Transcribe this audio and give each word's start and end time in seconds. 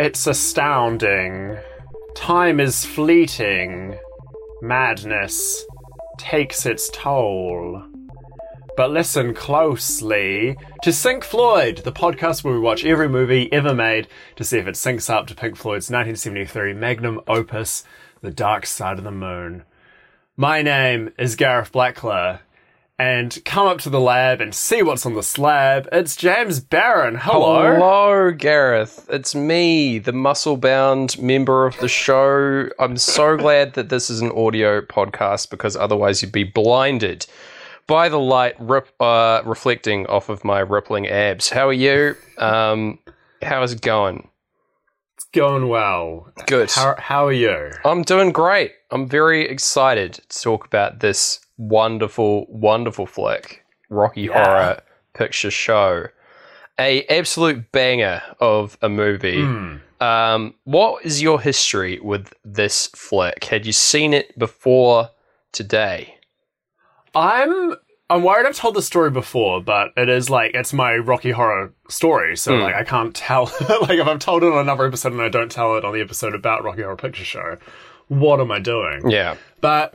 It's 0.00 0.28
astounding. 0.28 1.58
Time 2.14 2.60
is 2.60 2.84
fleeting. 2.84 3.98
Madness 4.62 5.64
takes 6.18 6.64
its 6.66 6.88
toll. 6.90 7.82
But 8.76 8.92
listen 8.92 9.34
closely 9.34 10.56
to 10.84 10.92
Sync 10.92 11.24
Floyd, 11.24 11.78
the 11.78 11.90
podcast 11.90 12.44
where 12.44 12.54
we 12.54 12.60
watch 12.60 12.84
every 12.84 13.08
movie 13.08 13.52
ever 13.52 13.74
made 13.74 14.06
to 14.36 14.44
see 14.44 14.58
if 14.58 14.68
it 14.68 14.76
syncs 14.76 15.12
up 15.12 15.26
to 15.26 15.34
Pink 15.34 15.56
Floyd's 15.56 15.90
1973 15.90 16.74
magnum 16.74 17.20
opus, 17.26 17.82
The 18.20 18.30
Dark 18.30 18.66
Side 18.66 18.98
of 18.98 19.04
the 19.04 19.10
Moon. 19.10 19.64
My 20.36 20.62
name 20.62 21.12
is 21.18 21.34
Gareth 21.34 21.72
Blackler, 21.72 22.38
and 22.98 23.38
come 23.44 23.68
up 23.68 23.78
to 23.78 23.90
the 23.90 24.00
lab 24.00 24.40
and 24.40 24.52
see 24.54 24.82
what's 24.82 25.06
on 25.06 25.14
the 25.14 25.22
slab. 25.22 25.88
It's 25.92 26.16
James 26.16 26.58
Barron. 26.58 27.14
Hello. 27.14 27.74
Hello, 27.74 28.32
Gareth. 28.32 29.06
It's 29.08 29.34
me, 29.34 29.98
the 29.98 30.12
muscle 30.12 30.56
bound 30.56 31.20
member 31.20 31.64
of 31.66 31.78
the 31.78 31.88
show. 31.88 32.68
I'm 32.80 32.96
so 32.96 33.36
glad 33.36 33.74
that 33.74 33.88
this 33.88 34.10
is 34.10 34.20
an 34.20 34.32
audio 34.32 34.80
podcast 34.80 35.48
because 35.50 35.76
otherwise 35.76 36.22
you'd 36.22 36.32
be 36.32 36.44
blinded 36.44 37.26
by 37.86 38.08
the 38.08 38.18
light 38.18 38.56
rip, 38.58 38.88
uh, 39.00 39.42
reflecting 39.44 40.06
off 40.08 40.28
of 40.28 40.44
my 40.44 40.58
rippling 40.58 41.06
abs. 41.06 41.50
How 41.50 41.68
are 41.68 41.72
you? 41.72 42.16
Um, 42.36 42.98
how 43.42 43.62
is 43.62 43.72
it 43.72 43.80
going? 43.80 44.28
It's 45.16 45.26
going 45.32 45.68
well. 45.68 46.32
Good. 46.46 46.70
How, 46.72 46.96
how 46.98 47.26
are 47.26 47.32
you? 47.32 47.70
I'm 47.84 48.02
doing 48.02 48.32
great. 48.32 48.72
I'm 48.90 49.08
very 49.08 49.48
excited 49.48 50.14
to 50.14 50.42
talk 50.42 50.66
about 50.66 51.00
this 51.00 51.40
wonderful, 51.58 52.46
wonderful 52.48 53.04
flick, 53.06 53.64
Rocky 53.90 54.22
Yeah. 54.22 54.42
Horror 54.44 54.80
Picture 55.14 55.50
Show. 55.50 56.06
A 56.80 57.04
absolute 57.06 57.70
banger 57.72 58.22
of 58.40 58.78
a 58.82 58.88
movie. 58.88 59.42
Hmm. 59.42 59.76
Um, 60.00 60.54
what 60.62 61.04
is 61.04 61.20
your 61.20 61.40
history 61.40 61.98
with 61.98 62.32
this 62.44 62.86
flick? 62.94 63.42
Had 63.44 63.66
you 63.66 63.72
seen 63.72 64.14
it 64.14 64.38
before 64.38 65.10
today? 65.52 66.14
I'm 67.14 67.74
I'm 68.10 68.22
worried 68.22 68.46
I've 68.46 68.56
told 68.56 68.74
the 68.74 68.80
story 68.82 69.10
before, 69.10 69.60
but 69.60 69.90
it 69.96 70.08
is 70.08 70.30
like 70.30 70.52
it's 70.54 70.72
my 70.72 70.96
Rocky 70.96 71.30
Horror 71.30 71.74
story, 71.88 72.36
so 72.36 72.56
Hmm. 72.56 72.62
like 72.62 72.74
I 72.74 72.84
can't 72.84 73.14
tell 73.14 73.44
like 73.82 73.98
if 73.98 74.06
I've 74.06 74.18
told 74.20 74.42
it 74.44 74.52
on 74.52 74.58
another 74.58 74.86
episode 74.86 75.12
and 75.12 75.22
I 75.22 75.28
don't 75.28 75.50
tell 75.50 75.76
it 75.76 75.84
on 75.84 75.92
the 75.92 76.00
episode 76.00 76.34
about 76.34 76.64
Rocky 76.64 76.82
Horror 76.82 76.96
Picture 76.96 77.24
Show, 77.24 77.56
what 78.08 78.40
am 78.40 78.50
I 78.52 78.60
doing? 78.60 79.10
Yeah. 79.10 79.36
But 79.60 79.94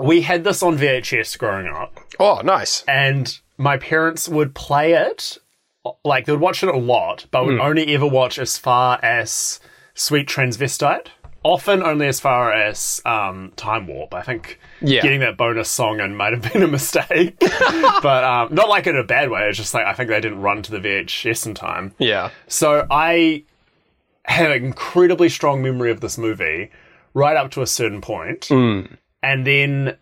we 0.00 0.22
had 0.22 0.44
this 0.44 0.62
on 0.62 0.76
VHS 0.78 1.38
growing 1.38 1.66
up, 1.66 1.98
Oh, 2.18 2.40
nice. 2.42 2.82
and 2.88 3.38
my 3.58 3.76
parents 3.76 4.28
would 4.28 4.54
play 4.54 4.92
it 4.94 5.38
like 6.04 6.26
they 6.26 6.32
would 6.32 6.40
watch 6.40 6.62
it 6.62 6.68
a 6.68 6.76
lot, 6.78 7.26
but 7.30 7.46
would 7.46 7.58
only 7.58 7.94
ever 7.94 8.06
watch 8.06 8.38
as 8.38 8.56
far 8.58 8.98
as 9.02 9.60
Sweet 9.94 10.26
Transvestite. 10.28 11.06
Often 11.42 11.82
only 11.82 12.06
as 12.06 12.20
far 12.20 12.52
as 12.52 13.00
um, 13.06 13.52
Time 13.56 13.86
Warp. 13.86 14.12
I 14.12 14.20
think 14.20 14.58
Yeah. 14.82 15.00
getting 15.00 15.20
that 15.20 15.38
bonus 15.38 15.70
song 15.70 15.98
in 16.00 16.14
might 16.14 16.34
have 16.34 16.42
been 16.52 16.62
a 16.62 16.68
mistake, 16.68 17.38
but 18.02 18.24
um, 18.24 18.54
not 18.54 18.68
like 18.68 18.86
in 18.86 18.94
a 18.96 19.02
bad 19.04 19.30
way. 19.30 19.48
It's 19.48 19.56
just 19.56 19.72
like 19.72 19.86
I 19.86 19.94
think 19.94 20.10
they 20.10 20.20
didn't 20.20 20.42
run 20.42 20.60
to 20.62 20.70
the 20.70 20.78
VHS 20.80 21.46
in 21.46 21.54
time. 21.54 21.94
Yeah. 21.98 22.28
So 22.46 22.86
I 22.90 23.44
had 24.26 24.50
an 24.50 24.64
incredibly 24.64 25.30
strong 25.30 25.62
memory 25.62 25.90
of 25.90 26.00
this 26.02 26.18
movie 26.18 26.70
right 27.14 27.36
up 27.38 27.50
to 27.52 27.62
a 27.62 27.66
certain 27.66 28.02
point. 28.02 28.50
And 29.22 29.46
then 29.46 29.96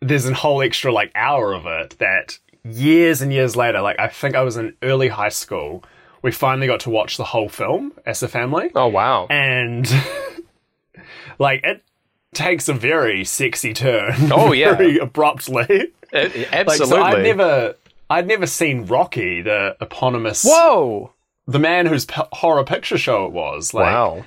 there's 0.00 0.26
a 0.26 0.34
whole 0.34 0.62
extra 0.62 0.92
like 0.92 1.10
hour 1.14 1.52
of 1.54 1.66
it 1.66 1.96
that 1.98 2.38
years 2.64 3.22
and 3.22 3.32
years 3.32 3.56
later, 3.56 3.80
like 3.80 3.98
I 3.98 4.08
think 4.08 4.34
I 4.36 4.42
was 4.42 4.56
in 4.56 4.74
early 4.82 5.08
high 5.08 5.28
school, 5.30 5.84
we 6.22 6.32
finally 6.32 6.66
got 6.66 6.80
to 6.80 6.90
watch 6.90 7.16
the 7.16 7.24
whole 7.24 7.48
film 7.48 7.92
as 8.04 8.22
a 8.22 8.28
family, 8.28 8.70
Oh, 8.74 8.88
wow. 8.88 9.26
and 9.30 9.86
like 11.38 11.60
it 11.64 11.82
takes 12.34 12.68
a 12.68 12.72
very 12.74 13.24
sexy 13.24 13.72
turn. 13.72 14.30
Oh, 14.32 14.52
yeah. 14.52 14.72
very 14.76 14.98
abruptly. 14.98 15.92
Uh, 16.12 16.28
Like, 16.52 16.70
so 16.72 17.02
I'd 17.02 17.22
never, 17.22 17.74
I'd 18.10 18.26
never 18.26 18.46
seen 18.46 18.86
Rocky, 18.86 19.42
the 19.42 19.76
eponymous, 19.80 20.44
Whoa. 20.44 21.12
the 21.46 21.58
man 21.58 21.86
whose 21.86 22.04
p- 22.04 22.20
horror 22.32 22.64
picture 22.64 22.98
show 22.98 23.24
it 23.26 23.32
was. 23.32 23.72
Like, 23.74 23.86
wow. 23.86 24.24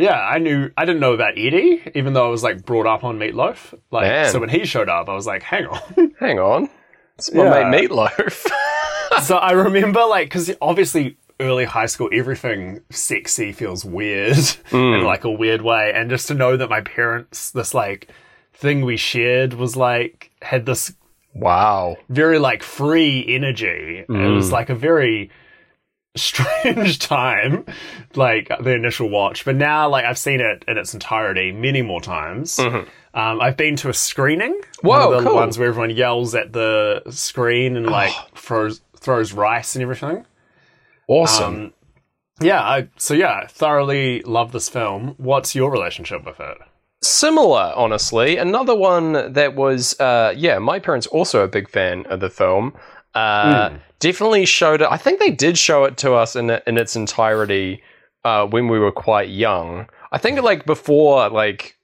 Yeah, 0.00 0.18
I 0.18 0.38
knew, 0.38 0.70
I 0.76 0.84
didn't 0.84 1.00
know 1.00 1.12
about 1.12 1.34
Eddie, 1.36 1.82
even 1.94 2.14
though 2.14 2.26
I 2.26 2.28
was 2.28 2.42
like 2.42 2.64
brought 2.64 2.86
up 2.86 3.04
on 3.04 3.18
Meatloaf. 3.18 3.78
Like, 3.90 4.08
Man. 4.08 4.30
so 4.30 4.40
when 4.40 4.48
he 4.48 4.64
showed 4.64 4.88
up, 4.88 5.08
I 5.08 5.14
was 5.14 5.26
like, 5.26 5.42
hang 5.42 5.66
on. 5.66 6.14
Hang 6.20 6.38
on. 6.38 6.68
It's 7.18 7.32
my 7.32 7.44
Yeah. 7.44 7.68
mate 7.68 7.90
Meatloaf. 7.90 8.46
so 9.22 9.36
I 9.36 9.52
remember 9.52 10.04
like, 10.04 10.26
because 10.26 10.50
obviously 10.60 11.16
early 11.38 11.64
high 11.64 11.86
school, 11.86 12.08
everything 12.12 12.80
sexy 12.90 13.52
feels 13.52 13.84
weird 13.84 14.36
in 14.72 15.00
hmm. 15.00 15.04
like 15.04 15.24
a 15.24 15.30
weird 15.30 15.62
way, 15.62 15.92
and 15.94 16.10
just 16.10 16.28
to 16.28 16.34
know 16.34 16.56
that 16.56 16.70
my 16.70 16.82
parents, 16.82 17.50
this 17.50 17.74
like 17.74 18.08
thing 18.54 18.84
we 18.84 18.96
shared 18.96 19.54
was 19.54 19.76
like 19.76 20.30
had 20.42 20.66
this 20.66 20.92
wow. 21.34 21.96
very 22.08 22.38
like 22.38 22.62
free 22.62 23.24
energy. 23.28 24.04
It 24.08 24.08
was 24.08 24.48
hmm. 24.48 24.54
like 24.54 24.68
a 24.68 24.74
very 24.74 25.30
strange 26.16 26.98
time, 27.00 27.64
like 28.14 28.50
the 28.60 28.70
initial 28.70 29.08
watch. 29.08 29.44
But 29.44 29.56
now, 29.56 29.88
like 29.88 30.04
I've 30.04 30.18
seen 30.18 30.40
it 30.40 30.64
in 30.66 30.78
its 30.78 30.94
entirety 30.94 31.52
many 31.52 31.82
more 31.82 32.00
times. 32.00 32.58
Um, 32.58 33.40
I've 33.40 33.56
been 33.56 33.76
to 33.76 33.88
a 33.88 33.94
screening. 33.94 34.60
one 34.82 35.00
of 35.00 35.10
the 35.10 35.28
cool. 35.28 35.36
ones 35.36 35.58
where 35.58 35.68
everyone 35.68 35.90
yells 35.90 36.34
at 36.34 36.52
the 36.52 37.02
screen 37.10 37.76
and 37.76 37.86
like 37.86 38.12
throws 38.34 38.80
throws 38.96 39.32
rice 39.32 39.74
and 39.74 39.82
everything. 39.82 40.24
Awesome. 41.08 41.54
Um, 41.54 41.72
yeah, 42.40 42.62
I, 42.62 42.88
so 42.96 43.14
yeah, 43.14 43.46
thoroughly 43.46 44.22
love 44.22 44.52
this 44.52 44.68
film. 44.68 45.14
What's 45.18 45.54
your 45.54 45.70
relationship 45.70 46.24
with 46.24 46.40
it? 46.40 46.58
Similar, 47.02 47.72
honestly. 47.74 48.36
Another 48.36 48.74
one 48.74 49.32
that 49.32 49.54
was, 49.54 49.98
uh, 50.00 50.32
yeah, 50.36 50.58
my 50.58 50.78
parents 50.78 51.06
also 51.08 51.42
a 51.42 51.48
big 51.48 51.68
fan 51.68 52.06
of 52.06 52.20
the 52.20 52.30
film. 52.30 52.74
Uh, 53.14 53.70
Definitely 54.00 54.46
showed 54.46 54.80
it. 54.82 54.88
I 54.90 54.96
think 54.96 55.20
they 55.20 55.30
did 55.30 55.56
show 55.56 55.84
it 55.84 55.96
to 55.98 56.14
us 56.14 56.34
in 56.34 56.50
in 56.66 56.76
its 56.76 56.96
entirety 56.96 57.82
uh, 58.24 58.46
when 58.46 58.68
we 58.68 58.78
were 58.78 58.92
quite 58.92 59.28
young. 59.28 59.86
I 60.12 60.18
think 60.18 60.40
like 60.42 60.66
before 60.66 61.28
like 61.30 61.76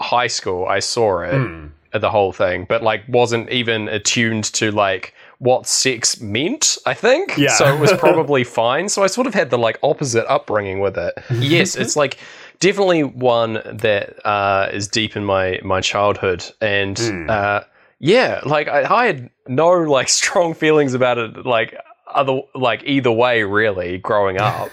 high 0.00 0.26
school, 0.28 0.66
I 0.66 0.78
saw 0.78 1.20
it, 1.20 1.70
uh, 1.92 1.98
the 1.98 2.10
whole 2.10 2.32
thing, 2.32 2.66
but 2.68 2.82
like 2.82 3.02
wasn't 3.08 3.50
even 3.50 3.88
attuned 3.88 4.44
to 4.54 4.70
like 4.70 5.12
what 5.38 5.66
sex 5.66 6.20
meant. 6.20 6.78
I 6.86 6.94
think, 6.94 7.36
Yeah. 7.36 7.50
So 7.50 7.74
it 7.74 7.78
was 7.78 7.92
probably 7.98 8.44
fine. 8.44 8.88
So 8.88 9.02
I 9.02 9.06
sort 9.06 9.26
of 9.26 9.34
had 9.34 9.50
the 9.50 9.58
like 9.58 9.78
opposite 9.82 10.26
upbringing 10.30 10.80
with 10.80 10.96
it. 10.96 11.14
yes, 11.38 11.76
it's 11.76 11.96
like 11.96 12.18
definitely 12.58 13.02
one 13.04 13.54
that 13.64 14.24
uh, 14.26 14.68
is 14.72 14.88
deep 14.88 15.16
in 15.16 15.24
my 15.24 15.60
my 15.62 15.80
childhood, 15.80 16.44
and 16.60 16.98
uh, 17.28 17.64
yeah, 17.98 18.40
like 18.44 18.68
I, 18.68 18.82
I 19.02 19.06
had 19.06 19.30
no 19.46 19.70
like 19.70 20.08
strong 20.22 20.54
feelings 20.54 20.94
about 20.94 21.18
it, 21.18 21.46
like 21.46 21.76
other 22.12 22.40
like 22.54 22.82
either 22.84 23.12
way, 23.12 23.42
really, 23.42 23.98
growing 23.98 24.38
up. 24.40 24.70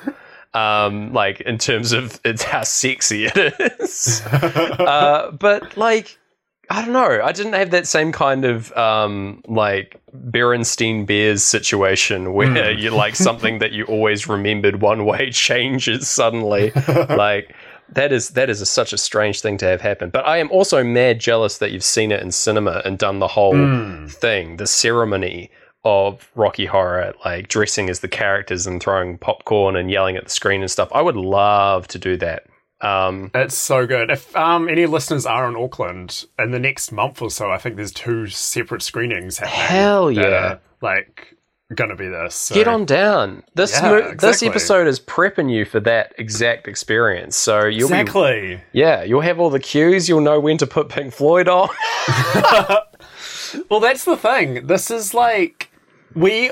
um, 0.54 1.14
like 1.14 1.42
in 1.42 1.58
terms 1.58 1.92
of 1.92 2.20
it's 2.26 2.44
how 2.44 2.64
sexy 2.64 3.26
it 3.26 3.56
is, 3.80 4.22
uh, 4.26 5.32
but 5.40 5.78
like. 5.78 6.18
I 6.70 6.82
don't 6.82 6.94
know. 6.94 7.22
I 7.22 7.34
didn't 7.34 7.54
have 7.54 7.72
that 7.72 7.88
same 7.88 8.14
kind 8.14 8.46
of 8.46 8.72
um, 8.72 9.44
like 9.48 10.02
Berenstein 10.16 11.06
Bears 11.06 11.44
situation 11.44 12.34
where 12.34 12.72
you 12.72 12.90
like 12.90 13.18
something 13.18 13.60
that 13.60 13.74
you 13.74 13.84
always 13.84 14.30
remembered 14.30 14.82
one 14.82 15.04
way 15.04 15.30
changes 15.30 16.08
suddenly. 16.08 16.72
like 16.88 17.54
that 17.90 18.12
is 18.12 18.30
that 18.30 18.50
is 18.50 18.62
a, 18.62 18.66
such 18.66 18.94
a 18.94 18.98
strange 18.98 19.42
thing 19.42 19.58
to 19.60 19.66
have 19.66 19.82
happen. 19.82 20.10
But 20.10 20.26
I 20.26 20.38
am 20.38 20.50
also 20.52 20.84
mad 20.84 21.20
jealous 21.20 21.58
that 21.60 21.72
you've 21.72 21.84
seen 21.84 22.12
it 22.12 22.22
in 22.22 22.32
cinema 22.32 22.82
and 22.86 22.98
done 22.98 23.20
the 23.20 23.28
whole 23.28 24.08
thing, 24.08 24.58
the 24.58 24.68
ceremony 24.68 25.52
of 25.86 26.32
Rocky 26.36 26.66
Horror, 26.66 27.14
like 27.26 27.50
dressing 27.50 27.90
as 27.90 28.00
the 28.00 28.08
characters 28.08 28.66
and 28.66 28.82
throwing 28.82 29.18
popcorn 29.18 29.76
and 29.76 29.92
yelling 29.92 30.16
at 30.16 30.24
the 30.26 30.30
screen 30.30 30.62
and 30.62 30.72
stuff. 30.72 30.90
I 30.94 31.02
would 31.02 31.18
love 31.18 31.88
to 31.90 32.00
do 32.00 32.16
that. 32.18 32.46
Um, 32.80 33.32
It's 33.34 33.58
so 33.58 33.86
good. 33.86 34.10
If 34.10 34.36
um, 34.36 34.68
any 34.68 34.86
listeners 34.86 35.26
are 35.26 35.48
in 35.48 35.56
Auckland 35.56 36.26
in 36.38 36.52
the 36.52 36.60
next 36.60 36.92
month 36.92 37.22
or 37.22 37.30
so, 37.30 37.50
I 37.52 37.58
think 37.58 37.76
there's 37.76 37.94
two 37.94 38.28
separate 38.28 38.82
screenings 38.82 39.38
happening. 39.38 39.60
Hell 39.60 40.12
yeah. 40.12 40.24
are, 40.24 40.60
like 40.82 41.33
gonna 41.74 41.96
be 41.96 42.08
this. 42.08 42.36
So. 42.36 42.56
Get 42.56 42.68
on 42.68 42.86
down. 42.86 43.44
This 43.56 43.74
Yeah, 43.74 43.90
mo- 43.90 44.14
this 44.16 44.42
episode 44.44 44.88
is 44.88 45.00
prepping 45.00 45.52
you 45.52 45.66
for 45.66 45.80
that 45.82 46.14
exact 46.18 46.68
experience. 46.68 47.36
So 47.36 47.66
you'll 47.66 47.90
be 47.90 48.60
yeah, 48.72 49.04
you'll 49.04 49.22
have 49.22 49.40
all 49.40 49.50
the 49.50 49.60
cues. 49.60 50.08
You'll 50.08 50.22
know 50.22 50.40
when 50.40 50.58
to 50.60 50.68
put 50.68 50.90
Pink 50.90 51.14
Floyd 51.14 51.48
on. 51.48 51.70
Well, 53.70 53.80
that's 53.80 54.04
the 54.04 54.18
thing. 54.18 54.66
This 54.68 54.90
is 54.90 55.14
like 55.14 55.70
we 56.16 56.52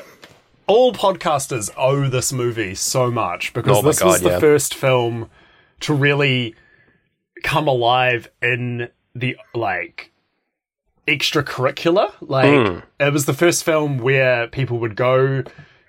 all 0.68 0.94
podcasters 0.94 1.70
owe 1.76 2.08
this 2.08 2.32
movie 2.32 2.76
so 2.76 3.12
much 3.12 3.54
because 3.54 3.78
Oh 3.78 3.82
this 3.82 4.04
was 4.04 4.22
God, 4.22 4.28
the 4.28 4.34
yeah. 4.34 4.40
first 4.40 4.74
film 4.74 5.30
to 5.82 5.94
really 5.94 6.56
come 7.44 7.68
alive 7.68 8.30
in 8.42 8.90
the 9.16 9.36
like 9.54 10.11
extracurricular. 11.08 12.12
Like 12.22 12.68
Hmm. 12.68 12.80
it 13.00 13.14
was 13.14 13.26
the 13.26 13.34
first 13.34 13.64
film 13.64 13.98
where 13.98 14.48
people 14.48 14.78
would 14.80 14.96
go 14.96 15.44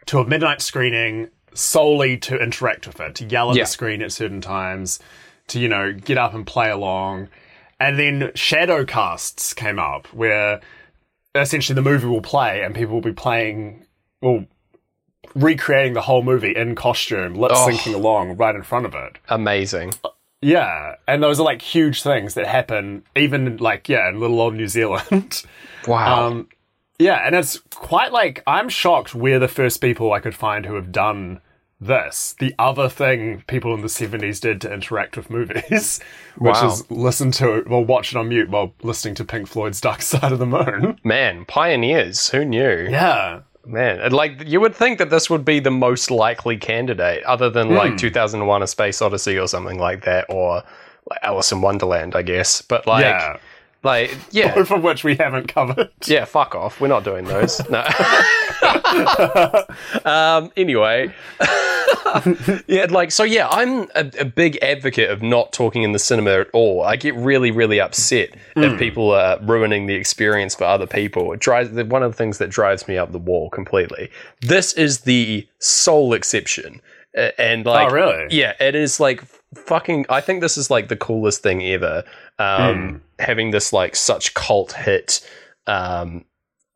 to 0.07 0.19
a 0.19 0.27
midnight 0.27 0.61
screening 0.63 1.29
solely 1.55 2.17
to 2.17 2.39
interact 2.43 2.87
with 2.87 2.99
it, 3.01 3.15
to 3.17 3.25
yell 3.27 3.51
at 3.51 3.57
Yeah. 3.57 3.65
the 3.65 3.69
screen 3.69 4.03
at 4.03 4.13
certain 4.13 4.41
times, 4.41 4.99
to 5.49 5.59
you 5.61 5.69
know 5.69 5.93
get 5.93 6.19
up 6.19 6.35
and 6.35 6.47
play 6.47 6.71
along. 6.71 7.29
And 7.79 7.99
then 7.99 8.31
shadow 8.35 8.85
casts 8.85 9.53
came 9.53 9.79
up 9.79 10.07
where 10.15 10.61
essentially 11.35 11.75
the 11.75 11.83
movie 11.83 12.07
will 12.07 12.23
play 12.23 12.63
and 12.63 12.75
people 12.75 12.95
will 12.95 13.01
be 13.01 13.13
playing, 13.13 13.85
well, 14.21 14.45
recreating 15.35 15.95
the 15.95 16.03
whole 16.03 16.23
movie 16.23 16.55
in 16.55 16.75
costume, 16.75 17.35
lip 17.35 17.53
syncing 17.53 17.95
along 17.95 18.37
right 18.37 18.55
in 18.55 18.63
front 18.63 18.87
of 18.87 18.95
it. 18.95 19.17
Amazing. 19.29 19.93
Yeah, 20.43 20.97
and 21.07 21.23
those 21.23 21.39
are 21.41 21.45
like 21.45 21.63
huge 21.63 22.03
things 22.03 22.35
that 22.35 22.47
happen, 22.47 23.05
even 23.17 23.57
like 23.59 23.89
yeah, 23.89 24.09
in 24.09 24.19
little 24.21 24.41
old 24.41 24.55
New 24.55 24.69
Zealand. 24.69 25.43
Wow. 25.89 26.27
um, 26.29 26.49
yeah, 27.01 27.27
and 27.27 27.35
it's 27.35 27.61
quite 27.75 28.13
like 28.13 28.43
I'm 28.47 28.69
shocked 28.69 29.17
we're 29.17 29.41
the 29.41 29.49
first 29.49 29.81
people 29.81 30.13
I 30.13 30.21
could 30.21 30.35
find 30.37 30.65
who 30.65 30.77
have 30.77 30.93
done 30.93 31.41
this. 31.81 32.37
The 32.39 32.55
other 32.57 32.89
thing 32.89 33.43
people 33.49 33.75
in 33.75 33.81
the 33.81 33.89
'70s 33.89 34.41
did 34.41 34.61
to 34.61 34.73
interact 34.73 35.17
with 35.17 35.29
movies, 35.29 35.99
which 36.39 36.55
Wow. 36.55 36.69
is 36.73 36.89
listen 36.89 37.33
to 37.33 37.55
it, 37.57 37.69
well, 37.69 37.85
watch 37.85 38.13
it 38.13 38.17
on 38.17 38.29
mute 38.29 38.49
while 38.49 38.73
listening 38.85 39.17
to 39.17 39.25
Pink 39.25 39.49
Floyd's 39.49 39.81
Dark 39.81 40.03
Side 40.03 40.31
of 40.31 40.39
the 40.39 40.47
Moon. 40.47 41.01
Man, 41.03 41.45
pioneers. 41.47 42.29
Who 42.31 42.45
knew? 42.45 42.87
Yeah, 42.89 43.41
Man, 43.65 44.11
like 44.11 44.43
you 44.47 44.61
would 44.61 44.75
think 44.75 44.99
that 44.99 45.11
this 45.11 45.31
would 45.31 45.45
be 45.45 45.61
the 45.61 45.71
most 45.71 46.11
likely 46.11 46.57
candidate, 46.57 47.23
other 47.25 47.49
than 47.49 47.69
Hmm. 47.69 47.75
like 47.77 47.97
2001: 47.97 48.63
A 48.63 48.67
Space 48.67 49.01
Odyssey 49.01 49.39
or 49.39 49.47
something 49.47 49.79
like 49.79 50.05
that, 50.05 50.27
or 50.29 50.63
like 51.11 51.21
Alice 51.23 51.53
in 51.53 51.61
Wonderland, 51.61 52.15
I 52.17 52.23
guess. 52.23 52.61
But 52.63 52.87
like, 52.87 53.05
yeah. 53.05 53.37
Like, 53.83 54.17
yeah, 54.31 54.55
Both 54.55 54.71
of 54.71 54.83
which 54.83 55.05
we 55.05 55.17
haven't 55.17 55.49
covered. 55.49 55.91
yeah, 56.07 56.25
fuck 56.25 56.55
off. 56.55 56.81
We're 56.81 56.89
not 56.89 57.05
doing 57.05 57.25
those. 57.25 57.61
No. 57.69 57.83
um. 60.05 60.51
Anyway, 60.57 61.13
yeah, 62.67 62.87
like 62.91 63.11
so. 63.13 63.25
Yeah, 63.25 63.49
I'm 63.49 63.83
a, 63.95 64.11
a 64.21 64.25
big 64.25 64.57
advocate 64.63 65.11
of 65.11 65.23
not 65.23 65.53
talking 65.53 65.83
in 65.83 65.93
the 65.93 65.99
cinema 65.99 66.31
at 66.41 66.49
all. 66.53 66.83
I 66.83 66.97
get 66.97 67.15
really, 67.15 67.51
really 67.51 67.81
upset 67.81 68.31
if 68.57 68.79
people 68.79 69.11
are 69.13 69.39
ruining 69.43 69.87
the 69.87 69.95
experience 69.95 70.55
for 70.55 70.65
other 70.65 70.87
people. 70.87 71.33
It 71.33 71.41
drives 71.41 71.71
one 71.71 72.03
of 72.03 72.13
the 72.13 72.17
things 72.17 72.39
that 72.39 72.51
drives 72.51 72.87
me 72.89 72.97
up 72.99 73.13
the 73.13 73.19
wall 73.19 73.51
completely. 73.51 74.11
This 74.41 74.73
is 74.75 75.01
the 75.01 75.47
sole 75.59 76.13
exception, 76.15 76.81
and 77.39 77.65
like, 77.67 77.91
Oh, 77.91 77.95
really? 77.95 78.27
yeah, 78.31 78.55
it 78.61 78.75
is 78.75 79.01
like 79.01 79.23
fucking. 79.55 80.07
I 80.09 80.21
think 80.21 80.41
this 80.41 80.57
is 80.57 80.71
like 80.71 80.89
the 80.89 80.97
coolest 80.97 81.43
thing 81.43 81.63
ever. 81.65 82.05
Um, 82.39 83.03
having 83.19 83.51
this 83.51 83.73
like 83.73 83.95
such 83.97 84.35
cult 84.35 84.73
hit. 84.73 85.27
Um, 85.67 86.25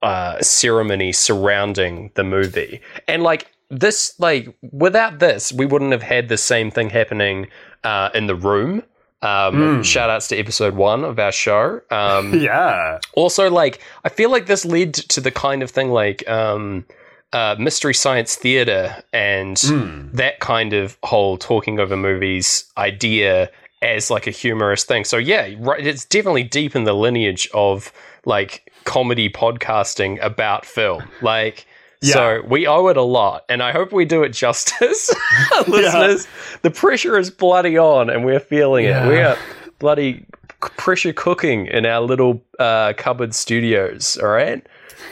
uh, 0.03 0.41
ceremony 0.41 1.11
surrounding 1.11 2.11
the 2.15 2.23
movie. 2.23 2.81
And 3.09 3.23
like 3.23 3.51
this, 3.71 4.15
like 4.21 4.55
without 4.71 5.19
this, 5.19 5.53
we 5.53 5.67
wouldn't 5.67 5.91
have 5.93 6.03
had 6.03 6.29
the 6.29 6.37
same 6.37 6.71
thing 6.71 6.91
happening 6.91 7.49
uh, 7.83 8.11
in 8.15 8.27
the 8.27 8.37
room. 8.37 8.83
Um, 9.23 9.83
Shout 9.83 10.11
outs 10.11 10.29
to 10.29 10.37
episode 10.37 10.75
one 10.77 11.03
of 11.03 11.19
our 11.19 11.33
show. 11.33 11.81
Um, 11.91 12.35
Yeah, 12.41 12.99
also, 13.15 13.51
like 13.51 13.81
I 14.05 14.09
feel 14.09 14.31
like 14.31 14.47
this 14.47 14.65
led 14.65 14.95
to 14.95 15.21
the 15.21 15.33
kind 15.33 15.63
of 15.63 15.71
thing 15.71 15.91
like 15.91 16.29
um, 16.29 16.85
uh, 17.33 17.57
mystery 17.59 17.95
science 17.95 18.37
theater 18.37 19.03
and 19.13 19.57
that 20.13 20.39
kind 20.39 20.73
of 20.75 20.97
whole 21.03 21.37
talking 21.39 21.81
over 21.81 21.97
movies 21.97 22.71
idea 22.79 23.51
as 23.83 24.11
like 24.11 24.27
a 24.27 24.31
humorous 24.31 24.85
thing. 24.85 25.05
So 25.05 25.17
yeah, 25.19 25.55
right, 25.59 25.85
it's 25.87 26.05
definitely 26.05 26.45
deep 26.45 26.75
in 26.77 26.85
the 26.85 26.95
lineage 26.95 27.49
of 27.55 27.93
like 28.25 28.73
comedy 28.85 29.29
podcasting 29.29 30.23
about 30.25 30.65
film. 30.67 31.03
Like. 31.23 31.67
So 32.03 32.43
we 32.47 32.69
owe 32.69 32.87
it 32.87 32.97
a 32.97 33.03
lot, 33.03 33.45
and 33.49 33.61
I 33.61 33.73
hope 33.73 33.91
we 33.93 34.05
do 34.05 34.23
it 34.23 34.29
justice, 34.29 35.13
listeners. 35.67 36.29
The 36.63 36.71
pressure 36.71 37.19
is 37.19 37.31
bloody 37.31 37.77
on, 37.79 38.11
and 38.11 38.25
we're 38.25 38.39
feeling 38.39 38.85
Yeah. 38.85 39.07
it. 39.07 39.09
We 39.09 39.17
are 39.19 39.37
bloody 39.81 40.25
pressure 40.61 41.13
cooking 41.13 41.67
in 41.67 41.85
our 41.85 42.01
little 42.03 42.45
uh, 42.61 42.93
cupboard 42.97 43.35
studios. 43.35 44.19
All 44.23 44.29
right, 44.29 44.65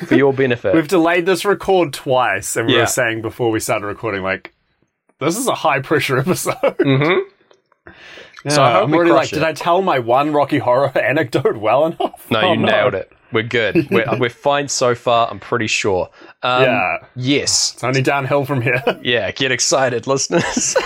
for 0.07 0.15
your 0.15 0.33
benefit. 0.33 0.73
we've 0.77 0.87
delayed 0.87 1.27
this 1.27 1.45
record 1.45 1.95
twice, 1.95 2.55
and 2.55 2.69
we 2.69 2.75
Yeah. 2.75 2.81
were 2.81 2.87
saying 2.87 3.23
before 3.23 3.51
we 3.51 3.59
started 3.59 3.87
recording, 3.87 4.23
like, 4.23 4.55
this 5.19 5.37
is 5.37 5.49
a 5.49 5.55
high 5.55 5.81
pressure 5.81 6.19
episode. 6.21 6.55
Mhm. 6.79 7.23
Yeah, 8.45 8.51
So 8.53 8.63
I 8.63 8.73
hope 8.73 8.85
I'm 8.85 8.91
we 8.91 8.97
already 8.99 9.11
crush 9.13 9.25
like, 9.27 9.33
it. 9.33 9.37
did 9.37 9.43
I 9.45 9.53
tell 9.53 9.83
my 9.83 9.99
one 9.99 10.33
Rocky 10.33 10.59
Horror 10.59 10.97
anecdote 10.99 11.57
well 11.57 11.87
enough? 11.87 12.31
No, 12.31 12.41
Oh, 12.41 12.53
you 12.53 12.59
nailed 12.67 12.95
it. 12.95 13.11
We're 13.33 13.43
good. 13.43 13.89
We're, 13.91 14.07
we're 14.19 14.29
fine 14.31 14.69
so 14.69 14.95
far. 14.95 15.29
I'm 15.29 15.41
pretty 15.41 15.67
sure. 15.67 16.09
Um, 16.45 16.63
Yeah. 16.63 16.97
Yes. 17.17 17.73
It's 17.75 17.83
only 17.83 18.01
downhill 18.03 18.45
from 18.45 18.61
here. 18.63 18.81
Yeah. 19.03 19.33
Get 19.33 19.51
excited, 19.51 20.07
listeners. 20.07 20.77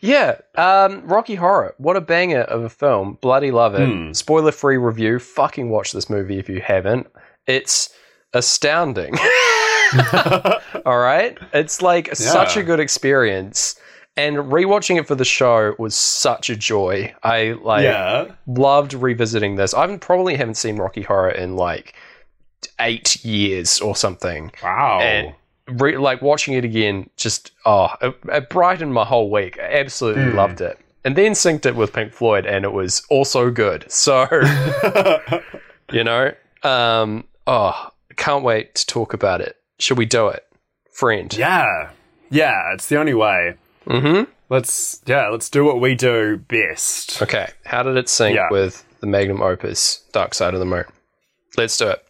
yeah. 0.00 0.36
Um, 0.54 1.02
Rocky 1.06 1.34
Horror. 1.34 1.74
What 1.78 1.96
a 1.96 2.00
banger 2.00 2.42
of 2.42 2.62
a 2.62 2.68
film. 2.68 3.18
Bloody 3.20 3.50
love 3.50 3.74
it. 3.74 3.88
Hmm. 3.88 4.12
Spoiler 4.12 4.52
free 4.52 4.76
review. 4.76 5.18
Fucking 5.18 5.68
watch 5.68 5.90
this 5.92 6.08
movie 6.08 6.38
if 6.38 6.48
you 6.48 6.60
haven't. 6.60 7.08
It's 7.48 7.92
astounding. 8.32 9.14
All 10.86 10.98
right. 10.98 11.36
It's 11.52 11.82
like 11.82 12.14
such 12.14 12.56
a 12.56 12.62
good 12.62 12.78
experience. 12.80 13.74
And 14.16 14.36
rewatching 14.36 14.98
it 14.98 15.08
for 15.08 15.16
the 15.16 15.24
show 15.24 15.74
was 15.78 15.96
such 15.96 16.48
a 16.48 16.54
joy. 16.54 17.12
I 17.24 17.52
like 17.62 17.82
yeah. 17.82 18.26
loved 18.46 18.94
revisiting 18.94 19.56
this. 19.56 19.74
I 19.74 19.96
probably 19.96 20.36
haven't 20.36 20.54
seen 20.54 20.76
Rocky 20.76 21.02
Horror 21.02 21.30
in 21.30 21.56
like 21.56 21.94
eight 22.80 23.24
years 23.24 23.80
or 23.80 23.96
something. 23.96 24.52
Wow. 24.62 25.00
And 25.00 25.34
re- 25.80 25.98
like 25.98 26.22
watching 26.22 26.54
it 26.54 26.64
again, 26.64 27.10
just 27.16 27.50
oh, 27.66 27.88
it, 28.00 28.16
it 28.28 28.50
brightened 28.50 28.94
my 28.94 29.04
whole 29.04 29.30
week. 29.30 29.58
I 29.58 29.80
absolutely 29.80 30.30
loved 30.32 30.60
it. 30.60 30.78
And 31.04 31.16
then 31.16 31.32
synced 31.32 31.66
it 31.66 31.76
with 31.76 31.92
Pink 31.92 32.12
Floyd, 32.12 32.46
and 32.46 32.64
it 32.64 32.72
was 32.72 33.02
also 33.10 33.50
good. 33.50 33.84
So 33.90 34.26
you 35.92 36.04
know, 36.04 36.32
um, 36.62 37.24
oh, 37.46 37.90
can't 38.16 38.44
wait 38.44 38.74
to 38.76 38.86
talk 38.86 39.12
about 39.12 39.40
it. 39.40 39.56
Should 39.78 39.98
we 39.98 40.06
do 40.06 40.28
it, 40.28 40.46
friend? 40.90 41.34
yeah. 41.36 41.90
Yeah, 42.30 42.72
it's 42.72 42.88
the 42.88 42.96
only 42.96 43.14
way. 43.14 43.54
Mm-hmm. 43.86 44.30
Let's 44.50 45.02
yeah, 45.06 45.28
let's 45.28 45.48
do 45.50 45.64
what 45.64 45.80
we 45.80 45.94
do 45.94 46.36
best. 46.36 47.20
Okay. 47.22 47.50
How 47.64 47.82
did 47.82 47.96
it 47.96 48.08
sync 48.08 48.36
Yeah. 48.36 48.48
with 48.50 48.84
the 49.00 49.06
magnum 49.06 49.42
opus, 49.42 50.02
Dark 50.12 50.34
Side 50.34 50.54
of 50.54 50.60
the 50.60 50.66
Moon? 50.66 50.84
Let's 51.56 51.76
do 51.76 51.88
it. 51.88 52.04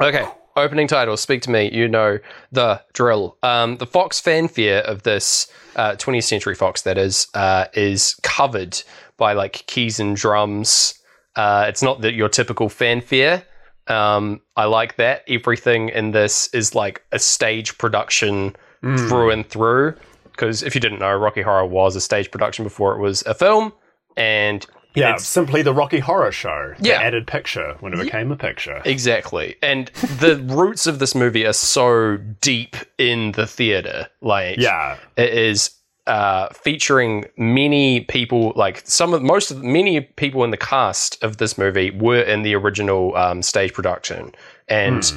Okay. 0.00 0.26
Opening 0.56 0.88
title, 0.88 1.16
Speak 1.16 1.42
to 1.42 1.50
Me, 1.50 1.70
you 1.72 1.86
know 1.88 2.18
the 2.50 2.82
drill. 2.92 3.36
Um, 3.42 3.76
the 3.76 3.86
Fox 3.86 4.18
fanfare 4.20 4.82
of 4.82 5.04
this 5.04 5.50
uh, 5.76 5.92
20th 5.92 6.24
Century 6.24 6.54
Fox, 6.54 6.82
that 6.82 6.98
is, 6.98 7.28
uh, 7.34 7.66
is 7.72 8.16
covered 8.22 8.82
by 9.16 9.32
like 9.32 9.64
keys 9.66 10.00
and 10.00 10.16
drums. 10.16 10.94
Uh, 11.36 11.66
it's 11.68 11.82
not 11.82 12.00
that 12.00 12.14
your 12.14 12.28
typical 12.28 12.68
fanfare. 12.68 13.44
Um, 13.86 14.40
I 14.56 14.64
like 14.64 14.96
that. 14.96 15.22
Everything 15.28 15.88
in 15.90 16.10
this 16.10 16.48
is 16.52 16.74
like 16.74 17.04
a 17.12 17.18
stage 17.18 17.78
production 17.78 18.56
through 18.82 19.30
and 19.30 19.48
through. 19.48 19.94
Because 20.40 20.62
if 20.62 20.74
you 20.74 20.80
didn't 20.80 21.00
know, 21.00 21.14
Rocky 21.14 21.42
Horror 21.42 21.66
was 21.66 21.94
a 21.96 22.00
stage 22.00 22.30
production 22.30 22.64
before 22.64 22.94
it 22.96 22.98
was 22.98 23.20
a 23.26 23.34
film, 23.34 23.74
and 24.16 24.64
Yeah, 24.94 25.10
it's- 25.10 25.26
simply 25.26 25.60
the 25.60 25.74
Rocky 25.74 25.98
Horror 25.98 26.32
Show. 26.32 26.72
The 26.78 26.88
Yeah. 26.88 27.00
added 27.02 27.26
picture 27.26 27.76
when 27.80 27.92
it 27.92 28.00
became 28.02 28.32
a 28.32 28.36
picture. 28.36 28.80
Exactly. 28.86 29.56
And 29.62 29.88
the 30.18 30.36
roots 30.48 30.86
of 30.86 30.98
this 30.98 31.14
movie 31.14 31.46
are 31.46 31.52
so 31.52 32.16
deep 32.40 32.74
in 32.96 33.32
the 33.32 33.46
theater. 33.46 34.08
Like, 34.22 34.56
Yeah. 34.58 34.96
it 35.16 35.32
is 35.34 35.72
uh, 36.06 36.48
featuring 36.54 37.26
many 37.36 38.00
people, 38.00 38.52
like 38.56 38.80
some 38.84 39.12
of 39.14 39.22
most 39.22 39.50
of 39.52 39.62
many 39.62 40.00
people 40.00 40.42
in 40.42 40.50
the 40.50 40.56
cast 40.56 41.22
of 41.22 41.36
this 41.36 41.56
movie 41.58 41.90
were 41.92 42.22
in 42.22 42.42
the 42.42 42.54
original 42.56 43.14
um, 43.16 43.42
stage 43.42 43.72
production. 43.74 44.32
And 44.66 45.12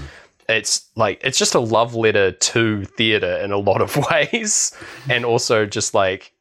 it's 0.50 0.90
like, 0.96 1.22
it's 1.24 1.38
just 1.38 1.56
a 1.56 1.60
love 1.60 1.96
letter 1.96 2.32
to 2.32 2.86
theater 2.86 3.38
in 3.38 3.52
a 3.52 3.58
lot 3.58 3.82
of 3.82 3.96
ways. 4.12 4.72
and 5.10 5.26
also 5.26 5.66
just 5.66 5.94
like, 5.94 6.32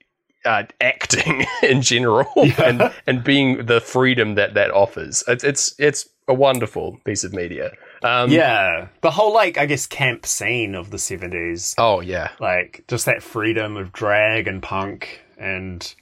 uh, 0.45 0.65
acting 0.81 1.45
in 1.63 1.81
general 1.83 2.27
and 2.65 2.93
and 3.07 3.23
being 3.23 3.65
the 3.67 3.81
freedom 3.81 4.35
that 4.35 4.55
that 4.55 4.73
offers 4.73 5.23
it's 5.29 5.45
it's 5.45 5.73
it's 5.79 6.09
a 6.27 6.35
wonderful 6.35 6.99
piece 7.05 7.23
of 7.23 7.33
media 7.33 7.71
um 8.03 8.29
Yeah. 8.29 8.89
The 9.03 9.13
whole 9.13 9.33
like 9.33 9.57
I 9.57 9.67
guess 9.67 9.87
camp 9.87 10.27
scene 10.27 10.75
of 10.75 10.91
the 10.91 10.99
seventies. 10.99 11.77
oh 11.79 12.01
yeah 12.01 12.31
Like 12.41 12.83
just 12.89 13.07
that 13.07 13.23
freedom 13.23 13.77
of 13.77 13.93
drag 13.93 14.49
and 14.49 14.61
punk 14.61 15.21
and 15.39 15.95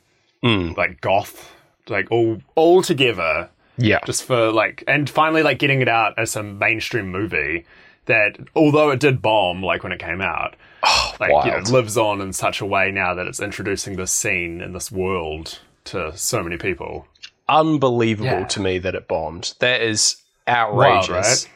Mm. 0.42 0.74
like 0.74 1.02
goth. 1.02 1.52
Like 1.90 2.10
all 2.10 2.38
all 2.54 2.80
together. 2.80 3.50
yeah 3.76 3.98
just 4.06 4.24
for 4.24 4.50
like 4.52 4.82
and 4.88 5.10
finally 5.10 5.42
like 5.42 5.58
getting 5.58 5.82
it 5.82 5.88
out 5.88 6.14
as 6.18 6.34
a 6.34 6.42
mainstream 6.42 7.08
movie 7.10 7.66
that 8.10 8.36
although 8.54 8.90
it 8.90 9.00
did 9.00 9.22
bomb 9.22 9.62
like 9.62 9.82
when 9.82 9.92
it 9.92 9.98
came 9.98 10.20
out 10.20 10.54
oh, 10.82 11.14
like 11.18 11.30
you 11.46 11.50
know, 11.50 11.58
lives 11.70 11.96
on 11.96 12.20
in 12.20 12.32
such 12.32 12.60
a 12.60 12.66
way 12.66 12.90
now 12.90 13.14
that 13.14 13.26
it's 13.26 13.40
introducing 13.40 13.96
this 13.96 14.12
scene 14.12 14.60
and 14.60 14.74
this 14.74 14.90
world 14.92 15.58
to 15.84 16.16
so 16.16 16.42
many 16.42 16.56
people 16.56 17.06
unbelievable 17.48 18.30
Yeah. 18.30 18.44
to 18.44 18.60
me 18.60 18.78
that 18.78 18.94
it 18.94 19.08
bombed 19.08 19.54
that 19.58 19.80
is 19.80 20.16
Wild, 20.46 20.78
outrageous 20.78 21.44
right? 21.46 21.52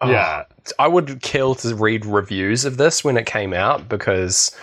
oh, 0.00 0.10
Yeah. 0.10 0.44
I 0.78 0.88
would 0.88 1.22
kill 1.22 1.54
to 1.56 1.74
read 1.74 2.04
reviews 2.06 2.64
of 2.64 2.76
this 2.76 3.02
when 3.02 3.16
it 3.16 3.24
came 3.26 3.52
out 3.54 3.88
because, 3.88 4.54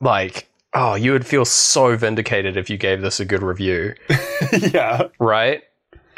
like, 0.00 0.46
oh, 0.74 0.94
you 0.94 1.12
would 1.12 1.26
feel 1.26 1.44
so 1.46 1.96
vindicated 1.96 2.56
if 2.56 2.68
you 2.70 2.76
gave 2.76 3.00
this 3.00 3.18
a 3.20 3.24
good 3.24 3.42
review, 3.42 3.94
yeah. 4.52 5.08
right? 5.18 5.62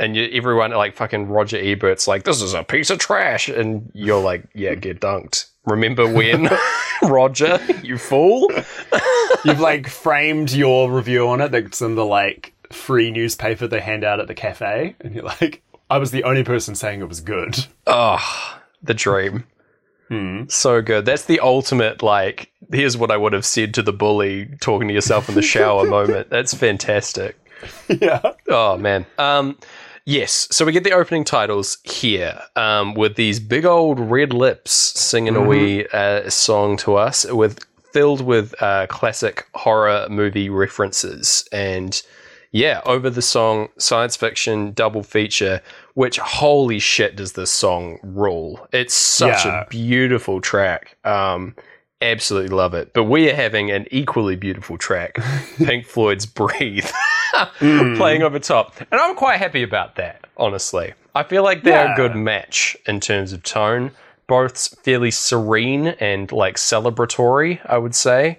And 0.00 0.16
you, 0.16 0.28
everyone, 0.32 0.70
like, 0.72 0.96
fucking 0.96 1.28
Roger 1.28 1.58
Ebert's 1.58 2.08
like, 2.08 2.24
this 2.24 2.40
is 2.40 2.54
a 2.54 2.64
piece 2.64 2.88
of 2.90 2.98
trash. 2.98 3.48
And 3.48 3.90
you're 3.94 4.22
like, 4.22 4.44
yeah, 4.54 4.74
get 4.74 5.00
dunked. 5.00 5.50
Remember 5.66 6.10
when, 6.10 6.48
Roger, 7.02 7.60
you 7.82 7.98
fool? 7.98 8.50
You've 9.44 9.60
like 9.60 9.88
framed 9.88 10.52
your 10.52 10.90
review 10.90 11.28
on 11.28 11.40
it 11.42 11.52
that's 11.52 11.82
in 11.82 11.94
the 11.94 12.04
like 12.04 12.54
free 12.72 13.10
newspaper 13.10 13.66
they 13.66 13.80
hand 13.80 14.02
out 14.02 14.20
at 14.20 14.26
the 14.26 14.34
cafe, 14.34 14.96
and 15.00 15.14
you're 15.14 15.24
like, 15.24 15.62
I 15.90 15.98
was 15.98 16.10
the 16.12 16.24
only 16.24 16.44
person 16.44 16.74
saying 16.74 17.00
it 17.00 17.08
was 17.08 17.20
good. 17.20 17.66
Oh, 17.86 18.58
the 18.82 18.94
dream. 18.94 19.44
So 20.48 20.82
good. 20.82 21.04
That's 21.04 21.26
the 21.26 21.38
ultimate, 21.38 22.02
like, 22.02 22.50
here's 22.72 22.96
what 22.96 23.12
I 23.12 23.16
would 23.16 23.32
have 23.32 23.46
said 23.46 23.74
to 23.74 23.82
the 23.82 23.92
bully 23.92 24.48
talking 24.60 24.88
to 24.88 24.94
yourself 24.94 25.28
in 25.28 25.36
the 25.36 25.42
shower 25.42 25.84
moment. 25.88 26.30
That's 26.30 26.52
fantastic. 26.52 27.36
yeah. 27.88 28.20
Oh, 28.48 28.76
man. 28.76 29.06
Um, 29.18 29.56
yes. 30.06 30.48
So 30.50 30.64
we 30.64 30.72
get 30.72 30.84
the 30.84 30.92
opening 30.92 31.24
titles 31.24 31.78
here 31.84 32.40
um, 32.56 32.94
with 32.94 33.16
these 33.16 33.40
big 33.40 33.64
old 33.64 33.98
red 33.98 34.32
lips 34.32 34.72
singing 34.72 35.36
a 35.36 35.40
wee 35.42 35.86
uh, 35.92 36.28
song 36.30 36.76
to 36.78 36.96
us 36.96 37.24
with 37.24 37.58
filled 37.92 38.20
with 38.20 38.54
uh, 38.62 38.86
classic 38.88 39.46
horror 39.54 40.06
movie 40.08 40.48
references. 40.48 41.44
And 41.52 42.00
yeah, 42.52 42.80
over 42.84 43.10
the 43.10 43.22
song 43.22 43.68
science 43.78 44.16
fiction 44.16 44.72
double 44.72 45.02
feature, 45.02 45.60
which 45.94 46.18
holy 46.18 46.78
shit 46.78 47.16
does 47.16 47.32
this 47.32 47.50
song 47.50 47.98
rule. 48.02 48.66
It's 48.72 48.94
such 48.94 49.44
Yeah. 49.44 49.62
a 49.62 49.66
beautiful 49.68 50.40
track. 50.40 50.96
Um, 51.04 51.54
absolutely 52.02 52.54
love 52.56 52.74
it. 52.74 52.92
But 52.92 53.04
we 53.04 53.30
are 53.30 53.34
having 53.34 53.70
an 53.70 53.86
equally 53.90 54.36
beautiful 54.36 54.78
track, 54.78 55.18
Pink 55.58 55.86
Floyd's 55.86 56.26
Breathe, 56.26 56.88
playing 57.58 58.22
over 58.22 58.38
top. 58.38 58.74
And 58.90 59.00
I'm 59.00 59.14
quite 59.16 59.38
happy 59.38 59.62
about 59.62 59.96
that, 59.96 60.26
honestly. 60.36 60.94
I 61.14 61.22
feel 61.24 61.42
like 61.42 61.62
they're 61.62 61.86
Yeah. 61.86 61.92
a 61.92 61.96
good 61.96 62.14
match 62.16 62.76
in 62.86 63.00
terms 63.00 63.32
of 63.32 63.42
tone. 63.42 63.90
Both 64.28 64.78
fairly 64.84 65.10
serene 65.10 65.88
and 65.98 66.30
like 66.30 66.54
celebratory, 66.56 67.58
I 67.66 67.78
would 67.78 67.94
say. 67.96 68.38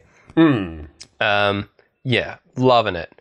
Um, 1.19 1.69
yeah, 2.03 2.37
loving 2.55 2.95
it. 2.95 3.13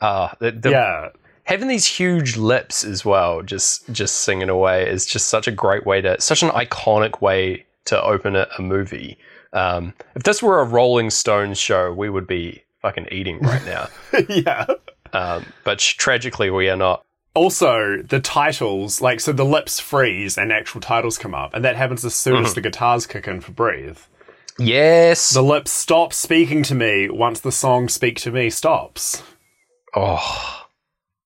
Uh, 0.00 0.28
the, 0.38 0.52
the, 0.52 0.70
Yeah. 0.70 1.08
having 1.44 1.68
these 1.68 1.86
huge 1.86 2.36
lips 2.36 2.84
as 2.84 3.04
well, 3.04 3.42
just 3.42 3.90
just 3.90 4.16
singing 4.22 4.48
away, 4.48 4.88
is 4.88 5.06
just 5.06 5.28
such 5.28 5.48
a 5.48 5.50
great 5.50 5.86
way 5.86 6.00
to, 6.02 6.20
such 6.20 6.42
an 6.42 6.50
iconic 6.50 7.20
way 7.20 7.64
to 7.86 8.00
open 8.02 8.36
a, 8.36 8.46
a 8.58 8.62
movie. 8.62 9.18
Um, 9.52 9.94
if 10.14 10.22
this 10.22 10.42
were 10.42 10.60
a 10.60 10.64
Rolling 10.64 11.10
Stones 11.10 11.58
show, 11.58 11.92
we 11.92 12.08
would 12.08 12.26
be 12.26 12.64
fucking 12.82 13.08
eating 13.10 13.38
right 13.40 13.64
now. 13.64 13.88
yeah. 14.28 14.66
um, 15.12 15.46
but 15.64 15.78
tragically, 15.78 16.50
we 16.50 16.68
are 16.68 16.76
not. 16.76 17.04
Also, 17.34 18.02
the 18.02 18.20
titles, 18.20 19.00
like, 19.00 19.20
so 19.20 19.32
the 19.32 19.44
lips 19.44 19.78
freeze 19.78 20.36
and 20.36 20.52
actual 20.52 20.80
titles 20.80 21.16
come 21.16 21.34
up, 21.34 21.54
and 21.54 21.64
that 21.64 21.76
happens 21.76 22.04
as 22.04 22.14
soon 22.14 22.44
as 22.44 22.54
the 22.54 22.60
guitars 22.60 23.06
kick 23.06 23.28
in 23.28 23.40
for 23.40 23.52
Breathe. 23.52 23.98
Yes. 24.58 25.30
The 25.30 25.42
lips 25.42 25.70
stop 25.70 26.12
speaking 26.12 26.62
to 26.64 26.74
me 26.74 27.08
once 27.08 27.40
the 27.40 27.52
song 27.52 27.88
Speak 27.88 28.16
to 28.20 28.30
Me 28.30 28.50
stops. 28.50 29.22
oh, 29.94 30.66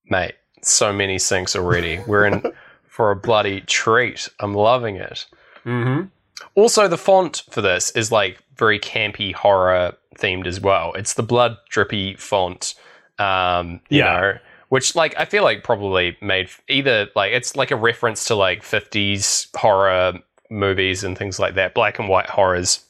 mate, 0.07 0.35
so 0.63 0.93
many 0.93 1.17
syncs 1.17 1.57
already. 1.57 2.01
We're 2.07 2.27
in 2.27 2.43
for 2.87 3.11
a 3.11 3.17
bloody 3.17 3.63
treat. 3.63 4.29
I'm 4.39 4.55
loving 4.55 4.97
it. 4.97 5.27
Mm-hmm. 5.65 6.09
Also, 6.55 6.89
the 6.89 6.99
font 6.99 7.43
for 7.51 7.61
this 7.61 7.91
is 7.93 8.13
like 8.13 8.39
very 8.57 8.79
campy 8.79 9.33
horror 9.35 9.95
themed 10.17 10.47
as 10.47 10.61
well. 10.61 10.93
It's 10.95 11.15
the 11.15 11.23
blood 11.23 11.57
drippy 11.69 12.15
font, 12.17 12.75
um, 13.19 13.81
you 13.89 13.99
Yeah. 13.99 14.05
know, 14.21 14.39
which 14.69 14.95
like 14.95 15.15
I 15.19 15.25
feel 15.25 15.43
like 15.43 15.65
probably 15.65 16.17
made 16.21 16.49
either 16.69 17.09
like 17.17 17.33
it's 17.33 17.57
like 17.57 17.71
a 17.71 17.77
reference 17.77 18.25
to 18.27 18.35
like 18.35 18.63
50s 18.63 19.49
horror 19.57 20.15
movies 20.51 21.03
and 21.03 21.19
things 21.19 21.39
like 21.41 21.55
that, 21.55 21.75
black 21.75 21.99
and 21.99 22.09
white 22.09 22.31
horrors. 22.31 22.85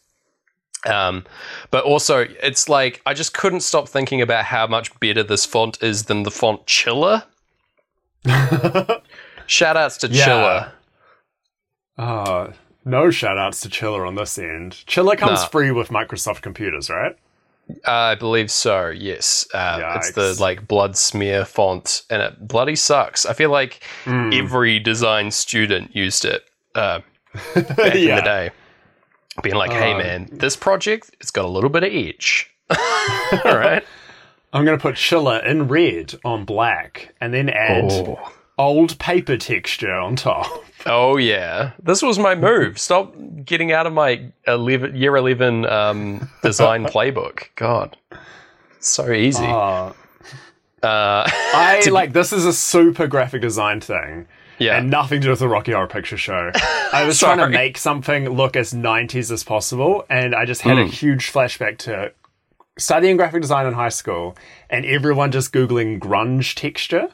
Um, 0.87 1.25
but 1.71 1.85
also, 1.85 2.27
it's 2.43 2.69
like 2.69 3.01
I 3.07 3.15
just 3.15 3.33
couldn't 3.33 3.61
stop 3.61 3.89
thinking 3.89 4.21
about 4.21 4.45
how 4.45 4.67
much 4.67 4.99
better 5.01 5.23
this 5.23 5.47
font 5.47 5.83
is 5.83 6.05
than 6.05 6.25
the 6.25 6.31
font 6.31 6.67
Chiller. 6.67 7.23
Shout 9.47 9.77
outs 9.77 9.97
to 9.99 10.09
Yeah. 10.09 10.25
Chiller. 10.25 10.73
Uh, 11.97 12.53
no 12.85 13.11
shout 13.11 13.39
outs 13.39 13.61
to 13.63 13.69
Chiller 13.69 14.05
on 14.07 14.15
this 14.15 14.39
end. 14.39 14.85
Chiller 14.87 15.17
comes 15.17 15.41
Nah. 15.41 15.47
free 15.49 15.71
with 15.71 15.89
Microsoft 15.89 16.43
computers, 16.43 16.91
right? 16.91 17.17
I 17.87 18.15
believe 18.15 18.51
so. 18.51 18.89
Yes, 18.89 19.47
uh, 19.55 19.95
it's 19.97 20.13
the 20.13 20.37
like 20.39 20.69
blood 20.69 20.97
smear 20.99 21.45
font, 21.47 22.03
and 22.11 22.21
it 22.23 22.47
bloody 22.47 22.77
sucks. 22.77 23.25
I 23.25 23.33
feel 23.33 23.51
like 23.51 23.83
Hmm. 24.05 24.31
every 24.35 24.79
design 24.79 25.31
student 25.31 25.97
used 25.97 26.25
it 26.27 26.45
uh, 26.75 27.01
back 27.55 27.95
in 27.95 28.15
the 28.17 28.23
day, 28.23 28.51
being 29.43 29.57
like, 29.57 29.73
"Hey, 29.73 29.95
Uh, 29.95 29.99
man, 29.99 30.29
this 30.31 30.57
project 30.57 31.11
it's 31.21 31.31
got 31.31 31.47
a 31.47 31.49
little 31.49 31.71
bit 31.71 31.85
of 31.85 31.91
edge." 31.93 32.51
All 32.71 33.57
right. 33.57 33.83
I'm 34.53 34.65
going 34.65 34.79
to 34.79 34.83
put 34.83 34.95
Chiller 34.97 35.39
in 35.39 35.67
red 35.67 36.15
on 36.25 36.45
black 36.45 37.15
and 37.21 37.33
then 37.35 37.49
add 37.49 37.91
Oh. 37.91 38.33
Old 38.59 38.99
paper 38.99 39.37
texture 39.37 39.93
on 39.95 40.17
top. 40.17 40.47
oh 40.87 41.17
yeah, 41.17 41.73
this 41.83 42.03
was 42.03 42.19
my 42.19 42.35
move. 42.35 42.79
Stop 42.79 43.15
getting 43.45 43.73
out 43.73 43.87
of 43.87 43.93
my 43.93 44.31
11, 44.47 44.97
year 44.97 45.17
eleven 45.17 45.67
um, 45.67 46.29
design 46.43 46.85
playbook. 46.95 47.45
God, 47.57 47.97
so 48.81 49.11
easy. 49.13 49.45
Uh, 49.45 49.93
Uh, 50.83 51.25
I 51.55 51.81
like 51.91 52.13
this 52.13 52.31
is 52.33 52.45
a 52.45 52.53
super 52.53 53.07
graphic 53.07 53.41
design 53.41 53.81
thing. 53.81 54.27
yeah. 54.59 54.77
And 54.77 54.91
nothing 54.91 55.21
to 55.23 55.25
do 55.27 55.31
with 55.31 55.39
the 55.39 55.49
Rocky 55.49 55.73
Horror 55.73 55.87
Picture 55.87 56.19
Show. 56.19 56.51
I 56.93 57.05
was 57.07 57.19
trying 57.25 57.39
to 57.39 57.49
make 57.49 57.79
something 57.79 58.29
look 58.29 58.55
as 58.55 58.75
90s 58.75 59.31
as 59.33 59.43
possible, 59.45 60.05
and 60.11 60.35
I 60.35 60.45
just 60.45 60.61
had 60.61 60.77
a 60.79 60.85
Hmm. 60.85 60.91
huge 60.91 61.33
flashback 61.33 61.79
to 61.79 62.13
studying 62.79 63.17
graphic 63.17 63.41
design 63.41 63.67
in 63.67 63.73
high 63.73 63.89
school, 63.89 64.37
and 64.69 64.85
everyone 64.85 65.33
just 65.33 65.53
googling 65.55 65.99
grunge 65.99 66.55
texture. 66.55 67.09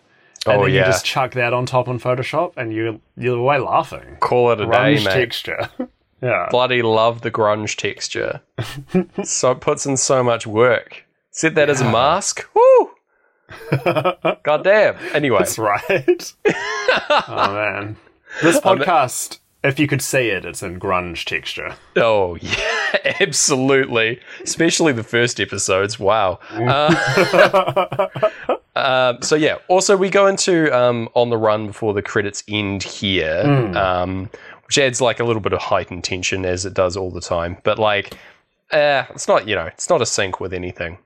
And 0.47 0.61
Oh, 0.61 0.65
then 0.65 0.75
yeah. 0.75 0.81
you 0.81 0.93
just 0.93 1.05
chuck 1.05 1.33
that 1.33 1.53
on 1.53 1.67
top 1.67 1.87
on 1.89 1.99
Photoshop, 2.01 2.55
and 2.57 2.73
you 2.73 3.01
you're 3.17 3.37
away 3.39 3.59
laughing. 3.59 4.17
Call 4.21 4.51
it 4.53 4.61
a 4.61 4.67
Grunge 4.67 4.99
day, 4.99 5.05
mate. 5.05 5.13
texture. 5.13 5.69
yeah. 6.23 6.47
bloody 6.51 6.81
love 6.83 7.21
the 7.23 7.31
grunge 7.31 7.77
texture. 7.77 8.41
so 9.25 9.51
it 9.53 9.61
puts 9.61 9.85
in 9.87 9.97
so 9.99 10.23
much 10.23 10.47
work. 10.47 11.05
Set 11.31 11.55
that 11.57 11.69
as 11.71 11.81
a 11.81 11.85
mask. 11.91 12.47
Woo! 12.55 12.91
God 14.43 14.63
damn. 14.65 14.97
Anyway, 15.15 15.39
That's 15.39 15.59
right. 15.59 16.35
oh 16.47 17.53
man. 17.53 17.97
This 18.43 18.61
podcast, 18.61 19.41
if 19.63 19.79
you 19.79 19.87
could 19.87 20.03
see 20.03 20.29
it, 20.29 20.45
it's 20.45 20.63
in 20.63 20.81
grunge 20.81 21.25
texture. 21.25 21.75
oh 21.97 22.37
yeah, 22.41 23.15
absolutely. 23.21 24.21
Especially 24.43 24.93
the 24.93 25.03
first 25.03 25.41
episodes. 25.41 25.99
Wow. 25.99 26.39
Uh, 26.51 28.09
um, 28.77 29.23
so 29.23 29.37
yeah. 29.37 29.57
Also, 29.69 29.97
we 29.97 30.11
go 30.11 30.27
into 30.27 30.75
um, 30.77 31.09
on 31.15 31.31
the 31.31 31.37
run 31.37 31.69
before 31.69 31.93
the 31.93 32.03
credits 32.03 32.43
end 32.49 32.83
here, 32.83 33.43
um, 33.77 34.31
which 34.67 34.79
adds 34.79 35.01
like 35.01 35.21
a 35.21 35.25
little 35.25 35.43
bit 35.43 35.53
of 35.53 35.61
heightened 35.61 36.05
tension 36.05 36.45
as 36.45 36.65
it 36.65 36.75
does 36.75 36.97
all 36.97 37.11
the 37.11 37.21
time. 37.21 37.59
But 37.63 37.79
like, 37.79 38.15
uh, 38.71 39.05
it's 39.11 39.29
not 39.29 39.47
you 39.47 39.55
know, 39.55 39.67
it's 39.67 39.91
not 39.91 40.01
a 40.01 40.07
sync 40.07 40.41
with 40.41 40.53
anything. 40.53 40.99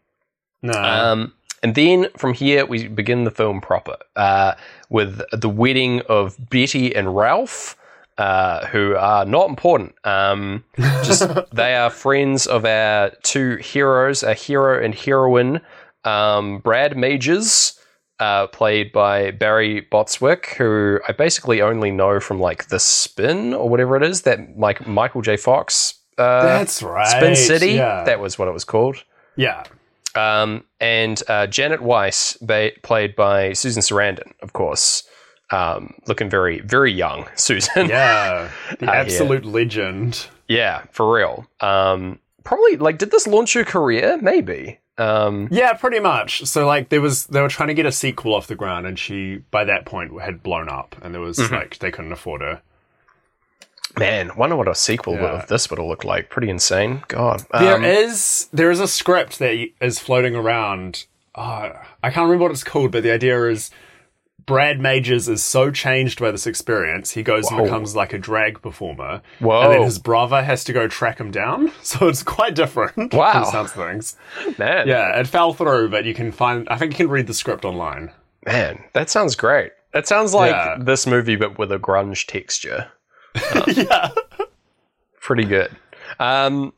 No. 0.63 0.73
Um, 0.73 1.35
and 1.65 1.75
then 1.75 2.09
from 2.19 2.35
here, 2.35 2.67
we 2.67 2.89
begin 2.89 3.25
the 3.25 3.31
film 3.31 3.63
proper 3.63 3.97
uh, 4.17 4.55
with 4.91 5.23
the 5.33 5.49
wedding 5.49 6.03
of 6.11 6.37
Betty 6.51 6.95
and 6.95 7.17
Ralph, 7.17 7.75
uh, 8.19 8.67
who 8.67 8.95
are 8.97 9.25
not 9.25 9.49
important. 9.49 9.95
Um, 10.05 10.65
just 11.03 11.29
they 11.53 11.75
are 11.75 11.91
friends 11.91 12.47
of 12.47 12.65
our 12.65 13.11
two 13.23 13.57
heroes, 13.57 14.23
a 14.23 14.35
hero 14.35 14.83
and 14.83 14.95
heroine, 14.95 15.61
um, 16.05 16.59
Brad 16.59 16.97
Majors. 16.97 17.79
Uh, 18.21 18.47
played 18.47 18.93
by 18.93 19.33
Barry 19.33 19.81
Bostwick, 19.81 20.55
who 20.57 21.01
I 21.09 21.13
basically 21.13 21.61
only 21.61 21.91
know 21.91 22.21
from 22.21 22.39
like 22.39 22.69
The 22.69 22.79
Spin 22.79 23.53
or 23.53 23.69
whatever 23.69 23.97
it 23.97 24.05
is 24.05 24.23
that 24.23 24.57
like 24.57 24.87
Michael 24.87 25.21
J. 25.21 25.37
Fox 25.37 25.95
uh, 26.17 26.43
That's 26.45 26.81
right. 26.81 27.09
Spin 27.09 27.35
City. 27.35 27.73
Yeah. 27.73 28.05
That 28.05 28.21
was 28.21 28.39
what 28.39 28.47
it 28.47 28.53
was 28.53 28.65
called. 28.65 29.03
yeah. 29.37 29.65
Um, 30.15 30.63
and 30.79 31.21
uh, 31.29 31.49
Janet 31.49 31.83
Weiss, 31.83 32.37
ba- 32.41 32.71
played 32.85 33.17
by 33.17 33.53
Susan 33.53 33.83
Sarandon, 33.83 34.33
of 34.43 34.53
course, 34.53 35.03
um, 35.51 35.95
looking 36.07 36.29
very, 36.31 36.61
very 36.61 36.93
young. 36.93 37.27
Susan, 37.37 37.89
Yeah. 37.89 38.51
The 38.79 38.89
Uh, 38.89 38.93
yeah. 38.93 39.01
absolute 39.01 39.45
legend. 39.45 40.27
Yeah, 40.49 40.83
for 40.93 41.13
real. 41.15 41.47
Um, 41.61 42.19
probably 42.45 42.77
like, 42.77 42.99
did 42.99 43.11
this 43.11 43.27
launch 43.27 43.55
her 43.55 43.65
career? 43.65 44.19
Maybe. 44.21 44.79
Um, 44.99 45.49
Yeah, 45.51 45.73
pretty 45.73 46.01
much. 46.01 46.45
So 46.45 46.67
like 46.67 46.89
there 46.89 47.01
was 47.01 47.27
they 47.27 47.41
were 47.41 47.49
trying 47.49 47.69
to 47.69 47.75
get 47.75 47.87
a 47.87 47.93
sequel 47.93 48.35
off 48.35 48.47
the 48.47 48.55
ground 48.55 48.87
and 48.87 48.99
she 48.99 49.39
by 49.51 49.65
that 49.65 49.85
point 49.87 50.21
had 50.21 50.43
blown 50.43 50.69
up 50.69 50.95
and 51.03 51.13
there 51.15 51.21
was 51.21 51.39
Mm-hmm. 51.39 51.55
like 51.55 51.79
they 51.79 51.91
couldn't 51.91 52.13
afford 52.13 52.43
her. 52.43 52.63
Man, 53.99 54.33
wonder 54.37 54.57
what 54.57 54.67
a 54.69 54.75
sequel 54.75 55.15
Yeah. 55.15 55.43
of 55.43 55.47
this 55.49 55.71
would 55.71 55.79
have 55.79 55.87
looked 55.89 56.05
like. 56.05 56.29
Pretty 56.29 56.51
insane. 56.51 57.05
God. 57.09 57.45
There 57.53 57.77
Um, 57.77 57.85
is 57.85 58.49
there 58.53 58.71
is 58.71 58.81
a 58.81 58.89
script 58.89 59.39
that 59.39 59.55
is 59.81 59.99
floating 59.99 60.35
around. 60.35 61.07
Oh, 61.37 61.71
I 62.03 62.11
can't 62.11 62.25
remember 62.27 62.43
what 62.45 62.51
it's 62.53 62.65
called, 62.65 62.91
but 62.93 63.03
the 63.03 63.13
idea 63.13 63.43
is 63.49 63.71
Brad 64.47 64.79
Majors 64.81 65.29
is 65.29 65.43
so 65.43 65.71
changed 65.71 66.21
by 66.21 66.31
this 66.31 66.47
experience, 66.47 67.11
he 67.13 67.23
goes 67.23 67.49
Whoa. 67.49 67.57
and 67.59 67.65
becomes 67.65 67.97
like 67.97 68.13
a 68.13 68.19
drag 68.19 68.61
performer. 68.63 69.23
Whoa. 69.41 69.63
And 69.63 69.73
then 69.75 69.83
his 69.83 69.99
brother 69.99 70.43
has 70.43 70.65
to 70.65 70.73
go 70.73 70.87
track 70.89 71.19
him 71.19 71.31
down. 71.31 71.71
So 71.83 72.09
it's 72.09 72.23
quite 72.23 72.55
different. 72.55 73.13
Wow. 73.15 73.45
Sounds 73.45 73.73
things. 73.73 74.17
man. 74.59 74.89
Yeah, 74.89 75.19
it 75.19 75.27
fell 75.27 75.53
through, 75.55 75.91
but 75.91 76.05
you 76.05 76.15
can 76.15 76.33
find. 76.33 76.69
I 76.69 76.77
think 76.79 76.93
you 76.93 77.07
can 77.07 77.09
read 77.09 77.27
the 77.27 77.35
script 77.35 77.65
online. 77.65 78.11
Man, 78.47 78.83
that 78.93 79.11
sounds 79.11 79.37
great. 79.37 79.73
That 79.93 80.07
sounds 80.09 80.35
like 80.35 80.51
Yeah. 80.51 80.77
this 80.81 81.07
movie, 81.07 81.37
but 81.37 81.59
with 81.59 81.71
a 81.73 81.79
grunge 81.79 82.27
texture. 82.27 82.89
yeah. 83.67 84.11
Pretty 85.21 85.45
good. 85.45 85.71
Um, 86.19 86.73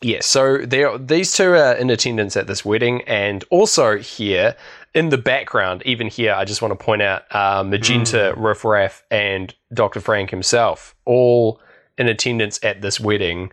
yeah, 0.00 0.20
so 0.20 0.58
these 0.58 1.32
two 1.32 1.50
are 1.50 1.72
in 1.74 1.90
attendance 1.90 2.36
at 2.36 2.46
this 2.46 2.64
wedding, 2.64 3.02
and 3.02 3.44
also 3.50 3.96
here 3.98 4.54
in 4.98 5.10
the 5.10 5.18
background, 5.18 5.80
even 5.86 6.08
here, 6.08 6.34
I 6.34 6.44
just 6.44 6.60
want 6.60 6.76
to 6.76 6.84
point 6.84 7.02
out 7.02 7.22
uh, 7.30 7.62
Magenta, 7.62 8.34
Riff 8.36 8.64
Raff, 8.64 9.04
and 9.12 9.54
Dr. 9.72 10.00
Frank 10.00 10.30
himself, 10.30 10.96
all 11.04 11.60
in 11.96 12.08
attendance 12.08 12.58
at 12.64 12.82
this 12.82 12.98
wedding. 12.98 13.52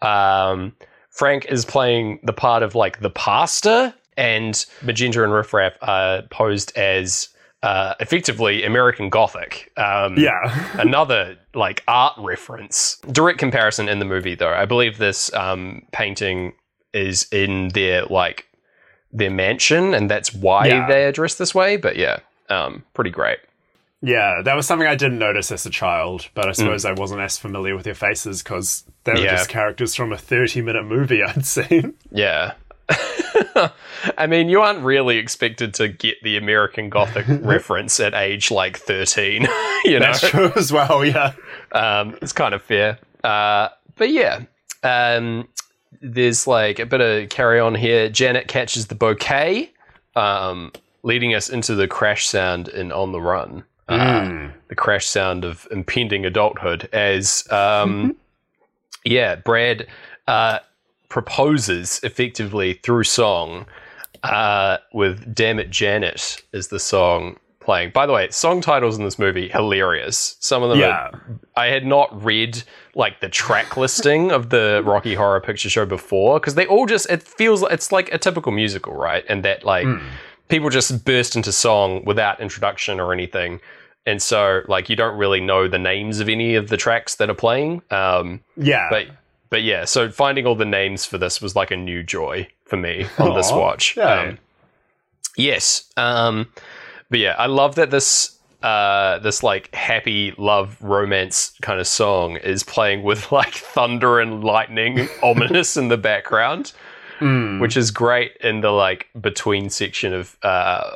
Um, 0.00 0.74
Frank 1.10 1.44
is 1.50 1.66
playing 1.66 2.20
the 2.22 2.32
part 2.32 2.62
of 2.62 2.74
like 2.74 3.00
the 3.00 3.10
pastor, 3.10 3.92
and 4.16 4.64
Magenta 4.80 5.22
and 5.22 5.34
Riff 5.34 5.52
Raff 5.52 5.76
are 5.82 6.22
posed 6.30 6.74
as 6.78 7.28
uh, 7.62 7.92
effectively 8.00 8.64
American 8.64 9.10
Gothic. 9.10 9.70
Um, 9.76 10.16
Yeah. 10.16 10.78
another 10.80 11.36
like 11.54 11.84
art 11.86 12.14
reference. 12.16 12.96
Direct 13.12 13.38
comparison 13.38 13.90
in 13.90 13.98
the 13.98 14.06
movie, 14.06 14.34
though. 14.34 14.54
I 14.54 14.64
believe 14.64 14.96
this 14.96 15.30
um, 15.34 15.82
painting 15.92 16.54
is 16.94 17.28
in 17.32 17.68
their 17.74 18.06
like 18.06 18.46
their 19.12 19.30
mansion, 19.30 19.94
and 19.94 20.10
that's 20.10 20.32
why 20.34 20.66
Yeah. 20.66 20.86
they 20.86 21.04
are 21.04 21.12
dressed 21.12 21.38
this 21.38 21.54
way. 21.54 21.76
But 21.76 21.96
yeah, 21.96 22.18
um, 22.48 22.84
pretty 22.94 23.10
great. 23.10 23.38
Yeah, 24.02 24.42
that 24.44 24.54
was 24.54 24.66
something 24.66 24.86
I 24.86 24.94
didn't 24.94 25.18
notice 25.18 25.50
as 25.50 25.64
a 25.64 25.70
child, 25.70 26.28
but 26.34 26.48
I 26.48 26.52
suppose 26.52 26.84
I 26.84 26.92
wasn't 26.92 27.22
as 27.22 27.38
familiar 27.38 27.74
with 27.74 27.84
their 27.84 27.94
faces 27.94 28.42
because 28.42 28.84
they 29.04 29.12
were 29.12 29.18
Mm. 29.18 29.24
Yeah. 29.24 29.30
just 29.36 29.48
characters 29.48 29.94
from 29.94 30.12
a 30.12 30.18
30 30.18 30.60
minute 30.60 30.84
movie 30.84 31.22
I'd 31.26 31.46
seen. 31.46 31.94
Yeah. 32.10 32.52
I 34.18 34.26
mean, 34.28 34.48
you 34.48 34.60
aren't 34.60 34.84
really 34.84 35.16
expected 35.18 35.74
to 35.74 35.88
get 35.88 36.16
the 36.22 36.36
American 36.36 36.88
Gothic 36.90 37.24
reference 37.28 37.98
at 38.00 38.14
age 38.14 38.50
like 38.50 38.76
13, 38.78 39.46
you 39.84 39.98
know? 39.98 39.98
That's 40.00 40.28
true 40.28 40.52
as 40.56 40.72
well, 40.72 41.04
yeah. 41.04 41.32
Um, 41.72 42.16
it's 42.22 42.32
kind 42.32 42.54
of 42.54 42.62
fair. 42.62 42.98
Uh, 43.24 43.68
but 43.96 44.10
yeah, 44.10 44.42
um, 44.82 45.48
there's 46.06 46.46
like 46.46 46.78
a 46.78 46.86
bit 46.86 47.00
of 47.00 47.28
carry 47.28 47.58
on 47.60 47.74
here. 47.74 48.08
Janet 48.08 48.48
catches 48.48 48.86
the 48.86 48.94
bouquet, 48.94 49.72
um, 50.14 50.72
leading 51.02 51.34
us 51.34 51.48
into 51.48 51.74
the 51.74 51.88
crash 51.88 52.26
sound 52.26 52.68
in 52.68 52.92
On 52.92 53.12
the 53.12 53.20
Run. 53.20 53.64
Uh, 53.88 54.48
the 54.68 54.74
crash 54.74 55.06
sound 55.06 55.44
of 55.44 55.66
impending 55.70 56.26
adulthood 56.26 56.88
as, 56.92 57.46
um, 57.50 58.16
yeah, 59.04 59.36
Brad 59.36 59.86
uh, 60.26 60.58
proposes 61.08 62.00
effectively 62.02 62.74
through 62.82 63.04
song 63.04 63.66
uh, 64.24 64.78
with 64.92 65.34
Damn 65.34 65.60
It 65.60 65.70
Janet 65.70 66.42
is 66.52 66.68
the 66.68 66.80
song 66.80 67.38
playing. 67.66 67.90
By 67.90 68.06
the 68.06 68.12
way, 68.14 68.30
song 68.30 68.62
titles 68.62 68.96
in 68.96 69.04
this 69.04 69.18
movie, 69.18 69.48
hilarious. 69.50 70.36
Some 70.40 70.62
of 70.62 70.70
them 70.70 70.78
Yeah. 70.78 71.10
are 71.12 71.20
I 71.54 71.66
had 71.66 71.84
not 71.84 72.08
read 72.24 72.62
like 72.94 73.20
the 73.20 73.28
track 73.28 73.76
listing 73.76 74.30
of 74.32 74.48
the 74.48 74.80
Rocky 74.86 75.14
Horror 75.14 75.40
Picture 75.42 75.68
Show 75.68 75.84
before 75.84 76.40
because 76.40 76.54
they 76.54 76.66
all 76.66 76.86
just 76.86 77.10
it 77.10 77.22
feels 77.22 77.62
it's 77.64 77.92
like 77.92 78.10
a 78.14 78.16
typical 78.18 78.52
musical, 78.52 78.94
right? 78.94 79.24
And 79.28 79.44
that 79.44 79.64
like 79.64 79.86
people 80.48 80.70
just 80.70 81.04
burst 81.04 81.36
into 81.36 81.52
song 81.52 82.04
without 82.06 82.40
introduction 82.40 82.98
or 83.00 83.12
anything. 83.12 83.60
And 84.06 84.22
so 84.22 84.62
like 84.68 84.88
you 84.88 84.96
don't 84.96 85.18
really 85.18 85.40
know 85.40 85.68
the 85.68 85.78
names 85.78 86.20
of 86.20 86.28
any 86.28 86.54
of 86.54 86.68
the 86.68 86.76
tracks 86.76 87.16
that 87.16 87.28
are 87.28 87.34
playing. 87.34 87.82
Um, 87.90 88.40
Yeah. 88.56 88.86
but 88.88 89.08
but 89.50 89.62
yeah, 89.62 89.84
so 89.84 90.10
finding 90.10 90.46
all 90.46 90.54
the 90.56 90.64
names 90.64 91.04
for 91.04 91.18
this 91.18 91.42
was 91.42 91.54
like 91.56 91.70
a 91.70 91.76
new 91.76 92.02
joy 92.02 92.48
for 92.64 92.76
me 92.76 93.06
on 93.18 93.34
this 93.34 93.50
watch. 93.52 93.96
yeah. 93.96 94.20
Um, 94.20 94.38
yes. 95.36 95.84
Um, 95.96 96.48
but 97.10 97.18
yeah, 97.18 97.34
I 97.38 97.46
love 97.46 97.74
that 97.76 97.90
this 97.90 98.38
uh, 98.62 99.18
this 99.20 99.42
like 99.42 99.72
happy 99.74 100.34
love 100.38 100.76
romance 100.80 101.52
kind 101.62 101.78
of 101.78 101.86
song 101.86 102.36
is 102.38 102.62
playing 102.64 103.02
with 103.02 103.30
like 103.38 103.54
thunder 103.54 104.18
and 104.18 104.42
lightning 104.42 105.08
ominous 105.22 105.76
in 105.76 105.88
the 105.88 105.98
background, 105.98 106.72
Mm. 107.20 107.60
which 107.62 107.78
is 107.78 107.90
great 107.90 108.36
in 108.42 108.60
the 108.60 108.70
like 108.70 109.06
between 109.18 109.70
section 109.70 110.12
of 110.12 110.36
uh, 110.42 110.90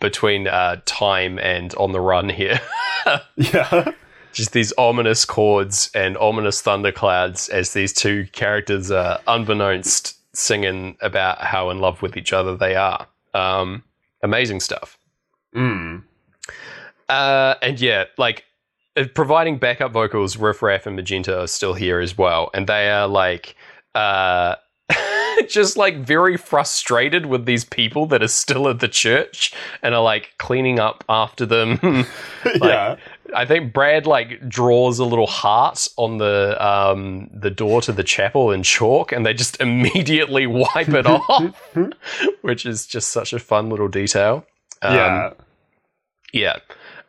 between 0.00 0.48
uh, 0.48 0.80
time 0.86 1.38
and 1.38 1.74
on 1.74 1.92
the 1.92 2.00
run 2.00 2.30
here. 2.30 2.60
yeah. 3.36 3.92
just 4.32 4.52
these 4.52 4.72
ominous 4.78 5.24
chords 5.26 5.90
and 5.94 6.16
ominous 6.16 6.62
thunderclouds 6.62 7.48
as 7.50 7.72
these 7.74 7.92
two 7.92 8.26
characters 8.32 8.90
are 8.90 9.18
unbeknownst 9.26 10.16
singing 10.34 10.96
about 11.02 11.42
how 11.42 11.68
in 11.70 11.78
love 11.78 12.00
with 12.00 12.16
each 12.16 12.32
other 12.32 12.56
they 12.56 12.74
are. 12.74 13.06
Um, 13.34 13.82
amazing 14.22 14.60
stuff. 14.60 14.98
Mm. 15.56 16.02
Uh, 17.08 17.54
and 17.62 17.80
yeah, 17.80 18.04
like 18.18 18.44
uh, 18.96 19.04
providing 19.14 19.58
backup 19.58 19.92
vocals, 19.92 20.36
Riff 20.36 20.62
Raff 20.62 20.86
and 20.86 20.96
Magenta 20.96 21.40
are 21.40 21.46
still 21.46 21.74
here 21.74 22.00
as 22.00 22.16
well, 22.16 22.50
and 22.54 22.66
they 22.66 22.90
are 22.90 23.08
like. 23.08 23.56
Uh, 23.94 24.56
just 25.48 25.76
like 25.76 25.98
very 25.98 26.36
frustrated 26.36 27.26
with 27.26 27.44
these 27.44 27.64
people 27.64 28.06
that 28.06 28.22
are 28.22 28.28
still 28.28 28.68
at 28.68 28.80
the 28.80 28.88
church 28.88 29.52
and 29.82 29.94
are 29.94 30.02
like 30.02 30.32
cleaning 30.38 30.78
up 30.78 31.04
after 31.08 31.44
them 31.44 31.78
yeah. 32.62 32.96
I 33.34 33.44
think 33.44 33.72
Brad 33.72 34.06
like 34.06 34.48
draws 34.48 34.98
a 34.98 35.04
little 35.04 35.26
heart 35.26 35.88
on 35.96 36.18
the 36.18 36.56
um, 36.64 37.30
the 37.32 37.50
door 37.50 37.82
to 37.82 37.92
the 37.92 38.04
chapel 38.04 38.50
in 38.50 38.62
chalk, 38.62 39.12
and 39.12 39.24
they 39.24 39.34
just 39.34 39.60
immediately 39.60 40.46
wipe 40.46 40.88
it 40.88 41.06
off, 41.06 41.54
which 42.42 42.66
is 42.66 42.86
just 42.86 43.10
such 43.10 43.32
a 43.32 43.38
fun 43.38 43.68
little 43.68 43.88
detail. 43.88 44.44
Um, 44.82 44.94
yeah. 44.94 45.30
Yeah. 46.40 46.58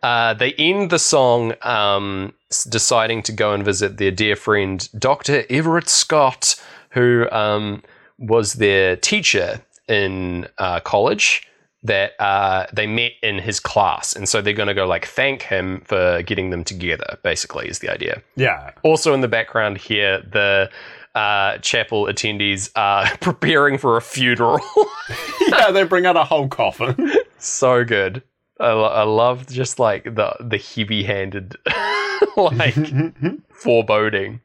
Uh, 0.03 0.33
they 0.33 0.53
end 0.53 0.89
the 0.89 0.99
song 0.99 1.53
um, 1.63 2.33
deciding 2.69 3.23
to 3.23 3.31
go 3.31 3.53
and 3.53 3.65
visit 3.65 3.97
their 3.97 4.11
dear 4.11 4.35
friend 4.35 4.87
Dr. 4.97 5.43
Everett 5.49 5.89
Scott, 5.89 6.55
who 6.91 7.27
um, 7.31 7.81
was 8.19 8.53
their 8.53 8.95
teacher 8.95 9.61
in 9.87 10.47
uh, 10.57 10.79
college. 10.81 11.43
That 11.83 12.19
uh, 12.19 12.65
they 12.73 12.87
met 12.87 13.11
in 13.21 13.37
his 13.39 13.59
class, 13.59 14.13
and 14.15 14.27
so 14.27 14.41
they're 14.41 14.51
going 14.53 14.67
to 14.67 14.73
go 14.73 14.87
like 14.87 15.05
thank 15.05 15.43
him 15.43 15.81
for 15.85 16.21
getting 16.23 16.49
them 16.49 16.63
together. 16.63 17.17
Basically, 17.23 17.67
is 17.69 17.79
the 17.79 17.89
idea. 17.89 18.21
Yeah. 18.35 18.71
Also, 18.83 19.13
in 19.13 19.21
the 19.21 19.27
background 19.27 19.77
here, 19.77 20.21
the 20.21 20.69
uh, 21.15 21.59
chapel 21.59 22.05
attendees 22.05 22.71
are 22.75 23.05
preparing 23.21 23.77
for 23.77 23.95
a 23.95 24.01
funeral. 24.01 24.59
Yeah, 25.47 25.71
they 25.71 25.83
bring 25.83 26.05
out 26.05 26.17
a 26.17 26.25
whole 26.25 26.49
coffin. 26.49 27.13
so 27.37 27.85
good. 27.85 28.21
I, 28.59 28.69
I 28.69 29.03
love 29.03 29.47
just 29.47 29.79
like 29.79 30.03
the 30.03 30.35
the 30.39 30.57
heavy 30.57 31.03
handed 31.03 31.55
like 32.37 32.75
foreboding. 33.53 34.41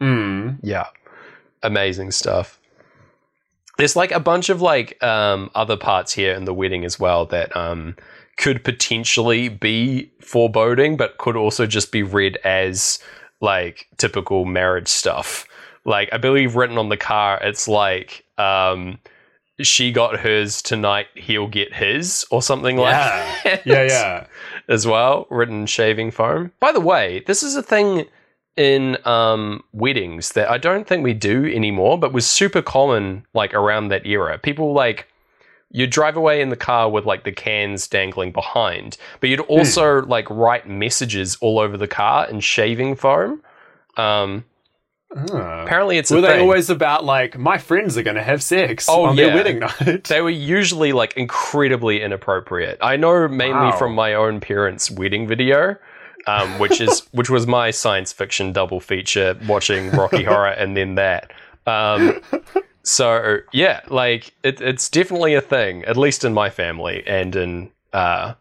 mm. 0.00 0.58
Yeah, 0.62 0.86
amazing 1.62 2.10
stuff. 2.10 2.58
There's 3.78 3.96
like 3.96 4.10
a 4.10 4.20
bunch 4.20 4.48
of 4.48 4.62
like 4.62 5.02
um, 5.02 5.50
other 5.54 5.76
parts 5.76 6.12
here 6.12 6.34
in 6.34 6.44
the 6.46 6.54
wedding 6.54 6.84
as 6.84 6.98
well 6.98 7.26
that 7.26 7.54
um, 7.54 7.94
could 8.38 8.64
potentially 8.64 9.48
be 9.48 10.10
foreboding, 10.20 10.96
but 10.96 11.18
could 11.18 11.36
also 11.36 11.66
just 11.66 11.92
be 11.92 12.02
read 12.02 12.38
as 12.44 12.98
like 13.40 13.86
typical 13.98 14.44
marriage 14.46 14.88
stuff. 14.88 15.46
Like 15.84 16.08
I 16.12 16.16
believe 16.16 16.56
written 16.56 16.78
on 16.78 16.88
the 16.88 16.96
car, 16.96 17.38
it's 17.42 17.68
like 17.68 18.24
um, 18.38 18.98
she 19.60 19.90
got 19.92 20.20
hers 20.20 20.60
tonight, 20.62 21.06
he'll 21.14 21.48
get 21.48 21.72
his, 21.74 22.26
or 22.30 22.42
something 22.42 22.76
like 22.76 22.92
Yeah. 22.92 23.36
that 23.44 23.62
Yeah, 23.66 23.82
yeah. 23.84 24.26
as 24.68 24.86
well, 24.86 25.26
written 25.30 25.60
in 25.60 25.66
shaving 25.66 26.10
foam. 26.10 26.52
By 26.60 26.72
the 26.72 26.80
way, 26.80 27.22
this 27.26 27.42
is 27.42 27.56
a 27.56 27.62
thing 27.62 28.04
in 28.56 28.96
um, 29.06 29.62
weddings 29.72 30.30
that 30.32 30.50
I 30.50 30.58
don't 30.58 30.86
think 30.86 31.04
we 31.04 31.12
do 31.14 31.44
anymore, 31.44 31.98
but 31.98 32.12
was 32.12 32.26
super 32.26 32.62
common 32.62 33.26
like 33.34 33.52
around 33.54 33.88
that 33.88 34.06
era. 34.06 34.38
People 34.38 34.72
like 34.72 35.06
you'd 35.70 35.90
drive 35.90 36.16
away 36.16 36.40
in 36.40 36.48
the 36.48 36.56
car 36.56 36.88
with 36.90 37.04
like 37.04 37.24
the 37.24 37.32
cans 37.32 37.86
dangling 37.86 38.32
behind, 38.32 38.96
but 39.20 39.28
you'd 39.28 39.40
also 39.40 40.02
like 40.06 40.28
write 40.30 40.66
messages 40.68 41.36
all 41.40 41.58
over 41.58 41.76
the 41.76 41.88
car 41.88 42.26
in 42.28 42.40
shaving 42.40 42.96
foam. 42.96 43.42
Um, 43.96 44.44
Ah. 45.16 45.62
apparently, 45.64 45.98
it's 45.98 46.10
a 46.10 46.16
Were 46.16 46.20
they 46.20 46.28
thing. 46.28 46.40
always 46.40 46.68
about 46.70 47.04
like 47.04 47.38
my 47.38 47.58
friends 47.58 47.96
are 47.96 48.02
going 48.02 48.16
to 48.16 48.22
have 48.22 48.42
sex 48.42 48.86
Oh, 48.88 49.04
on 49.06 49.16
yeah. 49.16 49.26
their 49.26 49.34
wedding 49.36 49.58
night? 49.60 50.04
They 50.08 50.20
were 50.20 50.30
usually 50.30 50.92
like 50.92 51.16
incredibly 51.16 52.02
inappropriate. 52.02 52.78
I 52.82 52.96
know 52.96 53.26
mainly 53.28 53.52
Wow. 53.70 53.78
from 53.78 53.94
my 53.94 54.14
own 54.14 54.40
parents' 54.40 54.90
wedding 54.90 55.26
video. 55.26 55.76
um, 56.28 56.58
which 56.58 56.80
is 56.80 57.02
which 57.12 57.30
was 57.30 57.46
my 57.46 57.70
science 57.70 58.12
fiction 58.12 58.52
double 58.52 58.80
feature, 58.80 59.38
watching 59.46 59.90
Rocky 59.92 60.24
Horror 60.30 60.48
and 60.48 60.76
then 60.76 60.96
that. 60.96 61.32
Um, 61.66 62.20
so 62.82 63.38
yeah, 63.52 63.80
like 63.88 64.34
it, 64.42 64.60
it's 64.60 64.88
definitely 64.90 65.34
a 65.34 65.40
thing, 65.40 65.84
at 65.84 65.96
least 65.96 66.24
in 66.24 66.34
my 66.34 66.50
family 66.50 67.02
and 67.06 67.34
in 67.36 67.70
uh, 67.92 68.34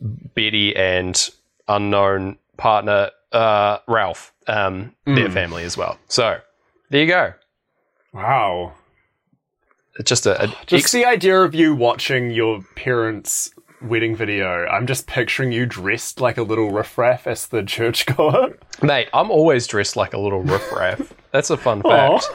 Betty 0.00 0.74
and 0.76 1.28
unknown 1.68 2.38
partner 2.56 3.10
uh, 3.32 3.78
Ralph, 3.86 4.32
um, 4.46 4.94
their 5.04 5.30
family 5.30 5.64
as 5.64 5.76
well. 5.76 5.98
So 6.08 6.38
there 6.90 7.00
you 7.02 7.06
go. 7.08 7.34
Wow. 8.12 8.72
It's 9.98 10.08
just 10.08 10.26
a, 10.26 10.44
a 10.44 10.46
Just 10.66 10.84
ex- 10.84 10.92
the 10.92 11.04
idea 11.04 11.40
of 11.40 11.54
you 11.54 11.74
watching 11.74 12.30
your 12.30 12.62
parents' 12.76 13.50
wedding 13.82 14.14
video, 14.16 14.66
I'm 14.66 14.86
just 14.86 15.06
picturing 15.06 15.52
you 15.52 15.66
dressed 15.66 16.20
like 16.20 16.38
a 16.38 16.42
little 16.42 16.70
riffraff 16.70 17.26
as 17.26 17.46
the 17.48 17.62
churchgoer. 17.62 18.56
mate. 18.82 19.08
I'm 19.12 19.30
always 19.30 19.66
dressed 19.66 19.96
like 19.96 20.14
a 20.14 20.18
little 20.18 20.42
riffraff. 20.42 21.12
That's 21.32 21.50
a 21.50 21.56
fun 21.56 21.82
fact. 21.82 22.28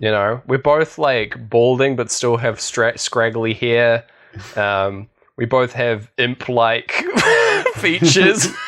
You 0.00 0.10
know, 0.10 0.42
we're 0.46 0.58
both 0.58 0.98
like 0.98 1.48
balding 1.48 1.96
but 1.96 2.10
still 2.10 2.36
have 2.36 2.60
stra- 2.60 2.98
scraggly 2.98 3.54
hair. 3.54 4.04
Um, 4.56 5.08
we 5.36 5.44
both 5.46 5.72
have 5.72 6.10
imp-like 6.18 6.92
features. 7.76 8.48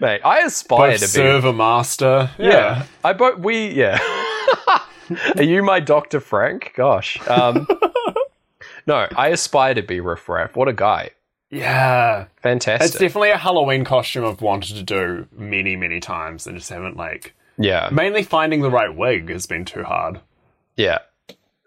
Mate, 0.00 0.20
I 0.24 0.40
aspire 0.40 0.92
Both 0.92 1.00
to 1.00 1.06
be. 1.06 1.08
serve 1.08 1.44
a 1.44 1.52
master. 1.52 2.30
Yeah. 2.38 2.84
I 3.04 3.12
both 3.12 3.38
we 3.40 3.68
yeah. 3.68 3.98
Are 5.36 5.42
you 5.42 5.62
my 5.62 5.80
Dr. 5.80 6.20
Frank? 6.20 6.72
Gosh. 6.76 7.18
Um 7.28 7.66
No, 8.86 9.06
I 9.16 9.28
aspire 9.28 9.74
to 9.74 9.82
be 9.82 10.00
Riff 10.00 10.28
Raff. 10.28 10.56
What 10.56 10.68
a 10.68 10.72
guy. 10.72 11.10
Yeah. 11.50 12.26
Fantastic. 12.42 12.88
It's 12.88 12.98
definitely 12.98 13.30
a 13.30 13.36
Halloween 13.36 13.84
costume 13.84 14.24
I've 14.24 14.40
wanted 14.40 14.76
to 14.76 14.82
do 14.82 15.26
many, 15.32 15.76
many 15.76 16.00
times 16.00 16.46
and 16.46 16.56
just 16.56 16.70
haven't 16.70 16.96
like 16.96 17.34
yeah. 17.58 17.88
mainly 17.92 18.22
finding 18.22 18.62
the 18.62 18.70
right 18.70 18.94
wig 18.94 19.28
has 19.30 19.46
been 19.46 19.64
too 19.64 19.82
hard. 19.82 20.20
Yeah. 20.76 20.98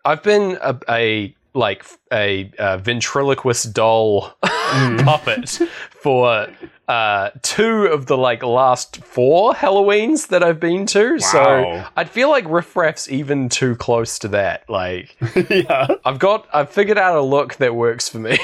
I've 0.05 0.23
been 0.23 0.57
a, 0.61 0.79
a 0.89 1.35
like 1.53 1.85
a, 2.13 2.49
uh 2.57 2.77
ventriloquist 2.77 3.73
doll 3.73 4.33
puppet 4.41 5.59
for 5.89 6.47
uh, 6.91 7.31
two 7.41 7.85
of 7.85 8.07
the 8.07 8.17
like 8.17 8.43
last 8.43 8.97
four 8.97 9.53
Halloweens 9.53 10.27
that 10.27 10.43
I've 10.43 10.59
been 10.59 10.85
to. 10.87 11.19
So 11.19 11.85
I'd 11.95 12.09
feel 12.09 12.29
like 12.29 12.43
Riff 12.49 12.75
Raff's 12.75 13.09
even 13.09 13.47
too 13.47 13.77
close 13.77 14.19
to 14.19 14.27
that. 14.29 14.69
Like 14.69 15.15
yeah. 15.49 15.87
I've 16.03 16.19
got 16.19 16.49
I've 16.53 16.69
figured 16.69 16.97
out 16.97 17.15
a 17.15 17.21
look 17.21 17.55
that 17.55 17.75
works 17.75 18.09
for 18.09 18.19
me. 18.19 18.37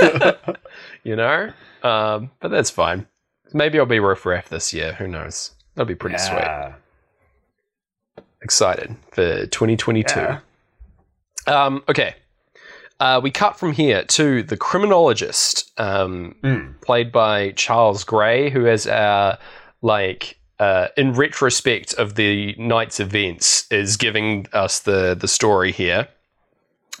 you 1.04 1.14
know? 1.14 1.52
Um, 1.84 2.32
but 2.40 2.48
that's 2.48 2.70
fine. 2.70 3.06
Maybe 3.52 3.78
I'll 3.78 3.86
be 3.86 4.00
Riff 4.00 4.26
Raff 4.26 4.48
this 4.48 4.74
year. 4.74 4.94
Who 4.94 5.06
knows? 5.06 5.52
That'll 5.76 5.86
be 5.86 5.94
pretty 5.94 6.18
sweet. 6.18 6.74
Excited 8.42 8.96
for 9.12 9.46
2022. 9.46 10.18
Yeah. 10.18 10.40
Um, 11.46 11.84
okay. 11.88 12.16
Uh, 12.98 13.20
we 13.22 13.30
cut 13.30 13.58
from 13.58 13.72
here 13.72 14.02
to 14.04 14.42
the 14.42 14.56
criminologist, 14.56 15.70
um, 15.78 16.34
Mm. 16.42 16.80
played 16.80 17.12
by 17.12 17.50
Charles 17.52 18.04
Gray, 18.04 18.48
who 18.50 18.64
has 18.64 18.86
uh, 18.86 19.36
like 19.82 20.38
uh, 20.58 20.88
in 20.96 21.12
retrospect 21.12 21.92
of 21.94 22.14
the 22.14 22.54
night's 22.58 22.98
events, 22.98 23.66
is 23.70 23.96
giving 23.98 24.46
us 24.54 24.78
the 24.80 25.14
the 25.14 25.28
story 25.28 25.72
here. 25.72 26.08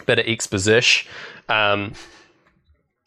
Bit 0.04 0.18
of 0.18 0.26
exposition. 0.26 1.08
Um, 1.48 1.94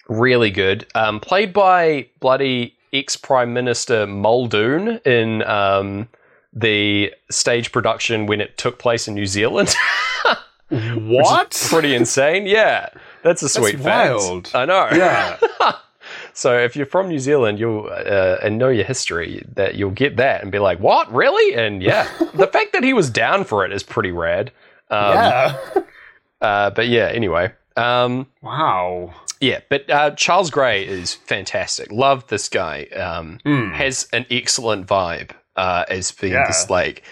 really 0.08 0.50
good. 0.50 0.88
Um, 0.96 1.20
played 1.20 1.54
by 1.54 2.08
bloody 2.20 2.76
ex 2.92 3.16
Prime 3.16 3.54
Minister 3.54 4.08
Muldoon 4.08 5.00
in 5.06 5.44
um, 5.44 6.08
the 6.52 7.14
stage 7.30 7.72
production 7.72 8.26
when 8.26 8.42
it 8.42 8.58
took 8.58 8.80
place 8.80 9.08
in 9.08 9.14
New 9.14 9.28
Zealand. 9.28 9.76
What? 10.70 11.68
Pretty 11.70 11.96
insane. 11.96 12.46
Yeah. 12.46 12.90
That's 13.24 13.44
a 13.44 13.50
sweet 13.50 13.80
fact. 13.80 14.14
wild. 14.14 14.52
I 14.54 14.66
know. 14.66 14.88
yeah. 14.92 15.38
So 16.34 16.58
if 16.58 16.76
you're 16.78 16.86
from 16.86 17.10
New 17.10 17.20
Zealand, 17.20 17.60
you'll 17.60 17.88
uh, 17.92 18.38
and 18.42 18.58
know 18.58 18.70
your 18.70 18.86
history, 18.86 19.44
that 19.56 19.76
you'll 19.76 19.92
get 19.92 20.16
that 20.18 20.42
and 20.42 20.52
be 20.52 20.58
like, 20.60 20.80
"What? 20.80 21.12
Really?" 21.14 21.54
And 21.54 21.84
yeah, 21.84 22.08
the 22.34 22.48
fact 22.48 22.72
that 22.74 22.84
he 22.84 22.94
was 22.94 23.10
down 23.10 23.44
for 23.44 23.66
it 23.66 23.74
is 23.74 23.84
pretty 23.84 24.12
rad. 24.12 24.52
Um, 24.90 25.14
yeah. 25.14 25.58
Uh, 26.42 26.70
but 26.70 26.88
yeah. 26.88 27.08
Anyway. 27.14 27.52
Um, 27.76 28.26
Wow. 28.42 29.14
yeah, 29.42 29.60
but 29.70 29.90
uh, 29.90 30.12
Charles 30.12 30.50
Gray 30.50 30.88
is 30.88 31.14
fantastic. 31.14 31.92
Love 31.92 32.26
this 32.28 32.48
guy. 32.48 32.86
Um, 32.96 33.40
Mm. 33.46 33.74
Has 33.74 34.08
an 34.14 34.26
excellent 34.32 34.88
vibe 34.88 35.32
uh, 35.58 35.84
as 35.90 36.12
being 36.14 36.34
Yeah. 36.34 36.48
this 36.48 36.70
like 36.70 37.04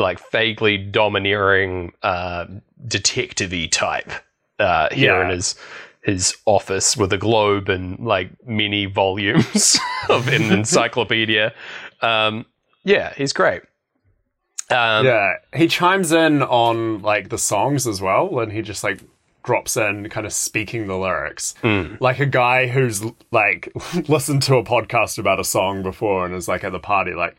like 0.00 0.18
vaguely 0.30 0.76
domineering 0.78 1.92
uh, 2.02 2.46
detective-y 2.86 3.66
type 3.70 4.10
uh, 4.58 4.88
here 4.92 5.12
Yeah. 5.16 5.24
in 5.24 5.30
his 5.30 5.54
his 6.02 6.36
office 6.46 6.96
with 6.96 7.12
a 7.12 7.18
globe 7.18 7.68
and 7.68 7.98
like 8.00 8.30
many 8.46 8.86
volumes 8.86 9.78
of 10.08 10.28
an 10.28 10.50
encyclopedia. 10.50 11.52
Um, 12.00 12.46
yeah, 12.84 13.12
he's 13.16 13.34
great. 13.34 13.60
Um, 14.70 15.04
yeah. 15.04 15.34
He 15.54 15.68
chimes 15.68 16.10
in 16.12 16.42
on 16.42 17.02
like 17.02 17.28
the 17.28 17.36
songs 17.38 17.86
as 17.86 18.00
well, 18.00 18.38
and 18.40 18.50
he 18.52 18.62
just 18.62 18.82
like 18.84 19.00
drops 19.42 19.76
in 19.76 20.08
kind 20.08 20.26
of 20.26 20.32
speaking 20.32 20.86
the 20.86 20.96
lyrics. 20.96 21.54
mm, 21.62 22.00
Like 22.00 22.18
a 22.20 22.26
guy 22.26 22.66
who's 22.68 23.02
like 23.30 23.70
listened 24.08 24.42
to 24.44 24.56
a 24.56 24.64
podcast 24.64 25.18
about 25.18 25.40
a 25.40 25.44
song 25.44 25.82
before 25.82 26.24
and 26.24 26.34
is 26.34 26.48
like 26.48 26.62
at 26.64 26.72
the 26.72 26.78
party, 26.80 27.12
like, 27.12 27.36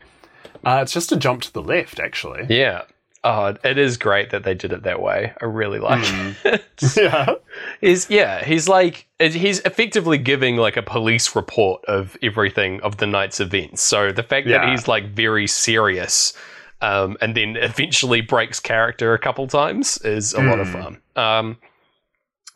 uh, 0.64 0.80
it's 0.82 0.92
just 0.92 1.12
a 1.12 1.16
jump 1.16 1.42
to 1.42 1.52
the 1.52 1.62
left, 1.62 2.00
actually. 2.00 2.46
yeah. 2.48 2.82
Oh, 3.24 3.54
it 3.62 3.78
is 3.78 3.98
great 3.98 4.30
that 4.30 4.42
they 4.42 4.52
did 4.54 4.72
it 4.72 4.82
that 4.82 5.00
way. 5.00 5.32
I 5.40 5.44
really 5.44 5.78
like 5.78 6.02
it. 6.44 6.64
yeah. 6.96 7.34
He's 7.80 8.10
yeah, 8.10 8.44
he's 8.44 8.68
like 8.68 9.06
he's 9.20 9.60
effectively 9.60 10.18
giving 10.18 10.56
like 10.56 10.76
a 10.76 10.82
police 10.82 11.36
report 11.36 11.84
of 11.84 12.16
everything 12.20 12.80
of 12.80 12.96
the 12.96 13.06
night's 13.06 13.38
events. 13.38 13.80
So 13.80 14.10
the 14.10 14.24
fact 14.24 14.48
that 14.48 14.68
he's 14.68 14.88
like 14.88 15.10
very 15.10 15.46
serious, 15.46 16.32
um, 16.80 17.16
and 17.20 17.36
then 17.36 17.56
eventually 17.56 18.22
breaks 18.22 18.58
character 18.58 19.14
a 19.14 19.20
couple 19.20 19.46
times 19.46 19.98
is 19.98 20.32
a 20.34 20.42
lot 20.42 20.58
of 20.58 20.68
fun. 20.68 20.98
Um, 21.14 21.58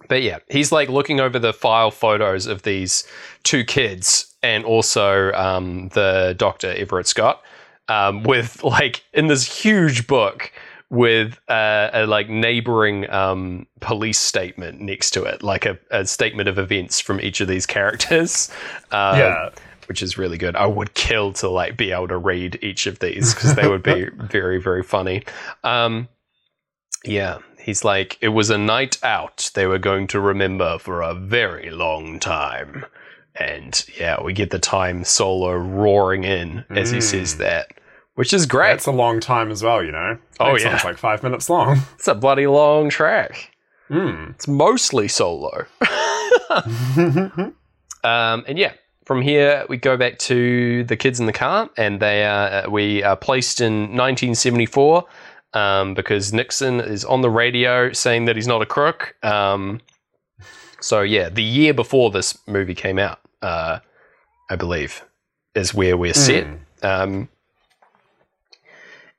but 0.08 0.22
yeah, 0.22 0.38
he's 0.50 0.72
like 0.72 0.88
looking 0.88 1.20
over 1.20 1.38
the 1.38 1.52
file 1.52 1.92
photos 1.92 2.46
of 2.46 2.62
these 2.62 3.06
two 3.44 3.62
kids 3.64 4.34
and 4.42 4.64
also 4.64 5.32
um, 5.32 5.90
the 5.90 6.34
Doctor 6.36 6.72
Everett 6.72 7.06
Scott 7.06 7.40
um, 7.88 8.22
with 8.22 8.62
like 8.64 9.04
in 9.12 9.26
this 9.28 9.44
huge 9.62 10.06
book 10.06 10.52
with 10.88 11.38
uh, 11.48 11.90
a 11.92 12.06
like 12.06 12.28
neighboring 12.28 13.10
um, 13.10 13.66
police 13.80 14.18
statement 14.18 14.80
next 14.80 15.10
to 15.12 15.24
it, 15.24 15.42
like 15.42 15.66
a, 15.66 15.78
a 15.90 16.06
statement 16.06 16.48
of 16.48 16.58
events 16.58 17.00
from 17.00 17.20
each 17.20 17.40
of 17.40 17.48
these 17.48 17.66
characters. 17.66 18.50
Um, 18.92 19.18
Yeah. 19.18 19.50
which 19.88 20.02
is 20.02 20.18
really 20.18 20.36
good. 20.38 20.56
I 20.56 20.66
would 20.66 20.94
kill 20.94 21.32
to 21.34 21.48
like 21.48 21.76
be 21.76 21.92
able 21.92 22.08
to 22.08 22.16
read 22.16 22.58
each 22.62 22.86
of 22.86 22.98
these 22.98 23.34
because 23.34 23.54
they 23.54 23.68
would 23.68 23.82
be 23.84 24.08
very 24.16 24.60
very 24.60 24.82
funny. 24.82 25.22
Um, 25.62 26.08
yeah, 27.04 27.38
he's 27.60 27.84
like 27.84 28.18
it 28.20 28.28
was 28.28 28.50
a 28.50 28.58
night 28.58 28.98
out 29.04 29.50
they 29.54 29.66
were 29.66 29.78
going 29.78 30.06
to 30.08 30.20
remember 30.20 30.78
for 30.78 31.02
a 31.02 31.14
very 31.14 31.70
long 31.70 32.18
time. 32.18 32.84
And 33.36 33.84
yeah, 33.98 34.20
we 34.22 34.32
get 34.32 34.50
the 34.50 34.58
time 34.58 35.04
solo 35.04 35.52
roaring 35.54 36.24
in 36.24 36.64
as 36.70 36.90
he 36.90 37.00
says 37.00 37.36
that, 37.38 37.72
which 38.16 38.32
is 38.34 38.44
great. 38.46 38.70
That's 38.72 38.86
a 38.86 38.92
long 38.92 39.20
time 39.20 39.50
as 39.50 39.62
well, 39.62 39.82
you 39.82 39.92
know? 39.92 40.18
Oh, 40.40 40.52
That 40.52 40.60
yeah. 40.62 40.70
song's 40.70 40.84
like 40.84 40.98
five 40.98 41.22
minutes 41.22 41.48
long. 41.48 41.78
It's 41.94 42.08
a 42.08 42.14
bloody 42.14 42.46
long 42.46 42.90
track. 42.90 43.52
Hmm. 43.88 44.30
It's 44.30 44.48
mostly 44.48 45.06
solo. 45.08 45.64
um, 46.56 47.54
and 48.02 48.58
yeah, 48.58 48.72
from 49.04 49.22
here 49.22 49.64
we 49.68 49.76
go 49.76 49.96
back 49.96 50.18
to 50.18 50.84
the 50.84 50.96
kids 50.96 51.20
in 51.20 51.26
the 51.26 51.32
car, 51.32 51.70
and 51.76 52.00
they 52.00 52.24
are 52.24 52.68
we 52.68 53.02
are 53.02 53.16
placed 53.16 53.60
in 53.60 53.74
1974 53.96 55.04
um, 55.54 55.94
because 55.94 56.32
Nixon 56.32 56.80
is 56.80 57.04
on 57.04 57.20
the 57.20 57.30
radio 57.30 57.92
saying 57.92 58.24
that 58.26 58.36
he's 58.36 58.48
not 58.48 58.62
a 58.62 58.66
crook. 58.66 59.14
Um, 59.22 59.80
so 60.80 61.02
yeah, 61.02 61.28
the 61.28 61.42
year 61.42 61.72
before 61.72 62.10
this 62.10 62.36
movie 62.46 62.74
came 62.74 62.98
out, 62.98 63.20
uh, 63.42 63.78
I 64.50 64.56
believe, 64.56 65.04
is 65.54 65.72
where 65.72 65.96
we're 65.96 66.14
set. 66.14 66.46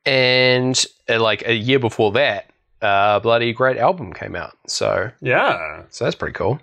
And 0.08 0.86
uh, 1.10 1.20
like 1.22 1.46
a 1.48 1.54
year 1.54 1.80
before 1.80 2.12
that, 2.14 2.50
uh, 2.82 3.20
bloody 3.20 3.54
great 3.54 3.78
album 3.78 4.14
came 4.14 4.36
out. 4.36 4.58
So 4.68 5.12
Yeah. 5.22 5.84
so 5.90 6.06
that's 6.06 6.16
pretty 6.16 6.34
cool. 6.34 6.60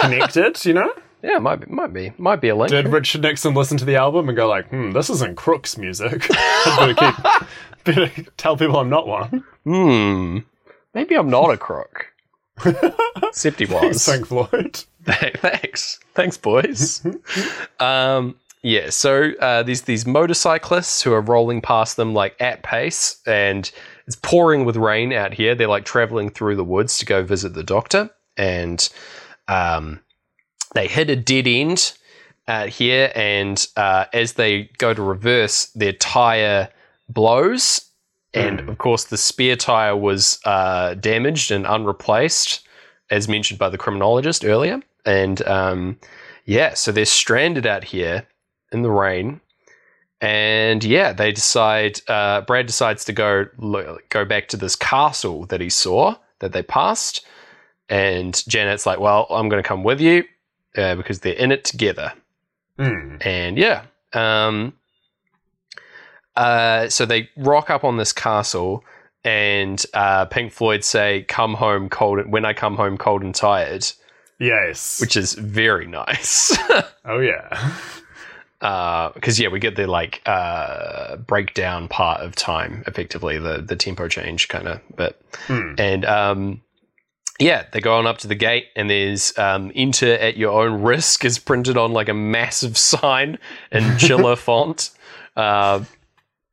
Connected, 0.00 0.64
you 0.64 0.74
know? 0.74 0.92
Yeah, 1.20 1.38
might 1.38 1.56
be, 1.56 1.66
might 1.66 1.92
be, 1.92 2.12
might 2.16 2.40
be 2.40 2.48
a 2.48 2.54
link. 2.54 2.70
Did 2.70 2.86
Richard 2.86 3.22
Nixon 3.22 3.52
listen 3.52 3.76
to 3.78 3.84
the 3.84 3.96
album 3.96 4.28
and 4.28 4.36
go 4.36 4.46
like, 4.48 4.68
hmm, 4.68 4.92
this 4.92 5.10
isn't 5.10 5.36
Crook's 5.36 5.76
music. 5.76 6.28
better, 6.64 6.94
keep, 6.94 7.14
better 7.84 8.22
tell 8.36 8.56
people 8.56 8.76
I'm 8.76 8.88
not 8.88 9.08
one. 9.08 9.42
Hmm. 9.64 10.38
Maybe 10.94 11.16
I'm 11.16 11.28
not 11.28 11.50
a 11.50 11.56
crook. 11.56 12.12
Except 12.64 13.58
he 13.58 13.66
was. 13.66 14.08
Pink 14.08 14.26
Floyd. 14.28 14.84
Thanks. 15.04 15.98
Thanks, 16.14 16.36
boys. 16.36 17.04
um, 17.80 18.36
yeah, 18.68 18.90
so 18.90 19.32
uh, 19.40 19.62
there's 19.62 19.82
these 19.82 20.06
motorcyclists 20.06 21.00
who 21.00 21.14
are 21.14 21.22
rolling 21.22 21.62
past 21.62 21.96
them 21.96 22.12
like 22.12 22.36
at 22.38 22.62
pace, 22.62 23.18
and 23.26 23.70
it's 24.06 24.16
pouring 24.16 24.66
with 24.66 24.76
rain 24.76 25.10
out 25.10 25.32
here. 25.32 25.54
They're 25.54 25.68
like 25.68 25.86
traveling 25.86 26.28
through 26.28 26.56
the 26.56 26.64
woods 26.64 26.98
to 26.98 27.06
go 27.06 27.22
visit 27.22 27.54
the 27.54 27.64
doctor, 27.64 28.10
and 28.36 28.86
um, 29.48 30.00
they 30.74 30.86
hit 30.86 31.08
a 31.08 31.16
dead 31.16 31.46
end 31.46 31.94
out 32.46 32.68
here. 32.68 33.10
And 33.14 33.66
uh, 33.74 34.04
as 34.12 34.34
they 34.34 34.64
go 34.76 34.92
to 34.92 35.00
reverse, 35.00 35.68
their 35.74 35.94
tire 35.94 36.68
blows, 37.08 37.80
and 38.34 38.60
of 38.68 38.76
course, 38.76 39.04
the 39.04 39.16
spare 39.16 39.56
tire 39.56 39.96
was 39.96 40.40
uh, 40.44 40.92
damaged 40.92 41.50
and 41.50 41.66
unreplaced, 41.66 42.68
as 43.10 43.28
mentioned 43.28 43.58
by 43.58 43.70
the 43.70 43.78
criminologist 43.78 44.44
earlier. 44.44 44.82
And 45.06 45.40
um, 45.46 45.98
yeah, 46.44 46.74
so 46.74 46.92
they're 46.92 47.06
stranded 47.06 47.64
out 47.64 47.84
here 47.84 48.26
in 48.72 48.82
the 48.82 48.90
rain. 48.90 49.40
And 50.20 50.82
yeah, 50.82 51.12
they 51.12 51.30
decide. 51.30 52.00
Uh, 52.08 52.40
Brad 52.40 52.66
decides 52.66 53.04
to 53.04 53.12
go 53.12 53.46
go 54.08 54.24
back 54.24 54.48
to 54.48 54.56
this 54.56 54.74
castle 54.74 55.46
that 55.46 55.60
he 55.60 55.70
saw 55.70 56.16
that 56.40 56.52
they 56.52 56.62
passed, 56.62 57.24
and 57.88 58.34
Janet's 58.48 58.84
like, 58.84 58.98
"Well, 58.98 59.28
I'm 59.30 59.48
going 59.48 59.62
to 59.62 59.68
come 59.68 59.84
with 59.84 60.00
you 60.00 60.24
uh, 60.76 60.96
because 60.96 61.20
they're 61.20 61.34
in 61.34 61.52
it 61.52 61.64
together." 61.64 62.14
Hmm. 62.80 63.18
And 63.20 63.56
yeah, 63.56 63.84
um, 64.12 64.72
uh, 66.36 66.88
so 66.88 67.06
they 67.06 67.28
rock 67.36 67.70
up 67.70 67.84
on 67.84 67.96
this 67.96 68.12
castle, 68.12 68.84
and 69.22 69.84
uh, 69.94 70.24
Pink 70.26 70.52
Floyd 70.52 70.82
say, 70.82 71.22
"Come 71.28 71.54
home 71.54 71.88
cold." 71.88 72.26
When 72.28 72.44
I 72.44 72.54
come 72.54 72.74
home 72.76 72.98
cold 72.98 73.22
and 73.22 73.34
tired, 73.34 73.86
Yes. 74.40 75.00
which 75.00 75.16
is 75.16 75.34
very 75.34 75.86
nice. 75.86 76.56
oh 77.04 77.18
yeah. 77.20 77.74
because 78.60 79.38
yeah, 79.38 79.48
we 79.48 79.58
get 79.60 79.76
the 79.76 79.86
like 79.86 80.20
uh, 80.26 81.16
breakdown 81.16 81.88
part 81.88 82.20
of 82.20 82.34
time, 82.34 82.82
effectively 82.86 83.38
the 83.38 83.58
the 83.62 83.76
tempo 83.76 84.08
change 84.08 84.48
kind 84.48 84.68
of 84.68 84.80
bit, 84.96 85.20
Hmm. 85.46 85.74
and 85.78 86.04
um, 86.04 86.62
yeah, 87.38 87.66
they 87.72 87.80
go 87.80 87.96
on 87.96 88.06
up 88.06 88.18
to 88.18 88.26
the 88.26 88.34
gate, 88.34 88.66
and 88.74 88.90
there's 88.90 89.36
um, 89.38 89.70
"Enter 89.74 90.14
at 90.14 90.36
your 90.36 90.60
own 90.60 90.82
risk" 90.82 91.24
is 91.24 91.38
printed 91.38 91.76
on 91.76 91.92
like 91.92 92.08
a 92.08 92.14
massive 92.14 92.76
sign 92.90 93.38
in 93.70 93.96
chiller 93.98 94.34
font. 94.46 94.90
Uh, 95.36 95.84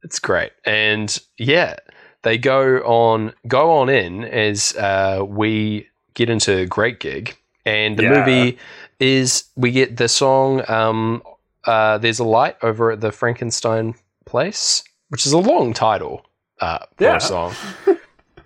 it's 0.04 0.20
great, 0.20 0.52
and 0.64 1.20
yeah, 1.40 1.78
they 2.22 2.38
go 2.38 2.78
on 2.86 3.34
go 3.48 3.72
on 3.72 3.90
in 3.90 4.24
as 4.26 4.76
uh, 4.76 5.24
we 5.28 5.88
get 6.14 6.30
into 6.30 6.68
Great 6.68 7.00
Gig, 7.00 7.36
and 7.66 7.98
the 7.98 8.04
Yeah. 8.04 8.10
movie 8.10 8.60
is 9.00 9.46
we 9.56 9.72
get 9.72 9.98
the 9.98 10.08
song 10.08 10.62
um, 10.70 11.24
uh, 11.66 11.98
"There's 11.98 12.20
a 12.20 12.24
Light" 12.24 12.56
over 12.62 12.92
at 12.92 13.02
the 13.02 13.12
Frankenstein 13.12 13.96
place, 14.26 14.84
which 15.10 15.26
is 15.26 15.34
a 15.34 15.38
long 15.38 15.74
title 15.74 16.26
uh, 16.62 16.80
for 16.98 17.04
Yeah. 17.04 17.16
a 17.18 17.22
song. 17.22 17.54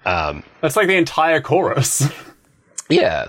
Um, 0.05 0.43
That's 0.61 0.77
like 0.77 0.87
the 0.87 0.95
entire 0.95 1.41
chorus. 1.41 2.07
yeah, 2.89 3.27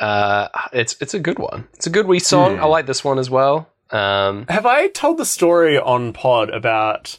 uh, 0.00 0.48
it's 0.72 0.96
it's 1.00 1.14
a 1.14 1.20
good 1.20 1.38
one. 1.38 1.68
It's 1.74 1.86
a 1.86 1.90
good 1.90 2.06
wee 2.06 2.18
song. 2.18 2.56
Hmm. 2.56 2.62
I 2.64 2.66
like 2.66 2.86
this 2.86 3.04
one 3.04 3.18
as 3.20 3.30
well. 3.30 3.68
Um, 3.90 4.46
Have 4.48 4.66
I 4.66 4.88
told 4.88 5.16
the 5.18 5.24
story 5.24 5.78
on 5.78 6.12
pod 6.12 6.50
about? 6.50 7.18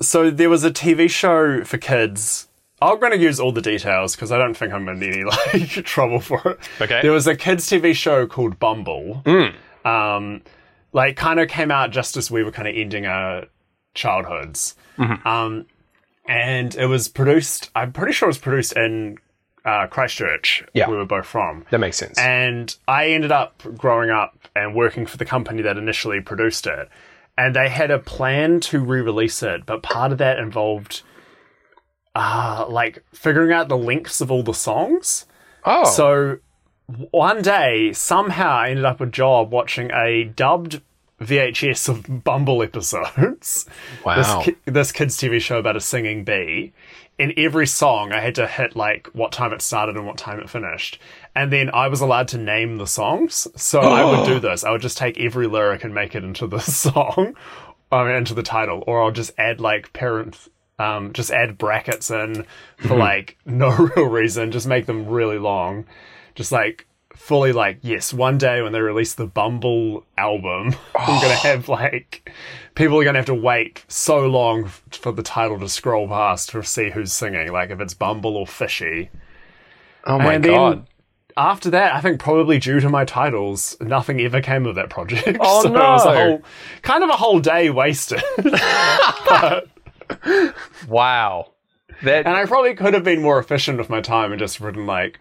So 0.00 0.30
there 0.30 0.48
was 0.48 0.62
a 0.62 0.70
TV 0.70 1.10
show 1.10 1.64
for 1.64 1.76
kids. 1.76 2.46
I'm 2.80 3.00
going 3.00 3.10
to 3.10 3.18
use 3.18 3.40
all 3.40 3.50
the 3.50 3.60
details 3.60 4.14
because 4.14 4.30
I 4.30 4.38
don't 4.38 4.54
think 4.54 4.72
I'm 4.72 4.88
in 4.88 5.02
any 5.02 5.24
like 5.52 5.68
trouble 5.84 6.20
for 6.20 6.40
it. 6.52 6.58
Okay. 6.80 7.02
There 7.02 7.10
was 7.12 7.26
a 7.26 7.34
kids 7.34 7.68
TV 7.68 7.92
show 7.94 8.26
called 8.28 8.60
Bumble. 8.60 9.22
Mm. 9.26 9.54
Um, 9.84 10.42
like 10.92 11.16
kind 11.16 11.40
of 11.40 11.48
came 11.48 11.70
out 11.70 11.90
just 11.90 12.16
as 12.16 12.30
we 12.30 12.42
were 12.42 12.52
kind 12.52 12.68
of 12.68 12.74
ending 12.74 13.06
our 13.06 13.46
childhoods. 13.94 14.74
Mm-hmm. 14.96 15.26
Um, 15.26 15.66
and 16.26 16.74
it 16.74 16.86
was 16.86 17.08
produced. 17.08 17.70
I'm 17.74 17.92
pretty 17.92 18.12
sure 18.12 18.26
it 18.26 18.30
was 18.30 18.38
produced 18.38 18.74
in 18.74 19.18
uh, 19.64 19.86
Christchurch. 19.86 20.64
Yeah. 20.72 20.88
we 20.88 20.96
were 20.96 21.04
both 21.04 21.26
from. 21.26 21.64
that 21.70 21.78
makes 21.78 21.96
sense. 21.96 22.18
And 22.18 22.74
I 22.86 23.08
ended 23.08 23.32
up 23.32 23.62
growing 23.76 24.10
up 24.10 24.48
and 24.54 24.74
working 24.74 25.06
for 25.06 25.16
the 25.16 25.24
company 25.24 25.62
that 25.62 25.76
initially 25.76 26.20
produced 26.20 26.66
it. 26.66 26.88
And 27.36 27.54
they 27.54 27.68
had 27.68 27.90
a 27.90 27.98
plan 27.98 28.60
to 28.60 28.80
re 28.80 29.00
release 29.00 29.42
it, 29.42 29.64
but 29.64 29.82
part 29.82 30.10
of 30.12 30.18
that 30.18 30.38
involved 30.38 31.02
uh, 32.14 32.66
like 32.68 33.04
figuring 33.12 33.52
out 33.52 33.68
the 33.68 33.76
links 33.76 34.20
of 34.20 34.30
all 34.30 34.42
the 34.42 34.54
songs. 34.54 35.26
oh, 35.64 35.84
So 35.84 36.38
one 37.10 37.42
day, 37.42 37.92
somehow, 37.92 38.50
I 38.50 38.70
ended 38.70 38.84
up 38.84 39.00
a 39.00 39.06
job 39.06 39.52
watching 39.52 39.90
a 39.92 40.24
dubbed 40.24 40.80
VHS 41.20 41.88
of 41.88 42.24
Bumble 42.24 42.62
episodes. 42.62 43.66
wow. 44.04 44.16
This, 44.16 44.44
ki- 44.44 44.56
this 44.64 44.92
kids' 44.92 45.18
TV 45.18 45.40
show 45.40 45.58
about 45.58 45.76
a 45.76 45.80
singing 45.80 46.24
bee. 46.24 46.72
In 47.18 47.34
every 47.36 47.66
song, 47.66 48.12
I 48.12 48.20
had 48.20 48.36
to 48.36 48.46
hit 48.46 48.76
like 48.76 49.08
what 49.08 49.32
time 49.32 49.52
it 49.52 49.60
started 49.60 49.96
and 49.96 50.06
what 50.06 50.16
time 50.16 50.38
it 50.38 50.48
finished. 50.48 51.00
And 51.34 51.52
then 51.52 51.68
I 51.70 51.88
was 51.88 52.00
allowed 52.00 52.28
to 52.28 52.38
name 52.38 52.76
the 52.76 52.86
songs. 52.86 53.48
So 53.56 53.80
I 53.80 54.04
would 54.04 54.26
do 54.26 54.38
this. 54.40 54.62
I 54.64 54.70
would 54.70 54.82
just 54.82 54.96
take 54.96 55.18
every 55.18 55.48
lyric 55.48 55.82
and 55.84 55.92
make 55.92 56.14
it 56.14 56.22
into 56.24 56.46
the 56.46 56.58
song, 56.60 57.34
I 57.90 58.04
mean, 58.04 58.14
into 58.14 58.34
the 58.34 58.42
title, 58.42 58.84
or 58.86 59.02
I'll 59.02 59.10
just 59.10 59.32
add 59.36 59.60
like 59.60 59.92
parent, 59.92 60.38
um, 60.78 61.12
just 61.12 61.32
add 61.32 61.58
brackets 61.58 62.10
in 62.10 62.46
for 62.78 62.96
like 62.96 63.36
no 63.44 63.70
real 63.76 64.06
reason. 64.06 64.52
Just 64.52 64.68
make 64.68 64.86
them 64.86 65.08
really 65.08 65.38
long. 65.38 65.84
Just 66.38 66.52
like 66.52 66.86
fully 67.16 67.50
like 67.50 67.78
yes 67.82 68.14
one 68.14 68.38
day 68.38 68.62
when 68.62 68.70
they 68.72 68.80
release 68.80 69.14
the 69.14 69.26
bumble 69.26 70.04
album 70.16 70.72
i'm 70.94 71.20
gonna 71.20 71.34
have 71.34 71.68
oh. 71.68 71.72
like 71.72 72.30
people 72.76 72.96
are 72.98 73.02
gonna 73.04 73.18
have 73.18 73.26
to 73.26 73.34
wait 73.34 73.84
so 73.88 74.24
long 74.24 74.64
f- 74.66 74.84
for 74.92 75.10
the 75.10 75.22
title 75.22 75.58
to 75.58 75.68
scroll 75.68 76.06
past 76.06 76.50
to 76.50 76.62
see 76.62 76.90
who's 76.90 77.12
singing 77.12 77.50
like 77.50 77.70
if 77.70 77.80
it's 77.80 77.92
bumble 77.92 78.36
or 78.36 78.46
fishy 78.46 79.10
oh 80.04 80.16
my 80.16 80.34
and 80.34 80.44
then- 80.44 80.52
god. 80.52 80.86
after 81.36 81.70
that 81.70 81.92
i 81.92 82.00
think 82.00 82.20
probably 82.20 82.58
due 82.60 82.78
to 82.78 82.88
my 82.88 83.04
titles 83.04 83.76
nothing 83.80 84.20
ever 84.20 84.40
came 84.40 84.64
of 84.64 84.76
that 84.76 84.88
project 84.88 85.38
Oh, 85.40 85.62
so 85.64 85.68
it 85.70 85.72
was 85.72 86.06
a 86.06 86.14
no. 86.14 86.14
whole 86.14 86.42
kind 86.82 87.02
of 87.02 87.10
a 87.10 87.14
whole 87.16 87.40
day 87.40 87.68
wasted 87.68 88.22
Wow. 90.88 91.52
That 92.04 92.26
and 92.26 92.36
i 92.36 92.46
probably 92.46 92.74
could 92.76 92.94
have 92.94 93.02
been 93.02 93.20
more 93.22 93.40
efficient 93.40 93.76
with 93.78 93.90
my 93.90 94.00
time 94.00 94.30
and 94.30 94.38
just 94.38 94.60
written 94.60 94.86
like 94.86 95.18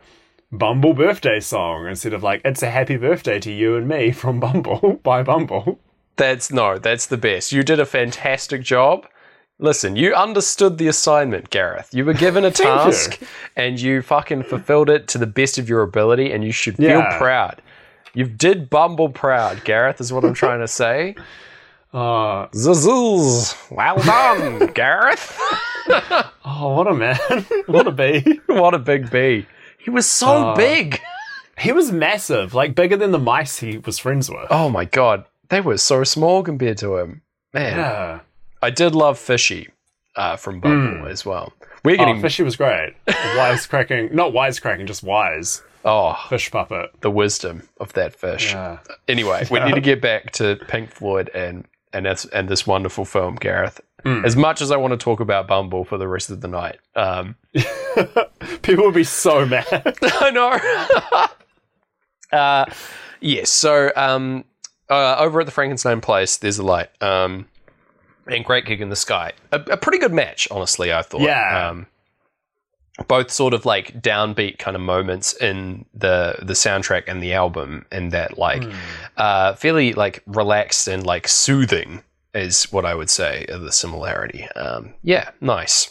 Bumble 0.52 0.94
birthday 0.94 1.40
song 1.42 1.88
instead 1.88 2.14
of 2.14 2.24
like 2.24 2.42
it's 2.46 2.64
a 2.64 2.70
happy 2.70 2.96
birthday 2.98 3.40
to 3.40 3.52
you 3.52 3.76
and 3.76 3.88
me 3.88 4.12
from 4.22 4.40
Bumble 4.40 5.00
by 5.04 5.24
Bumble. 5.24 5.80
that's 6.16 6.52
no, 6.52 6.78
that's 6.78 7.06
the 7.08 7.18
best. 7.18 7.52
You 7.52 7.64
did 7.64 7.80
a 7.80 7.86
fantastic 7.86 8.62
job. 8.64 9.06
Listen, 9.60 9.96
you 9.96 10.14
understood 10.14 10.78
the 10.78 10.88
assignment, 10.88 11.50
Gareth. 11.50 11.90
You 11.92 12.06
were 12.06 12.14
given 12.14 12.46
a 12.46 12.52
Thank 12.52 12.68
you. 12.86 12.92
task 12.92 13.22
and 13.56 13.80
you 13.82 14.02
fucking 14.04 14.44
fulfilled 14.44 14.90
it 14.90 15.08
to 15.10 15.18
the 15.18 15.26
best 15.28 15.58
of 15.58 15.68
your 15.68 15.82
ability 15.82 16.32
and 16.32 16.44
you 16.44 16.52
should 16.52 16.78
feel 16.78 17.00
Yeah. 17.00 17.18
proud. 17.18 17.62
You 18.14 18.26
did 18.26 18.70
Bumble 18.70 19.10
proud, 19.10 19.64
Gareth, 19.64 20.00
is 20.00 20.14
what 20.14 20.24
I'm 20.24 20.34
trying 20.36 20.60
to 20.60 20.68
say. 20.68 21.16
Uh, 21.94 22.48
Zazuz. 22.50 23.56
Well 23.72 23.98
done, 23.98 24.68
Gareth. 24.74 25.38
oh, 26.46 26.74
what 26.76 26.88
a 26.88 26.94
man! 26.94 27.18
what 27.66 27.88
a 27.88 27.92
bee! 27.92 28.40
what 28.48 28.74
a 28.74 28.80
big 28.80 29.10
bee. 29.10 29.46
He 29.88 29.92
was 29.92 30.06
so 30.06 30.50
Uh, 30.50 30.56
big. 30.56 31.00
He 31.60 31.72
was 31.72 31.92
massive, 31.92 32.54
like 32.54 32.76
bigger 32.76 32.98
than 32.98 33.10
the 33.12 33.18
mice 33.18 33.58
he 33.58 33.78
was 33.80 33.98
friends 33.98 34.30
with. 34.30 34.46
Oh 34.52 34.70
my 34.70 34.86
god. 34.86 35.26
They 35.50 35.60
were 35.62 35.78
so 35.78 36.04
small 36.04 36.44
compared 36.44 36.78
to 36.80 36.98
him. 36.98 37.22
Man. 37.52 37.78
yeah. 37.78 38.20
I 38.62 38.70
did 38.70 38.94
love 38.94 39.18
Fishy 39.18 39.70
uh, 40.16 40.36
from 40.36 40.60
Bumble 40.60 41.08
as 41.08 41.26
well. 41.26 41.54
We're 41.84 41.96
Oh, 41.96 41.98
getting 42.06 42.22
Fishy 42.22 42.44
was 42.44 42.58
great. 42.58 42.94
Wise 43.08 43.66
cracking, 43.66 44.10
not 44.14 44.34
wise 44.34 44.60
cracking, 44.60 44.86
just 44.86 45.02
wise 45.02 45.64
oh 45.84 46.14
fish 46.30 46.52
puppet. 46.52 46.92
the 47.02 47.10
wisdom 47.10 47.64
of 47.80 47.92
that 47.94 48.14
fish. 48.14 48.52
Yeah. 48.54 48.78
Anyway, 49.08 49.48
we 49.50 49.60
need 49.62 49.74
to 49.76 49.82
get 49.82 50.00
back 50.02 50.32
to 50.34 50.58
Pink 50.68 50.92
Floyd 50.92 51.32
and 51.34 51.66
and 51.94 52.06
this 52.06 52.26
and 52.26 52.48
this 52.50 52.68
wonderful 52.68 53.06
film, 53.06 53.34
Gareth. 53.36 53.82
Mm. 54.08 54.26
As 54.26 54.38
much 54.38 54.62
as 54.62 54.72
I 54.72 54.78
want 54.78 54.92
to 54.92 54.98
talk 54.98 55.20
about 55.20 55.48
Bumble 55.48 55.84
for 55.84 55.98
the 55.98 56.08
rest 56.08 56.30
of 56.30 56.40
the 56.40 56.48
night, 56.48 56.80
um, 56.96 57.36
People 58.62 58.86
would 58.86 58.94
be 58.94 59.04
so 59.04 59.46
mad. 59.46 59.66
I 60.02 60.32
know. 60.32 61.28
uh, 62.38 62.66
yes. 63.20 63.50
So 63.50 63.92
um, 63.96 64.46
uh, 64.90 65.18
over 65.20 65.42
at 65.42 65.46
the 65.46 65.52
Frankenstein 65.52 66.02
place, 66.02 66.38
there's 66.38 66.58
a 66.58 66.64
light. 66.64 66.90
Um, 67.02 67.48
and 68.28 68.46
Great 68.46 68.66
Gig 68.66 68.82
in 68.82 68.90
the 68.90 68.96
Sky. 68.96 69.34
A, 69.52 69.60
a 69.72 69.78
pretty 69.78 70.00
good 70.00 70.14
match, 70.14 70.48
honestly. 70.52 70.94
I 70.94 71.02
thought. 71.02 71.22
Yeah. 71.22 71.70
Um, 71.70 71.88
both 73.08 73.30
sort 73.30 73.54
of 73.54 73.66
like 73.66 74.02
downbeat 74.02 74.58
kind 74.58 74.76
of 74.76 74.82
moments 74.82 75.34
in 75.34 75.86
the 75.94 76.36
the 76.42 76.54
soundtrack 76.54 77.04
and 77.08 77.22
the 77.22 77.34
album, 77.34 77.86
and 77.92 78.12
that 78.12 78.38
like 78.38 78.64
uh, 79.18 79.54
fairly 79.54 79.94
like 79.94 80.24
relaxed 80.26 80.88
and 80.88 81.06
like 81.06 81.28
soothing 81.28 82.02
is 82.34 82.66
what 82.72 82.86
I 82.86 82.94
would 82.94 83.10
say 83.10 83.46
of 83.50 83.62
the 83.62 83.72
similarity. 83.72 84.48
Um, 84.56 84.94
yeah, 85.04 85.32
nice. 85.42 85.90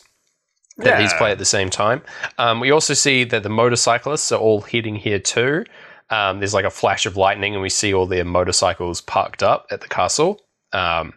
that 0.78 0.98
these 0.98 1.12
play 1.14 1.30
at 1.30 1.38
the 1.38 1.44
same 1.44 1.70
time. 1.70 2.02
Um, 2.38 2.60
we 2.60 2.70
also 2.70 2.94
see 2.94 3.24
that 3.24 3.42
the 3.42 3.48
motorcyclists 3.48 4.30
are 4.32 4.40
all 4.40 4.60
heading 4.60 4.96
here 4.96 5.18
too. 5.18 5.64
Um, 6.10 6.38
there's 6.38 6.54
like 6.54 6.64
a 6.64 6.70
flash 6.70 7.06
of 7.06 7.16
lightning, 7.16 7.54
and 7.54 7.62
we 7.62 7.68
see 7.70 7.92
all 7.92 8.06
their 8.06 8.24
motorcycles 8.24 9.00
parked 9.00 9.42
up 9.42 9.66
at 9.70 9.80
the 9.80 9.88
castle. 9.88 10.40
Um, 10.72 11.14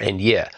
and 0.00 0.20
yeah, 0.20 0.50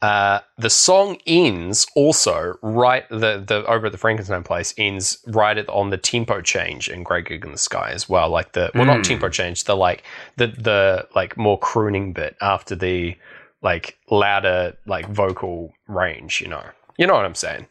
uh, 0.00 0.38
the 0.56 0.70
song 0.70 1.18
ends 1.26 1.86
also 1.96 2.56
right 2.62 3.08
the 3.10 3.42
the 3.44 3.64
over 3.66 3.86
at 3.86 3.92
the 3.92 3.98
Frankenstein 3.98 4.42
place 4.44 4.72
ends 4.78 5.18
right 5.26 5.58
at, 5.58 5.68
on 5.68 5.90
the 5.90 5.96
tempo 5.96 6.40
change 6.40 6.88
in 6.88 7.02
Great 7.02 7.26
Gig 7.26 7.44
in 7.44 7.50
the 7.52 7.58
Sky 7.58 7.90
as 7.92 8.08
well. 8.08 8.28
Like 8.28 8.52
the 8.52 8.70
well, 8.74 8.84
not 8.84 8.98
Mm. 8.98 9.04
tempo 9.04 9.28
change, 9.28 9.64
the 9.64 9.74
like 9.76 10.04
the 10.36 10.46
the 10.48 11.08
like 11.14 11.36
more 11.36 11.58
crooning 11.58 12.12
bit 12.12 12.36
after 12.40 12.76
the 12.76 13.16
like 13.60 13.98
louder 14.10 14.76
like 14.86 15.08
vocal 15.08 15.72
range. 15.88 16.40
You 16.40 16.48
know, 16.48 16.64
you 16.96 17.06
know 17.06 17.14
what 17.14 17.24
I'm 17.24 17.34
saying. 17.34 17.66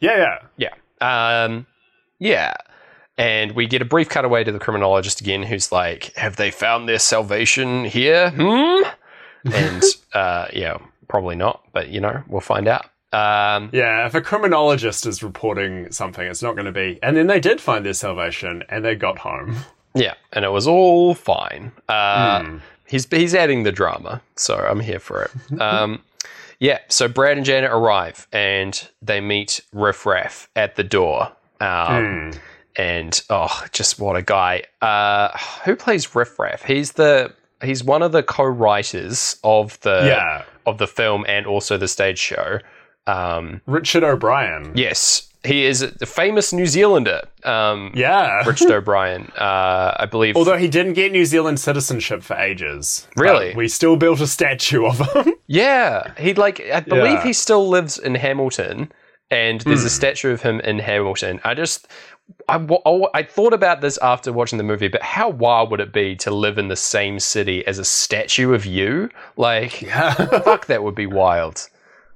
Yeah, 0.00 0.38
yeah. 0.58 0.70
Yeah. 1.00 1.44
Um, 1.44 1.66
yeah. 2.18 2.54
And 3.16 3.52
we 3.52 3.66
get 3.66 3.80
a 3.80 3.84
brief 3.86 4.08
cutaway 4.10 4.44
to 4.44 4.52
the 4.52 4.58
criminologist 4.58 5.20
again, 5.20 5.44
who's 5.44 5.70
like, 5.72 6.12
"Have 6.16 6.36
they 6.36 6.50
found 6.50 6.88
their 6.88 6.98
salvation 6.98 7.84
here?" 7.84 8.30
Hmm. 8.30 8.82
And 9.54 9.82
uh, 10.14 10.46
yeah, 10.54 10.78
probably 11.14 11.36
not, 11.36 11.62
but 11.72 11.88
you 11.90 12.00
know, 12.00 12.22
we'll 12.26 12.40
find 12.40 12.66
out. 12.66 12.86
Um, 13.12 13.70
Yeah, 13.72 14.04
if 14.06 14.14
a 14.16 14.20
criminologist 14.20 15.06
is 15.06 15.22
reporting 15.22 15.92
something, 15.92 16.26
it's 16.26 16.42
not 16.42 16.54
going 16.56 16.66
to 16.66 16.72
be. 16.72 16.98
And 17.04 17.16
then 17.16 17.28
they 17.28 17.38
did 17.38 17.60
find 17.60 17.86
their 17.86 17.92
salvation 17.94 18.64
and 18.68 18.84
they 18.84 18.96
got 18.96 19.18
home. 19.18 19.56
yeah, 19.94 20.14
and 20.32 20.44
it 20.44 20.48
was 20.50 20.66
all 20.66 21.14
fine. 21.14 21.70
Uh, 21.88 22.42
Hmm. 22.42 22.56
He's 22.86 23.06
he's 23.10 23.34
adding 23.34 23.62
the 23.62 23.72
drama, 23.72 24.20
so 24.36 24.56
I'm 24.56 24.80
here 24.80 24.98
for 24.98 25.22
it. 25.22 25.30
Um, 25.60 26.02
yeah, 26.58 26.78
so 26.88 27.06
Brad 27.08 27.36
and 27.36 27.46
Janet 27.46 27.70
arrive 27.70 28.26
and 28.32 28.72
they 29.02 29.20
meet 29.20 29.60
Riff 29.72 30.04
Raff 30.06 30.48
at 30.56 30.74
the 30.76 30.84
door. 30.84 31.30
Um, 31.60 32.04
Hmm. 32.04 32.30
and 32.76 33.22
oh, 33.30 33.64
just 33.72 34.00
what 34.00 34.16
a 34.16 34.22
guy! 34.22 34.64
Uh, 34.82 35.28
who 35.64 35.76
plays 35.76 36.14
Riff 36.16 36.38
Raff? 36.40 36.62
He's 36.64 36.92
the 36.92 37.32
he's 37.62 37.82
one 37.84 38.02
of 38.02 38.12
the 38.12 38.22
co-writers 38.22 39.36
of 39.44 39.78
the 39.80 40.04
Yeah. 40.06 40.42
of 40.66 40.78
the 40.78 40.86
film 40.86 41.24
and 41.28 41.46
also 41.46 41.76
the 41.76 41.88
stage 41.88 42.18
show. 42.18 42.58
Um, 43.06 43.60
Richard 43.66 44.02
O'Brien. 44.02 44.72
yes, 44.74 45.28
he 45.44 45.66
is 45.66 45.82
a 45.82 46.06
famous 46.06 46.54
New 46.54 46.64
Zealander. 46.66 47.20
Um, 47.44 47.92
Yeah. 47.94 48.42
Richard 48.46 48.70
O'Brien, 48.78 49.30
uh, 49.38 49.94
I 49.98 50.06
believe. 50.10 50.36
Although 50.36 50.56
he 50.56 50.68
didn't 50.68 50.94
get 50.94 51.12
New 51.12 51.26
Zealand 51.26 51.60
citizenship 51.60 52.22
for 52.22 52.34
ages. 52.36 53.06
Really? 53.16 53.54
we 53.54 53.68
still 53.68 53.96
built 53.96 54.20
a 54.20 54.26
statue 54.26 54.86
of 54.86 55.00
him. 55.14 55.34
yeah, 55.46 56.12
he 56.18 56.32
like 56.32 56.60
I 56.72 56.80
believe 56.80 57.04
Yeah. 57.18 57.22
he 57.24 57.32
still 57.34 57.68
lives 57.68 57.98
in 57.98 58.14
Hamilton, 58.14 58.90
and 59.30 59.60
there's 59.62 59.84
a 59.84 59.90
statue 59.90 60.30
of 60.32 60.40
him 60.42 60.60
in 60.60 60.78
Hamilton. 60.78 61.40
I 61.44 61.52
just. 61.54 61.88
I, 62.48 62.66
I 63.14 63.22
thought 63.22 63.52
about 63.54 63.80
this 63.80 63.98
after 63.98 64.32
watching 64.32 64.58
the 64.58 64.64
movie, 64.64 64.88
but 64.88 65.02
how 65.02 65.28
wild 65.30 65.70
would 65.70 65.80
it 65.80 65.92
be 65.92 66.14
to 66.16 66.30
live 66.30 66.58
in 66.58 66.68
the 66.68 66.76
same 66.76 67.18
city 67.18 67.66
as 67.66 67.78
a 67.78 67.84
statue 67.84 68.52
of 68.54 68.66
you? 68.66 69.10
Like, 69.36 69.80
yeah. 69.82 70.12
fuck, 70.14 70.66
that 70.66 70.82
would 70.82 70.94
be 70.94 71.06
wild. 71.06 71.68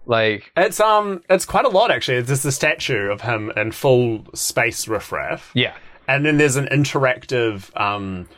Like, 0.06 0.50
It's 0.56 0.80
um 0.80 1.22
it's 1.28 1.44
quite 1.44 1.64
a 1.66 1.68
lot 1.68 1.90
actually. 1.90 2.22
There's 2.22 2.44
a 2.44 2.52
statue 2.52 3.10
of 3.10 3.20
him 3.22 3.50
in 3.56 3.72
full 3.72 4.24
space 4.34 4.88
Riff 4.88 5.12
Raff. 5.12 5.50
yeah, 5.54 5.74
And 6.06 6.24
then 6.24 6.38
there's 6.38 6.56
an 6.56 6.66
interactive 6.66 7.70
um 7.78 8.28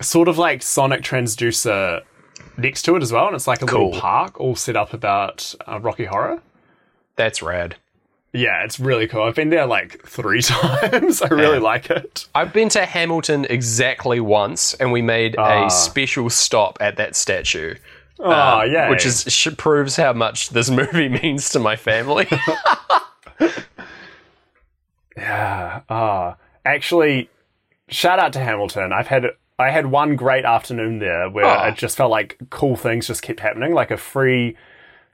sort 0.00 0.28
of 0.28 0.38
like 0.38 0.62
sonic 0.62 1.02
transducer 1.02 2.00
next 2.56 2.82
to 2.82 2.96
it 2.96 3.02
as 3.02 3.12
well, 3.12 3.26
and 3.26 3.36
it's 3.36 3.46
like 3.46 3.60
a 3.62 3.66
Cool. 3.66 3.86
little 3.88 4.00
park 4.00 4.40
all 4.40 4.56
set 4.56 4.76
up 4.76 4.94
about 4.94 5.54
uh, 5.68 5.78
Rocky 5.80 6.06
Horror. 6.06 6.40
that's 7.16 7.42
rad. 7.42 7.76
Yeah, 8.32 8.62
it's 8.64 8.78
really 8.78 9.08
cool. 9.08 9.22
I've 9.24 9.34
been 9.34 9.50
there 9.50 9.66
like 9.66 10.02
three 10.06 10.40
times. 10.42 11.20
I 11.20 11.28
really 11.28 11.54
Yeah. 11.56 11.62
like 11.62 11.90
it. 11.90 12.26
I've 12.34 12.52
been 12.52 12.68
to 12.70 12.84
Hamilton 12.86 13.44
exactly 13.50 14.20
once, 14.20 14.74
and 14.74 14.92
we 14.92 15.02
made 15.02 15.34
Ah. 15.36 15.66
a 15.66 15.70
special 15.70 16.30
stop 16.30 16.78
at 16.80 16.96
that 16.96 17.16
statue. 17.16 17.74
Oh, 18.20 18.30
um, 18.60 18.70
yeah. 18.70 18.88
Which 18.90 19.04
is 19.06 19.24
sh- 19.28 19.48
proves 19.56 19.96
how 19.96 20.12
much 20.12 20.50
this 20.50 20.70
movie 20.80 21.08
means 21.08 21.48
to 21.50 21.58
my 21.58 21.74
family. 21.76 22.28
Yeah. 25.16 25.80
Ah, 25.88 26.36
actually, 26.64 27.28
shout 27.88 28.18
out 28.18 28.32
to 28.34 28.38
Hamilton. 28.38 28.92
I've 28.92 29.08
had 29.08 29.26
I 29.58 29.70
had 29.70 29.86
one 29.86 30.16
great 30.16 30.44
afternoon 30.46 31.00
there 31.00 31.28
where 31.28 31.44
Oh. 31.44 31.64
it 31.68 31.74
just 31.76 31.96
felt 31.96 32.10
like 32.10 32.38
cool 32.50 32.76
things 32.76 33.06
just 33.08 33.22
kept 33.22 33.40
happening, 33.40 33.74
like 33.74 33.90
a 33.90 33.96
free 33.98 34.56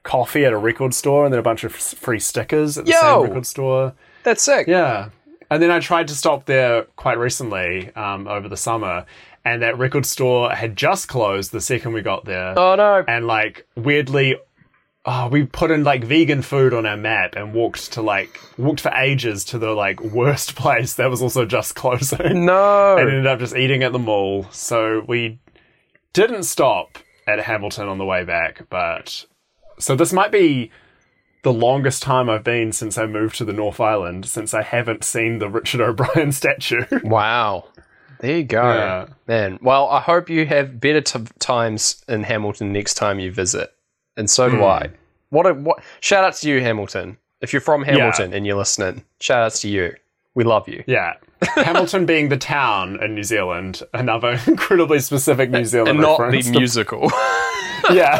coffee 0.07 0.45
at 0.45 0.53
a 0.53 0.57
record 0.57 0.93
store, 0.93 1.25
and 1.25 1.33
then 1.33 1.39
a 1.39 1.43
bunch 1.43 1.63
of 1.63 1.75
free 1.75 2.19
stickers 2.19 2.77
at 2.77 2.85
the 2.85 2.91
Yo! 2.91 2.99
same 3.01 3.21
record 3.23 3.45
store. 3.45 3.93
That's 4.23 4.41
sick. 4.41 4.67
Yeah. 4.67 5.09
And 5.51 5.61
then 5.61 5.69
I 5.69 5.79
tried 5.79 6.07
to 6.07 6.15
stop 6.15 6.45
there 6.45 6.83
quite 6.95 7.17
recently 7.17 7.93
um, 7.95 8.27
over 8.27 8.49
the 8.49 8.57
summer, 8.57 9.05
and 9.45 9.61
that 9.61 9.77
record 9.77 10.05
store 10.05 10.51
had 10.51 10.75
just 10.75 11.07
closed 11.07 11.51
the 11.51 11.61
second 11.61 11.93
we 11.93 12.01
got 12.01 12.25
there. 12.25 12.57
Oh 12.57 12.75
no. 12.75 13.03
And 13.07 13.27
like 13.27 13.67
weirdly, 13.75 14.37
oh, 15.05 15.27
we 15.29 15.45
put 15.45 15.71
in 15.71 15.83
like 15.83 16.03
vegan 16.03 16.41
food 16.41 16.73
on 16.73 16.85
our 16.85 16.97
map 16.97 17.35
and 17.35 17.53
walked 17.53 17.93
to 17.93 18.01
like 18.01 18.39
walked 18.57 18.81
for 18.81 18.91
ages 18.91 19.45
to 19.45 19.57
the 19.57 19.71
like 19.71 20.01
worst 20.01 20.55
place 20.61 20.95
that 20.95 21.09
was 21.09 21.21
also 21.21 21.45
just 21.45 21.75
closing. 21.75 22.45
No. 22.45 22.97
and 22.97 23.09
ended 23.09 23.27
up 23.27 23.39
just 23.39 23.55
eating 23.55 23.83
at 23.83 23.91
the 23.91 23.99
mall. 23.99 24.47
So 24.51 25.03
we 25.07 25.39
didn't 26.13 26.43
stop 26.43 26.97
at 27.25 27.39
Hamilton 27.39 27.87
on 27.87 27.97
the 27.97 28.05
way 28.05 28.23
back, 28.23 28.63
but 28.69 29.25
so 29.79 29.95
this 29.95 30.13
might 30.13 30.31
be 30.31 30.71
the 31.43 31.53
longest 31.53 32.03
time 32.03 32.29
I've 32.29 32.43
been 32.43 32.71
since 32.71 32.97
I 32.97 33.05
moved 33.05 33.35
to 33.37 33.45
the 33.45 33.53
North 33.53 33.79
Island 33.79 34.25
since 34.25 34.53
I 34.53 34.63
haven't 34.63 35.03
seen 35.03 35.39
the 35.39 35.49
Richard 35.49 35.81
O'Brien 35.89 36.31
statue. 36.31 36.83
Wow. 37.03 37.65
There 38.19 38.37
you 38.37 38.43
go. 38.43 38.63
Yeah. 38.63 39.07
Man. 39.27 39.59
Well, 39.61 39.87
I 39.89 39.99
hope 39.99 40.29
you 40.29 40.45
have 40.47 40.79
better 40.79 41.01
t- 41.01 41.19
times 41.39 42.03
in 42.07 42.23
Hamilton 42.23 42.73
next 42.73 42.95
time 42.95 43.19
you 43.19 43.31
visit. 43.31 43.73
And 44.15 44.29
so 44.29 44.49
do 44.49 44.57
hmm. 44.57 44.63
I. 44.63 44.89
What 45.29 45.45
a 45.45 45.53
what 45.53 45.83
shout 45.99 46.23
out 46.23 46.33
to 46.35 46.49
you, 46.49 46.61
Hamilton. 46.61 47.17
If 47.41 47.53
you're 47.53 47.61
from 47.61 47.83
Hamilton 47.83 48.33
and 48.33 48.47
you're 48.47 48.57
listening, 48.57 49.03
shout 49.19 49.43
outs 49.43 49.61
to 49.61 49.69
you. 49.69 49.93
We 50.33 50.43
love 50.43 50.67
you. 50.67 50.83
yeah. 50.87 51.13
Hamilton 51.55 52.05
being 52.05 52.29
the 52.29 52.37
town 52.37 53.01
in 53.03 53.13
New 53.15 53.23
Zealand, 53.23 53.83
another 53.93 54.39
incredibly 54.47 54.99
specific 54.99 55.49
New 55.51 55.65
Zealand 55.65 55.89
And 55.89 55.99
not 55.99 56.19
reference. 56.19 56.47
the 56.47 56.59
musical. 56.59 57.11
yeah. 57.91 58.19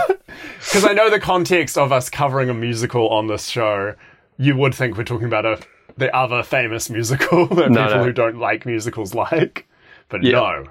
Because 0.59 0.85
I 0.85 0.93
know 0.93 1.09
the 1.09 1.19
context 1.19 1.77
of 1.77 1.91
us 1.91 2.09
covering 2.09 2.49
a 2.49 2.53
musical 2.53 3.09
on 3.09 3.27
this 3.27 3.47
show, 3.47 3.95
you 4.37 4.55
would 4.57 4.73
think 4.75 4.97
we're 4.97 5.03
talking 5.03 5.27
about 5.27 5.45
a 5.45 5.59
the 5.97 6.15
other 6.15 6.43
famous 6.43 6.89
musical 6.91 7.45
that 7.55 7.71
No, 7.71 7.83
people 7.85 7.97
no. 7.99 8.03
who 8.03 8.11
don't 8.13 8.37
like 8.37 8.65
musicals 8.65 9.15
like. 9.15 9.67
But 10.09 10.23
Yeah. 10.23 10.31
no. 10.33 10.65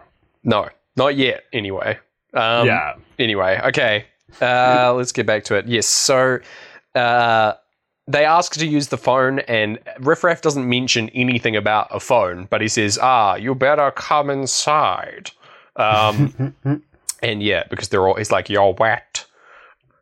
no, 0.45 0.69
not 0.97 1.17
yet, 1.17 1.45
anyway. 1.53 1.99
Um, 2.33 2.67
yeah. 2.67 2.95
Anyway, 3.19 3.61
okay. 3.65 4.05
Uh, 4.41 4.93
let's 4.97 5.11
get 5.13 5.27
back 5.27 5.43
to 5.45 5.55
it. 5.57 5.67
Yes, 5.67 5.87
so 5.87 6.39
uh, 6.95 7.55
they 8.07 8.25
ask 8.25 8.53
to 8.55 8.67
use 8.67 8.89
the 8.89 8.99
phone, 8.99 9.41
and 9.41 9.79
Riff 9.99 10.23
Raff 10.23 10.43
doesn't 10.43 10.69
mention 10.69 11.09
anything 11.11 11.57
about 11.57 11.89
a 11.91 11.99
phone, 11.99 12.47
but 12.51 12.61
he 12.61 12.69
says, 12.69 12.99
"Ah, 13.01 13.35
you 13.37 13.55
better 13.55 13.91
come 13.93 14.31
inside." 14.31 15.31
Um, 15.77 16.55
and 17.23 17.43
yeah, 17.43 17.65
because 17.71 17.89
they're 17.89 18.07
all, 18.07 18.15
he's 18.15 18.31
like, 18.31 18.49
"You're 18.49 18.73
wet." 18.75 19.25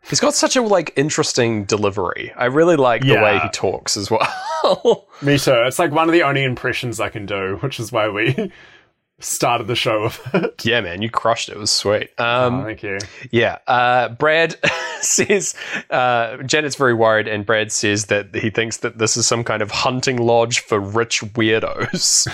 He's 0.08 0.20
got 0.20 0.34
such 0.34 0.54
a 0.54 0.62
like 0.62 0.92
interesting 0.96 1.64
delivery. 1.64 2.32
I 2.36 2.46
really 2.46 2.76
like 2.76 3.02
the 3.02 3.14
way 3.14 3.38
he 3.38 3.48
talks 3.48 3.96
as 3.96 4.10
well. 4.10 5.06
Me 5.22 5.38
too. 5.38 5.62
It's 5.66 5.78
like 5.78 5.92
one 5.92 6.08
of 6.08 6.12
the 6.12 6.22
only 6.24 6.44
impressions 6.44 7.00
I 7.00 7.08
can 7.08 7.24
do, 7.24 7.56
which 7.62 7.80
is 7.80 7.90
why 7.90 8.08
we 8.08 8.52
started 9.20 9.66
the 9.66 9.76
show 9.76 10.02
with 10.04 10.34
it. 10.34 10.64
yeah, 10.64 10.80
man, 10.80 11.00
you 11.02 11.10
crushed 11.10 11.48
it. 11.48 11.52
It 11.52 11.58
was 11.58 11.70
sweet. 11.70 12.10
Um, 12.18 12.60
Oh, 12.60 12.64
thank 12.64 12.82
you. 12.82 12.98
Yeah. 13.30 13.58
Uh, 13.66 14.08
Brad 14.10 14.56
says, 15.00 15.54
uh, 15.90 16.38
Janet's 16.38 16.76
very 16.76 16.94
worried, 16.94 17.28
and 17.28 17.46
Brad 17.46 17.70
says 17.72 18.06
that 18.06 18.34
he 18.34 18.50
thinks 18.50 18.78
that 18.78 18.98
this 18.98 19.16
is 19.16 19.26
some 19.26 19.44
kind 19.44 19.62
of 19.62 19.70
hunting 19.70 20.16
lodge 20.16 20.60
for 20.60 20.78
rich 20.80 21.20
weirdos, 21.34 22.26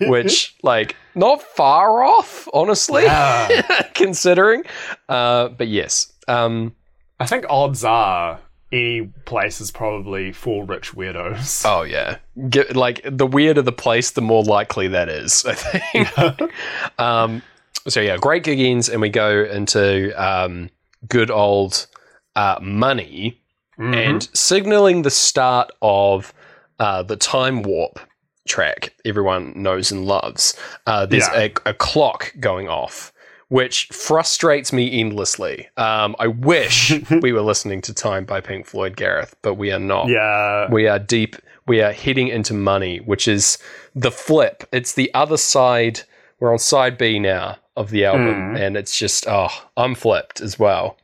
which, 0.08 0.56
like, 0.62 0.96
not 1.14 1.42
far 1.42 2.02
off, 2.02 2.48
honestly, 2.54 3.02
Yeah. 3.04 3.82
considering. 3.94 4.64
Uh, 5.08 5.48
but 5.48 5.68
yes. 5.68 6.12
Um, 6.28 6.74
I 7.20 7.26
think 7.26 7.44
odds 7.50 7.84
are 7.84 8.40
any 8.72 9.06
place 9.26 9.60
is 9.60 9.70
probably 9.70 10.32
for 10.32 10.64
rich 10.64 10.92
weirdos. 10.94 11.62
oh, 11.66 11.82
yeah. 11.82 12.16
Get, 12.48 12.74
like, 12.74 13.00
the 13.04 13.26
weirder 13.26 13.62
the 13.62 13.72
place, 13.72 14.10
the 14.12 14.22
more 14.22 14.42
likely 14.42 14.88
that 14.88 15.08
is, 15.08 15.44
I 15.46 15.54
think. 15.54 16.50
um, 16.98 17.42
so, 17.86 18.00
yeah, 18.00 18.16
great 18.16 18.44
gig 18.44 18.58
ends, 18.60 18.88
and 18.88 19.00
we 19.00 19.08
go 19.10 19.44
into 19.44 20.10
um, 20.20 20.70
good 21.08 21.30
old 21.30 21.86
uh, 22.34 22.58
money. 22.62 23.38
Mhm. 23.78 23.94
and 23.96 24.28
signaling 24.34 25.00
the 25.00 25.10
start 25.10 25.70
of 25.80 26.34
uh, 26.78 27.02
the 27.02 27.16
time 27.16 27.62
warp 27.62 27.98
track 28.46 28.92
everyone 29.06 29.54
knows 29.56 29.90
and 29.90 30.04
loves. 30.04 30.54
Uh, 30.86 31.06
there's 31.06 31.26
Yeah. 31.28 31.48
a, 31.64 31.70
a 31.70 31.74
clock 31.74 32.34
going 32.38 32.68
off, 32.68 33.11
which 33.52 33.88
frustrates 33.88 34.72
me 34.72 34.98
endlessly. 34.98 35.68
Um, 35.76 36.16
I 36.18 36.26
wish 36.28 36.90
we 37.20 37.32
were 37.32 37.42
listening 37.42 37.82
to 37.82 37.92
Time 37.92 38.24
by 38.24 38.40
Pink 38.40 38.64
Floyd, 38.64 38.96
Gareth, 38.96 39.36
but 39.42 39.56
we 39.56 39.70
are 39.70 39.78
not. 39.78 40.08
Yeah. 40.08 40.70
We 40.72 40.88
are 40.88 40.98
deep. 40.98 41.36
We 41.66 41.82
are 41.82 41.92
heading 41.92 42.28
into 42.28 42.54
money, 42.54 43.00
which 43.00 43.28
is 43.28 43.58
the 43.94 44.10
flip. 44.10 44.64
It's 44.72 44.94
the 44.94 45.12
other 45.12 45.36
side. 45.36 46.00
We're 46.40 46.50
on 46.50 46.60
side 46.60 46.96
B 46.96 47.18
now 47.18 47.58
of 47.76 47.90
the 47.90 48.06
album, 48.06 48.56
and 48.56 48.74
it's 48.74 48.98
just 48.98 49.26
oh, 49.28 49.50
I'm 49.76 49.94
flipped 49.96 50.40
as 50.40 50.58
well. 50.58 50.96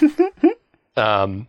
um, 0.96 1.46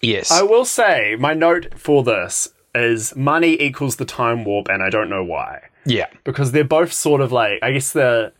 yes, 0.00 0.30
I 0.30 0.42
will 0.42 0.64
say 0.64 1.14
my 1.20 1.34
note 1.34 1.78
for 1.78 2.02
this 2.02 2.48
is 2.74 3.14
money 3.14 3.60
equals 3.60 3.96
the 3.96 4.06
time 4.06 4.44
warp, 4.44 4.68
and 4.68 4.82
I 4.82 4.88
don't 4.88 5.10
know 5.10 5.22
why. 5.22 5.68
yeah, 5.84 6.06
Because 6.24 6.52
they're 6.52 6.64
both 6.64 6.92
sort 6.92 7.20
of 7.20 7.32
like, 7.32 7.58
I 7.62 7.72
guess 7.72 7.92
they're 7.92 8.32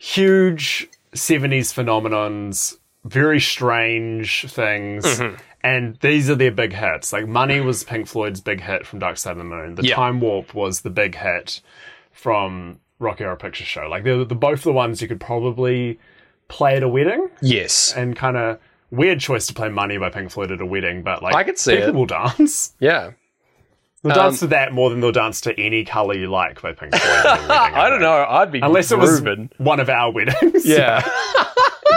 huge 0.00 0.88
70s 1.14 1.72
phenomenons, 1.74 2.78
very 3.04 3.38
strange 3.40 4.46
things. 4.48 5.04
Mm-hmm. 5.04 5.36
And 5.62 5.96
these 6.00 6.30
are 6.30 6.34
their 6.34 6.50
big 6.50 6.72
hits. 6.72 7.12
Like, 7.12 7.28
Money 7.28 7.60
was 7.60 7.84
Pink 7.84 8.06
Floyd's 8.08 8.40
big 8.40 8.62
hit 8.62 8.86
from 8.86 8.98
Dark 8.98 9.18
Side 9.18 9.32
of 9.32 9.36
the 9.38 9.44
Moon. 9.44 9.74
The 9.74 9.88
Yeah. 9.88 9.94
Time 9.94 10.18
Warp 10.20 10.54
was 10.54 10.80
the 10.80 10.88
big 10.88 11.14
hit 11.16 11.60
from 12.12 12.80
Rocky 12.98 13.24
Horror 13.24 13.36
Picture 13.36 13.64
Show. 13.64 13.82
Like, 13.86 14.04
they're, 14.04 14.24
they're 14.24 14.38
both 14.38 14.62
the 14.62 14.72
ones 14.72 15.02
you 15.02 15.08
could 15.08 15.20
probably 15.20 15.98
play 16.48 16.76
at 16.76 16.82
a 16.82 16.88
wedding. 16.88 17.28
yes, 17.42 17.92
And 17.94 18.16
kind 18.16 18.38
of 18.38 18.58
weird 18.90 19.20
choice 19.20 19.46
to 19.48 19.54
play 19.54 19.68
Money 19.68 19.98
by 19.98 20.08
Pink 20.08 20.30
Floyd 20.30 20.50
at 20.50 20.62
a 20.62 20.66
wedding, 20.66 21.02
but 21.02 21.22
like, 21.22 21.34
I 21.34 21.44
could 21.44 21.58
see 21.58 21.74
people 21.76 21.88
it. 21.90 21.94
will 21.94 22.06
dance. 22.06 22.72
yeah. 22.80 23.10
They'll 24.02 24.12
Um, 24.12 24.18
dance 24.18 24.40
to 24.40 24.46
that 24.48 24.72
more 24.72 24.88
than 24.90 25.00
they'll 25.00 25.12
dance 25.12 25.40
to 25.42 25.58
any 25.60 25.84
color 25.84 26.14
you 26.14 26.28
like 26.30 26.62
by 26.62 26.72
Pink 26.72 26.94
Floyd. 26.94 27.24
wedding, 27.24 27.50
I 27.50 27.90
don't 27.90 28.00
know. 28.00 28.24
I'd 28.28 28.50
be 28.50 28.60
Unless 28.60 28.92
it 28.92 28.98
was 28.98 29.20
one 29.58 29.78
of 29.80 29.90
our 29.90 30.10
weddings. 30.10 30.64
Yeah. 30.66 31.02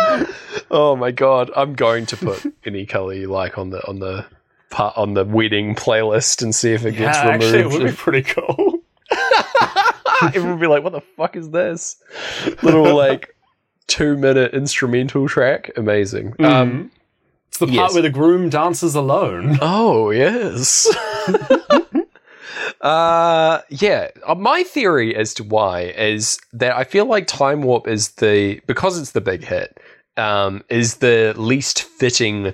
oh 0.71 0.95
my 0.97 1.11
god, 1.11 1.49
I'm 1.55 1.75
going 1.75 2.05
to 2.07 2.17
put 2.17 2.43
any 2.65 2.85
color 2.85 3.13
you 3.13 3.27
like 3.27 3.57
on 3.57 3.69
the 3.69 3.85
on 3.87 3.99
the 3.99 4.25
part 4.69 4.97
on 4.97 5.13
the 5.13 5.23
wedding 5.23 5.75
playlist 5.75 6.41
and 6.41 6.53
see 6.53 6.73
if 6.73 6.85
it 6.85 6.93
Yeah, 6.95 6.99
gets 6.99 7.17
actually, 7.19 7.59
it 7.59 7.69
would 7.69 7.85
be 7.85 7.91
pretty 7.93 8.23
cool. 8.23 8.79
Everyone 10.23 10.51
would 10.51 10.59
be 10.61 10.67
like, 10.67 10.83
"What 10.83 10.93
the 10.93 11.01
fuck 11.17 11.35
is 11.35 11.49
this?" 11.51 11.97
Little 12.63 12.95
like 12.95 13.35
two 13.87 14.17
minute 14.17 14.53
instrumental 14.53 15.27
track. 15.27 15.71
Amazing. 15.77 16.35
Um, 16.39 16.91
It's 17.49 17.59
the 17.59 17.67
part 17.67 17.75
Yes. 17.75 17.93
where 17.93 18.01
the 18.03 18.09
groom 18.09 18.49
dances 18.49 18.95
alone. 18.95 19.57
Oh 19.61 20.09
yes. 20.11 20.87
Uh 22.83 23.61
yeah. 23.69 24.09
Uh, 24.27 24.35
My 24.35 24.63
theory 24.63 25.15
as 25.15 25.33
to 25.35 25.43
why 25.43 25.81
is 25.97 26.37
that 26.51 26.75
I 26.75 26.83
feel 26.83 27.05
like 27.05 27.25
Time 27.27 27.61
Warp 27.63 27.87
is 27.87 28.09
the 28.15 28.59
because 28.67 28.99
it's 28.99 29.11
the 29.11 29.21
big 29.21 29.43
hit, 29.43 29.79
um, 30.17 30.63
is 30.69 30.97
the 30.97 31.33
least 31.37 31.81
fitting 31.83 32.53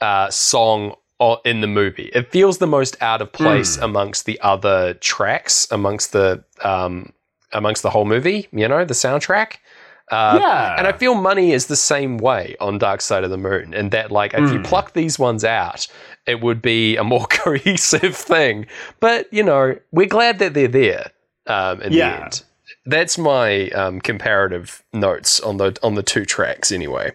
uh 0.00 0.28
song 0.30 0.94
o- 1.20 1.40
in 1.44 1.60
the 1.60 1.66
movie. 1.68 2.10
It 2.14 2.30
feels 2.32 2.58
the 2.58 2.66
most 2.66 2.96
out 3.00 3.22
of 3.22 3.32
place 3.32 3.78
amongst 3.78 4.26
the 4.26 4.40
other 4.40 4.94
tracks, 4.94 5.66
amongst 5.70 6.12
the 6.12 6.42
um 6.62 7.12
amongst 7.52 7.82
the 7.82 7.90
whole 7.90 8.04
movie, 8.04 8.48
you 8.52 8.66
know, 8.68 8.84
the 8.84 8.94
soundtrack. 8.94 9.54
Uh, 10.10 10.38
yeah. 10.40 10.74
and 10.78 10.86
I 10.86 10.92
feel 10.92 11.14
money 11.14 11.52
is 11.52 11.66
the 11.66 11.76
same 11.76 12.16
way 12.16 12.56
on 12.60 12.78
Dark 12.78 13.02
Side 13.02 13.24
of 13.24 13.30
the 13.30 13.36
Moon, 13.36 13.74
and 13.74 13.90
that 13.90 14.10
like 14.10 14.32
if 14.32 14.50
you 14.50 14.60
pluck 14.62 14.94
these 14.94 15.18
ones 15.18 15.44
out, 15.44 15.86
it 16.28 16.40
would 16.40 16.60
be 16.62 16.96
a 16.96 17.04
more 17.04 17.26
cohesive 17.30 18.14
thing. 18.16 18.66
But 19.00 19.32
you 19.32 19.42
know, 19.42 19.76
we're 19.90 20.06
glad 20.06 20.38
that 20.40 20.54
they're 20.54 20.68
there 20.68 21.10
um, 21.46 21.80
in 21.82 21.92
Yeah. 21.92 22.16
the 22.18 22.24
end. 22.24 22.42
That's 22.86 23.18
my 23.18 23.68
um, 23.70 24.00
comparative 24.00 24.82
notes 24.92 25.40
on 25.40 25.56
the 25.56 25.76
on 25.82 25.94
the 25.94 26.02
two 26.02 26.24
tracks, 26.24 26.70
anyway. 26.72 27.12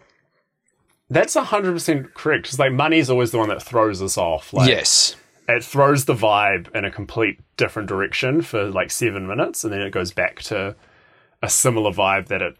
That's 1.10 1.36
100% 1.36 2.14
correct. 2.14 2.44
Because, 2.44 2.58
like, 2.60 2.72
money 2.72 2.98
is 2.98 3.10
always 3.10 3.32
the 3.32 3.38
one 3.38 3.50
that 3.50 3.62
throws 3.62 4.02
us 4.02 4.18
off. 4.18 4.52
Like, 4.54 4.70
yes, 4.70 5.16
It 5.48 5.64
throws 5.64 6.06
the 6.06 6.16
vibe 6.16 6.74
in 6.76 6.86
a 6.86 6.92
complete 6.92 7.40
different 7.58 7.88
direction 7.90 8.42
for, 8.42 8.66
like, 8.72 8.90
seven 8.90 9.28
minutes, 9.28 9.64
and 9.64 9.72
then 9.74 9.82
it 9.82 9.92
goes 9.92 10.12
back 10.12 10.42
to 10.44 10.76
a 11.44 11.50
similar 11.50 11.92
vibe 11.92 12.28
that 12.28 12.42
it, 12.42 12.56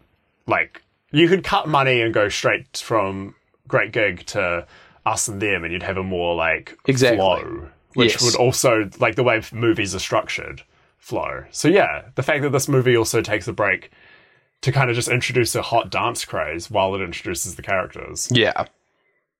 like, 0.46 0.82
you 1.10 1.26
could 1.28 1.42
cut 1.42 1.66
money 1.68 2.00
and 2.00 2.12
go 2.14 2.28
straight 2.28 2.76
from 2.76 3.34
Great 3.66 3.90
Gig 3.92 4.24
to 4.26 4.66
us 5.06 5.28
and 5.28 5.40
them, 5.40 5.64
and 5.64 5.72
you'd 5.72 5.82
have 5.82 5.96
a 5.96 6.02
more, 6.02 6.34
like, 6.34 6.76
Exactly. 6.86 7.18
flow. 7.18 7.68
Which 7.94 8.12
Yes. 8.14 8.24
would 8.24 8.34
also, 8.36 8.88
like, 8.98 9.14
the 9.14 9.22
way 9.22 9.40
movies 9.52 9.94
are 9.94 9.98
structured, 10.00 10.62
flow. 10.98 11.44
So, 11.50 11.68
yeah, 11.68 12.02
the 12.16 12.22
fact 12.22 12.42
that 12.42 12.50
this 12.50 12.68
movie 12.68 12.96
also 12.96 13.20
takes 13.20 13.46
a 13.46 13.52
break 13.52 13.90
to 14.62 14.72
kind 14.72 14.88
of 14.90 14.96
just 14.96 15.08
introduce 15.08 15.54
a 15.54 15.62
hot 15.62 15.90
dance 15.90 16.24
craze 16.24 16.70
while 16.70 16.94
it 16.94 17.02
introduces 17.02 17.54
the 17.56 17.62
characters. 17.62 18.28
yeah, 18.32 18.64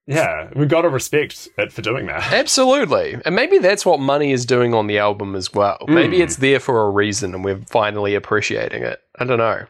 Yeah, 0.06 0.50
we've 0.54 0.68
got 0.68 0.82
to 0.82 0.90
respect 0.90 1.48
it 1.56 1.72
for 1.72 1.80
doing 1.80 2.06
that. 2.06 2.30
absolutely. 2.32 3.16
And 3.24 3.34
maybe 3.34 3.56
that's 3.58 3.86
what 3.86 4.00
money 4.00 4.32
is 4.32 4.44
doing 4.44 4.74
on 4.74 4.86
the 4.86 4.98
album 4.98 5.34
as 5.34 5.54
well. 5.54 5.78
Maybe 5.88 6.20
it's 6.20 6.36
there 6.36 6.60
for 6.60 6.86
a 6.86 6.90
reason, 6.90 7.34
and 7.34 7.42
we're 7.42 7.56
finally 7.70 8.14
appreciating 8.14 8.82
it. 8.82 9.00
I 9.18 9.24
don't 9.24 9.38
know. 9.38 9.64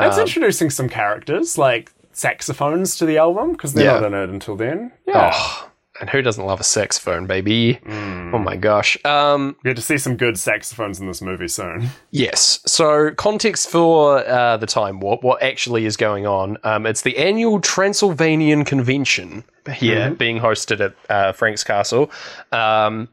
It's 0.00 0.16
Um, 0.16 0.22
introducing 0.22 0.68
some 0.70 0.88
characters 0.88 1.56
like 1.58 1.92
saxophones 2.12 2.96
to 2.96 3.06
the 3.06 3.18
album 3.18 3.52
because 3.52 3.74
they're 3.74 3.84
Yeah. 3.84 4.00
not 4.00 4.04
in 4.04 4.14
it 4.14 4.30
until 4.30 4.56
then. 4.56 4.92
Yeah, 5.06 5.30
Oh, 5.34 5.68
and 6.00 6.10
who 6.10 6.22
doesn't 6.22 6.44
love 6.44 6.58
a 6.60 6.64
saxophone, 6.64 7.26
baby? 7.26 7.78
Oh 7.86 8.38
my 8.38 8.56
gosh. 8.56 8.96
Um, 9.04 9.56
we 9.62 9.70
get 9.70 9.76
to 9.76 9.82
see 9.82 9.98
some 9.98 10.16
good 10.16 10.38
saxophones 10.38 10.98
in 11.00 11.06
this 11.06 11.20
movie 11.20 11.48
soon. 11.48 11.90
yes. 12.10 12.60
So, 12.66 13.10
context 13.12 13.68
for 13.68 14.26
uh, 14.26 14.56
the 14.56 14.66
Time 14.66 15.00
Warp, 15.00 15.22
what 15.22 15.42
actually 15.42 15.84
is 15.84 15.96
going 15.96 16.26
on. 16.26 16.56
Um, 16.64 16.86
it's 16.86 17.02
the 17.02 17.18
annual 17.18 17.60
Transylvanian 17.60 18.64
Convention 18.64 19.44
here 19.72 20.10
being 20.10 20.38
hosted 20.40 20.80
at 20.80 20.94
uh, 21.10 21.32
Frank's 21.32 21.62
Castle. 21.62 22.10
Um, 22.52 23.08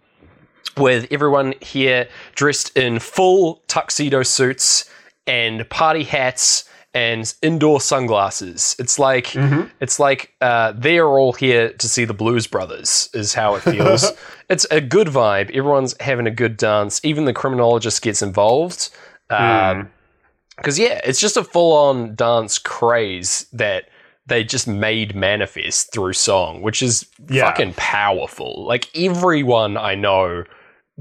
with 0.77 1.07
everyone 1.11 1.53
here 1.61 2.07
dressed 2.35 2.75
in 2.77 2.99
full 2.99 3.61
tuxedo 3.67 4.23
suits 4.23 4.89
and 5.27 5.67
party 5.69 6.03
hats 6.03 6.63
and 6.93 7.33
indoor 7.41 7.79
sunglasses. 7.79 8.75
It's 8.79 8.97
like 8.97 9.27
mm-hmm. 9.27 9.67
it's 9.79 9.99
like 9.99 10.33
uh, 10.41 10.73
they're 10.75 11.07
all 11.07 11.33
here 11.33 11.71
to 11.73 11.89
see 11.89 12.05
the 12.05 12.13
Blues 12.13 12.47
Brothers. 12.47 13.09
Is 13.13 13.33
how 13.33 13.55
it 13.55 13.61
feels. 13.61 14.11
it's 14.49 14.65
a 14.71 14.81
good 14.81 15.07
vibe. 15.07 15.49
Everyone's 15.51 15.95
having 15.99 16.27
a 16.27 16.31
good 16.31 16.57
dance. 16.57 16.99
Even 17.03 17.25
the 17.25 17.33
criminologist 17.33 18.01
gets 18.01 18.21
involved. 18.21 18.89
Uh, 19.29 19.73
mm. 19.73 19.87
Because 20.57 20.77
yeah, 20.77 20.99
it's 21.03 21.19
just 21.19 21.37
a 21.37 21.43
full-on 21.43 22.15
dance 22.15 22.57
craze 22.57 23.45
that 23.53 23.85
they 24.25 24.43
just 24.43 24.67
made 24.67 25.15
manifest 25.15 25.93
through 25.93 26.13
song, 26.13 26.61
which 26.61 26.81
is 26.81 27.05
Yeah. 27.29 27.45
fucking 27.45 27.73
powerful. 27.75 28.65
Like 28.65 28.89
everyone 28.95 29.77
I 29.77 29.95
know 29.95 30.43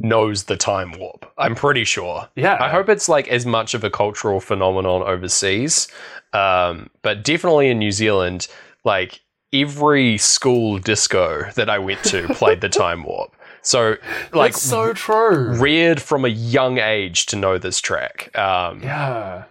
knows 0.00 0.44
the 0.44 0.56
time 0.56 0.92
warp. 0.98 1.30
I'm 1.38 1.54
pretty 1.54 1.84
sure. 1.84 2.28
Yeah. 2.36 2.56
I 2.60 2.68
hope 2.68 2.88
it's 2.88 3.08
like 3.08 3.28
as 3.28 3.44
much 3.46 3.74
of 3.74 3.84
a 3.84 3.90
cultural 3.90 4.40
phenomenon 4.40 5.02
overseas, 5.02 5.88
um, 6.32 6.90
but 7.02 7.24
definitely 7.24 7.68
in 7.68 7.78
New 7.78 7.92
Zealand, 7.92 8.48
like 8.84 9.20
every 9.52 10.18
school 10.18 10.78
disco 10.78 11.50
that 11.52 11.70
I 11.70 11.78
went 11.78 12.02
to 12.04 12.28
played 12.34 12.60
the 12.60 12.68
time 12.68 13.02
warp. 13.04 13.34
So 13.62 13.96
like 14.32 14.50
It's 14.50 14.62
so 14.62 14.92
true. 14.92 15.58
reared 15.60 16.00
from 16.00 16.24
a 16.24 16.28
young 16.28 16.78
age 16.78 17.26
to 17.26 17.36
know 17.36 17.58
this 17.58 17.80
track. 17.80 18.36
Um, 18.38 18.82
yeah, 18.82 19.44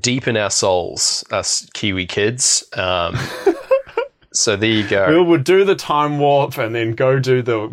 Deep 0.00 0.26
in 0.26 0.36
our 0.36 0.50
souls, 0.50 1.24
us 1.30 1.68
Kiwi 1.72 2.06
kids. 2.06 2.64
Um, 2.74 3.16
so 4.34 4.56
there 4.56 4.68
you 4.70 4.86
go. 4.86 5.08
we 5.10 5.22
would 5.22 5.44
do 5.44 5.64
the 5.64 5.74
time 5.74 6.18
warp 6.18 6.58
and 6.58 6.74
then 6.74 6.92
go 6.92 7.18
do 7.18 7.40
the 7.40 7.70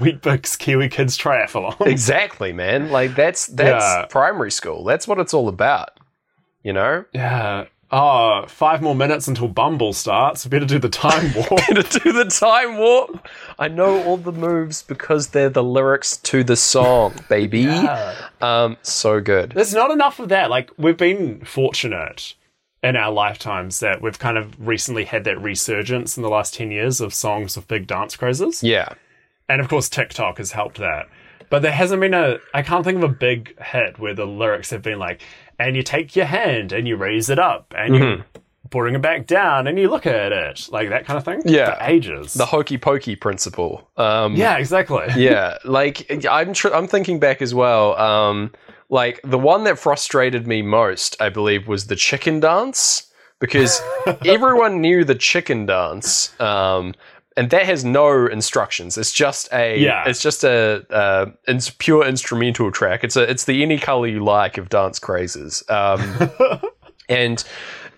Weet-Bix 0.00 0.58
Kiwi 0.58 0.88
Kids 0.88 1.18
triathlon. 1.18 1.74
Exactly, 1.86 2.52
man. 2.52 2.90
Like 2.90 3.14
that's 3.14 3.46
that's 3.48 3.84
Yeah. 3.84 4.06
primary 4.08 4.50
school. 4.50 4.84
That's 4.84 5.06
what 5.06 5.18
it's 5.18 5.34
all 5.34 5.48
about. 5.48 5.90
You 6.62 6.72
know? 6.72 7.04
yeah. 7.12 7.66
Oh, 7.92 8.44
five 8.48 8.82
more 8.82 8.96
minutes 8.96 9.28
until 9.28 9.46
Bumble 9.46 9.92
starts. 9.92 10.44
We 10.44 10.48
better 10.48 10.64
do 10.66 10.80
the 10.80 10.88
time 10.88 11.32
warp. 11.36 11.60
to 11.66 12.00
do 12.00 12.12
the 12.12 12.24
time 12.24 12.78
warp. 12.78 13.28
I 13.60 13.68
know 13.68 14.02
all 14.02 14.16
the 14.16 14.32
moves 14.32 14.82
because 14.82 15.28
they're 15.28 15.48
the 15.50 15.62
lyrics 15.62 16.16
to 16.16 16.42
the 16.42 16.56
song, 16.56 17.14
baby. 17.28 17.60
Yeah. 17.60 18.14
Um, 18.40 18.76
so 18.82 19.20
good. 19.20 19.52
There's 19.52 19.72
not 19.72 19.92
enough 19.92 20.18
of 20.18 20.30
that. 20.30 20.50
Like 20.50 20.70
we've 20.76 20.96
been 20.96 21.44
fortunate 21.44 22.34
in 22.86 22.94
our 22.94 23.10
lifetimes 23.10 23.80
that 23.80 24.00
we've 24.00 24.18
kind 24.18 24.38
of 24.38 24.54
recently 24.64 25.04
had 25.04 25.24
that 25.24 25.40
resurgence 25.42 26.16
in 26.16 26.22
the 26.22 26.28
last 26.28 26.54
10 26.54 26.70
years 26.70 27.00
of 27.00 27.12
songs 27.12 27.56
with 27.56 27.66
big 27.66 27.86
dance 27.86 28.14
crazes. 28.16 28.62
Yeah. 28.62 28.90
And 29.48 29.60
of 29.60 29.68
course 29.68 29.88
TikTok 29.88 30.38
has 30.38 30.52
helped 30.52 30.78
that. 30.78 31.08
But 31.50 31.62
there 31.62 31.72
hasn't 31.72 32.00
been 32.00 32.14
a 32.14 32.38
I 32.54 32.62
can't 32.62 32.84
think 32.84 33.02
of 33.02 33.10
a 33.10 33.12
big 33.12 33.60
hit 33.60 33.98
where 33.98 34.14
the 34.14 34.24
lyrics 34.24 34.70
have 34.70 34.82
been 34.82 35.00
like 35.00 35.20
and 35.58 35.74
you 35.74 35.82
take 35.82 36.14
your 36.14 36.26
hand 36.26 36.72
and 36.72 36.86
you 36.86 36.96
raise 36.96 37.28
it 37.28 37.38
up 37.40 37.74
and 37.76 37.94
you 37.94 38.24
bring 38.70 38.94
it 38.94 39.02
back 39.02 39.26
down 39.26 39.66
and 39.66 39.78
you 39.78 39.88
look 39.88 40.06
at 40.06 40.32
it 40.32 40.68
like 40.70 40.88
that 40.90 41.06
kind 41.06 41.16
of 41.16 41.24
thing. 41.24 41.42
Yeah. 41.44 41.76
For 41.76 41.90
ages. 41.90 42.34
The 42.34 42.46
hokey 42.46 42.78
pokey 42.78 43.16
principle. 43.16 43.88
Um, 43.96 44.36
yeah, 44.36 44.58
exactly. 44.58 45.06
yeah, 45.16 45.58
like 45.64 46.26
I'm 46.28 46.52
tr- 46.52 46.74
I'm 46.74 46.86
thinking 46.86 47.18
back 47.18 47.42
as 47.42 47.52
well. 47.52 47.96
Um, 47.96 48.52
like 48.88 49.20
the 49.24 49.38
one 49.38 49.64
that 49.64 49.78
frustrated 49.78 50.46
me 50.46 50.62
most, 50.62 51.16
I 51.20 51.28
believe, 51.28 51.68
was 51.68 51.86
the 51.86 51.96
chicken 51.96 52.40
dance 52.40 53.10
because 53.40 53.80
everyone 54.24 54.80
knew 54.80 55.04
the 55.04 55.14
chicken 55.14 55.66
dance. 55.66 56.38
Um, 56.40 56.94
and 57.36 57.50
that 57.50 57.66
has 57.66 57.84
no 57.84 58.26
instructions. 58.26 58.96
It's 58.96 59.12
just 59.12 59.52
a 59.52 59.78
Yeah. 59.78 60.04
it's 60.06 60.22
just 60.22 60.42
a 60.42 60.86
uh, 60.90 61.26
it's 61.46 61.68
pure 61.70 62.06
instrumental 62.06 62.70
track. 62.72 63.04
It's 63.04 63.16
a 63.16 63.28
it's 63.30 63.44
the 63.44 63.62
any 63.62 63.78
color 63.78 64.06
you 64.06 64.24
like 64.24 64.56
of 64.56 64.68
dance 64.70 64.98
crazes. 64.98 65.62
Um, 65.68 66.00
and 67.08 67.44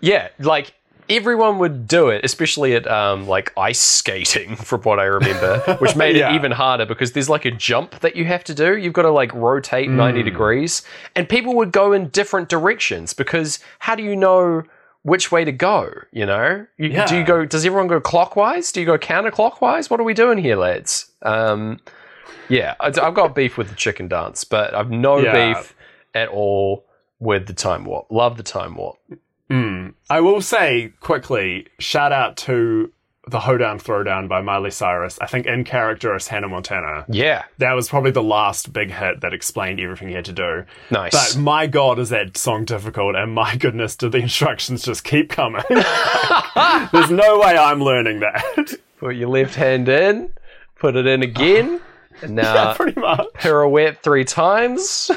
yeah, 0.00 0.28
like 0.40 0.72
everyone 1.08 1.58
would 1.58 1.86
do 1.86 2.08
it, 2.08 2.24
especially 2.24 2.74
at 2.74 2.86
um, 2.86 3.26
like 3.26 3.52
ice 3.56 3.80
skating, 3.80 4.56
from 4.68 4.82
what 4.82 4.98
I 4.98 5.04
remember, 5.04 5.76
which 5.80 5.96
made 5.96 6.16
Yeah. 6.18 6.32
it 6.32 6.34
even 6.36 6.52
harder 6.52 6.86
because 6.86 7.12
there's 7.12 7.28
like 7.28 7.44
a 7.44 7.50
jump 7.50 8.00
that 8.00 8.16
you 8.16 8.24
have 8.26 8.44
to 8.44 8.54
do. 8.54 8.76
You've 8.76 8.92
got 8.92 9.02
to 9.02 9.10
like 9.10 9.32
rotate 9.34 9.90
90 9.90 10.22
degrees, 10.22 10.82
and 11.14 11.28
people 11.28 11.54
would 11.56 11.72
go 11.72 11.92
in 11.92 12.08
different 12.08 12.48
directions 12.48 13.12
because 13.14 13.58
how 13.80 13.94
do 13.94 14.02
you 14.02 14.16
know? 14.16 14.62
Which 15.02 15.30
way 15.32 15.44
to 15.44 15.52
go? 15.52 15.90
You 16.12 16.26
know, 16.26 16.66
you, 16.76 16.88
do 17.06 17.16
you 17.16 17.24
go? 17.24 17.46
Does 17.46 17.64
everyone 17.64 17.86
go 17.86 18.00
clockwise? 18.00 18.72
Do 18.72 18.80
you 18.80 18.84
go 18.86 18.98
counterclockwise? 18.98 19.88
What 19.88 20.00
are 20.00 20.02
we 20.02 20.12
doing 20.12 20.36
here, 20.38 20.56
lads? 20.56 21.10
Um, 21.22 21.78
yeah, 22.48 22.74
I, 22.80 22.88
I've 22.88 23.14
got 23.14 23.34
beef 23.34 23.56
with 23.56 23.68
the 23.68 23.74
chicken 23.76 24.08
dance, 24.08 24.42
but 24.44 24.74
I've 24.74 24.90
no 24.90 25.20
Yeah. 25.20 25.54
beef 25.54 25.74
at 26.14 26.28
all 26.28 26.84
with 27.20 27.46
the 27.46 27.54
time 27.54 27.84
warp. 27.84 28.10
Love 28.10 28.36
the 28.36 28.42
time 28.42 28.74
warp. 28.74 28.98
Mm. 29.50 29.94
I 30.10 30.20
will 30.20 30.40
say 30.40 30.92
quickly, 31.00 31.66
shout 31.78 32.12
out 32.12 32.36
to 32.38 32.92
the 33.26 33.40
Hoedown 33.40 33.78
Throwdown 33.78 34.26
by 34.26 34.40
Miley 34.40 34.70
Cyrus. 34.70 35.18
I 35.20 35.26
think 35.26 35.44
in 35.46 35.62
character 35.64 36.14
as 36.14 36.28
Hannah 36.28 36.48
Montana. 36.48 37.04
Yeah, 37.08 37.44
That 37.58 37.72
was 37.74 37.88
probably 37.88 38.10
the 38.10 38.22
last 38.22 38.72
big 38.72 38.90
hit 38.90 39.20
that 39.20 39.34
explained 39.34 39.80
everything 39.80 40.08
he 40.08 40.14
had 40.14 40.24
to 40.26 40.32
do. 40.32 40.64
nice. 40.90 41.12
But 41.34 41.40
my 41.42 41.66
god, 41.66 41.98
is 41.98 42.08
that 42.08 42.36
song 42.38 42.64
difficult, 42.64 43.16
and 43.16 43.32
my 43.34 43.56
goodness, 43.56 43.96
do 43.96 44.08
the 44.08 44.18
instructions 44.18 44.82
just 44.82 45.04
keep 45.04 45.28
coming? 45.28 45.62
There's 45.68 47.10
no 47.10 47.38
way 47.40 47.56
I'm 47.56 47.82
learning 47.82 48.20
that. 48.20 48.74
Put 48.98 49.16
your 49.16 49.28
left 49.28 49.54
hand 49.54 49.88
in, 49.90 50.32
put 50.78 50.96
it 50.96 51.06
in 51.06 51.22
again, 51.22 51.80
now 52.28 52.54
yeah, 52.70 52.74
pretty 52.74 52.98
much. 52.98 53.26
pirouette 53.34 54.02
three 54.02 54.24
times. 54.24 55.10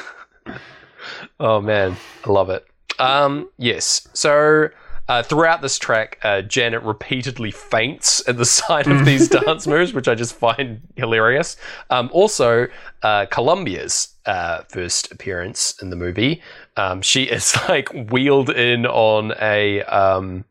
oh 1.40 1.62
man, 1.62 1.96
I 2.26 2.30
love 2.30 2.50
it. 2.50 2.66
Um, 3.00 3.50
yes, 3.58 4.08
so 4.14 4.70
uh, 5.08 5.24
throughout 5.24 5.62
this 5.62 5.78
track, 5.78 6.20
uh, 6.24 6.42
Janet 6.42 6.84
repeatedly 6.84 7.52
faints 7.52 8.28
at 8.30 8.38
the 8.38 8.46
sight 8.60 8.88
of 8.88 9.06
these 9.06 9.28
dance 9.28 9.68
moves, 9.68 9.94
which 9.94 10.08
I 10.08 10.16
just 10.16 10.36
find 10.36 10.82
hilarious. 10.96 11.58
Um, 11.90 12.10
also, 12.14 12.68
uh, 13.04 13.26
Columbia's 13.26 14.16
uh, 14.26 14.62
first 14.70 15.12
appearance 15.12 15.76
in 15.82 15.90
the 15.90 15.96
movie, 15.96 16.42
um, 16.78 17.02
she 17.02 17.24
is 17.38 17.58
like 17.68 17.90
wheeled 18.12 18.52
in 18.52 18.86
on 18.86 19.34
a 19.42 19.84
um, 19.84 20.46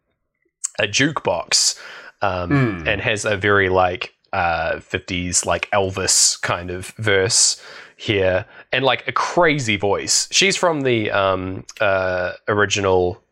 a 0.78 0.84
jukebox 0.84 1.78
um, 2.22 2.86
and 2.86 3.00
has 3.00 3.24
a 3.24 3.36
very 3.36 3.68
like 3.68 4.14
uh, 4.32 4.74
50s 4.76 5.44
like 5.46 5.70
Elvis 5.70 6.40
kind 6.40 6.70
of 6.70 6.88
verse 6.98 7.62
here 7.96 8.46
and 8.72 8.84
like 8.84 9.06
a 9.08 9.12
crazy 9.12 9.76
voice. 9.76 10.28
She's 10.30 10.56
from 10.56 10.82
the 10.82 11.10
um, 11.10 11.64
uh, 11.80 12.32
original 12.48 13.22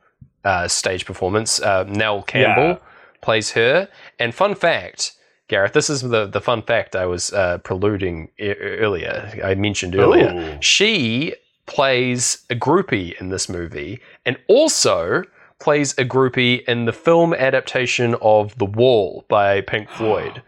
uh, 0.44 0.68
stage 0.68 1.04
performance. 1.06 1.60
Uh, 1.60 1.84
Nell 1.84 2.22
Campbell 2.22 2.68
Yeah. 2.68 2.78
plays 3.20 3.52
her. 3.52 3.88
And 4.18 4.34
fun 4.34 4.54
fact, 4.54 5.12
Gareth, 5.48 5.72
this 5.72 5.88
is 5.90 6.02
the, 6.02 6.26
the 6.26 6.40
fun 6.40 6.62
fact 6.62 6.96
I 6.96 7.06
was 7.06 7.32
uh, 7.32 7.58
preluding 7.58 8.30
e- 8.38 8.52
earlier. 8.52 9.40
I 9.44 9.54
mentioned 9.54 9.94
earlier. 9.94 10.32
Ooh. 10.32 10.58
She 10.60 11.34
plays 11.66 12.44
a 12.50 12.54
groupie 12.54 13.18
in 13.20 13.28
this 13.28 13.48
movie 13.48 14.00
and 14.26 14.38
also 14.48 15.22
plays 15.60 15.92
a 15.98 16.04
groupie 16.04 16.64
in 16.66 16.84
the 16.86 16.92
film 16.92 17.34
adaptation 17.34 18.14
of 18.22 18.56
The 18.58 18.64
Wall 18.64 19.24
by 19.28 19.60
Pink 19.60 19.88
Floyd. 19.98 20.42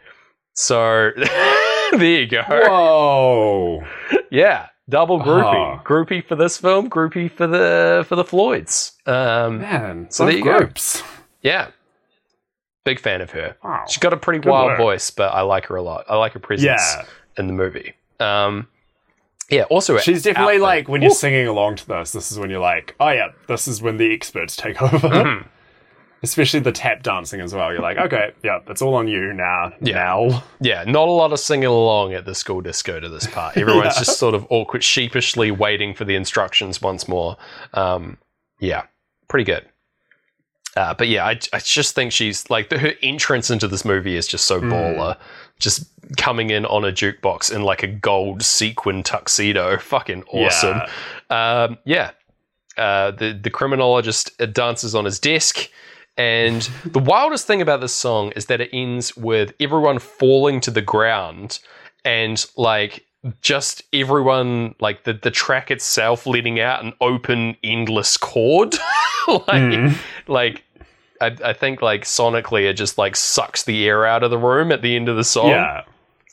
So 0.54 1.10
there 1.92 2.02
you 2.20 2.26
go. 2.26 2.42
Whoa. 2.48 3.84
Yeah, 4.30 4.68
double 4.90 5.18
groupie. 5.20 5.78
Ah. 5.78 5.82
Groupie 5.84 6.22
for 6.26 6.36
this 6.36 6.58
film, 6.58 6.90
groupie 6.90 7.30
for 7.30 7.46
the 7.46 8.04
for 8.06 8.16
the 8.16 8.24
Floyds. 8.24 8.92
Um, 9.06 9.60
Man, 9.60 10.06
So 10.10 10.26
there 10.26 10.36
you 10.36 10.44
go. 10.44 10.58
groups. 10.58 11.02
yeah. 11.42 11.68
Big 12.84 12.98
fan 13.00 13.20
of 13.20 13.30
her. 13.30 13.56
Wow. 13.64 13.84
She's 13.88 13.98
got 13.98 14.12
a 14.12 14.16
pretty 14.16 14.40
Good 14.40 14.50
wild 14.50 14.68
work. 14.70 14.78
voice, 14.78 15.10
but 15.10 15.32
I 15.34 15.42
like 15.42 15.66
her 15.66 15.76
a 15.76 15.82
lot. 15.82 16.04
I 16.08 16.16
like 16.16 16.32
her 16.32 16.38
presence 16.40 16.64
Yeah. 16.64 17.04
in 17.38 17.46
the 17.46 17.52
movie. 17.52 17.94
Um, 18.18 18.68
yeah, 19.50 19.62
also 19.64 19.98
She's 19.98 20.22
definitely 20.22 20.54
outfit. 20.54 20.62
like 20.62 20.88
when 20.88 21.02
you're 21.02 21.10
Ooh. 21.10 21.14
singing 21.14 21.46
along 21.46 21.76
to 21.76 21.86
this, 21.88 22.12
this 22.12 22.30
is 22.32 22.38
when 22.38 22.50
you're 22.50 22.60
like, 22.60 22.94
oh 23.00 23.10
yeah, 23.10 23.28
this 23.48 23.66
is 23.68 23.82
when 23.82 23.96
the 23.96 24.12
experts 24.14 24.56
take 24.56 24.80
over. 24.82 25.08
Mm-hmm. 25.08 25.46
Especially 26.22 26.60
the 26.60 26.72
tap 26.72 27.02
dancing 27.02 27.40
as 27.40 27.54
well. 27.54 27.72
You're 27.72 27.80
like, 27.80 27.96
okay, 27.96 28.32
yeah, 28.42 28.60
it's 28.66 28.82
all 28.82 28.94
on 28.94 29.08
you 29.08 29.32
now. 29.32 29.72
Yeah. 29.80 29.94
Now. 29.94 30.44
Yeah, 30.60 30.84
not 30.84 31.08
a 31.08 31.12
lot 31.12 31.32
of 31.32 31.40
singing 31.40 31.66
along 31.66 32.12
at 32.12 32.26
the 32.26 32.34
school 32.34 32.60
disco 32.60 33.00
to 33.00 33.08
this 33.08 33.26
part. 33.26 33.56
Everyone's 33.56 33.96
just 33.96 34.18
sort 34.18 34.34
of 34.34 34.46
awkward, 34.50 34.84
sheepishly 34.84 35.50
waiting 35.50 35.94
for 35.94 36.04
the 36.04 36.14
instructions 36.14 36.82
once 36.82 37.08
more. 37.08 37.36
Um, 37.72 38.18
yeah, 38.58 38.82
pretty 39.28 39.44
good. 39.44 39.64
Uh, 40.76 40.94
but 40.94 41.08
yeah, 41.08 41.26
I, 41.26 41.38
I 41.52 41.58
just 41.58 41.94
think 41.94 42.12
she's 42.12 42.48
like 42.48 42.68
the, 42.68 42.78
her 42.78 42.92
entrance 43.02 43.50
into 43.50 43.66
this 43.66 43.84
movie 43.84 44.16
is 44.16 44.26
just 44.26 44.44
so 44.46 44.60
baller. 44.60 45.16
Just 45.58 45.90
coming 46.16 46.50
in 46.50 46.64
on 46.66 46.84
a 46.84 46.92
jukebox 46.92 47.52
in 47.52 47.62
like 47.62 47.82
a 47.82 47.86
gold 47.86 48.42
sequin 48.42 49.02
tuxedo, 49.02 49.78
fucking 49.80 50.22
awesome. 50.32 50.80
Um, 51.28 51.78
yeah, 51.84 52.12
uh, 52.78 53.10
the 53.10 53.38
the 53.40 53.50
criminologist 53.50 54.30
dances 54.52 54.94
on 54.94 55.04
his 55.04 55.18
desk, 55.18 55.68
and 56.20 56.62
the 56.84 56.98
wildest 56.98 57.46
thing 57.46 57.62
about 57.62 57.80
this 57.80 57.94
song 57.94 58.32
is 58.36 58.46
that 58.46 58.60
it 58.60 58.70
ends 58.72 59.16
with 59.16 59.54
everyone 59.58 59.98
falling 59.98 60.60
to 60.60 60.70
the 60.70 60.82
ground, 60.82 61.58
and 62.04 62.44
like 62.56 63.04
just 63.42 63.82
everyone 63.92 64.74
like 64.80 65.04
the 65.04 65.12
the 65.12 65.30
track 65.30 65.70
itself 65.70 66.26
letting 66.26 66.58
out 66.60 66.84
an 66.84 66.92
open 67.00 67.56
endless 67.64 68.16
chord, 68.16 68.74
like 69.48 69.92
like. 70.28 70.64
I, 71.22 71.36
I 71.44 71.52
think 71.52 71.82
like 71.82 72.04
sonically 72.04 72.62
it 72.66 72.78
just 72.78 72.96
like 72.96 73.14
sucks 73.14 73.64
the 73.64 73.86
air 73.86 74.06
out 74.06 74.22
of 74.22 74.30
the 74.30 74.38
room 74.38 74.72
at 74.72 74.80
the 74.80 74.96
end 74.96 75.06
of 75.10 75.16
the 75.16 75.22
song 75.24 75.50
Yeah. 75.50 75.82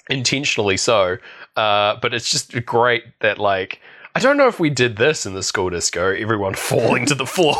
intentionally 0.09 0.77
so. 0.77 1.17
Uh, 1.57 1.97
but 2.01 2.13
it's 2.13 2.31
just 2.31 2.65
great 2.65 3.03
that 3.19 3.37
like 3.37 3.81
I 4.15 4.21
don't 4.21 4.37
know 4.37 4.47
if 4.47 4.61
we 4.61 4.69
did 4.69 4.95
this 4.95 5.25
in 5.25 5.33
the 5.33 5.43
school 5.43 5.69
disco, 5.69 6.13
everyone 6.15 6.53
falling 6.71 7.05
to 7.07 7.15
the 7.15 7.25
floor. 7.25 7.57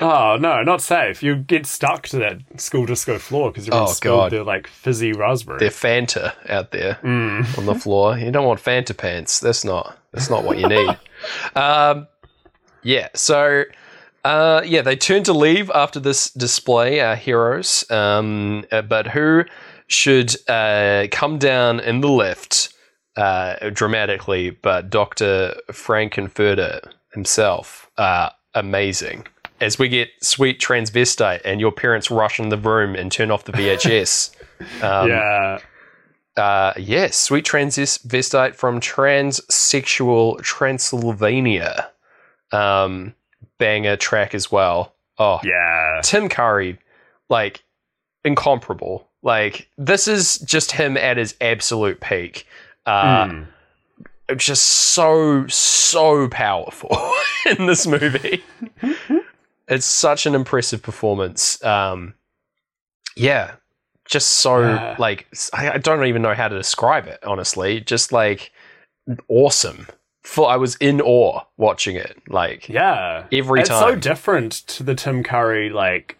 Oh 0.00 0.36
no, 0.38 0.62
not 0.62 0.82
safe. 0.82 1.22
You 1.22 1.36
get 1.36 1.64
stuck 1.66 2.06
to 2.08 2.18
that 2.18 2.60
school 2.60 2.84
disco 2.86 3.18
floor 3.18 3.50
because 3.50 3.66
everyone 3.68 3.88
Oh, 3.88 3.92
spilled 3.92 4.18
God. 4.20 4.32
their 4.32 4.44
like 4.44 4.66
fizzy 4.66 5.12
raspberry. 5.12 5.58
They're 5.58 5.70
Fanta 5.70 6.34
out 6.48 6.70
there 6.70 6.98
Mm. 7.02 7.56
on 7.58 7.66
the 7.66 7.74
floor. 7.74 8.18
You 8.18 8.30
don't 8.30 8.44
want 8.46 8.60
Fanta 8.62 8.96
pants. 8.96 9.40
That's 9.40 9.64
not 9.64 9.98
that's 10.12 10.28
not 10.30 10.44
what 10.44 10.58
you 10.58 10.68
need. 10.68 10.98
um, 11.56 12.06
yeah, 12.82 13.08
so 13.14 13.64
uh, 14.24 14.60
yeah, 14.64 14.82
they 14.82 14.96
turn 14.96 15.22
to 15.24 15.32
leave 15.32 15.70
after 15.70 16.00
this 16.00 16.30
display, 16.30 17.00
our 17.00 17.16
heroes. 17.16 17.88
Um, 17.90 18.64
uh, 18.72 18.82
but 18.82 19.06
who 19.06 19.44
should 19.86 20.34
uh, 20.48 21.06
come 21.12 21.38
down 21.38 21.78
in 21.80 22.00
the 22.00 22.08
lift 22.08 22.74
uh, 23.16 23.70
dramatically? 23.70 24.50
But 24.50 24.90
Doctor 24.90 25.54
Frank-N-Furter 25.72 26.80
himself, 27.12 27.88
uh, 27.98 28.30
amazing. 28.54 29.26
As 29.60 29.78
we 29.78 29.88
get 29.88 30.10
sweet 30.20 30.60
transvestite, 30.60 31.40
and 31.44 31.60
your 31.60 31.72
parents 31.72 32.10
rush 32.10 32.38
in 32.38 32.50
the 32.50 32.58
room 32.58 32.94
and 32.94 33.10
turn 33.10 33.30
off 33.30 33.44
the 33.44 33.52
VHS. 33.52 34.30
Um, 34.82 35.08
yeah. 35.10 35.58
uh, 36.38 36.72
yes, 36.78 37.14
sweet 37.18 37.44
transvestite 37.44 38.54
from 38.54 38.80
transsexual 38.80 40.40
Transylvania. 40.42 41.90
Um, 42.52 43.14
banger 43.58 43.96
track 43.96 44.34
as 44.34 44.50
well. 44.50 44.94
Oh, 45.18 45.40
Yeah. 45.44 46.00
Tim 46.02 46.30
Curry, 46.30 46.78
like 47.28 47.64
incomparable. 48.24 49.08
Like 49.22 49.68
this 49.76 50.08
is 50.08 50.38
just 50.38 50.72
him 50.72 50.96
at 50.96 51.18
his 51.18 51.34
absolute 51.40 52.00
peak. 52.00 52.46
Uh, 52.86 53.24
Mm. 53.26 53.46
It's 54.28 54.44
just 54.44 54.66
so 54.66 55.46
so 55.48 56.28
powerful 56.28 56.96
in 57.58 57.66
this 57.66 57.86
movie. 57.86 58.42
it's 59.68 59.86
such 59.86 60.26
an 60.26 60.34
impressive 60.34 60.82
performance. 60.82 61.62
Um, 61.64 62.14
yeah, 63.16 63.52
just 64.08 64.28
so 64.28 64.60
Yeah. 64.60 64.96
like 64.98 65.26
I, 65.52 65.70
I 65.72 65.78
don't 65.78 66.04
even 66.06 66.22
know 66.22 66.34
how 66.34 66.48
to 66.48 66.56
describe 66.56 67.06
it. 67.06 67.18
Honestly, 67.24 67.80
just 67.80 68.12
like 68.12 68.52
awesome. 69.28 69.86
Full, 70.22 70.46
I 70.46 70.56
was 70.56 70.74
in 70.76 71.00
awe 71.00 71.42
watching 71.56 71.96
it. 71.96 72.16
Like 72.28 72.68
Yeah. 72.68 73.24
Every 73.32 73.60
it's 73.60 73.70
so 73.70 73.94
different 73.96 74.52
to 74.68 74.82
the 74.82 74.94
Tim 74.94 75.22
Curry 75.22 75.70
like 75.70 76.18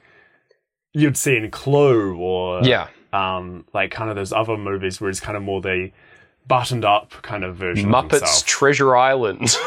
you'd 0.94 1.16
see 1.16 1.36
in 1.36 1.50
Clue 1.50 2.16
or 2.16 2.62
yeah, 2.62 2.88
um 3.12 3.66
like 3.74 3.90
kind 3.90 4.08
of 4.10 4.16
those 4.16 4.32
other 4.32 4.56
movies 4.56 5.00
where 5.00 5.10
it's 5.10 5.20
kind 5.20 5.36
of 5.36 5.42
more 5.42 5.60
the 5.60 5.90
buttoned 6.46 6.84
up 6.84 7.10
kind 7.22 7.44
of 7.44 7.56
version 7.56 7.90
Muppets. 7.90 8.44
Treasure 8.46 8.96
Island. 8.96 9.54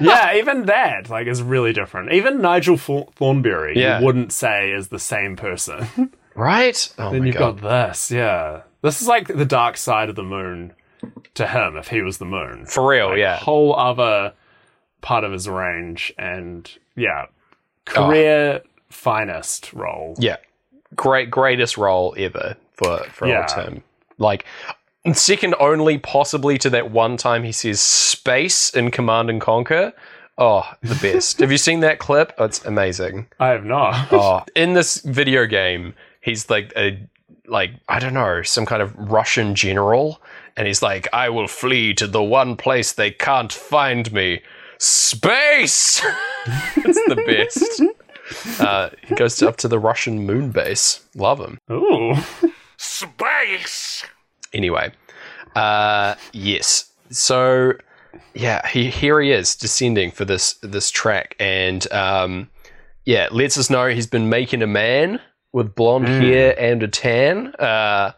yeah, 0.00 0.34
even 0.36 0.66
that 0.66 1.08
like 1.10 1.26
is 1.26 1.42
really 1.42 1.72
different. 1.72 2.12
Even 2.12 2.40
Nigel 2.40 2.76
Thor- 2.76 3.08
Thornberry, 3.16 3.78
Yeah. 3.78 3.98
you 4.00 4.04
wouldn't 4.06 4.32
say 4.32 4.70
is 4.72 4.88
the 4.88 4.98
same 4.98 5.36
person. 5.36 6.12
right? 6.34 6.92
Oh 6.98 7.10
then 7.12 7.26
you've 7.26 7.36
god. 7.36 7.60
got 7.60 7.88
this, 7.88 8.10
yeah. 8.10 8.62
This 8.82 9.00
is 9.00 9.08
like 9.08 9.28
the 9.28 9.44
dark 9.44 9.76
side 9.76 10.08
of 10.08 10.16
the 10.16 10.22
moon 10.24 10.72
to 11.34 11.46
him 11.46 11.76
if 11.76 11.88
he 11.88 12.00
was 12.02 12.18
the 12.18 12.24
moon. 12.24 12.66
For 12.66 12.86
real, 12.88 13.10
Like, 13.10 13.18
yeah. 13.18 13.36
Whole 13.36 13.74
other 13.76 14.32
part 15.00 15.24
of 15.24 15.32
his 15.32 15.48
range, 15.48 16.12
and 16.18 16.70
yeah, 16.96 17.26
career 17.84 18.62
finest 18.90 19.72
role. 19.72 20.14
Yeah. 20.18 20.36
Great 20.94 21.30
greatest 21.30 21.76
role 21.78 22.14
ever 22.18 22.56
for 22.74 22.98
for 23.10 23.26
Yeah. 23.26 23.40
old 23.40 23.48
Tim. 23.48 23.82
Like 24.18 24.44
second 25.12 25.54
only 25.58 25.98
possibly 25.98 26.58
to 26.58 26.70
that 26.70 26.90
one 26.90 27.16
time 27.16 27.42
he 27.42 27.52
says 27.52 27.80
space 27.80 28.70
in 28.70 28.90
Command 28.90 29.30
and 29.30 29.40
Conquer. 29.40 29.92
Oh, 30.38 30.68
the 30.80 30.94
best. 30.96 31.40
Have 31.40 31.52
you 31.52 31.58
seen 31.58 31.80
that 31.80 31.98
clip? 31.98 32.32
Oh, 32.38 32.44
it's 32.44 32.64
amazing. 32.64 33.26
I 33.38 33.48
have 33.48 33.64
not. 33.64 34.08
Oh, 34.12 34.44
in 34.56 34.74
this 34.74 34.98
video 34.98 35.46
game, 35.46 35.94
he's 36.20 36.48
like 36.48 36.72
a 36.76 36.98
like 37.46 37.72
I 37.88 37.98
don't 37.98 38.14
know, 38.14 38.42
some 38.42 38.64
kind 38.64 38.80
of 38.82 38.96
Russian 38.96 39.54
general, 39.54 40.22
and 40.56 40.66
he's 40.66 40.82
like, 40.82 41.08
"I 41.12 41.28
will 41.28 41.48
flee 41.48 41.92
to 41.94 42.06
the 42.06 42.22
one 42.22 42.56
place 42.56 42.92
they 42.92 43.10
can't 43.10 43.52
find 43.52 44.10
me, 44.12 44.42
space." 44.78 46.02
it's 46.76 47.04
the 47.08 47.22
best. 47.26 47.82
Uh, 48.60 48.88
he 49.06 49.14
goes 49.14 49.42
up 49.42 49.56
to 49.58 49.68
the 49.68 49.78
Russian 49.78 50.24
moon 50.24 50.52
base. 50.52 51.04
Love 51.14 51.38
him. 51.38 51.58
Ooh. 51.70 52.14
Space! 52.78 54.04
Anyway, 54.52 54.92
uh, 55.56 56.14
yes. 56.32 56.90
So 57.10 57.72
yeah, 58.34 58.66
he 58.68 58.90
here 58.90 59.20
he 59.20 59.30
is 59.32 59.54
descending 59.56 60.10
for 60.10 60.24
this 60.24 60.54
this 60.62 60.90
track, 60.90 61.34
and 61.38 61.90
um, 61.92 62.50
yeah, 63.04 63.28
lets 63.30 63.56
us 63.58 63.70
know 63.70 63.88
he's 63.88 64.06
been 64.06 64.28
making 64.28 64.62
a 64.62 64.66
man 64.66 65.20
with 65.52 65.74
blonde 65.74 66.08
hair 66.08 66.54
and 66.58 66.82
a 66.82 66.88
tan. 66.88 67.54
Uh, 67.56 68.12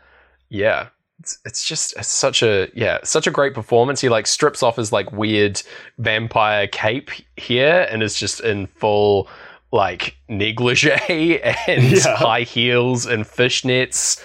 yeah. 0.49 0.89
It's, 1.21 1.39
it's 1.45 1.65
just 1.67 1.97
it's 1.97 2.09
such 2.09 2.43
a 2.43 2.69
yeah 2.75 2.99
such 3.03 3.27
a 3.27 3.31
great 3.31 3.55
performance. 3.55 4.01
He 4.01 4.09
like 4.09 4.27
strips 4.27 4.63
off 4.63 4.77
his 4.77 4.93
like 4.93 5.11
weird 5.13 5.63
vampire 5.99 6.67
cape 6.67 7.11
here 7.37 7.87
and 7.91 8.03
is 8.03 8.19
just 8.19 8.41
in 8.41 8.67
full 8.67 9.29
like 9.73 10.17
negligee 10.29 11.41
and 11.69 11.83
Yeah. 11.85 12.17
high 12.17 12.43
heels 12.43 13.07
and 13.07 13.25
fishnets. 13.25 14.23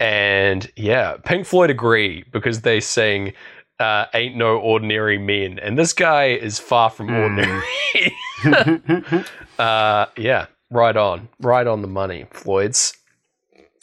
And 0.00 0.70
yeah, 0.76 1.16
Pink 1.24 1.46
Floyd 1.46 1.70
agree 1.70 2.24
because 2.32 2.62
they 2.62 2.80
sing 2.80 3.32
uh, 3.78 4.06
Ain't 4.14 4.36
No 4.36 4.58
Ordinary 4.58 5.18
Men. 5.18 5.58
And 5.58 5.78
this 5.78 5.92
guy 5.92 6.26
is 6.30 6.58
far 6.58 6.90
from 6.90 7.10
ordinary. 7.10 7.62
uh, 9.58 10.06
yeah, 10.16 10.46
right 10.70 10.96
on. 10.96 11.28
Right 11.40 11.66
on 11.66 11.82
the 11.82 11.88
money, 11.88 12.26
Floyd's. 12.30 12.94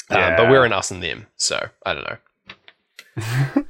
Uh, 0.09 0.35
but 0.35 0.49
we're 0.49 0.65
in 0.65 0.73
us 0.73 0.89
and 0.89 1.03
them, 1.03 1.27
so 1.37 1.67
I 1.85 1.93
don't 1.93 2.03
know. 2.09 3.63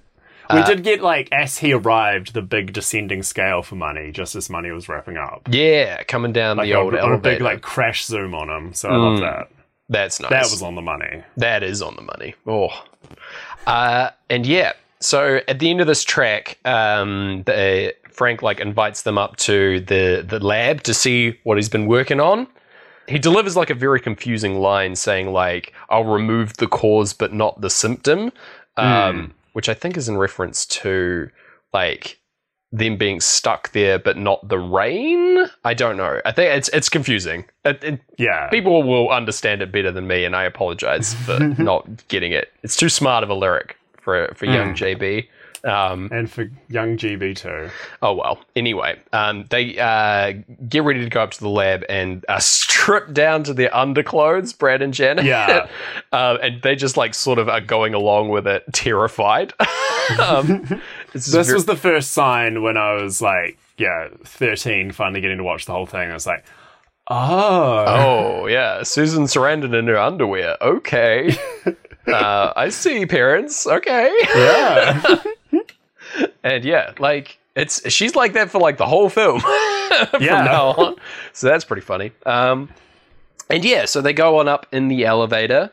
we 0.54 0.64
did 0.64 0.84
get 0.84 1.02
like 1.02 1.28
as 1.34 1.58
he 1.58 1.74
arrived, 1.74 2.34
the 2.34 2.42
big 2.42 2.72
descending 2.72 3.24
scale 3.24 3.62
for 3.62 3.76
money, 3.76 4.12
just 4.14 4.36
as 4.36 4.50
money 4.50 4.72
was 4.72 4.88
wrapping 4.88 5.18
up. 5.18 5.50
Yeah, 5.52 6.02
coming 6.04 6.32
down 6.32 6.56
Like 6.58 6.68
the 6.68 6.72
a, 6.74 6.80
old 6.80 6.94
a 6.94 7.00
elevator. 7.00 7.22
big 7.36 7.42
like 7.42 7.62
crash 7.62 8.06
zoom 8.06 8.34
on 8.34 8.50
him. 8.50 8.74
So 8.74 8.88
I 8.90 8.96
love 8.96 9.20
that. 9.20 9.50
That's 9.90 10.20
nice. 10.20 10.30
That 10.30 10.44
was 10.44 10.62
on 10.62 10.76
the 10.76 10.82
money. 10.82 11.24
That 11.38 11.64
is 11.64 11.82
on 11.82 11.96
the 11.96 12.04
money. 12.04 12.36
Oh. 12.46 12.70
Uh, 13.66 14.12
and 14.30 14.46
yeah, 14.46 14.74
so 15.00 15.42
at 15.48 15.60
the 15.60 15.70
end 15.70 15.82
of 15.82 15.88
this 15.88 16.04
track, 16.04 16.60
um, 16.66 17.44
the, 17.46 17.96
Frank 18.20 18.42
like 18.42 18.60
invites 18.60 19.04
them 19.04 19.18
up 19.18 19.38
to 19.38 19.80
the 19.80 20.26
the 20.28 20.40
lab 20.44 20.84
to 20.84 20.94
see 20.94 21.40
what 21.44 21.58
he's 21.58 21.70
been 21.70 21.88
working 21.88 22.20
on. 22.20 22.48
He 23.08 23.18
delivers 23.18 23.56
like 23.56 23.70
a 23.70 23.74
very 23.74 24.02
confusing 24.02 24.60
line 24.60 24.96
saying 24.96 25.32
like, 25.32 25.74
"I'll 25.90 26.04
remove 26.04 26.58
the 26.58 26.68
cause 26.68 27.14
but 27.14 27.34
not 27.34 27.62
the 27.62 27.70
symptom," 27.70 28.34
um, 28.76 29.34
which 29.54 29.70
I 29.70 29.74
think 29.74 29.96
is 29.96 30.10
in 30.10 30.18
reference 30.18 30.66
to 30.66 31.30
like 31.74 32.18
them 32.72 32.97
being 32.97 33.20
stuck 33.20 33.72
there 33.72 33.97
but 33.97 34.15
not 34.17 34.47
the 34.47 34.59
rain. 34.59 35.45
I 35.65 35.74
don't 35.74 35.97
know. 35.97 36.22
I 36.26 36.32
think 36.32 36.55
it's 36.55 36.70
it's 36.70 36.89
confusing. 36.89 37.45
It, 37.65 37.84
it, 37.84 37.99
Yeah. 38.17 38.47
people 38.49 38.84
will 38.84 39.09
understand 39.09 39.61
it 39.61 39.72
better 39.72 39.91
than 39.91 40.05
me, 40.07 40.24
and 40.26 40.36
I 40.36 40.43
apologize 40.43 41.13
for 41.13 41.39
not 41.57 41.88
getting 42.09 42.32
it. 42.32 42.51
It's 42.63 42.76
too 42.76 42.89
smart 42.89 43.24
of 43.24 43.30
a 43.30 43.34
lyric 43.36 43.78
for 44.01 44.32
for 44.36 44.45
young 44.45 44.74
JB. 44.76 45.28
Um, 45.65 46.07
and 46.13 46.32
for 46.32 46.49
young 46.70 46.95
GB 46.95 47.36
too. 47.36 47.70
oh 48.01 48.13
well. 48.13 48.39
Anyway, 48.55 48.97
um, 49.11 49.45
they 49.49 49.78
uh, 49.78 50.32
get 50.70 50.84
ready 50.84 51.03
to 51.03 51.09
go 51.09 51.22
up 51.22 51.32
to 51.32 51.39
the 51.41 51.49
lab 51.49 51.84
and 51.89 52.24
uh, 52.30 52.39
strip 52.39 53.11
down 53.11 53.43
to 53.43 53.53
their 53.53 53.76
underclothes, 53.76 54.53
Brad 54.53 54.82
and 54.82 54.93
Janet. 54.93 55.26
Yeah. 55.26 55.67
um, 56.13 56.38
and 56.41 56.61
they 56.61 56.76
just 56.78 56.95
like 56.95 57.13
sort 57.13 57.39
of 57.39 57.49
are 57.49 57.59
going 57.59 57.93
along 57.93 58.30
with 58.30 58.47
it, 58.47 58.63
terrified. 58.72 59.51
um, 60.26 60.82
it's 61.14 61.28
This 61.32 61.47
very- 61.47 61.55
was 61.55 61.66
the 61.66 61.76
first 61.76 62.12
sign 62.12 62.62
when 62.62 62.78
I 62.78 62.93
was 62.93 63.22
like, 63.22 63.57
yeah, 63.78 64.10
13, 64.24 64.91
finally 64.91 65.22
getting 65.22 65.38
to 65.38 65.43
watch 65.43 65.66
the 65.66 65.72
whole 65.74 65.86
thing. 65.86 66.10
I 66.10 66.14
was 66.14 66.28
like, 66.28 66.45
oh. 67.10 67.86
Oh 67.88 68.45
yeah, 68.47 68.84
Susan 68.84 69.24
Sarandon 69.26 69.78
in 69.78 69.88
her 69.88 69.97
underwear. 69.97 70.57
Okay, 70.62 71.36
uh, 72.07 72.53
I 72.55 72.70
see, 72.70 73.05
parents. 73.05 73.66
Okay, 73.68 74.12
Yeah. 74.36 75.24
and 76.43 76.64
yeah, 76.66 76.93
like 76.99 77.38
it's 77.55 77.89
she's 77.91 78.16
like 78.16 78.34
that 78.34 78.49
for 78.51 78.60
like 78.60 78.78
the 78.78 78.86
whole 78.86 79.10
film 79.10 79.39
from 80.10 80.22
Yeah. 80.22 80.43
now 80.43 80.68
on. 80.70 80.95
So 81.34 81.47
that's 81.47 81.66
pretty 81.66 81.82
funny. 81.82 82.12
Um, 82.26 82.70
and 83.49 83.66
yeah, 83.66 83.86
so 83.86 84.01
they 84.01 84.14
go 84.14 84.39
on 84.39 84.47
up 84.47 84.68
in 84.72 84.88
the 84.89 85.05
elevator 85.05 85.72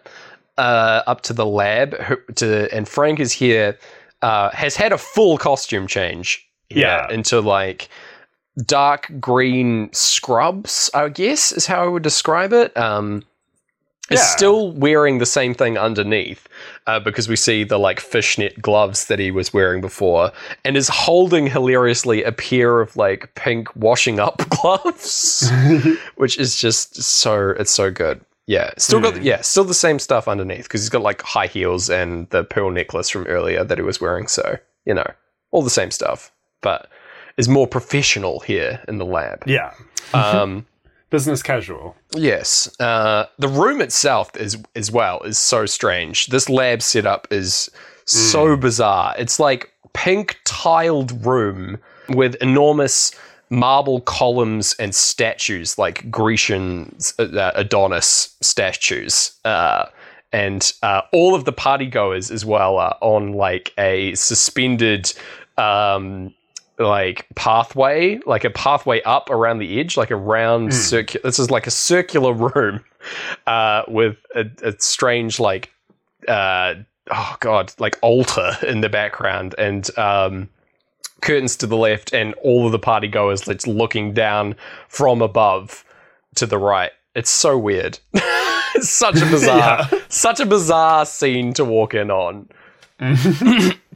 uh, 0.59 1.03
up 1.07 1.20
to 1.22 1.32
the 1.32 1.47
lab. 1.47 1.95
To 2.37 2.74
and 2.74 2.89
Frank 2.89 3.20
is 3.20 3.32
here. 3.32 3.78
Uh, 4.23 4.51
has 4.51 4.77
had 4.77 4.93
a 4.93 4.99
full 4.99 5.39
costume 5.39 5.87
change. 5.87 6.43
here 6.69 6.83
Yeah. 6.87 7.11
into 7.12 7.41
like 7.41 7.89
dark 8.64 9.11
green 9.21 9.91
scrubs. 9.93 10.91
I 10.95 11.09
guess 11.11 11.53
is 11.53 11.67
how 11.67 11.85
I 11.85 11.87
would 11.89 12.03
describe 12.03 12.53
it. 12.53 12.77
Um, 12.77 13.23
is 14.11 14.21
Yeah. 14.21 14.25
still 14.27 14.73
wearing 14.73 15.19
the 15.19 15.27
same 15.27 15.53
thing 15.55 15.77
underneath 15.77 16.49
uh, 16.87 17.01
because 17.01 17.29
we 17.29 17.35
see 17.37 17.64
the 17.64 17.79
like 17.79 17.99
fishnet 18.01 18.61
gloves 18.62 19.07
that 19.07 19.19
he 19.19 19.31
was 19.33 19.53
wearing 19.53 19.81
before 19.81 20.31
and 20.64 20.77
is 20.77 20.89
holding 20.89 21.49
hilariously 21.49 22.23
a 22.23 22.31
pair 22.33 22.81
of 22.81 22.97
like 22.97 23.35
pink 23.35 23.69
washing 23.77 24.19
up 24.21 24.43
gloves 24.61 25.51
which 26.17 26.39
is 26.39 26.55
just 26.57 27.03
so 27.03 27.51
it's 27.59 27.73
so 27.73 27.91
good 27.91 28.21
yeah 28.47 28.70
still 28.78 29.01
got 29.01 29.22
yeah 29.22 29.40
still 29.40 29.64
the 29.64 29.74
same 29.74 29.99
stuff 29.99 30.28
underneath 30.28 30.64
because 30.64 30.80
he's 30.80 30.88
got 30.88 31.03
like 31.03 31.22
high 31.22 31.47
heels 31.47 31.90
and 31.90 32.28
the 32.30 32.44
pearl 32.44 32.70
necklace 32.70 33.09
from 33.09 33.26
earlier 33.26 33.64
that 33.64 33.78
he 33.78 33.82
was 33.82 34.01
wearing 34.01 34.26
so 34.26 34.57
you 34.84 34.94
know 34.94 35.07
all 35.51 35.62
the 35.62 35.70
same 35.70 35.90
stuff 35.90 36.32
but 36.62 36.88
is 37.36 37.49
more 37.49 37.66
professional 37.66 38.40
here 38.40 38.82
in 38.88 38.99
the 38.99 39.05
lab 39.05 39.42
yeah. 39.47 39.72
um 40.14 40.66
Business 41.09 41.40
casual. 41.40 41.94
Yes. 42.16 42.68
Uh, 42.80 43.26
the 43.38 43.47
room 43.47 43.80
itself 43.80 44.36
is 44.36 44.59
as 44.74 44.90
well 44.90 45.22
is 45.22 45.38
so 45.38 45.64
strange. 45.64 46.26
This 46.26 46.49
lab 46.49 46.82
setup 46.82 47.28
is 47.30 47.70
so 48.07 48.57
bizarre. 48.57 49.14
It's 49.16 49.38
like 49.38 49.72
pink 49.92 50.36
tiled 50.44 51.24
room 51.24 51.78
with 52.09 52.34
enormous 52.36 53.12
marble 53.51 54.01
columns 54.01 54.74
and 54.78 54.94
statues 54.94 55.78
like 55.78 56.11
Grecian 56.11 56.97
uh, 57.18 57.53
Adonis 57.55 58.36
statues. 58.40 59.32
Uh, 59.44 59.86
and 60.32 60.72
uh, 60.82 61.03
all 61.12 61.34
of 61.34 61.44
the 61.44 61.53
partygoers 61.53 62.30
as 62.30 62.44
well 62.44 62.76
are 62.78 62.97
on 63.01 63.32
like 63.32 63.72
a 63.78 64.14
suspended 64.14 65.12
um, 65.57 66.34
like 66.78 67.26
pathway, 67.34 68.20
like 68.26 68.44
a 68.44 68.51
pathway 68.51 69.01
up 69.03 69.30
around 69.30 69.59
the 69.59 69.80
edge, 69.80 69.97
like 69.97 70.11
a 70.11 70.16
round 70.16 70.74
circular. 70.74 71.22
This 71.22 71.38
is 71.38 71.51
like 71.51 71.66
a 71.66 71.70
circular 71.70 72.32
room 72.55 72.84
uh, 73.47 73.82
with 73.88 74.18
a, 74.34 74.47
a 74.62 74.74
strange, 74.78 75.40
like, 75.40 75.72
uh, 76.28 76.74
oh 77.11 77.36
god, 77.40 77.72
like 77.78 77.99
altar 78.03 78.53
in 78.66 78.80
the 78.80 78.88
background 78.88 79.55
and 79.59 79.97
um, 79.99 80.49
curtains 81.21 81.57
to 81.57 81.67
the 81.67 81.77
left, 81.77 82.12
and 82.12 82.35
all 82.43 82.67
of 82.67 82.73
the 82.73 82.79
party 82.79 83.09
goers 83.09 83.43
that's 83.43 83.67
looking 83.67 84.12
down 84.12 84.55
from 84.89 85.23
above 85.23 85.85
to 86.37 86.47
the 86.47 86.59
right. 86.59 86.93
It's 87.14 87.31
so 87.31 87.57
weird. 87.59 87.99
it's 88.14 88.89
such 88.91 89.17
a 89.21 89.27
bizarre, 89.31 89.89
such 90.09 90.41
a 90.41 90.47
bizarre 90.47 91.07
scene 91.07 91.53
to 91.55 91.64
walk 91.64 91.95
in 91.95 92.11
on 92.11 92.49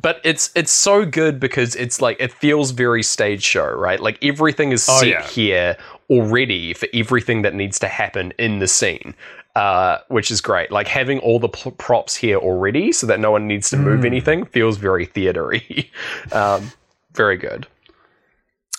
but 0.02 0.20
it's 0.24 0.50
it's 0.54 0.70
so 0.72 1.06
good 1.06 1.40
because 1.40 1.74
it's 1.76 2.02
like 2.02 2.18
it 2.20 2.30
feels 2.32 2.70
very 2.70 3.02
stage 3.02 3.42
show, 3.42 3.66
right? 3.66 3.98
Like 4.00 4.22
everything 4.22 4.72
is 4.72 4.86
Oh, 4.90 4.98
set 5.00 5.08
yeah. 5.08 5.26
here 5.26 5.76
already 6.10 6.74
for 6.74 6.86
everything 6.92 7.42
that 7.42 7.54
needs 7.54 7.78
to 7.78 7.88
happen 7.88 8.32
in 8.38 8.58
the 8.58 8.68
scene, 8.68 9.14
uh, 9.56 9.98
which 10.08 10.30
is 10.30 10.40
great. 10.42 10.70
Like 10.70 10.86
having 10.88 11.18
all 11.20 11.38
the 11.38 11.48
pl- 11.48 11.72
props 11.72 12.14
here 12.14 12.36
already, 12.36 12.92
so 12.92 13.06
that 13.06 13.20
no 13.20 13.30
one 13.30 13.46
needs 13.46 13.70
to 13.70 13.76
Mm. 13.76 13.84
move 13.84 14.04
anything, 14.04 14.44
feels 14.44 14.76
very 14.76 15.06
theatery. 15.06 15.88
um, 16.32 16.70
very 17.14 17.36
good. 17.36 17.66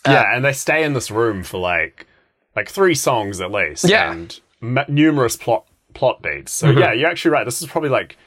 yeah, 0.06 0.36
and 0.36 0.44
they 0.44 0.54
stay 0.54 0.84
in 0.84 0.94
this 0.94 1.12
room 1.12 1.44
for 1.44 1.60
like 1.60 2.08
like 2.56 2.70
three 2.70 2.96
songs 2.96 3.40
at 3.42 3.52
least. 3.52 3.88
Yeah. 3.88 4.12
and 4.12 4.40
m- 4.62 4.86
numerous 4.88 5.36
plot 5.38 5.66
plot 5.94 6.22
beats. 6.22 6.52
So 6.52 6.70
yeah, 6.70 6.94
you're 6.94 7.10
actually 7.10 7.32
right. 7.32 7.46
This 7.46 7.62
is 7.62 7.68
probably 7.68 7.90
like 7.90 8.18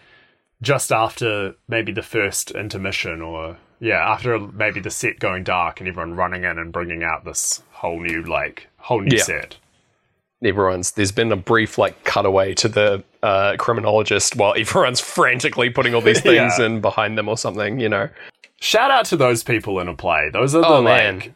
just 0.62 0.92
after 0.92 1.54
maybe 1.68 1.92
the 1.92 2.02
first 2.02 2.50
intermission, 2.52 3.20
or 3.22 3.56
yeah, 3.80 3.96
after 4.10 4.38
maybe 4.38 4.80
the 4.80 4.90
set 4.90 5.18
going 5.18 5.44
dark 5.44 5.80
and 5.80 5.88
everyone 5.88 6.14
running 6.14 6.44
in 6.44 6.58
and 6.58 6.72
bringing 6.72 7.02
out 7.02 7.24
this 7.24 7.62
whole 7.72 8.00
new 8.00 8.22
like 8.22 8.68
whole 8.78 9.00
new 9.00 9.16
Yeah. 9.16 9.22
set. 9.22 9.56
everyone's 10.44 10.92
there's 10.92 11.12
been 11.12 11.32
a 11.32 11.36
brief 11.36 11.78
like 11.78 12.04
cutaway 12.04 12.52
to 12.54 12.68
the 12.68 13.02
uh, 13.22 13.56
criminologist 13.58 14.36
while 14.36 14.54
everyone's 14.58 15.00
frantically 15.00 15.70
putting 15.70 15.94
all 15.94 16.00
these 16.02 16.20
things 16.30 16.52
Yeah. 16.58 16.66
in 16.66 16.80
behind 16.80 17.16
them 17.18 17.28
or 17.28 17.36
something. 17.38 17.80
You 17.80 17.88
know. 17.88 18.08
Shout 18.64 18.90
out 18.90 19.04
to 19.06 19.16
those 19.18 19.42
people 19.42 19.78
in 19.78 19.88
a 19.88 19.94
play. 19.94 20.30
Those 20.32 20.54
are 20.54 20.62
the 20.62 20.66
Oh, 20.66 20.80
like. 20.80 20.84
man. 20.84 21.34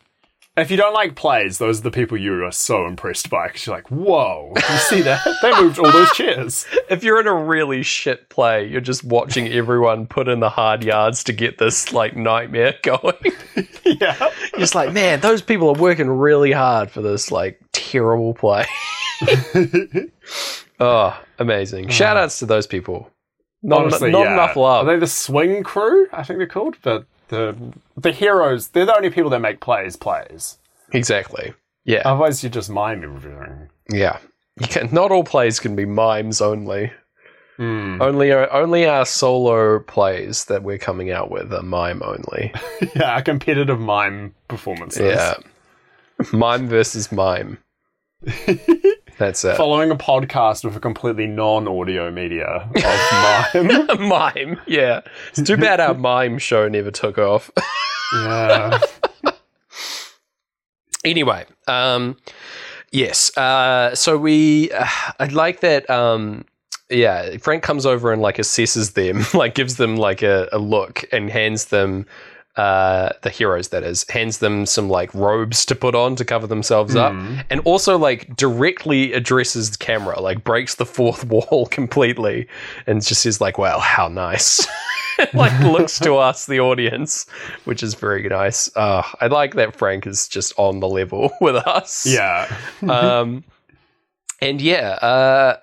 If 0.57 0.70
you 0.70 0.79
don't 0.79 0.95
like 0.95 1.14
plays, 1.14 1.59
those 1.59 1.81
are 1.81 1.83
the 1.83 1.91
people 1.91 2.16
you 2.16 2.43
are 2.43 2.51
so 2.51 2.87
impressed 2.87 3.29
by 3.29 3.49
because 3.49 3.66
you're 3.66 3.76
like, 3.76 3.91
whoa, 3.91 4.55
you 4.57 4.76
see 4.79 5.03
that? 5.03 5.20
they 5.43 5.53
moved 5.61 5.79
all 5.79 5.93
those 5.93 6.11
chairs. 6.12 6.64
if 6.89 7.05
you're 7.05 7.20
in 7.20 7.26
a 7.26 7.35
really 7.35 7.83
shit 7.83 8.31
play, 8.31 8.66
you're 8.66 8.81
just 8.81 9.05
watching 9.05 9.47
everyone 9.49 10.07
put 10.07 10.26
in 10.26 10.41
the 10.41 10.49
hard 10.49 10.83
yards 10.83 11.22
to 11.24 11.35
get 11.35 11.59
this 11.59 11.93
like 11.93 12.16
nightmare 12.16 12.74
going. 12.83 13.14
yeah. 13.85 14.16
You're 14.18 14.59
just 14.61 14.74
like, 14.74 14.95
man, 14.95 15.20
those 15.20 15.43
people 15.43 15.68
are 15.68 15.79
working 15.81 16.09
really 16.09 16.53
hard 16.53 16.91
for 16.91 17.03
this 17.03 17.31
like 17.31 17.61
terrible 17.72 18.33
play. 18.33 18.64
oh, 20.81 21.20
amazing! 21.39 21.89
Shout 21.91 22.16
outs 22.16 22.39
to 22.39 22.47
those 22.47 22.66
people. 22.66 23.11
Not, 23.62 23.83
Honestly, 23.83 24.11
not 24.11 24.24
yeah. 24.24 24.33
enough 24.33 24.57
love. 24.57 24.87
Are 24.89 24.93
they 24.93 24.99
the 24.99 25.07
swing 25.07 25.62
crew? 25.62 26.07
I 26.12 26.22
think 26.22 26.39
they're 26.39 26.47
called. 26.47 26.76
But 26.83 27.07
the 27.29 27.57
the 27.97 28.12
heroes, 28.12 28.68
they're 28.68 28.87
the 28.87 28.97
only 28.97 29.11
people 29.11 29.31
that 29.31 29.41
make 29.41 29.61
plays 29.61 29.97
plays. 29.97 30.59
exactly. 30.93 31.55
Yeah, 31.85 32.03
Otherwise, 32.05 32.45
you 32.45 32.51
just 32.51 32.68
mime 32.68 33.03
everything. 33.03 33.70
yeah. 33.91 34.18
You 34.61 34.66
can. 34.66 34.89
Not 34.93 35.11
all 35.11 35.24
plays 35.24 35.59
can 35.61 35.74
be 35.76 35.87
mimes 35.87 36.41
only. 36.41 36.93
Hmm. 37.57 38.01
Only 38.03 38.31
our, 38.33 38.53
only 38.53 38.87
our 38.87 39.07
solo 39.07 39.79
plays 39.81 40.45
that 40.47 40.62
we're 40.62 40.79
coming 40.79 41.11
out 41.11 41.31
with 41.31 41.53
are 41.53 41.62
mime 41.62 42.03
only. 42.05 42.53
yeah, 42.95 43.20
competitive 43.22 43.81
mime 43.81 44.35
performances. 44.49 45.01
Yeah. 45.16 45.35
mime 46.33 46.68
versus 46.68 47.11
mime. 47.11 47.59
That's 49.19 49.45
it. 49.45 49.57
Following 49.57 49.91
a 49.91 49.97
podcast 49.97 50.64
with 50.64 50.77
a 50.77 50.81
completely 50.81 51.27
non-audio 51.27 52.11
media 52.11 52.69
of 52.73 53.53
mime. 53.55 54.09
mime. 54.09 54.61
Yeah. 54.66 55.01
It's 55.35 55.47
too 55.47 55.57
bad 55.57 55.81
our 55.81 55.95
mime 55.95 56.39
show 56.39 56.69
never 56.69 56.93
took 56.93 57.19
off. 57.19 57.51
yeah. 58.14 58.79
anyway, 61.05 61.47
um, 61.66 62.16
yes. 62.93 63.37
Uh, 63.37 63.93
so 63.97 64.16
we, 64.16 64.71
uh, 64.71 64.87
I 65.19 65.27
like 65.27 65.61
that. 65.61 65.91
Um, 65.91 66.45
yeah, 66.89 67.37
Frank 67.39 67.64
comes 67.64 67.87
over 67.87 68.12
and 68.12 68.23
like 68.23 68.37
assesses 68.37 68.95
them, 68.95 69.25
like 69.39 69.55
gives 69.55 69.77
them 69.77 69.97
like 69.97 70.23
a, 70.23 70.49
a 70.53 70.59
look 70.59 71.05
and 71.12 71.29
hands 71.29 71.66
them. 71.66 72.07
Uh, 72.59 73.12
the 73.22 73.30
heroes 73.30 73.68
that 73.68 73.84
is 73.84 74.04
hands 74.11 74.38
them 74.38 74.66
some 74.66 74.88
like 74.90 75.14
robes 75.14 75.64
to 75.64 75.76
put 75.76 75.94
on 75.94 76.16
to 76.16 76.24
cover 76.24 76.44
themselves 76.44 76.96
up 76.96 77.12
and 77.50 77.61
also 77.61 77.96
like 77.96 78.34
directly 78.34 79.12
addresses 79.12 79.70
the 79.70 79.78
camera 79.78 80.20
like 80.20 80.42
breaks 80.42 80.74
the 80.74 80.84
fourth 80.84 81.24
wall 81.28 81.68
completely 81.70 82.48
and 82.88 83.00
just 83.00 83.24
is 83.24 83.40
like 83.40 83.59
wow 83.59 83.78
how 83.78 84.09
nice. 84.09 84.66
Like 85.34 85.59
looks 85.61 85.98
to 86.00 86.14
us 86.28 86.46
the 86.46 86.59
audience 86.61 87.26
which 87.64 87.82
is 87.82 87.94
very 87.94 88.28
nice. 88.28 88.68
Uh, 88.76 89.02
i 89.20 89.28
like 89.28 89.54
that 89.54 89.76
frank 89.76 90.06
is 90.06 90.26
just 90.26 90.52
on 90.59 90.80
the 90.80 90.88
level 90.88 91.30
with 91.40 91.56
us. 91.56 92.06
Yeah. 92.06 92.52
um, 92.88 93.44
and 94.40 94.61
yeah, 94.61 94.90
uh, 95.02 95.56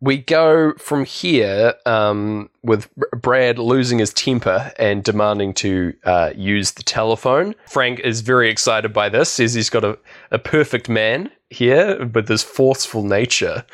we 0.00 0.18
go 0.18 0.74
from 0.74 1.04
here 1.04 1.74
um, 1.84 2.50
with 2.62 2.88
Brad 3.12 3.58
losing 3.58 3.98
his 3.98 4.12
temper 4.12 4.72
and 4.78 5.02
demanding 5.02 5.54
to 5.54 5.94
uh, 6.04 6.30
use 6.36 6.72
the 6.72 6.84
telephone. 6.84 7.54
Frank 7.66 8.00
is 8.00 8.20
very 8.20 8.48
excited 8.48 8.92
by 8.92 9.08
this, 9.08 9.28
says 9.28 9.54
he's 9.54 9.70
got 9.70 9.84
a, 9.84 9.98
a 10.30 10.38
perfect 10.38 10.88
man 10.88 11.30
here 11.50 12.06
with 12.06 12.28
his 12.28 12.42
forceful 12.42 13.02
nature. 13.02 13.64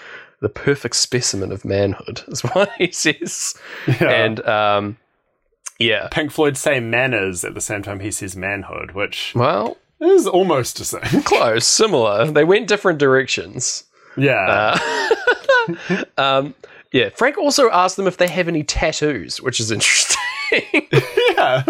The 0.40 0.48
perfect 0.48 0.96
specimen 0.96 1.52
of 1.52 1.64
manhood 1.64 2.22
is 2.28 2.40
what 2.40 2.70
he 2.78 2.90
says. 2.90 3.54
Yeah. 3.86 4.10
And 4.10 4.46
um, 4.46 4.96
yeah, 5.78 6.08
Pink 6.10 6.30
Floyd 6.30 6.56
say 6.56 6.80
manners 6.80 7.44
at 7.44 7.54
the 7.54 7.60
same 7.60 7.82
time 7.82 8.00
he 8.00 8.10
says 8.10 8.34
manhood, 8.34 8.92
which 8.92 9.34
well, 9.34 9.76
is 10.00 10.26
almost 10.26 10.78
the 10.78 10.84
same. 10.84 11.22
close, 11.22 11.66
similar. 11.66 12.30
They 12.30 12.44
went 12.44 12.68
different 12.68 12.98
directions. 12.98 13.83
Yeah. 14.16 14.78
Um, 16.18 16.54
yeah, 16.92 17.08
Frank 17.08 17.38
also 17.38 17.70
asked 17.70 17.96
them 17.96 18.06
if 18.06 18.18
they 18.18 18.28
have 18.28 18.48
any 18.48 18.62
tattoos, 18.62 19.40
which 19.40 19.60
is 19.60 19.70
interesting. 19.70 20.18
yeah. 20.52 21.62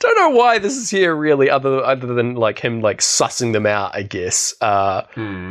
Don't 0.00 0.16
know 0.16 0.30
why 0.30 0.58
this 0.58 0.76
is 0.78 0.88
here 0.88 1.14
really, 1.14 1.50
other 1.50 1.84
other 1.84 2.06
than 2.14 2.36
like 2.36 2.58
him 2.58 2.80
like 2.80 3.00
sussing 3.00 3.52
them 3.52 3.66
out, 3.66 3.94
I 3.94 4.02
guess, 4.02 4.54
uh, 4.62 5.02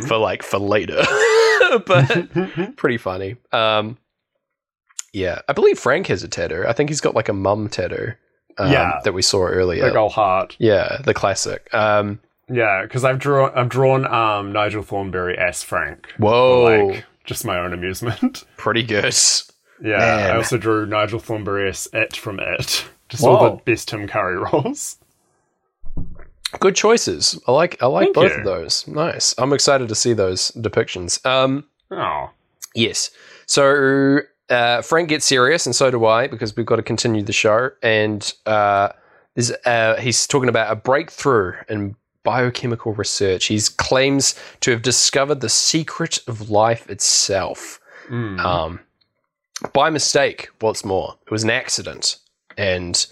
for 0.07 0.17
like 0.17 0.41
for 0.41 0.57
later. 0.57 1.03
but 1.85 2.75
pretty 2.77 2.97
funny. 2.97 3.35
Um, 3.51 3.97
yeah, 5.13 5.41
I 5.47 5.53
believe 5.53 5.77
Frank 5.77 6.07
has 6.07 6.23
a 6.23 6.27
tattoo. 6.27 6.63
I 6.67 6.73
think 6.73 6.89
he's 6.89 6.99
got 7.01 7.13
like 7.13 7.29
a 7.29 7.33
mum 7.33 7.69
tattoo. 7.69 8.13
Um, 8.57 8.71
Yeah. 8.71 8.99
that 9.03 9.13
we 9.13 9.21
saw 9.21 9.45
earlier. 9.45 9.83
Big 9.87 9.95
ol' 9.95 10.09
heart. 10.09 10.55
yeah, 10.59 10.97
the 11.03 11.13
classic. 11.13 11.71
Um, 11.73 12.19
Yeah, 12.53 12.83
because 12.83 13.03
I've 13.03 13.19
drawn 13.19 13.51
I've 13.55 13.69
drawn 13.69 14.05
um, 14.05 14.51
Nigel 14.51 14.83
Thornberry 14.83 15.37
as 15.37 15.63
Frank. 15.63 16.07
whoa, 16.17 16.63
like 16.87 17.05
just 17.23 17.45
my 17.45 17.57
own 17.59 17.73
amusement. 17.73 18.43
pretty 18.57 18.83
good. 18.83 19.13
Yeah, 19.81 19.97
Man. 19.97 20.31
I 20.31 20.35
also 20.35 20.57
drew 20.57 20.85
Nigel 20.85 21.19
Thornberry 21.19 21.67
as 21.69 21.87
It 21.93 22.15
from 22.15 22.39
It. 22.39 22.85
Just 23.09 23.23
all 23.23 23.43
the 23.51 23.61
best 23.63 23.89
Tim 23.89 24.07
Curry 24.07 24.37
roles. 24.53 24.97
Good 26.59 26.75
choices. 26.75 27.39
I 27.47 27.51
like 27.51 27.81
I 27.81 27.87
like 27.87 28.05
Thank 28.07 28.15
both 28.15 28.31
you. 28.31 28.37
of 28.39 28.43
those. 28.45 28.87
Nice. 28.87 29.33
I'm 29.37 29.53
excited 29.53 29.87
to 29.89 29.95
see 29.95 30.13
those 30.13 30.51
depictions. 30.51 31.23
Um, 31.25 31.65
Oh, 31.91 32.29
Yes. 32.75 33.11
So 33.45 34.19
uh, 34.49 34.81
Frank 34.81 35.09
gets 35.09 35.25
serious, 35.25 35.65
and 35.65 35.75
so 35.75 35.91
do 35.91 36.05
I, 36.05 36.27
because 36.27 36.55
we've 36.55 36.65
got 36.65 36.77
to 36.77 36.83
continue 36.83 37.21
the 37.23 37.33
show. 37.33 37.69
And 37.83 38.31
uh, 38.45 38.89
there's, 39.35 39.51
uh, 39.65 39.95
he's 39.99 40.25
talking 40.27 40.49
about 40.49 40.71
a 40.71 40.75
breakthrough 40.75 41.53
in 41.69 41.95
biochemical 42.23 42.93
research. 42.93 43.45
He 43.45 43.59
claims 43.77 44.39
to 44.61 44.71
have 44.71 44.81
discovered 44.81 45.41
the 45.41 45.49
secret 45.49 46.19
of 46.27 46.49
life 46.49 46.89
itself. 46.89 47.79
Um, 48.39 48.79
by 49.71 49.89
mistake, 49.89 50.49
what's 50.59 50.83
more, 50.83 51.15
it 51.25 51.31
was 51.31 51.43
an 51.43 51.49
accident. 51.49 52.17
And 52.57 53.05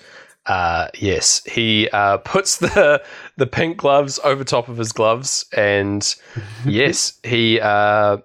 uh, 0.46 0.88
yes, 0.96 1.42
he 1.46 1.88
uh, 1.94 2.18
puts 2.18 2.58
the 2.58 3.04
the 3.38 3.48
pink 3.48 3.78
gloves 3.78 4.20
over 4.24 4.44
top 4.44 4.68
of 4.68 4.78
his 4.78 4.92
gloves, 4.92 5.46
and 5.56 6.16
yes, 6.66 7.20
he 7.24 7.60
uh, 7.60 8.18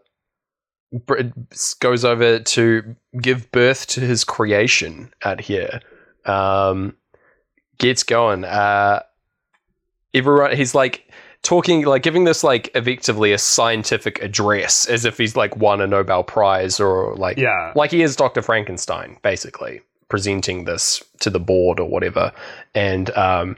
goes 1.80 2.04
over 2.04 2.38
to 2.38 2.96
give 3.20 3.50
birth 3.52 3.86
to 3.88 4.00
his 4.00 4.24
creation 4.24 5.12
out 5.24 5.40
here. 5.40 5.80
Um, 6.24 6.96
gets 7.78 8.02
going. 8.02 8.44
Uh, 8.44 9.02
everyone, 10.16 10.56
he's 10.56 10.74
like 10.74 11.10
talking, 11.42 11.84
like 11.84 12.02
giving 12.02 12.24
this 12.24 12.42
like 12.42 12.70
effectively 12.74 13.32
a 13.32 13.38
scientific 13.38 14.20
address, 14.22 14.86
as 14.88 15.04
if 15.04 15.18
he's 15.18 15.36
like 15.36 15.56
won 15.56 15.80
a 15.80 15.86
Nobel 15.86 16.24
Prize 16.24 16.80
or 16.80 17.14
like 17.16 17.36
yeah. 17.36 17.72
like 17.76 17.90
he 17.90 18.02
is 18.02 18.16
Dr. 18.16 18.42
Frankenstein, 18.42 19.18
basically 19.22 19.80
presenting 20.08 20.64
this 20.64 21.02
to 21.20 21.30
the 21.30 21.40
board 21.40 21.80
or 21.80 21.88
whatever, 21.88 22.32
and 22.74 23.10
um, 23.10 23.56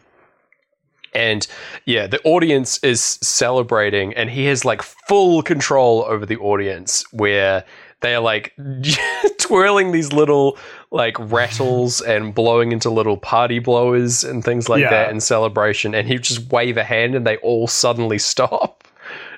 and 1.15 1.47
yeah, 1.85 2.07
the 2.07 2.21
audience 2.23 2.79
is 2.85 3.01
celebrating, 3.03 4.15
and 4.15 4.31
he 4.31 4.45
has 4.47 4.65
like 4.65 4.83
full 4.83 5.43
control 5.43 6.05
over 6.09 6.27
the 6.27 6.37
audience, 6.37 7.05
where 7.13 7.65
they 8.01 8.15
are 8.15 8.23
like 8.23 8.55
twirling 9.39 9.93
these 9.93 10.13
little 10.13 10.59
like 10.91 11.16
rattles 11.18 12.01
and 12.01 12.34
blowing 12.34 12.72
into 12.72 12.89
little 12.91 13.16
party 13.16 13.59
blowers 13.59 14.24
and 14.24 14.43
things 14.45 14.68
like 14.68 14.80
Yeah. 14.82 14.91
that 14.91 15.11
in 15.11 15.20
celebration, 15.20 15.95
and 15.95 16.09
he 16.09 16.18
just 16.18 16.51
wave 16.51 16.76
a 16.76 16.84
hand, 16.84 17.14
and 17.14 17.26
they 17.26 17.36
all 17.39 17.66
suddenly 17.66 18.18
stop. 18.32 18.84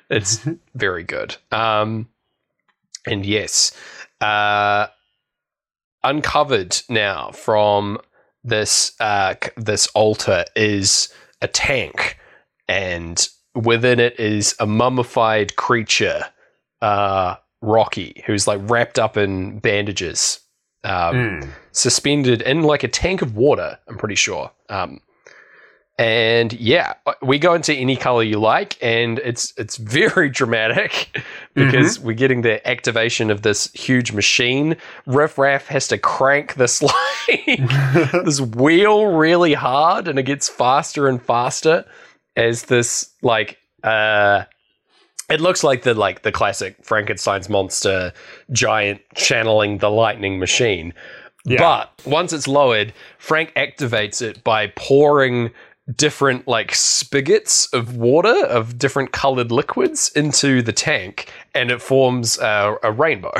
It's 0.09 0.45
very 0.75 1.03
good. 1.03 1.35
Um, 1.51 2.07
and 3.07 3.25
yes, 3.25 3.71
uh, 4.21 4.87
uncovered 6.03 6.81
now 6.89 7.31
from 7.31 7.99
this 8.43 8.93
uh, 8.99 9.35
this 9.57 9.87
altar 9.87 10.45
is 10.55 11.13
a 11.41 11.47
tank, 11.47 12.17
and 12.67 13.27
within 13.55 13.99
it 13.99 14.19
is 14.19 14.55
a 14.59 14.65
mummified 14.67 15.55
creature, 15.55 16.25
uh, 16.81 17.35
Rocky, 17.61 18.23
who's 18.25 18.47
like 18.47 18.59
wrapped 18.63 18.99
up 18.99 19.17
in 19.17 19.59
bandages, 19.59 20.39
um, 20.83 21.15
Mm. 21.15 21.49
suspended 21.71 22.41
in 22.41 22.63
like 22.63 22.83
a 22.83 22.87
tank 22.87 23.21
of 23.21 23.35
water. 23.35 23.77
I'm 23.87 23.97
pretty 23.97 24.15
sure. 24.15 24.51
Um, 24.69 24.99
And 25.99 26.53
yeah, 26.53 26.93
we 27.21 27.37
go 27.37 27.53
into 27.53 27.73
any 27.75 27.95
color 27.95 28.23
you 28.23 28.39
like, 28.39 28.75
and 28.81 29.19
it's 29.19 29.53
it's 29.57 29.77
very 29.77 30.29
dramatic 30.39 31.21
because 31.53 31.99
we're 31.99 32.15
getting 32.15 32.41
the 32.41 32.65
activation 32.67 33.29
of 33.29 33.43
this 33.43 33.71
huge 33.73 34.11
machine. 34.11 34.77
Riff 35.05 35.37
Raff 35.37 35.67
has 35.67 35.87
to 35.89 35.99
crank 35.99 36.53
this 36.61 36.81
like 36.81 37.59
this 38.25 38.41
wheel 38.41 39.07
really 39.07 39.53
hard, 39.53 40.07
and 40.07 40.17
it 40.17 40.23
gets 40.23 40.49
faster 40.49 41.07
and 41.07 41.21
faster 41.21 41.85
as 42.35 42.63
this 42.63 43.11
like 43.21 43.57
uh 43.83 44.45
it 45.31 45.41
looks 45.41 45.63
like 45.63 45.83
the 45.83 45.93
like 45.93 46.21
the 46.23 46.31
classic 46.31 46.75
Frankenstein's 46.83 47.49
monster 47.49 48.13
giant 48.51 49.01
channeling 49.15 49.77
the 49.79 49.89
lightning 49.89 50.39
machine. 50.39 50.93
Yeah. 51.45 51.57
But 51.59 52.05
once 52.05 52.33
it's 52.33 52.47
lowered, 52.47 52.93
Frank 53.17 53.51
activates 53.55 54.21
it 54.21 54.43
by 54.43 54.67
pouring 54.75 55.49
different 55.95 56.47
like 56.47 56.75
spigots 56.75 57.65
of 57.73 57.97
water 57.97 58.45
of 58.45 58.77
different 58.77 59.11
colored 59.11 59.51
liquids 59.51 60.11
into 60.15 60.61
the 60.61 60.71
tank, 60.71 61.31
and 61.55 61.71
it 61.71 61.81
forms 61.81 62.37
a, 62.37 62.75
a 62.83 62.91
rainbow 62.91 63.33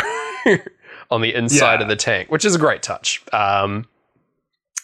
on 1.12 1.22
the 1.22 1.34
inside 1.36 1.76
Yeah. 1.76 1.82
of 1.84 1.88
the 1.89 1.96
tank, 1.96 2.32
which 2.32 2.44
is 2.44 2.56
a 2.56 2.60
great 2.60 2.82
touch. 2.82 3.24
Um, 3.32 3.86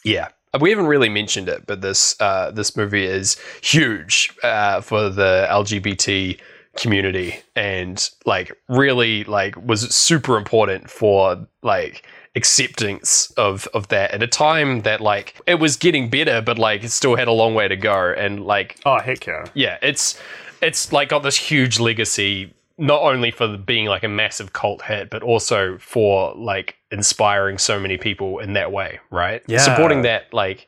yeah, 0.05 0.27
we 0.61 0.69
haven't 0.69 0.85
really 0.87 1.09
mentioned 1.09 1.49
it, 1.49 1.65
but 1.65 1.81
this 1.81 2.15
uh, 2.21 2.51
this 2.51 2.77
movie 2.77 3.05
is 3.05 3.37
huge 3.61 4.31
uh, 4.43 4.81
for 4.81 5.09
the 5.09 5.47
LGBT 5.49 6.39
community, 6.77 7.39
and 7.55 8.09
like 8.25 8.51
really 8.69 9.23
like 9.25 9.55
was 9.65 9.93
super 9.93 10.37
important 10.37 10.89
for 10.89 11.47
like 11.63 12.05
acceptance 12.35 13.31
of 13.31 13.67
of 13.73 13.87
that 13.87 14.11
at 14.11 14.21
a 14.21 14.27
time 14.27 14.81
that 14.81 15.01
like 15.01 15.39
it 15.47 15.55
was 15.55 15.75
getting 15.75 16.09
better, 16.09 16.41
but 16.41 16.57
like 16.57 16.83
it 16.83 16.91
still 16.91 17.15
had 17.15 17.27
a 17.27 17.31
long 17.31 17.53
way 17.53 17.67
to 17.67 17.75
go, 17.75 18.13
and 18.17 18.45
like 18.45 18.79
Oh 18.85 18.99
heck 18.99 19.25
yeah. 19.25 19.45
yeah, 19.53 19.77
it's 19.81 20.19
it's 20.61 20.91
like 20.93 21.09
got 21.09 21.23
this 21.23 21.37
huge 21.37 21.79
legacy 21.79 22.53
not 22.79 23.01
only 23.01 23.31
for 23.31 23.57
being 23.57 23.87
like 23.87 24.03
a 24.03 24.07
massive 24.07 24.53
cult 24.53 24.83
hit, 24.83 25.09
but 25.09 25.23
also 25.23 25.77
for 25.79 26.33
like 26.35 26.77
inspiring 26.91 27.57
so 27.57 27.79
many 27.79 27.97
people 27.97 28.37
in 28.39 28.53
that 28.53 28.71
way, 28.71 28.99
right? 29.09 29.41
Yeah. 29.47 29.57
Supporting 29.57 30.03
that 30.03 30.31
like 30.33 30.67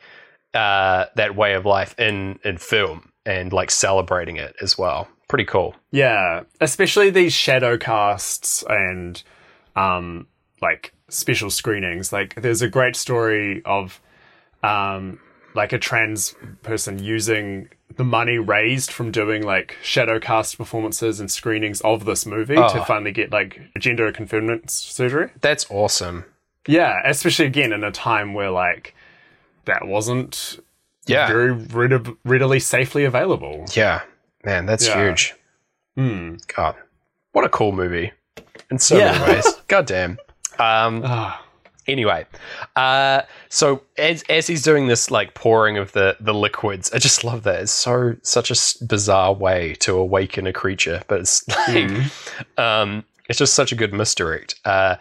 uh 0.55 1.05
that 1.15 1.35
way 1.35 1.53
of 1.53 1.65
life 1.65 1.93
in 1.99 2.39
in 2.43 2.57
film 2.57 3.11
and 3.25 3.53
like 3.53 3.69
celebrating 3.69 4.37
it 4.37 4.55
as 4.61 4.77
well. 4.77 5.07
Pretty 5.29 5.45
cool. 5.45 5.75
Yeah, 5.91 6.41
especially 6.59 7.09
these 7.11 7.31
shadow 7.33 7.77
casts 7.77 8.63
and 8.67 9.21
um 9.75 10.27
like 10.61 10.93
special 11.07 11.49
screenings. 11.49 12.11
Like 12.11 12.41
there's 12.41 12.61
a 12.61 12.67
great 12.67 12.95
story 12.97 13.61
of 13.63 14.01
um 14.63 15.19
like 15.55 15.71
a 15.71 15.77
trans 15.79 16.35
person 16.63 16.99
using 17.01 17.69
the 17.95 18.03
money 18.03 18.37
raised 18.37 18.91
from 18.91 19.11
doing 19.11 19.41
like 19.43 19.77
shadow 19.81 20.19
cast 20.19 20.57
performances 20.57 21.19
and 21.19 21.29
screenings 21.31 21.81
of 21.81 22.05
this 22.05 22.25
movie 22.25 22.55
to 22.55 22.81
Oh. 22.81 22.83
finally 22.83 23.11
get 23.11 23.31
like 23.31 23.59
gender 23.79 24.11
conformance 24.11 24.73
surgery. 24.73 25.29
That's 25.41 25.65
awesome. 25.69 26.25
Yeah, 26.67 27.01
especially 27.05 27.45
again 27.45 27.71
in 27.73 27.83
a 27.83 27.91
time 27.91 28.33
where 28.33 28.51
like 28.51 28.95
that 29.65 29.87
wasn't 29.87 30.59
Yeah. 31.07 31.27
very 31.27 31.53
readi- 31.53 32.15
readily 32.25 32.59
safely 32.59 33.05
available. 33.05 33.65
Yeah. 33.75 34.01
Man, 34.43 34.65
that's 34.65 34.87
Yeah. 34.87 35.03
huge. 35.03 35.35
Hmm. 35.95 36.35
God. 36.55 36.75
What 37.33 37.45
a 37.45 37.49
cool 37.49 37.71
movie. 37.71 38.11
In 38.71 38.79
so 38.79 38.97
Yeah. 38.97 39.11
many 39.19 39.33
ways. 39.33 39.47
God 39.67 39.85
damn. 39.85 40.11
Um 40.59 41.01
Ah, 41.05 41.43
Anyway, 41.87 42.23
uh, 42.75 43.23
so 43.49 43.81
as 43.97 44.23
as 44.29 44.45
he's 44.45 44.61
doing 44.61 44.87
this 44.87 45.09
like 45.09 45.33
pouring 45.33 45.75
of 45.77 45.91
the 45.93 46.15
the 46.19 46.35
liquids, 46.35 46.91
I 46.93 46.99
just 46.99 47.23
love 47.23 47.41
that. 47.43 47.61
It's 47.61 47.71
so 47.71 48.15
such 48.21 48.51
a 48.51 48.53
s- 48.53 48.73
bizarre 48.75 49.33
way 49.33 49.73
to 49.79 49.95
awaken 49.97 50.45
a 50.45 50.53
creature, 50.53 51.01
but 51.07 51.21
it's 51.21 51.47
like 51.67 51.89
um, 52.59 53.03
it's 53.27 53.39
just 53.39 53.55
such 53.55 53.71
a 53.71 53.75
good 53.75 53.91
misdirect. 53.91 54.53
Uh, 54.65 54.97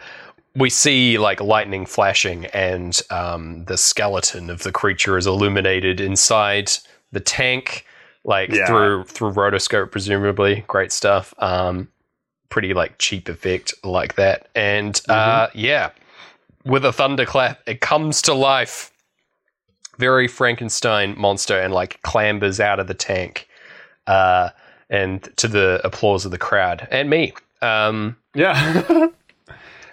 we 0.55 0.71
see 0.71 1.19
like 1.19 1.39
lightning 1.41 1.85
flashing, 1.85 2.47
and 2.47 2.99
um, 3.11 3.65
the 3.65 3.77
skeleton 3.77 4.49
of 4.49 4.63
the 4.63 4.71
creature 4.71 5.15
is 5.15 5.27
illuminated 5.27 6.01
inside 6.01 6.71
the 7.11 7.19
tank, 7.19 7.85
like 8.23 8.49
Yeah. 8.49 8.65
through 8.67 9.03
through 9.05 9.33
rotoscope, 9.33 9.91
presumably. 9.91 10.63
Great 10.67 10.91
stuff. 10.91 11.33
Um, 11.39 11.87
pretty 12.49 12.73
like 12.73 12.97
cheap 12.97 13.29
effect 13.29 13.73
like 13.83 14.15
that, 14.15 14.47
and 14.55 14.99
uh, 15.09 15.47
yeah 15.53 15.91
with 16.65 16.83
a 16.83 16.91
thunderclap, 16.91 17.61
it 17.65 17.79
comes 17.81 18.21
to 18.23 18.33
life. 18.33 18.91
Very 19.97 20.27
Frankenstein 20.27 21.13
monster 21.17 21.59
and 21.59 21.73
like 21.73 22.01
clambers 22.03 22.59
out 22.61 22.79
of 22.79 22.87
the 22.87 22.93
tank, 22.93 23.47
uh, 24.07 24.49
and 24.89 25.23
to 25.37 25.47
the 25.47 25.81
applause 25.83 26.23
of 26.25 26.31
the 26.31 26.37
crowd 26.37 26.87
and 26.89 27.09
me. 27.09 27.33
Um, 27.61 28.15
yeah. 28.33 28.83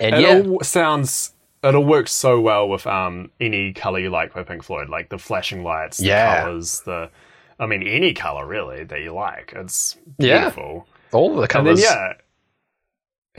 and 0.00 0.14
it 0.14 0.20
yeah, 0.20 0.42
all 0.46 0.60
sounds 0.62 1.32
it 1.64 1.74
all 1.74 1.84
works 1.84 2.12
so 2.12 2.40
well 2.40 2.68
with 2.68 2.86
um 2.86 3.30
any 3.40 3.72
color 3.72 3.98
you 3.98 4.10
like 4.10 4.32
by 4.34 4.44
Pink 4.44 4.62
Floyd, 4.62 4.88
like 4.88 5.08
the 5.08 5.18
flashing 5.18 5.64
lights, 5.64 5.96
the 5.98 6.04
Yeah. 6.06 6.42
colors, 6.42 6.82
the 6.86 7.10
I 7.58 7.66
mean 7.66 7.82
any 7.82 8.12
color 8.14 8.46
really 8.46 8.84
that 8.84 9.00
you 9.00 9.12
like. 9.14 9.52
It's 9.56 9.96
Yeah. 10.18 10.38
beautiful. 10.40 10.86
all 11.12 11.30
of 11.30 11.36
the 11.36 11.42
And 11.42 11.50
colors. 11.50 11.80
then 11.82 11.96
yeah, 11.98 12.12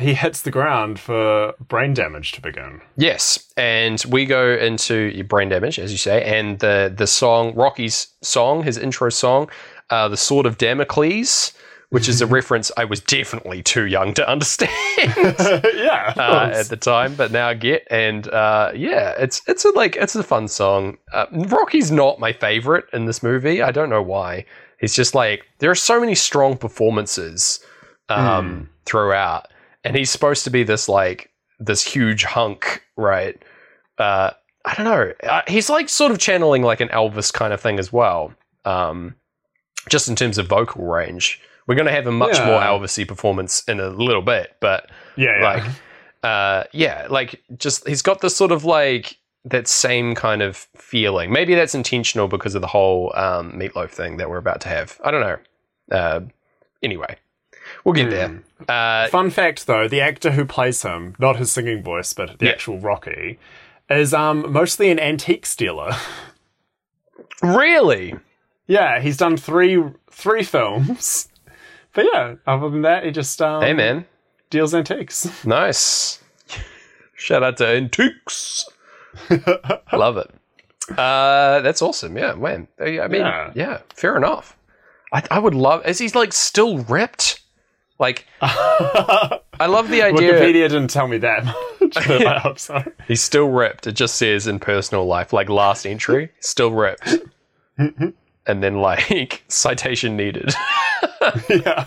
he 0.04 0.14
hits 0.14 0.42
the 0.42 0.52
ground 0.52 1.00
for 1.00 1.54
brain 1.60 1.94
damage 1.94 2.32
to 2.34 2.42
begin. 2.42 2.82
Yes, 2.96 3.52
and 3.58 4.04
we 4.10 4.26
go 4.26 4.54
into 4.54 4.96
your 4.96 5.26
brain 5.26 5.50
damage, 5.50 5.80
as 5.80 5.92
you 5.92 5.98
say, 5.98 6.24
and 6.24 6.60
the 6.60 6.94
the 6.96 7.08
song 7.08 7.54
Rocky's 7.56 8.08
song, 8.22 8.64
his 8.64 8.78
intro 8.78 9.10
song, 9.10 9.50
uh, 9.90 10.08
the 10.08 10.18
Sword 10.18 10.46
of 10.46 10.58
Damocles, 10.58 11.54
which 11.90 12.10
is 12.10 12.22
a 12.22 12.28
reference 12.28 12.70
I 12.76 12.84
was 12.86 13.00
definitely 13.00 13.64
too 13.64 13.86
young 13.86 14.14
to 14.16 14.30
understand. 14.30 14.72
yeah. 14.98 16.14
uh, 16.18 16.52
at 16.54 16.68
the 16.68 16.78
time, 16.78 17.16
but 17.16 17.32
now 17.32 17.48
I 17.48 17.54
get 17.54 17.88
and 17.90 18.28
uh, 18.28 18.72
yeah, 18.76 19.14
it's 19.18 19.42
it's 19.48 19.64
a 19.66 19.70
like 19.72 19.96
it's 19.96 20.16
a 20.16 20.24
fun 20.24 20.48
song. 20.48 20.98
Uh, 21.14 21.28
Rocky's 21.32 21.92
not 21.92 22.20
my 22.20 22.34
favorite 22.34 22.86
in 22.94 23.06
this 23.06 23.24
movie. 23.24 23.62
I 23.62 23.72
don't 23.72 23.90
know 23.90 24.02
why. 24.02 24.46
He's 24.80 24.96
just 24.96 25.16
like 25.16 25.46
there 25.60 25.72
are 25.72 25.76
so 25.76 26.00
many 26.00 26.16
strong 26.16 26.58
performances 26.58 27.60
um, 28.10 28.70
throughout, 28.86 29.48
and 29.84 29.96
he's 29.96 30.10
supposed 30.10 30.44
to 30.44 30.50
be 30.50 30.64
this 30.64 30.90
like 30.90 31.32
this 31.60 31.84
huge 31.84 32.24
hunk, 32.24 32.84
right? 32.96 33.42
Uh, 33.98 34.32
I 34.66 34.76
don't 34.76 34.86
know. 34.86 35.14
Uh, 35.24 35.42
he's 35.48 35.70
like 35.70 35.90
sort 35.90 36.12
of 36.12 36.20
channeling 36.20 36.62
like 36.62 36.82
an 36.82 36.90
Elvis 36.90 37.32
kind 37.32 37.54
of 37.54 37.62
thing 37.62 37.80
as 37.80 37.92
well. 37.92 38.34
Um, 38.66 39.16
just 39.90 40.10
in 40.10 40.16
terms 40.16 40.38
of 40.38 40.48
vocal 40.48 40.86
range, 40.86 41.42
we're 41.68 41.76
going 41.76 41.86
to 41.88 41.92
have 41.94 42.08
a 42.08 42.12
much 42.12 42.38
Yeah. 42.38 42.46
more 42.48 42.62
Elvisy 42.62 43.08
performance 43.08 43.64
in 43.68 43.80
a 43.80 43.90
little 43.90 44.22
bit, 44.24 44.56
but 44.60 44.90
yeah, 45.16 45.40
yeah. 45.40 45.44
like 45.46 45.64
uh 46.24 46.64
yeah 46.74 47.06
like 47.12 47.44
just 47.60 47.88
he's 47.88 48.02
got 48.02 48.22
this 48.22 48.36
sort 48.36 48.52
of 48.52 48.66
like 48.66 49.18
that 49.46 49.68
same 49.68 50.16
kind 50.16 50.42
of 50.42 50.58
feeling 50.76 51.32
maybe 51.32 51.54
that's 51.54 51.76
intentional 51.76 52.28
because 52.28 52.56
of 52.56 52.62
the 52.62 52.68
whole 52.68 53.14
um 53.16 53.56
Meat 53.56 53.76
Loaf 53.76 53.92
thing 53.92 54.18
that 54.18 54.28
we're 54.28 54.40
about 54.40 54.60
to 54.62 54.68
have 54.68 55.00
i 55.04 55.12
don't 55.12 55.22
know 55.22 55.38
uh 55.96 56.22
anyway 56.82 57.16
we'll 57.86 57.94
get 57.94 58.10
there 58.10 58.42
uh 58.68 59.08
Fun 59.10 59.30
fact 59.30 59.68
though, 59.68 59.88
the 59.88 60.02
actor 60.02 60.32
who 60.32 60.44
plays 60.44 60.82
him, 60.82 61.16
not 61.20 61.36
his 61.38 61.52
singing 61.52 61.84
voice, 61.84 62.12
but 62.14 62.40
the 62.40 62.48
Yeah. 62.48 62.52
actual 62.54 62.80
Rocky, 62.80 63.38
is 63.88 64.12
um 64.12 64.52
mostly 64.52 64.90
an 64.90 65.00
antique 65.00 65.46
stealer. 65.46 65.92
really 67.44 68.16
yeah, 68.66 69.00
he's 69.00 69.18
done 69.18 69.38
three 69.38 69.82
three 70.10 70.44
films. 70.44 71.30
But 71.94 72.06
yeah, 72.14 72.36
other 72.46 72.70
than 72.70 72.82
that, 72.84 73.04
he 73.06 73.12
just 73.12 73.42
um, 73.42 73.62
hey 73.62 73.74
man 73.74 74.06
deals 74.50 74.74
antiques. 74.74 75.28
nice 75.46 76.22
shout 77.16 77.42
out 77.44 77.58
to 77.58 77.68
antiques 77.68 78.64
love 79.92 80.18
it 80.18 80.32
uh 81.00 81.60
that's 81.62 81.82
awesome 81.82 82.16
yeah 82.16 82.34
man 82.36 82.68
i 82.80 83.00
I 83.00 83.08
mean 83.08 83.22
yeah, 83.22 83.52
Yeah. 83.56 83.80
fair 83.96 84.16
enough 84.16 84.56
I, 85.12 85.24
I 85.32 85.40
would 85.40 85.56
love 85.56 85.86
is 85.88 85.98
he 85.98 86.08
like 86.10 86.32
still 86.32 86.78
ripped 86.84 87.42
like 88.00 88.26
i 88.42 89.40
love 89.68 89.90
the 89.90 90.04
idea 90.04 90.34
Wikipedia 90.34 90.70
didn't 90.70 90.90
tell 90.90 91.08
me 91.08 91.18
that 91.18 91.44
much, 91.46 91.96
but 91.96 92.26
I 92.28 92.38
hope 92.40 92.60
so. 92.60 92.84
He's 93.08 93.22
still 93.24 93.50
ripped. 93.50 93.88
It 93.88 93.94
just 93.94 94.16
says 94.18 94.46
in 94.46 94.60
personal 94.60 95.06
life, 95.08 95.34
like 95.34 95.50
last 95.50 95.86
entry, 95.88 96.30
still 96.42 96.72
ripped. 96.72 97.16
And 98.48 98.64
then 98.64 98.76
like 98.82 99.44
citation 99.48 100.16
needed. 100.18 100.54
yeah. 101.50 101.86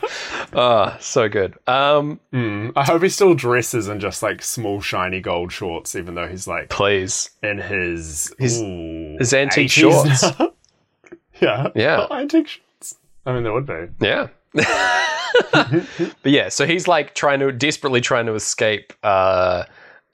Ah, 0.54 0.96
so 1.00 1.28
good. 1.28 1.54
Um, 1.66 2.20
Mm, 2.32 2.72
I 2.76 2.84
hope 2.84 3.02
he 3.02 3.08
still 3.08 3.34
dresses 3.34 3.88
in 3.88 3.98
just 4.00 4.22
like 4.22 4.42
small 4.42 4.80
shiny 4.80 5.20
gold 5.20 5.52
shorts, 5.52 5.94
even 5.96 6.14
though 6.14 6.28
he's 6.28 6.46
like 6.46 6.68
please. 6.68 7.30
in 7.42 7.58
his 7.58 8.32
His- 8.38 8.60
ooh, 8.60 9.16
his 9.18 9.32
antique 9.34 9.70
shorts. 9.70 10.22
yeah. 11.40 11.68
Yeah. 11.74 12.06
Oh, 12.10 12.14
antique 12.14 12.48
shorts. 12.48 12.96
I 13.26 13.32
mean, 13.32 13.42
there 13.44 13.52
would 13.52 13.66
be. 13.66 13.86
Yeah. 14.00 14.28
but 14.52 15.86
yeah, 16.24 16.48
so 16.48 16.66
he's 16.66 16.88
like 16.88 17.14
trying 17.14 17.40
to 17.40 17.52
desperately 17.52 18.00
trying 18.00 18.26
to 18.26 18.34
escape 18.34 18.92
uh, 19.02 19.64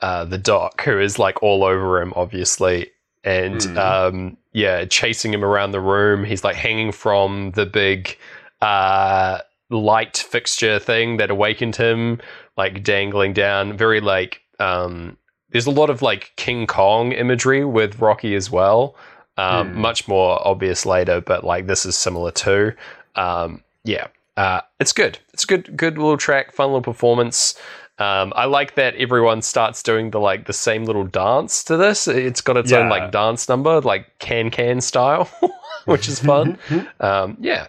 uh, 0.01 0.25
the 0.25 0.39
doc, 0.39 0.83
who 0.83 0.99
is 1.01 1.19
like 1.19 1.43
all 1.43 1.65
over 1.65 2.01
him, 2.01 2.13
obviously. 2.17 2.91
And 3.25 3.65
um, 3.79 4.37
yeah, 4.57 4.87
chasing 4.87 5.35
him 5.35 5.45
around 5.45 5.73
the 5.73 5.81
room. 5.83 6.25
He's 6.25 6.43
like 6.43 6.57
hanging 6.57 6.91
from 6.91 7.51
the 7.51 7.67
big 7.67 8.17
uh, 8.63 9.41
light 9.69 10.17
fixture 10.17 10.79
thing 10.79 11.19
that 11.19 11.31
awakened 11.31 11.77
him, 11.77 12.23
like 12.57 12.83
dangling 12.83 13.35
down. 13.35 13.77
Very 13.77 14.01
like 14.01 14.41
um, 14.59 15.19
there's 15.51 15.67
a 15.67 15.71
lot 15.71 15.91
of 15.91 16.01
like 16.01 16.33
King 16.37 16.67
Kong 16.67 17.13
imagery 17.13 17.67
with 17.67 18.01
Rocky 18.01 18.35
as 18.35 18.51
well. 18.51 18.97
Um, 19.37 19.75
Hmm. 19.75 19.81
Much 19.83 20.09
more 20.09 20.41
obvious 20.49 20.87
later, 20.87 21.21
but 21.21 21.45
like 21.45 21.67
this 21.67 21.85
is 21.85 21.95
similar 21.95 22.31
too. 22.31 22.73
Um, 23.15 23.63
yeah, 23.85 24.07
uh, 24.39 24.63
it's 24.81 24.95
good. 24.95 25.19
It's 25.35 25.45
a 25.45 25.47
good, 25.47 25.77
good 25.77 25.99
little 25.99 26.17
track, 26.17 26.53
fun 26.53 26.69
little 26.69 26.81
performance. 26.81 27.61
Um, 27.99 28.35
I 28.37 28.45
like 28.45 28.75
that 28.75 28.95
everyone 28.97 29.41
starts 29.41 29.83
doing 29.83 30.11
the 30.11 30.21
like 30.21 30.47
the 30.47 30.53
same 30.53 30.85
little 30.85 31.05
dance 31.05 31.65
to 31.65 31.79
this. 31.79 32.07
It's 32.07 32.43
got 32.43 32.59
its 32.59 32.73
own 32.73 32.91
like 32.91 33.11
dance 33.11 33.49
number, 33.49 33.81
like 33.81 34.19
can 34.19 34.51
can 34.51 34.83
style, 34.83 35.31
which 35.87 36.07
is 36.07 36.21
fun. 36.21 36.59
um, 37.01 37.39
yeah. 37.41 37.69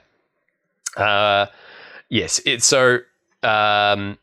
Uh, 0.98 1.46
yes. 2.10 2.42
It's 2.46 2.66
so 2.66 3.00
um, 3.42 4.18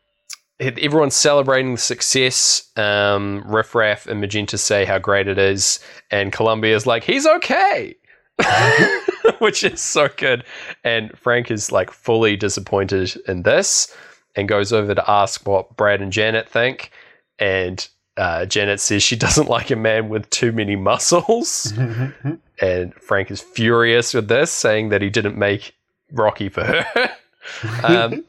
everyone's 0.59 1.15
celebrating 1.15 1.71
the 1.71 1.81
success. 1.81 2.69
Um, 2.77 3.43
Riff 3.43 3.73
Raff 3.73 4.05
and 4.05 4.21
Magenta 4.21 4.59
say 4.59 4.85
how 4.85 4.99
great 4.99 5.27
it 5.27 5.39
is, 5.39 5.79
and 6.11 6.31
Columbia's 6.31 6.85
like 6.85 7.03
he's 7.03 7.25
okay. 7.25 7.95
Which 9.39 9.63
is 9.63 9.81
so 9.81 10.09
good. 10.17 10.43
And 10.83 11.17
Frank 11.17 11.49
is 11.49 11.71
like 11.71 11.89
fully 11.89 12.35
disappointed 12.35 13.17
in 13.27 13.41
this 13.41 13.95
and 14.35 14.47
goes 14.47 14.73
over 14.73 14.93
to 14.93 15.09
ask 15.09 15.45
what 15.47 15.75
Brad 15.77 16.01
and 16.01 16.11
Janet 16.11 16.49
think. 16.49 16.91
And 17.39 17.87
uh, 18.17 18.45
Janet 18.45 18.79
says 18.79 19.03
she 19.03 19.15
doesn't 19.25 19.49
like 19.49 19.71
a 19.71 19.75
man 19.75 20.09
with 20.09 20.29
too 20.29 20.51
many 20.51 20.75
muscles. 20.75 21.73
and 22.61 22.93
Frank 22.95 23.31
is 23.31 23.41
furious 23.41 24.13
with 24.13 24.27
this, 24.27 24.51
saying 24.51 24.89
that 24.89 25.01
he 25.01 25.09
didn't 25.09 25.37
make 25.37 25.75
Rocky 26.11 26.49
for 26.49 26.63
her. 26.63 27.11
um, 27.83 28.23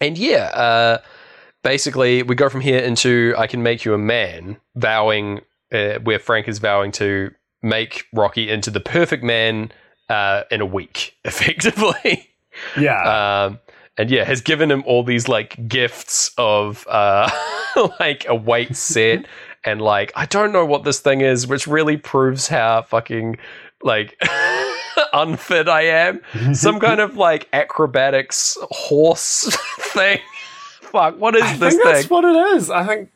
and 0.00 0.18
yeah, 0.18 0.46
uh, 0.46 0.98
basically, 1.62 2.22
we 2.22 2.34
go 2.34 2.48
from 2.48 2.60
here 2.60 2.78
into 2.78 3.34
I 3.38 3.46
Can 3.46 3.62
Make 3.62 3.84
You 3.84 3.94
a 3.94 3.98
Man, 3.98 4.56
vowing, 4.74 5.40
uh, 5.72 5.98
where 6.00 6.18
Frank 6.18 6.48
is 6.48 6.58
vowing 6.58 6.92
to 6.92 7.32
make 7.62 8.06
Rocky 8.12 8.50
into 8.50 8.70
the 8.70 8.80
perfect 8.80 9.22
man 9.22 9.70
uh, 10.08 10.42
in 10.50 10.60
a 10.60 10.66
week, 10.66 11.16
effectively. 11.24 12.28
yeah. 12.78 13.44
Um, 13.46 13.60
and 13.98 14.10
yeah, 14.10 14.24
has 14.24 14.40
given 14.40 14.70
him 14.70 14.82
all 14.86 15.02
these 15.02 15.28
like 15.28 15.68
gifts 15.68 16.30
of 16.38 16.86
uh, 16.88 17.28
like 18.00 18.26
a 18.28 18.34
weight 18.34 18.76
set 18.76 19.26
and 19.64 19.80
like 19.80 20.12
I 20.14 20.26
don't 20.26 20.52
know 20.52 20.64
what 20.64 20.84
this 20.84 21.00
thing 21.00 21.20
is, 21.20 21.46
which 21.46 21.66
really 21.66 21.96
proves 21.96 22.48
how 22.48 22.82
fucking 22.82 23.36
like 23.82 24.20
unfit 25.12 25.68
I 25.68 25.82
am. 25.82 26.20
Some 26.54 26.80
kind 26.80 27.00
of 27.00 27.16
like 27.16 27.48
acrobatics 27.52 28.56
horse 28.70 29.54
thing. 29.78 30.20
Fuck, 30.80 31.18
what 31.18 31.34
is 31.34 31.42
this 31.42 31.50
thing? 31.52 31.62
I 31.62 31.66
this 31.66 31.74
think 31.74 31.82
thing? 31.82 31.92
that's 31.94 32.10
what 32.10 32.24
it 32.24 32.56
is. 32.56 32.70
I 32.70 32.86
think. 32.86 33.10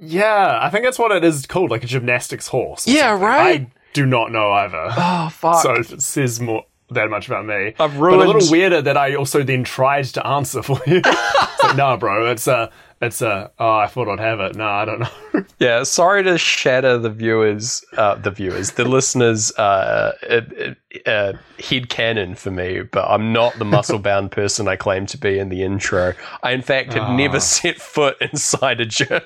Yeah, 0.00 0.58
I 0.62 0.70
think 0.70 0.84
that's 0.84 0.98
what 0.98 1.10
it 1.10 1.24
is 1.24 1.44
called, 1.46 1.72
like 1.72 1.82
a 1.82 1.88
gymnastics 1.88 2.46
horse. 2.46 2.86
Yeah, 2.86 3.10
something. 3.10 3.26
right? 3.26 3.60
I 3.62 3.70
do 3.94 4.06
not 4.06 4.30
know 4.30 4.52
either. 4.52 4.88
oh 4.96 5.28
fuck. 5.32 5.62
so 5.62 5.74
it 5.74 6.02
says 6.02 6.40
more 6.40 6.64
that 6.90 7.10
much 7.10 7.26
about 7.26 7.46
me. 7.46 7.74
I've 7.78 7.98
But 7.98 8.12
a 8.12 8.16
little 8.16 8.50
weirder 8.50 8.82
that 8.82 8.96
I 8.96 9.14
also 9.14 9.42
then 9.42 9.64
tried 9.64 10.06
to 10.06 10.26
answer 10.26 10.62
for 10.62 10.80
you. 10.86 11.02
it's 11.04 11.62
like, 11.62 11.76
nah, 11.76 11.96
bro, 11.96 12.30
it's 12.30 12.46
a, 12.46 12.70
it's 13.00 13.22
a. 13.22 13.50
Oh, 13.58 13.76
I 13.76 13.86
thought 13.86 14.08
I'd 14.08 14.20
have 14.20 14.40
it. 14.40 14.56
No, 14.56 14.66
I 14.66 14.84
don't 14.84 15.00
know. 15.00 15.08
Yeah, 15.60 15.82
sorry 15.82 16.22
to 16.22 16.38
shatter 16.38 16.98
the 16.98 17.10
viewers, 17.10 17.84
uh, 17.96 18.14
the 18.14 18.30
viewers, 18.30 18.72
the 18.72 18.84
listeners' 18.84 19.50
uh, 19.58 20.12
uh, 20.30 20.74
uh, 21.04 21.32
head 21.58 21.88
canon 21.88 22.36
for 22.36 22.52
me, 22.52 22.82
but 22.82 23.04
I'm 23.08 23.32
not 23.32 23.58
the 23.58 23.64
muscle 23.64 23.98
bound 23.98 24.30
person 24.30 24.68
I 24.68 24.76
claim 24.76 25.06
to 25.06 25.18
be 25.18 25.38
in 25.38 25.48
the 25.48 25.64
intro. 25.64 26.14
I, 26.44 26.52
in 26.52 26.62
fact, 26.62 26.92
have 26.92 27.10
never 27.10 27.40
set 27.40 27.80
foot 27.80 28.16
inside 28.20 28.80
a 28.80 28.86
gym. 28.86 29.20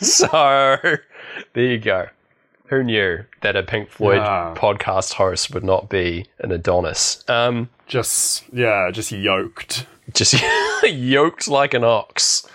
so 0.00 0.26
there 1.52 1.64
you 1.64 1.78
go. 1.78 2.08
Who 2.68 2.82
knew 2.82 3.24
that 3.42 3.54
a 3.56 3.62
Pink 3.62 3.90
Floyd 3.90 4.18
Yeah. 4.18 4.54
podcast 4.56 5.14
host 5.14 5.52
would 5.54 5.64
not 5.64 5.88
be 5.88 6.26
an 6.40 6.50
Adonis? 6.52 7.22
Um, 7.28 7.68
just 7.86 8.44
yeah, 8.52 8.90
just 8.92 9.12
yoked. 9.12 9.86
just 10.12 10.34
yoked 10.84 11.46
like 11.48 11.74
an 11.74 11.84
ox. 11.84 12.46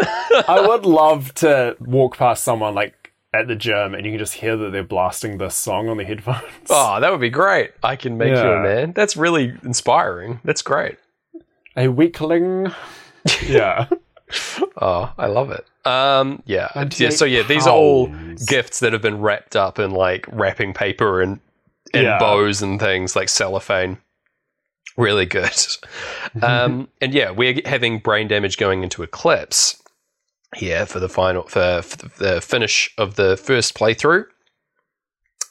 I 0.00 0.64
would 0.66 0.84
love 0.86 1.34
to 1.36 1.76
walk 1.80 2.16
past 2.16 2.42
someone 2.42 2.74
like 2.74 3.12
at 3.32 3.46
the 3.46 3.54
gym 3.54 3.94
and 3.94 4.04
you 4.04 4.10
can 4.12 4.18
just 4.18 4.34
hear 4.34 4.56
that 4.56 4.72
they're 4.72 4.82
blasting 4.82 5.38
this 5.38 5.54
song 5.54 5.88
on 5.88 5.98
the 5.98 6.04
headphones. 6.04 6.42
Oh, 6.68 6.98
that 7.00 7.12
would 7.12 7.20
be 7.20 7.30
great. 7.30 7.70
I 7.82 7.94
can 7.96 8.18
make 8.18 8.30
you 8.34 8.40
a 8.40 8.60
man. 8.62 8.92
That's 8.92 9.16
really 9.16 9.54
inspiring. 9.62 10.40
That's 10.42 10.62
great. 10.62 10.98
A 11.76 11.88
weakling. 11.88 12.72
Yeah. 13.46 13.86
Oh, 14.80 15.12
I 15.18 15.26
love 15.26 15.50
it. 15.50 15.66
Um, 15.84 16.42
yeah. 16.46 16.68
yeah. 16.96 17.10
So 17.10 17.24
yeah, 17.24 17.42
these 17.42 17.66
are 17.66 17.74
all 17.74 18.08
gifts 18.46 18.80
that 18.80 18.92
have 18.92 19.02
been 19.02 19.20
wrapped 19.20 19.56
up 19.56 19.78
in 19.78 19.90
like 19.92 20.26
wrapping 20.30 20.74
paper 20.74 21.20
and 21.22 21.40
and 21.94 22.04
Yeah. 22.04 22.18
bows 22.18 22.62
and 22.62 22.78
things 22.78 23.16
like 23.16 23.28
cellophane. 23.28 23.98
Really 24.96 25.26
good. 25.26 25.50
um, 26.42 26.88
and 27.00 27.14
yeah, 27.14 27.30
we're 27.30 27.60
having 27.64 27.98
brain 27.98 28.28
damage 28.28 28.56
going 28.58 28.82
into 28.82 29.02
Eclipse 29.02 29.82
here 30.56 30.84
for 30.84 31.00
the 31.00 31.08
final 31.08 31.44
for, 31.44 31.80
for 31.82 31.96
the 32.22 32.40
finish 32.40 32.92
of 32.98 33.16
the 33.16 33.36
first 33.36 33.74
playthrough. 33.74 34.24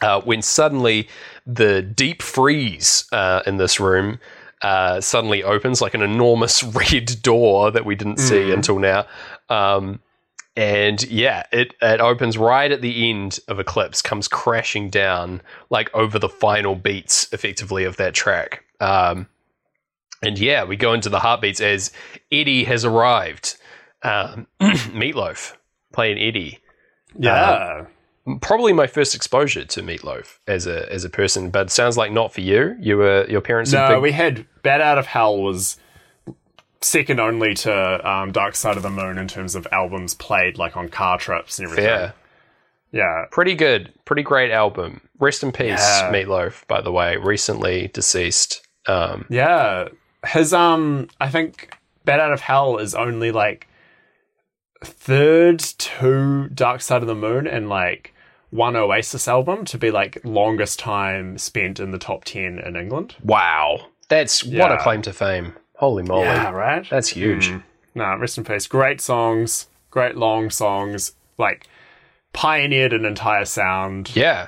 Uh, 0.02 0.22
when 0.22 0.42
suddenly 0.42 1.10
the 1.46 1.82
deep 1.82 2.22
freeze 2.22 3.06
uh, 3.12 3.42
in 3.46 3.58
this 3.58 3.80
room 3.82 4.18
uh, 4.62 5.02
suddenly 5.02 5.44
opens 5.44 5.82
like 5.82 5.94
an 5.94 6.02
enormous 6.02 6.64
red 6.76 7.22
door 7.22 7.70
that 7.72 7.84
we 7.86 7.96
didn't 7.96 8.18
see 8.18 8.36
Mm. 8.50 8.54
until 8.54 8.80
now. 8.80 9.06
Um, 9.50 10.00
and 10.60 11.01
yeah, 11.10 11.43
it, 11.53 11.74
it 11.82 12.01
opens 12.01 12.38
right 12.38 12.70
at 12.72 12.82
the 12.82 13.10
end 13.10 13.39
of 13.47 13.60
Eclipse, 13.60 14.01
comes 14.01 14.28
crashing 14.28 14.89
down 14.89 15.41
like 15.70 15.89
over 15.95 16.20
the 16.20 16.28
final 16.30 16.76
beats, 16.76 17.32
effectively, 17.32 17.86
of 17.86 17.95
that 17.97 18.14
track. 18.14 18.64
Um, 18.82 19.28
and 20.22 20.38
yeah, 20.38 20.66
we 20.66 20.76
go 20.76 20.93
into 20.93 21.07
the 21.10 21.20
heartbeats 21.20 21.62
as 21.62 21.91
Eddie 22.32 22.66
has 22.66 22.84
arrived. 22.84 23.55
Um, 24.03 24.47
Meat 24.93 25.16
Loaf 25.16 25.57
playing 25.93 26.18
Eddie 26.20 26.60
Yeah. 27.18 27.86
probably 28.41 28.74
my 28.74 28.88
first 28.88 29.16
exposure 29.16 29.64
to 29.66 29.82
Meat 29.82 30.03
Loaf 30.03 30.39
as 30.47 30.68
a 30.68 30.91
as 30.91 31.03
a 31.05 31.10
person, 31.10 31.49
but 31.51 31.70
sounds 31.72 31.97
like 31.97 32.12
not 32.12 32.34
for 32.34 32.41
you. 32.41 32.76
You 32.80 32.97
were 32.97 33.26
your 33.30 33.41
parents. 33.41 33.74
are 33.74 33.89
no, 33.89 33.95
big- 33.95 34.03
we 34.03 34.12
had 34.12 34.45
Bat 34.64 34.82
Out 34.82 34.97
of 34.97 35.05
Hell 35.07 35.38
was 35.41 35.78
second 36.82 37.20
only 37.20 37.54
to 37.54 38.10
um, 38.10 38.32
Dark 38.32 38.56
Side 38.56 38.78
of 38.78 38.84
the 38.84 38.90
Moon 38.90 39.18
in 39.18 39.28
terms 39.28 39.56
of 39.56 39.68
albums 39.72 40.14
played 40.14 40.58
like 40.58 40.78
on 40.78 40.90
car 40.90 41.18
trips 41.18 41.60
and 41.60 41.68
everything. 41.68 41.86
fair, 41.86 42.14
Yeah. 42.92 43.26
pretty 43.32 43.56
good, 43.56 43.94
pretty 44.06 44.24
great 44.24 44.52
album. 44.52 45.02
Rest 45.20 45.44
in 45.44 45.52
peace, 45.52 45.80
Yeah. 45.80 46.10
Meat 46.12 46.28
Loaf. 46.28 46.66
By 46.68 46.82
the 46.82 46.92
way, 46.92 47.18
recently 47.18 47.90
deceased. 47.94 48.66
Um, 48.88 49.26
Yeah. 49.30 49.90
His 50.26 50.54
um 50.54 51.10
I 51.20 51.30
think 51.30 51.76
Bat 52.06 52.20
Out 52.22 52.34
of 52.34 52.42
Hell 52.42 52.78
is 52.78 52.96
only 52.96 53.32
like 53.32 53.68
third 54.84 55.60
to 55.60 56.50
Dark 56.54 56.82
Side 56.82 57.02
of 57.02 57.08
the 57.08 57.16
Moon 57.16 57.46
and 57.48 57.68
like 57.70 58.14
one 58.50 58.76
Oasis 58.76 59.28
album 59.28 59.66
to 59.66 59.78
be 59.78 59.92
like 59.92 60.20
longest 60.24 60.80
time 60.80 61.38
spent 61.38 61.80
in 61.80 61.92
the 61.92 61.98
top 62.00 62.24
ten 62.24 62.60
in 62.60 62.76
England. 62.76 63.16
wow, 63.24 63.88
that's 64.08 64.44
what 64.44 64.72
a 64.72 64.78
claim 64.78 65.02
to 65.04 65.14
fame. 65.14 65.54
Holy 65.80 66.04
moly, 66.04 66.26
Yeah, 66.26 66.52
right? 66.52 66.86
that's 66.90 67.08
huge. 67.10 67.54
Nah, 67.96 68.14
rest 68.16 68.38
in 68.38 68.44
peace. 68.44 68.68
Great 68.68 69.00
songs, 69.02 69.68
great 69.92 70.16
long 70.18 70.50
songs, 70.50 71.14
like 71.38 71.68
pioneered 72.34 72.92
an 72.94 73.06
entire 73.06 73.46
sound. 73.46 74.14
Yeah, 74.16 74.48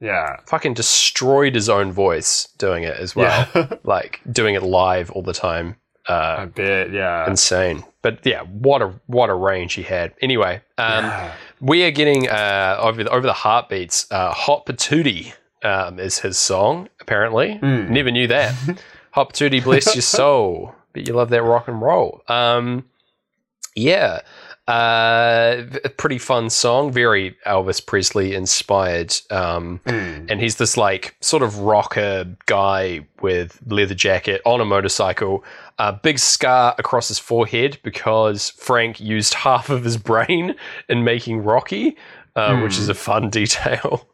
Yeah. 0.00 0.36
fucking 0.46 0.74
destroyed 0.74 1.54
his 1.54 1.68
own 1.68 1.92
voice 1.92 2.48
doing 2.58 2.84
it 2.84 2.96
as 2.98 3.16
well. 3.16 3.48
Yeah. 3.54 3.74
like 3.84 4.20
doing 4.30 4.54
it 4.54 4.62
live 4.62 5.10
all 5.12 5.22
the 5.22 5.32
time. 5.32 5.76
Uh, 6.08 6.36
I 6.40 6.44
bet, 6.46 6.90
yeah. 6.92 7.26
insane. 7.28 7.84
But 8.02 8.24
yeah, 8.26 8.42
what 8.42 8.82
a 8.82 8.92
what 9.06 9.30
a 9.30 9.34
range 9.34 9.74
he 9.74 9.82
had. 9.82 10.12
Anyway, 10.20 10.60
um, 10.78 11.04
Yeah. 11.04 11.32
we 11.60 11.84
are 11.84 11.90
getting 11.90 12.28
uh, 12.28 12.76
over 12.80 13.04
the, 13.04 13.10
over 13.10 13.26
the 13.26 13.32
heartbeats. 13.34 14.06
Uh, 14.10 14.32
Hot 14.32 14.64
Patootie 14.66 15.32
um, 15.62 15.98
is 15.98 16.18
his 16.18 16.38
song. 16.38 16.88
Apparently, 17.00 17.56
Hmm. 17.58 17.92
never 17.92 18.10
knew 18.10 18.26
that. 18.28 18.54
Hot 19.12 19.32
Patootie, 19.32 19.62
bless 19.62 19.94
your 19.94 20.02
soul. 20.18 20.74
But 20.92 21.06
you 21.06 21.14
love 21.14 21.30
that 21.30 21.42
rock 21.42 21.68
and 21.68 21.80
roll. 21.80 22.22
Um, 22.28 22.84
yeah. 23.76 24.20
Uh, 24.68 25.64
a 25.84 25.88
pretty 25.88 26.18
fun 26.18 26.48
song, 26.48 26.92
very 26.92 27.36
Elvis 27.44 27.84
Presley 27.84 28.34
inspired. 28.34 29.14
Um, 29.30 29.80
Hmm. 29.86 30.26
and 30.28 30.40
he's 30.40 30.56
this 30.56 30.76
like 30.76 31.16
sort 31.20 31.42
of 31.42 31.58
rocker 31.58 32.36
guy 32.46 33.06
with 33.20 33.58
leather 33.66 33.94
jacket 33.94 34.40
on 34.44 34.60
a 34.60 34.64
motorcycle, 34.64 35.44
a 35.80 35.92
big 35.92 36.18
scar 36.20 36.74
across 36.78 37.08
his 37.08 37.18
forehead 37.18 37.78
because 37.82 38.50
Frank 38.50 39.00
used 39.00 39.34
half 39.46 39.70
of 39.70 39.82
his 39.82 39.96
brain 39.96 40.54
in 40.88 41.02
making 41.02 41.42
Rocky, 41.42 41.96
uh, 42.36 42.60
which 42.60 42.78
is 42.78 42.88
a 42.88 42.94
fun 42.94 43.28
detail. 43.40 44.06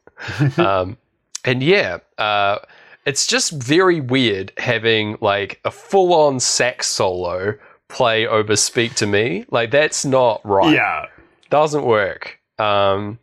um, 0.56 0.96
and 1.44 1.62
yeah, 1.62 1.98
uh, 2.16 2.58
it's 3.06 3.26
just 3.26 3.52
very 3.52 4.00
weird 4.00 4.52
having 4.58 5.16
like 5.20 5.60
a 5.64 5.70
full 5.70 6.12
on 6.12 6.40
sax 6.40 6.86
solo 6.88 7.54
play 7.88 8.26
over 8.26 8.56
Speak 8.56 8.94
to 8.96 9.06
Me. 9.06 9.44
Like, 9.50 9.70
that's 9.70 10.04
not 10.04 10.40
right. 10.44 10.74
Yeah. 10.74 11.06
Doesn't 11.48 11.84
work. 11.84 12.38
Um, 12.58 13.18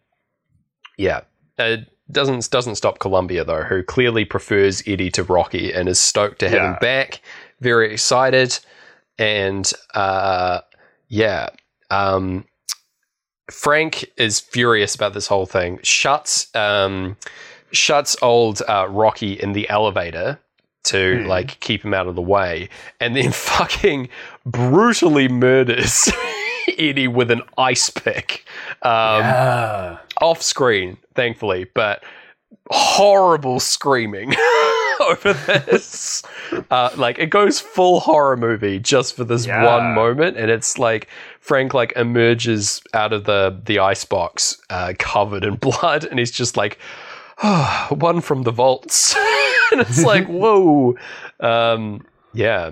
yeah. 0.97 1.21
It 1.57 1.87
doesn't 2.11 2.49
doesn't 2.49 2.75
stop 2.75 2.99
Columbia 2.99 3.43
though, 3.43 3.63
who 3.63 3.83
clearly 3.83 4.25
prefers 4.25 4.81
Eddie 4.87 5.11
to 5.11 5.23
Rocky 5.23 5.71
and 5.73 5.87
is 5.89 5.99
stoked 5.99 6.39
to 6.39 6.49
have 6.49 6.57
Yeah. 6.61 6.73
him 6.73 6.77
back. 6.81 7.21
Very 7.61 7.91
excited, 7.93 8.59
and 9.17 9.71
uh, 9.93 10.59
yeah, 11.07 11.49
um, 11.89 12.45
Frank 13.51 14.05
is 14.17 14.39
furious 14.39 14.95
about 14.95 15.13
this 15.13 15.27
whole 15.27 15.45
thing. 15.45 15.79
Shuts 15.83 16.53
um, 16.55 17.15
shuts 17.73 18.15
old 18.21 18.61
uh, 18.67 18.87
Rocky 18.89 19.33
in 19.33 19.51
the 19.53 19.67
elevator 19.69 20.39
to 20.85 21.21
Hmm. 21.23 21.27
like 21.27 21.59
keep 21.59 21.83
him 21.83 21.93
out 21.93 22.07
of 22.07 22.15
the 22.15 22.21
way, 22.21 22.69
and 22.99 23.15
then 23.15 23.31
fucking 23.33 24.09
brutally 24.45 25.27
murders 25.27 26.09
Eddie 26.77 27.07
with 27.09 27.29
an 27.31 27.41
ice 27.57 27.89
pick. 27.89 28.45
Um, 28.83 28.91
yeah. 29.21 29.97
off 30.21 30.41
screen, 30.41 30.97
thankfully, 31.15 31.65
but 31.73 32.03
horrible 32.69 33.59
screaming 33.59 34.33
over 35.01 35.33
this. 35.33 36.23
Uh, 36.71 36.89
like 36.97 37.19
it 37.19 37.27
goes 37.29 37.59
full 37.59 37.99
horror 37.99 38.37
movie 38.37 38.79
just 38.79 39.15
for 39.15 39.23
this 39.23 39.45
Yeah. 39.45 39.63
one 39.65 39.93
moment, 39.93 40.37
and 40.37 40.49
it's 40.51 40.77
like 40.77 41.07
Frank 41.39 41.73
like 41.73 41.93
emerges 41.95 42.81
out 42.93 43.13
of 43.13 43.23
the 43.25 43.57
the 43.65 43.79
ice 43.79 44.05
box 44.05 44.57
uh, 44.69 44.93
covered 44.99 45.43
in 45.43 45.55
blood, 45.55 46.05
and 46.05 46.19
he's 46.19 46.31
just 46.31 46.57
like. 46.57 46.77
Oh, 47.43 47.87
one 47.97 48.21
from 48.21 48.43
the 48.43 48.51
vaults, 48.51 49.15
and 49.71 49.81
it's 49.81 50.03
like, 50.03 50.27
whoa, 50.29 50.95
um, 51.39 52.05
yeah, 52.33 52.71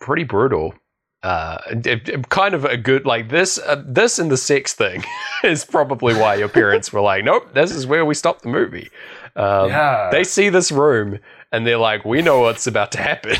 pretty 0.00 0.24
brutal. 0.24 0.74
Uh, 1.22 1.56
it- 1.70 2.08
it- 2.08 2.28
kind 2.28 2.54
of 2.54 2.64
a 2.66 2.76
good 2.76 3.06
like 3.06 3.30
this. 3.30 3.58
Uh, 3.58 3.82
this 3.86 4.18
and 4.18 4.30
the 4.30 4.36
sex 4.36 4.74
thing 4.74 5.02
is 5.44 5.64
probably 5.64 6.12
why 6.14 6.34
your 6.34 6.48
parents 6.48 6.92
were 6.92 7.00
like, 7.00 7.24
"Nope, 7.24 7.54
this 7.54 7.70
is 7.70 7.86
where 7.86 8.04
we 8.04 8.14
stop 8.14 8.42
the 8.42 8.48
movie." 8.50 8.90
Um, 9.36 9.68
Yeah. 9.70 10.10
They 10.12 10.22
see 10.24 10.48
this 10.50 10.70
room 10.70 11.18
and 11.50 11.66
they're 11.66 11.78
like, 11.78 12.04
"We 12.04 12.20
know 12.20 12.40
what's 12.40 12.66
about 12.66 12.92
to 12.92 12.98
happen." 13.00 13.36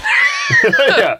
yeah. 0.88 1.18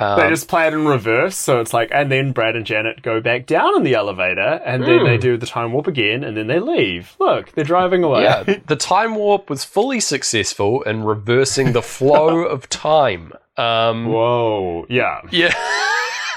Um, 0.00 0.18
they 0.18 0.28
just 0.30 0.48
play 0.48 0.66
it 0.66 0.72
in 0.72 0.86
reverse, 0.86 1.36
so 1.36 1.60
it's 1.60 1.74
like, 1.74 1.90
and 1.92 2.10
then 2.10 2.32
Brad 2.32 2.56
and 2.56 2.64
Janet 2.64 3.02
go 3.02 3.20
back 3.20 3.46
down 3.46 3.76
in 3.76 3.82
the 3.82 3.94
elevator, 3.94 4.60
and 4.64 4.82
then 4.82 5.04
they 5.04 5.18
do 5.18 5.36
the 5.36 5.46
time 5.46 5.72
warp 5.72 5.86
again, 5.86 6.24
and 6.24 6.36
then 6.36 6.46
they 6.46 6.58
leave. 6.58 7.14
Look, 7.20 7.52
they're 7.52 7.64
driving 7.64 8.02
away. 8.02 8.22
yeah, 8.22 8.42
the 8.66 8.76
time 8.76 9.14
warp 9.14 9.50
was 9.50 9.62
fully 9.62 10.00
successful 10.00 10.82
in 10.82 11.04
reversing 11.04 11.72
the 11.72 11.82
flow 11.82 12.38
of 12.46 12.68
time. 12.70 13.32
Um, 13.56 14.06
Whoa. 14.06 14.86
Yeah. 14.88 15.20
Yeah. 15.30 15.54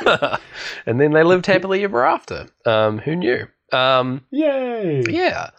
and 0.86 0.99
then 0.99 1.11
they 1.14 1.24
lived 1.24 1.45
happily 1.45 1.84
ever 1.86 2.05
after. 2.05 2.47
Um, 2.66 2.97
who 2.99 3.16
knew? 3.16 3.47
Um, 3.72 4.26
Yay. 4.30 5.03
yeah. 5.07 5.51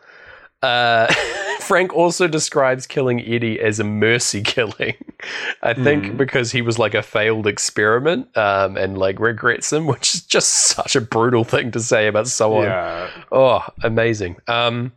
Uh, 0.65 1.13
Frank 1.61 1.95
also 1.95 2.29
describes 2.29 2.87
killing 2.87 3.21
Eddie 3.21 3.59
as 3.61 3.81
a 3.81 3.85
mercy 3.85 4.43
killing. 4.45 4.95
I 5.63 5.73
think 5.75 6.17
because 6.17 6.53
he 6.53 6.61
was 6.61 6.79
like 6.79 6.95
a 6.95 7.03
failed 7.03 7.47
experiment 7.47 8.37
um, 8.37 8.77
and 8.77 8.99
like 8.99 9.19
regrets 9.19 9.73
him, 9.73 9.87
which 9.93 10.15
is 10.15 10.23
just 10.23 10.49
such 10.49 10.95
a 10.95 11.01
brutal 11.01 11.45
thing 11.45 11.71
to 11.73 11.81
say 11.81 12.07
about 12.07 12.29
someone. 12.29 12.65
Yeah. 12.65 13.11
Oh, 13.33 13.65
amazing. 13.83 14.37
Um, 14.47 14.93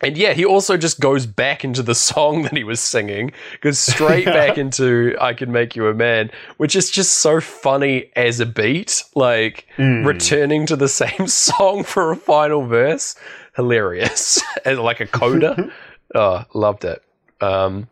and 0.00 0.18
yeah, 0.18 0.32
he 0.32 0.44
also 0.44 0.76
just 0.76 1.00
goes 1.00 1.24
back 1.24 1.64
into 1.64 1.82
the 1.82 1.94
song 1.94 2.42
that 2.42 2.56
he 2.56 2.64
was 2.64 2.80
singing, 2.80 3.32
goes 3.60 3.78
straight 3.78 4.26
back 4.26 4.58
into 4.58 5.16
I 5.20 5.32
Can 5.34 5.52
Make 5.52 5.76
You 5.76 5.86
a 5.86 5.94
Man, 5.94 6.30
which 6.56 6.76
is 6.76 6.90
just 6.90 7.20
so 7.20 7.40
funny 7.40 8.10
as 8.16 8.40
a 8.40 8.46
beat. 8.46 9.04
Like 9.14 9.66
returning 9.78 10.66
to 10.66 10.76
the 10.76 10.88
same 10.88 11.26
song 11.26 11.84
for 11.84 12.10
a 12.10 12.16
final 12.16 12.66
verse. 12.66 13.14
Hilarious. 13.56 14.42
As 14.64 14.78
like 14.78 15.00
a 15.00 15.06
coda. 15.06 15.70
oh, 16.14 16.44
loved 16.54 16.84
it. 16.84 17.02
Um, 17.40 17.88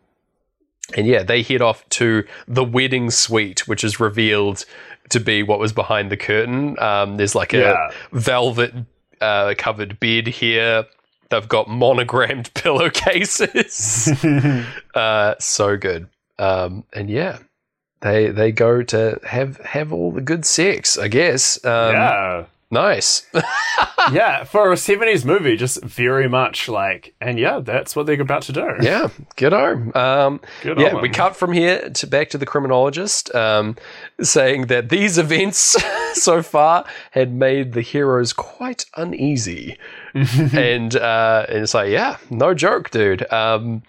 and 0.95 1.07
yeah, 1.07 1.23
they 1.23 1.41
head 1.41 1.61
off 1.61 1.87
to 1.89 2.23
the 2.47 2.63
wedding 2.63 3.09
suite, 3.11 3.67
which 3.67 3.83
is 3.83 3.99
revealed 3.99 4.65
to 5.09 5.19
be 5.19 5.43
what 5.43 5.59
was 5.59 5.73
behind 5.73 6.11
the 6.11 6.17
curtain. 6.17 6.77
Um, 6.79 7.17
there's 7.17 7.35
like 7.35 7.53
a 7.53 7.57
Yeah. 7.59 7.91
velvet 8.11 8.73
uh, 9.21 9.53
covered 9.57 9.99
bed 9.99 10.27
here. 10.27 10.85
They've 11.29 11.47
got 11.47 11.67
monogrammed 11.69 12.53
pillowcases. 12.55 14.09
uh, 14.93 15.35
so 15.39 15.77
good. 15.77 16.07
Um, 16.39 16.83
and 16.93 17.09
yeah, 17.09 17.39
they 18.01 18.27
they 18.29 18.51
go 18.51 18.83
to 18.83 19.19
have 19.23 19.57
have 19.57 19.93
all 19.93 20.11
the 20.11 20.21
good 20.21 20.45
sex, 20.45 20.97
I 20.97 21.07
guess. 21.07 21.63
Um, 21.63 21.93
yeah. 21.93 22.45
Nice. 22.73 23.27
yeah. 24.11 24.43
For 24.45 24.71
a 24.71 24.75
70s 24.75 25.23
movie, 25.23 25.55
just 25.55 25.83
very 25.83 26.27
much 26.27 26.67
like, 26.67 27.13
and 27.21 27.37
yeah, 27.37 27.59
that's 27.59 27.95
what 27.95 28.07
they're 28.07 28.19
about 28.19 28.41
to 28.43 28.51
do. 28.51 28.67
yeah, 28.81 29.09
good 29.35 29.53
on. 29.53 29.95
Um, 29.95 30.41
Good 30.63 30.79
yeah, 30.79 30.99
we 30.99 31.09
cut 31.09 31.35
from 31.35 31.53
here 31.53 31.87
to 31.87 32.07
back 32.07 32.31
to 32.31 32.39
the 32.39 32.47
criminologist, 32.47 33.33
um, 33.35 33.75
saying 34.21 34.67
that 34.67 34.89
these 34.89 35.19
events 35.19 35.75
so 36.13 36.41
far 36.41 36.85
had 37.11 37.31
made 37.31 37.73
the 37.73 37.81
heroes 37.81 38.33
quite 38.33 38.85
uneasy, 38.97 39.77
and 40.13 40.95
uh, 40.95 41.45
and 41.47 41.59
it's 41.59 41.75
like, 41.75 41.91
yeah, 41.91 42.17
no 42.31 42.55
joke, 42.55 42.89
dude. 42.89 43.31
Um, 43.31 43.83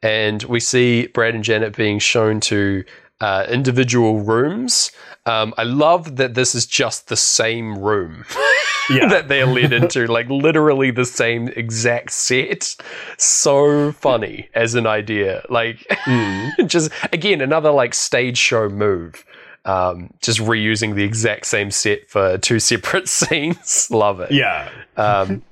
and 0.00 0.44
we 0.44 0.60
see 0.60 1.08
Brad 1.08 1.34
and 1.34 1.42
Janet 1.42 1.76
being 1.76 1.98
shown 1.98 2.38
to 2.40 2.84
uh, 3.20 3.46
individual 3.48 4.20
rooms. 4.20 4.92
Um, 5.28 5.52
I 5.58 5.64
love 5.64 6.16
that 6.16 6.34
this 6.34 6.54
is 6.54 6.64
just 6.66 7.08
the 7.08 7.16
same 7.16 7.78
room 7.78 8.24
Yeah. 8.90 9.06
that 9.08 9.28
they're 9.28 9.44
led 9.46 9.72
into, 9.74 10.06
like 10.06 10.28
literally 10.30 10.90
the 10.90 11.04
same 11.04 11.48
exact 11.48 12.10
set. 12.12 12.74
So 13.18 13.92
funny 13.92 14.48
as 14.54 14.74
an 14.74 14.86
idea. 14.86 15.44
Like, 15.50 15.86
just 16.66 16.90
again, 17.12 17.40
another 17.42 17.70
like 17.70 17.94
stage 17.94 18.38
show 18.38 18.68
move. 18.70 19.24
Um, 19.64 20.14
just 20.22 20.38
reusing 20.38 20.94
the 20.94 21.04
exact 21.04 21.44
same 21.44 21.70
set 21.70 22.08
for 22.08 22.38
two 22.38 22.58
separate 22.70 23.08
scenes. 23.08 23.90
Love 23.90 24.20
it. 24.20 24.30
yeah. 24.32 24.70
Um, 24.96 25.42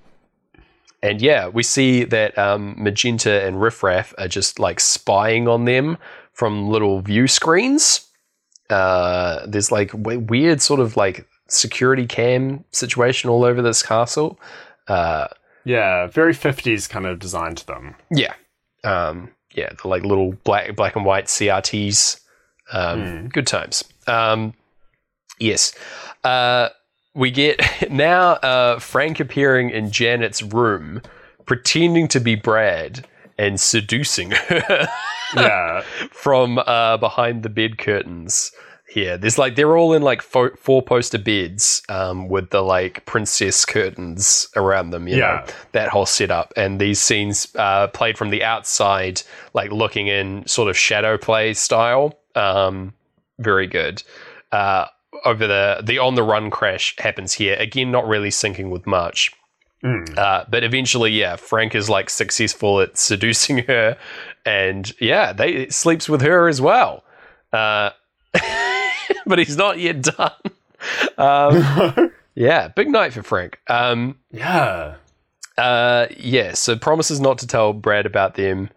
and 1.02 1.20
yeah, 1.20 1.48
we 1.48 1.62
see 1.62 2.04
that 2.04 2.38
um, 2.38 2.74
Magenta 2.78 3.44
and 3.44 3.60
Riff 3.60 3.82
Raff 3.82 4.14
are 4.16 4.28
just 4.28 4.58
like 4.58 4.80
spying 4.80 5.46
on 5.46 5.66
them 5.66 5.98
from 6.32 6.68
little 6.70 7.00
view 7.02 7.26
screens. 7.28 8.06
Uh, 8.70 9.46
there's 9.46 9.70
like 9.72 9.90
w- 9.92 10.18
weird 10.20 10.60
sort 10.60 10.80
of 10.80 10.96
like 10.96 11.26
security 11.48 12.06
cam 12.06 12.64
situation 12.72 13.30
all 13.30 13.44
over 13.44 13.62
this 13.62 13.82
castle. 13.82 14.38
Uh, 14.88 15.28
Yeah. 15.64 16.06
Very 16.08 16.32
50s 16.34 16.88
kind 16.88 17.06
of 17.06 17.18
design 17.18 17.54
to 17.56 17.66
them. 17.66 17.94
yeah, 18.10 18.34
um, 18.84 19.30
yeah, 19.54 19.70
the 19.82 19.88
like 19.88 20.02
little 20.04 20.32
black 20.44 20.74
black 20.76 20.96
and 20.96 21.04
white 21.04 21.26
CRTs. 21.26 22.20
Um, 22.72 23.28
Good 23.28 23.46
times. 23.46 23.84
Um, 24.08 24.54
yes. 25.38 25.72
Uh, 26.24 26.68
we 27.14 27.30
get 27.30 27.60
now 27.90 28.32
uh, 28.42 28.78
Frank 28.80 29.20
appearing 29.20 29.70
in 29.70 29.90
Janet's 29.90 30.42
room, 30.42 31.00
pretending 31.46 32.08
to 32.08 32.20
be 32.20 32.34
Brad 32.34 33.06
and 33.38 33.60
seducing 33.60 34.30
her 34.32 34.88
Yeah. 35.36 35.80
from 36.10 36.58
uh, 36.58 36.96
behind 36.98 37.42
the 37.42 37.48
bed 37.48 37.78
curtains. 37.78 38.52
Here, 38.88 39.18
there's 39.18 39.36
like 39.36 39.56
they're 39.56 39.76
all 39.76 39.92
in 39.92 40.02
like 40.02 40.22
fo- 40.22 40.54
four 40.54 40.80
poster 40.80 41.18
beds 41.18 41.82
um, 41.88 42.28
with 42.28 42.50
the 42.50 42.62
like 42.62 43.04
princess 43.04 43.64
curtains 43.64 44.48
around 44.54 44.90
them. 44.90 45.08
You 45.08 45.16
Yeah. 45.16 45.44
know 45.46 45.52
that 45.72 45.88
whole 45.88 46.06
setup, 46.06 46.52
and 46.56 46.80
these 46.80 47.00
scenes 47.00 47.48
uh, 47.56 47.88
played 47.88 48.16
from 48.16 48.30
the 48.30 48.44
outside, 48.44 49.22
like 49.54 49.72
looking 49.72 50.06
in 50.06 50.46
sort 50.46 50.70
of 50.70 50.78
shadow 50.78 51.18
play 51.18 51.52
style. 51.52 52.14
Um, 52.36 52.94
very 53.40 53.66
good. 53.66 54.02
Uh, 54.52 54.86
over 55.24 55.46
the 55.48 55.80
the 55.82 55.98
on 55.98 56.14
the 56.14 56.22
run 56.22 56.48
crash 56.50 56.94
happens 56.98 57.32
here 57.32 57.56
again, 57.58 57.90
not 57.90 58.06
really 58.06 58.30
syncing 58.30 58.70
with 58.70 58.86
much. 58.86 59.32
Uh, 59.84 60.44
but 60.48 60.64
eventually, 60.64 61.12
yeah, 61.12 61.36
Frank 61.36 61.74
is 61.74 61.88
like 61.88 62.10
successful 62.10 62.80
at 62.80 62.98
seducing 62.98 63.58
her, 63.66 63.96
and 64.44 64.92
yeah, 65.00 65.32
they 65.32 65.68
sleeps 65.68 66.08
with 66.08 66.22
her 66.22 66.48
as 66.48 66.60
well. 66.60 67.04
Uh, 67.52 67.90
but 69.26 69.38
he's 69.38 69.56
not 69.56 69.78
yet 69.78 70.02
done. 70.02 70.32
Um, 71.18 72.12
yeah, 72.34 72.68
big 72.68 72.88
night 72.88 73.12
for 73.12 73.22
Frank. 73.22 73.60
Um, 73.68 74.18
Yeah. 74.32 74.96
uh, 75.56 76.06
yeah, 76.16 76.52
so 76.54 76.76
promises 76.76 77.20
not 77.20 77.38
to 77.38 77.46
tell 77.46 77.72
Brad 77.72 78.06
about 78.06 78.34
them 78.34 78.70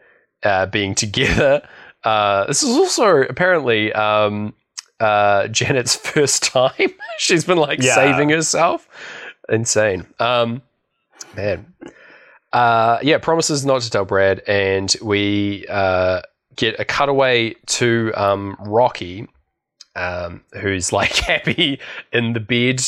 uh, 0.44 0.68
being 0.68 0.94
together. 0.96 1.68
Uh, 2.04 2.46
this 2.46 2.62
is 2.64 2.70
also 2.70 3.24
apparently 3.24 3.92
um, 3.94 4.54
uh, 5.00 5.48
Janet's 5.48 5.96
first 6.14 6.44
time. 6.44 6.94
She's 7.18 7.46
been 7.46 7.58
like 7.58 7.82
Yeah. 7.82 7.96
saving 7.96 8.30
herself. 8.30 8.88
Insane. 9.50 10.06
Um, 10.20 10.62
man. 11.36 11.74
uh, 12.54 12.98
yeah, 13.02 13.18
promises 13.18 13.66
not 13.66 13.82
to 13.82 13.90
tell 13.90 14.06
Brad, 14.06 14.40
and 14.48 14.94
we 15.02 15.66
uh, 15.70 16.22
get 16.56 16.80
a 16.80 16.86
cutaway 16.86 17.54
to 17.68 18.12
um, 18.16 18.56
Rocky, 18.60 19.28
um, 19.96 20.42
who's 20.60 20.92
like 20.92 21.16
happy 21.16 21.80
in 22.12 22.34
the 22.34 22.40
bed, 22.40 22.82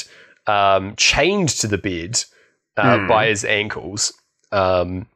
um, 0.48 0.96
chained 0.96 1.50
to 1.50 1.68
the 1.68 1.78
bed 1.78 2.24
uh, 2.78 3.00
Hmm. 3.00 3.08
by 3.08 3.28
his 3.28 3.46
ankles. 3.46 4.14
Um, 4.52 5.08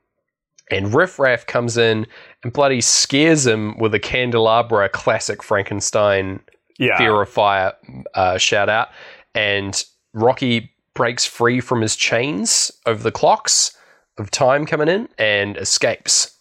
and 0.71 0.93
Riff 0.93 1.19
Raff 1.19 1.45
comes 1.45 1.77
in 1.77 2.07
and 2.43 2.51
bloody 2.53 2.81
scares 2.81 3.45
him 3.45 3.77
with 3.77 3.93
a 3.93 3.99
candelabra, 3.99 4.89
classic 4.89 5.43
Frankenstein 5.43 6.39
Yeah. 6.79 6.97
fear 6.97 7.21
of 7.21 7.29
fire 7.29 7.73
uh, 8.13 8.37
shout 8.37 8.67
out, 8.69 8.89
and 9.35 9.83
Rocky 10.13 10.71
breaks 10.95 11.25
free 11.25 11.59
from 11.61 11.81
his 11.81 11.95
chains 11.95 12.71
over 12.87 13.03
the 13.03 13.11
clocks 13.11 13.77
of 14.17 14.31
time 14.31 14.65
coming 14.65 14.87
in 14.87 15.07
and 15.19 15.57
escapes. 15.57 16.31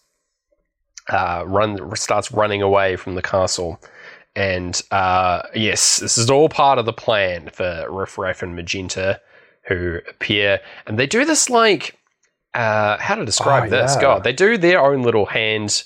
Uh, 1.10 1.44
run 1.46 1.94
starts 1.96 2.32
running 2.32 2.62
away 2.62 2.96
from 2.96 3.14
the 3.14 3.20
castle, 3.20 3.78
and 4.34 4.80
uh, 4.90 5.42
yes, 5.54 5.98
this 5.98 6.16
is 6.16 6.30
all 6.30 6.48
part 6.48 6.78
of 6.78 6.86
the 6.86 6.92
plan 6.94 7.50
for 7.52 7.84
Riff 7.90 8.16
Raff 8.16 8.42
and 8.42 8.56
Magenta, 8.56 9.20
who 9.66 9.98
appear, 10.08 10.60
and 10.86 10.98
they 10.98 11.06
do 11.06 11.26
this 11.26 11.50
like 11.50 11.98
uh, 12.54 12.96
how 12.98 13.16
to 13.16 13.24
describe 13.26 13.64
Oh, 13.64 13.68
this? 13.68 13.96
yeah. 13.96 14.00
God, 14.00 14.24
they 14.24 14.32
do 14.32 14.56
their 14.56 14.82
own 14.82 15.02
little 15.02 15.26
hand 15.26 15.82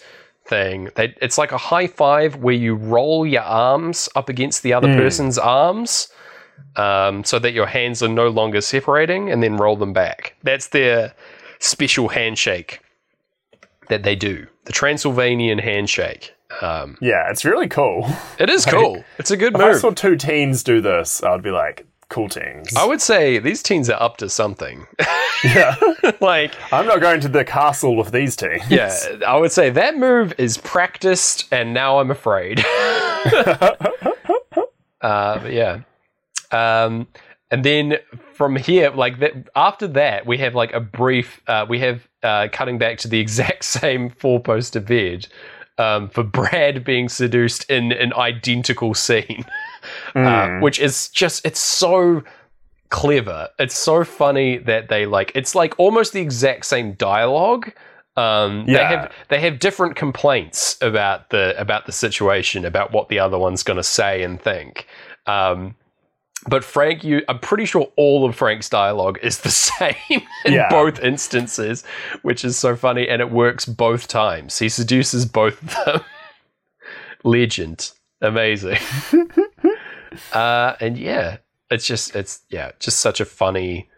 thing. 0.46 0.88
They, 0.94 1.16
it's 1.20 1.36
like 1.36 1.50
a 1.50 1.58
high 1.58 1.88
five 1.88 2.36
where 2.36 2.54
you 2.54 2.74
roll 2.76 3.26
your 3.26 3.42
arms 3.42 4.08
up 4.14 4.28
against 4.28 4.62
the 4.62 4.72
other 4.72 4.88
Hmm. 4.92 4.98
person's 4.98 5.38
arms, 5.38 6.08
um, 6.76 7.24
so 7.24 7.38
that 7.38 7.52
your 7.52 7.66
hands 7.66 8.02
are 8.02 8.08
no 8.08 8.28
longer 8.28 8.60
separating, 8.60 9.30
and 9.30 9.42
then 9.42 9.56
roll 9.56 9.76
them 9.76 9.92
back. 9.92 10.36
That's 10.42 10.68
their 10.68 11.14
special 11.58 12.08
handshake 12.08 12.80
that 13.88 14.02
they 14.02 14.14
do. 14.14 14.46
The 14.64 14.72
Transylvanian 14.72 15.58
handshake. 15.58 16.34
Um, 16.62 16.96
Yeah, 17.00 17.30
it's 17.30 17.44
really 17.44 17.68
cool. 17.68 18.08
it 18.38 18.48
is 18.50 18.64
cool. 18.64 19.04
It's 19.18 19.30
a 19.30 19.36
good 19.36 19.52
move. 19.54 19.62
If 19.62 19.76
I 19.76 19.78
saw 19.78 19.90
two 19.90 20.16
teens 20.16 20.62
do 20.62 20.80
this, 20.80 21.22
I'd 21.22 21.42
be 21.42 21.50
like, 21.50 21.86
cool 22.08 22.28
teens. 22.28 22.74
I 22.76 22.84
would 22.84 23.02
say 23.02 23.38
these 23.38 23.62
teens 23.62 23.90
are 23.90 24.00
up 24.02 24.16
to 24.18 24.28
something. 24.28 24.86
yeah. 25.44 25.76
like, 26.20 26.52
I'm 26.72 26.86
not 26.86 27.00
going 27.00 27.20
to 27.20 27.28
the 27.28 27.44
castle 27.44 27.96
with 27.96 28.12
these 28.12 28.34
teens. 28.36 28.62
yeah, 28.70 28.94
I 29.26 29.36
would 29.36 29.52
say 29.52 29.70
that 29.70 29.96
move 29.96 30.32
is 30.38 30.56
practiced, 30.58 31.46
and 31.52 31.74
now 31.74 31.98
I'm 31.98 32.10
afraid. 32.10 32.64
uh, 32.64 33.74
but 35.00 35.52
yeah. 35.52 35.80
Um, 36.52 37.06
and 37.50 37.64
then 37.64 37.96
from 38.34 38.56
here, 38.56 38.90
like 38.90 39.20
that, 39.20 39.32
after 39.56 39.86
that, 39.88 40.26
we 40.26 40.38
have 40.38 40.54
like 40.54 40.72
a 40.72 40.80
brief. 40.80 41.40
Uh, 41.46 41.64
we 41.68 41.78
have 41.80 42.06
uh, 42.22 42.48
cutting 42.52 42.78
back 42.78 42.98
to 42.98 43.08
the 43.08 43.18
exact 43.26 43.64
same 43.64 44.10
four 44.10 44.40
poster 44.40 44.80
bed 44.80 45.26
um, 45.78 46.08
for 46.08 46.22
Brad 46.22 46.84
being 46.84 47.08
seduced 47.08 47.68
in 47.70 47.92
an 47.92 48.12
identical 48.14 48.94
scene, 48.94 49.44
uh, 50.14 50.60
which 50.60 50.78
is 50.78 51.08
just 51.08 51.44
it's 51.46 51.60
so 51.60 52.22
clever. 52.90 53.48
It's 53.58 53.76
so 53.76 54.04
funny 54.04 54.58
that 54.58 54.88
they 54.88 55.06
like 55.06 55.32
it's 55.34 55.54
like 55.54 55.74
almost 55.78 56.12
the 56.12 56.20
exact 56.20 56.66
same 56.66 56.92
dialogue. 56.94 57.72
Um, 58.16 58.66
They 58.66 58.72
Yeah. 58.72 58.88
have 58.88 59.12
they 59.28 59.40
have 59.40 59.58
different 59.58 59.96
complaints 59.96 60.76
about 60.82 61.30
the 61.30 61.54
about 61.58 61.86
the 61.86 61.92
situation, 61.92 62.64
about 62.64 62.92
what 62.92 63.08
the 63.08 63.20
other 63.20 63.38
one's 63.38 63.62
going 63.62 63.76
to 63.76 63.82
say 63.82 64.22
and 64.22 64.40
think. 64.42 64.86
Um, 65.26 65.76
but 66.46 66.62
Frank, 66.64 67.02
you, 67.04 67.22
I'm 67.28 67.38
pretty 67.40 67.64
sure 67.64 67.90
all 67.96 68.24
of 68.24 68.36
Frank's 68.36 68.68
dialogue 68.68 69.18
is 69.22 69.38
the 69.40 69.50
same 69.50 69.94
in 70.44 70.52
Yeah. 70.52 70.68
both 70.70 71.00
instances, 71.00 71.84
which 72.22 72.44
is 72.44 72.56
so 72.56 72.76
funny, 72.76 73.08
and 73.08 73.20
it 73.20 73.30
works 73.30 73.64
both 73.66 74.08
times. 74.08 74.58
He 74.58 74.68
seduces 74.68 75.26
both 75.26 75.62
of 75.62 75.84
them. 75.84 76.00
Legend, 77.24 77.90
amazing. 78.20 78.78
uh, 80.32 80.74
and 80.80 80.96
yeah, 80.96 81.38
it's 81.70 81.86
just 81.86 82.14
it's 82.14 82.40
yeah, 82.50 82.72
just 82.78 83.00
such 83.00 83.20
a 83.20 83.24
funny 83.24 83.88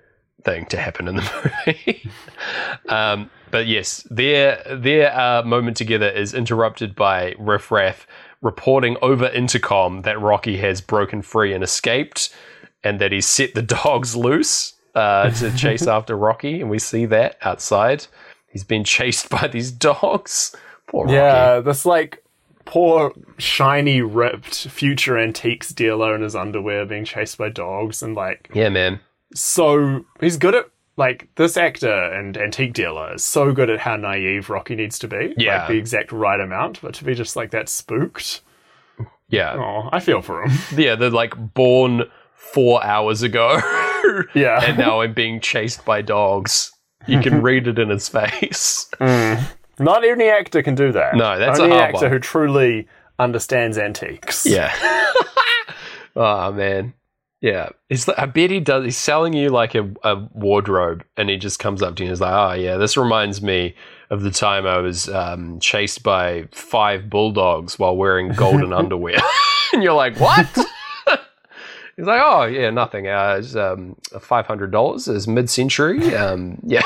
thing 0.45 0.65
to 0.67 0.79
happen 0.79 1.07
in 1.07 1.17
the 1.17 1.53
movie. 1.67 2.11
um, 2.89 3.31
but 3.51 3.67
yes, 3.67 4.07
their 4.11 4.63
their 4.75 5.15
uh, 5.19 5.43
moment 5.43 5.77
together 5.77 6.09
is 6.09 6.33
interrupted 6.35 6.95
by 6.97 7.35
Riff 7.39 7.71
Raff 7.71 8.07
reporting 8.43 8.97
over 9.03 9.27
intercom 9.29 10.03
that 10.03 10.21
Rocky 10.21 10.57
has 10.59 10.81
broken 10.81 11.23
free 11.23 11.53
and 11.53 11.63
escaped, 11.65 12.35
and 12.83 13.01
that 13.01 13.13
he's 13.13 13.27
set 13.27 13.55
the 13.55 13.63
dogs 13.85 14.17
loose 14.17 14.75
uh, 14.95 15.31
to 15.31 15.51
chase 15.57 15.87
after 15.87 16.17
Rocky, 16.17 16.61
and 16.61 16.71
we 16.71 16.79
see 16.79 17.07
that 17.07 17.37
outside. 17.43 18.07
He's 18.49 18.65
been 18.65 18.85
chased 18.85 19.29
by 19.29 19.47
these 19.47 19.71
dogs. 19.71 20.55
Poor 20.87 21.05
Rocky. 21.05 21.15
Yeah, 21.15 21.61
this 21.61 21.87
like 21.87 22.25
poor, 22.65 23.13
shiny, 23.39 24.01
ripped 24.01 24.69
future 24.69 25.19
antiques 25.19 25.71
dealer 25.71 26.15
in 26.15 26.23
his 26.23 26.35
underwear 26.35 26.85
being 26.87 27.05
chased 27.05 27.39
by 27.39 27.49
dogs 27.49 28.03
and 28.03 28.15
like 28.15 28.51
Yeah, 28.55 28.69
man. 28.69 29.01
so 29.35 30.05
he's 30.21 30.37
good 30.37 30.55
at 30.55 30.71
like 31.01 31.29
this 31.37 31.57
actor 31.57 31.91
and 31.91 32.37
antique 32.37 32.75
dealer 32.75 33.15
is 33.15 33.25
so 33.25 33.53
good 33.53 33.71
at 33.71 33.81
how 33.81 33.97
naive 33.97 34.51
Rocky 34.51 34.77
needs 34.77 34.99
to 35.01 35.09
be. 35.09 35.35
Yeah. 35.39 35.61
Like 35.61 35.69
the 35.69 35.79
exact 35.79 36.13
right 36.13 36.39
amount, 36.39 36.81
but 36.83 36.93
to 36.95 37.05
be 37.05 37.15
just 37.15 37.35
like 37.37 37.51
that 37.53 37.69
spooked. 37.71 38.43
Yeah. 39.31 39.55
Oh, 39.57 39.89
I 39.93 39.99
feel 40.01 40.21
for 40.23 40.43
him. 40.45 40.53
Yeah, 40.79 40.95
they're 40.97 41.09
like 41.11 41.35
born 41.55 42.03
four 42.35 42.85
hours 42.85 43.23
ago. 43.23 43.59
Yeah. 44.35 44.65
and 44.65 44.77
now 44.79 45.03
I'm 45.03 45.13
being 45.13 45.41
chased 45.41 45.85
by 45.85 46.03
dogs. 46.03 46.73
You 47.07 47.21
can 47.21 47.43
read 47.49 47.69
it 47.69 47.79
in 47.79 47.91
his 47.91 48.09
face. 48.09 48.89
Mm. 48.99 49.41
Not 49.79 50.05
any 50.05 50.29
actor 50.29 50.63
can 50.63 50.75
do 50.75 50.91
that. 50.93 51.15
No, 51.15 51.39
that's 51.39 51.59
a 51.59 51.63
Only 51.63 51.77
an 51.77 51.81
hard 51.83 51.95
actor 51.95 52.07
one. 52.07 52.13
who 52.13 52.19
truly 52.19 52.89
understands 53.19 53.79
antiques. 53.79 54.47
Yeah. 54.47 54.75
oh 56.17 56.51
man. 56.53 56.95
Yeah. 57.41 57.71
It's 57.89 58.07
like, 58.07 58.19
I 58.19 58.27
bet 58.27 58.51
he 58.51 58.61
does 58.61 58.85
he's 58.85 58.97
selling 58.97 59.33
you 59.33 59.49
like 59.49 59.75
a, 59.75 59.91
a 60.03 60.17
wardrobe 60.35 61.05
and 61.17 61.31
he 61.31 61.37
just 61.37 61.59
comes 61.59 61.83
up 61.83 61.97
to 61.97 62.03
you 62.03 62.09
and 62.09 62.13
is 62.13 62.21
like, 62.21 62.33
Oh 62.33 62.55
yeah, 62.55 62.77
this 62.77 62.97
reminds 62.97 63.41
me 63.41 63.75
of 64.11 64.23
the 64.23 64.31
time 64.31 64.67
I 64.67 64.79
was 64.79 65.09
um, 65.09 65.59
chased 65.61 66.03
by 66.03 66.49
five 66.53 67.09
bulldogs 67.09 67.79
while 67.79 67.97
wearing 67.97 68.33
golden 68.33 68.73
underwear. 68.75 69.19
and 69.73 69.83
you're 69.83 69.95
like, 69.95 70.19
What? 70.21 70.47
He's 71.97 72.07
like, 72.07 72.21
oh 72.25 72.45
yeah, 72.45 72.71
nothing. 72.71 73.09
Uh, 73.09 73.37
it's 73.41 73.55
um, 73.55 73.95
five 74.21 74.47
hundred 74.47 74.71
dollars 74.71 75.07
is 75.07 75.29
mid-century. 75.29 76.15
Um, 76.15 76.59
yeah, 76.65 76.81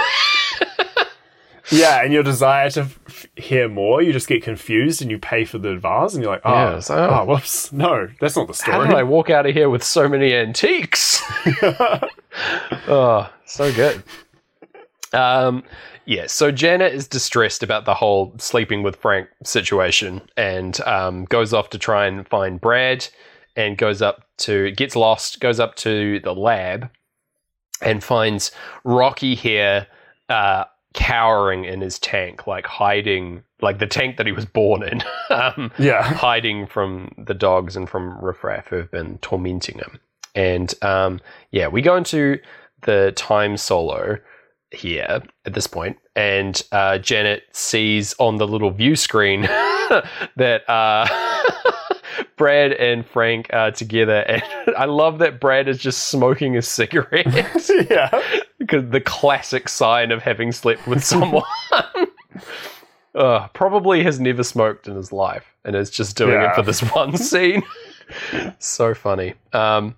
Yeah, 1.71 2.03
and 2.03 2.13
your 2.13 2.23
desire 2.23 2.69
to 2.71 2.81
f- 2.83 3.27
hear 3.37 3.69
more, 3.69 4.03
you 4.03 4.13
just 4.13 4.29
get 4.29 4.43
confused 4.43 5.01
and 5.01 5.11
you 5.11 5.19
pay 5.19 5.45
for 5.45 5.59
the 5.59 5.77
vase, 5.77 6.15
and 6.15 6.23
you're 6.23 6.33
like, 6.33 6.43
oh, 6.45 6.53
Yeah, 6.53 6.75
like, 6.75 6.91
oh. 6.91 7.25
whoops, 7.25 7.73
no, 7.73 8.09
that's 8.21 8.37
not 8.37 8.49
the 8.49 8.55
story. 8.55 8.77
how 8.77 8.85
did 8.85 8.95
I 8.95 9.03
walk 9.03 9.31
out 9.31 9.47
of 9.47 9.55
here 9.55 9.71
with 9.71 9.83
so 9.83 10.09
many 10.09 10.35
antiques? 10.35 11.23
oh, 12.89 13.31
so 13.47 13.73
good. 13.73 14.03
Um, 15.13 15.63
yeah, 16.07 16.27
so 16.27 16.51
Janet 16.51 16.93
is 16.93 17.09
distressed 17.09 17.63
about 17.63 17.85
the 17.87 17.95
whole 17.95 18.35
sleeping 18.39 18.83
with 18.83 18.97
Frank 18.97 19.29
situation 19.45 20.21
and 20.37 20.79
um, 20.83 21.25
goes 21.27 21.55
off 21.55 21.71
to 21.71 21.79
try 21.79 22.07
and 22.07 22.29
find 22.29 22.61
Brad 22.61 23.09
and 23.57 23.79
goes 23.79 24.03
up 24.03 24.27
to, 24.39 24.71
gets 24.73 24.97
lost, 24.97 25.41
goes 25.41 25.61
up 25.61 25.77
to 25.77 26.21
the 26.21 26.35
lab 26.35 26.91
and 27.81 28.03
finds 28.05 28.51
Rocky 28.83 29.35
here 29.35 29.87
uh, 30.29 30.65
cowering 30.95 31.65
in 31.65 31.81
his 31.81 31.99
tank, 31.99 32.47
like 32.47 32.67
hiding, 32.67 33.43
like 33.61 33.79
the 33.79 33.87
tank 33.87 34.17
that 34.17 34.27
he 34.27 34.33
was 34.33 34.47
born 34.47 34.83
in, 34.83 35.03
um, 35.31 35.71
yeah, 35.79 36.03
hiding 36.03 36.67
from 36.67 37.13
the 37.19 37.35
dogs 37.35 37.77
and 37.77 37.89
from 37.89 38.19
Riff 38.25 38.43
Raff 38.43 38.69
who 38.69 38.77
have 38.77 38.91
been 38.91 39.19
tormenting 39.19 39.79
him. 39.79 40.01
And 40.35 40.73
um, 40.83 41.21
yeah, 41.51 41.69
we 41.69 41.83
go 41.83 41.97
into 41.97 42.39
the 42.83 43.13
time 43.17 43.57
solo 43.57 44.19
here 44.71 45.23
at 45.45 45.55
this 45.55 45.67
point, 45.67 45.99
and 46.17 46.61
uh, 46.73 46.99
Janet 46.99 47.45
sees 47.53 48.15
on 48.19 48.37
the 48.37 48.47
little 48.47 48.71
view 48.71 48.97
screen 48.97 49.43
that 50.37 50.63
uh, 50.69 51.07
Brad 52.37 52.73
and 52.73 53.07
Frank 53.07 53.49
are 53.53 53.71
together, 53.71 54.21
and 54.21 54.43
I 54.77 54.87
love 54.87 55.19
that 55.19 55.41
Brad 55.41 55.69
is 55.69 55.79
just 55.79 56.09
smoking 56.09 56.57
a 56.57 56.63
cigarette. 56.63 57.27
Yeah, 57.91 58.44
the 58.69 59.01
classic 59.01 59.69
sign 59.69 60.13
of 60.13 60.23
having 60.23 60.53
slept 60.53 60.87
with 60.87 61.05
someone. 61.05 61.43
uh, 63.15 63.49
probably 63.49 64.03
has 64.03 64.21
never 64.21 64.43
smoked 64.43 64.89
in 64.89 64.97
his 64.97 65.13
life 65.13 65.55
and 65.65 65.77
is 65.77 65.91
just 65.91 66.17
doing 66.17 66.41
it 66.41 66.55
for 66.55 66.63
this 66.63 66.81
one 66.81 67.17
scene. 67.17 67.63
so 68.59 68.95
funny. 68.95 69.35
Um, 69.53 69.95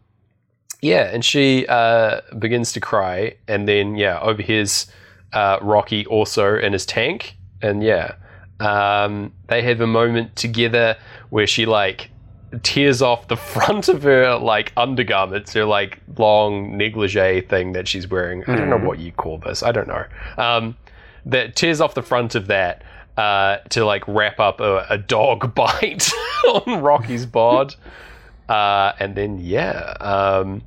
yeah, 0.82 1.10
and 1.12 1.24
she 1.24 1.66
uh, 1.66 2.20
begins 2.38 2.72
to 2.72 2.80
cry, 2.80 3.36
and 3.48 3.66
then 3.66 3.96
yeah, 3.96 4.20
overhears 4.20 4.86
uh, 5.32 5.58
Rocky 5.62 6.06
also 6.06 6.58
in 6.58 6.72
his 6.72 6.84
tank, 6.84 7.36
and 7.62 7.82
yeah, 7.82 8.14
um, 8.60 9.32
they 9.48 9.62
have 9.62 9.80
a 9.80 9.86
moment 9.86 10.36
together 10.36 10.96
where 11.30 11.46
she 11.46 11.66
like 11.66 12.10
tears 12.62 13.02
off 13.02 13.28
the 13.28 13.36
front 13.54 13.88
of 13.88 14.02
her 14.02 14.36
like 14.36 14.72
undergarments, 14.76 15.52
her 15.54 15.64
like 15.64 15.98
long 16.16 16.76
negligee 16.76 17.40
thing 17.42 17.72
that 17.72 17.88
she's 17.88 18.08
wearing. 18.08 18.44
I 18.46 18.56
don't 18.56 18.70
know 18.70 18.78
what 18.78 18.98
you 18.98 19.12
call 19.12 19.38
this. 19.38 19.62
I 19.62 19.72
don't 19.72 19.88
know. 19.88 20.04
Um, 20.38 20.76
that 21.26 21.56
tears 21.56 21.80
off 21.80 21.94
the 21.94 22.02
front 22.02 22.34
of 22.34 22.46
that 22.46 22.82
uh, 23.16 23.58
to 23.70 23.84
like 23.84 24.06
wrap 24.06 24.38
up 24.40 24.60
a, 24.60 24.86
a 24.88 24.98
dog 24.98 25.54
bite 25.54 26.10
on 26.44 26.82
Rocky's 26.82 27.26
bod, 27.26 27.74
uh, 28.48 28.92
and 28.98 29.14
then 29.14 29.38
yeah, 29.38 29.94
um, 30.00 30.62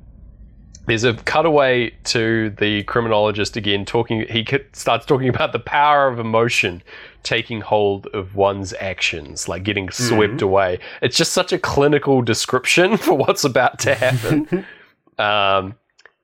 there's 0.90 1.04
a 1.04 1.14
cutaway 1.14 1.90
to 2.02 2.50
the 2.58 2.82
criminologist 2.82 3.56
again 3.56 3.84
talking. 3.84 4.26
He 4.28 4.44
starts 4.72 5.06
talking 5.06 5.28
about 5.28 5.52
the 5.52 5.60
power 5.60 6.08
of 6.08 6.18
emotion 6.18 6.82
taking 7.22 7.60
hold 7.60 8.08
of 8.08 8.34
one's 8.34 8.72
actions, 8.80 9.48
like 9.48 9.62
getting 9.62 9.88
swept 9.90 10.42
away. 10.42 10.80
It's 11.00 11.16
just 11.16 11.32
such 11.32 11.52
a 11.52 11.60
clinical 11.60 12.22
description 12.22 12.96
for 13.04 13.14
what's 13.14 13.44
about 13.44 13.78
to 13.80 13.94
happen. 13.94 14.66
um, 15.18 15.76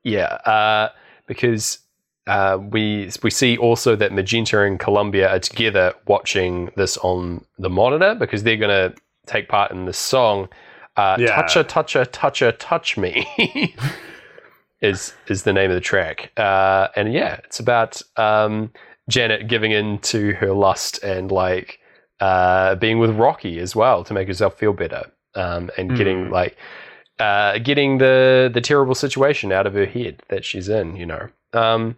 yeah, 0.02 0.34
uh, 0.44 0.88
because 1.28 1.78
uh, 2.26 2.58
we 2.60 3.08
we 3.22 3.30
see 3.30 3.56
also 3.56 3.94
that 3.94 4.12
Magenta 4.12 4.62
and 4.62 4.80
Columbia 4.80 5.28
are 5.30 5.38
together 5.38 5.94
watching 6.08 6.70
this 6.74 6.98
on 6.98 7.44
the 7.56 7.70
monitor 7.70 8.16
because 8.16 8.42
they're 8.42 8.56
going 8.56 8.92
to 8.92 9.00
take 9.26 9.48
part 9.48 9.70
in 9.70 9.84
this 9.84 9.98
song. 9.98 10.48
Uh, 10.96 11.18
Yeah. 11.20 11.40
Toucha, 11.40 11.62
toucha, 11.62 12.04
toucha, 12.06 12.56
touch 12.58 12.96
me 12.96 13.76
is 14.80 15.14
is 15.28 15.42
the 15.42 15.52
name 15.52 15.70
of 15.70 15.74
the 15.74 15.80
track. 15.80 16.32
Uh, 16.36 16.88
and 16.96 17.12
yeah, 17.12 17.40
it's 17.44 17.60
about 17.60 18.00
um, 18.16 18.72
Janet 19.08 19.48
giving 19.48 19.72
in 19.72 19.98
to 20.00 20.32
her 20.34 20.52
lust 20.52 21.02
and 21.02 21.30
like 21.30 21.78
uh, 22.20 22.74
being 22.76 22.98
with 22.98 23.10
Rocky 23.10 23.58
as 23.58 23.74
well 23.74 24.04
to 24.04 24.14
make 24.14 24.28
herself 24.28 24.58
feel 24.58 24.72
better 24.72 25.04
um, 25.34 25.70
and 25.76 25.96
getting 25.96 26.30
like 26.30 26.56
uh, 27.18 27.58
getting 27.58 27.98
the 27.98 28.50
the 28.52 28.60
terrible 28.60 28.94
situation 28.94 29.52
out 29.52 29.66
of 29.66 29.74
her 29.74 29.86
head 29.86 30.22
that 30.28 30.44
she's 30.44 30.68
in. 30.68 30.96
You 30.96 31.06
know. 31.06 31.28
Um, 31.52 31.96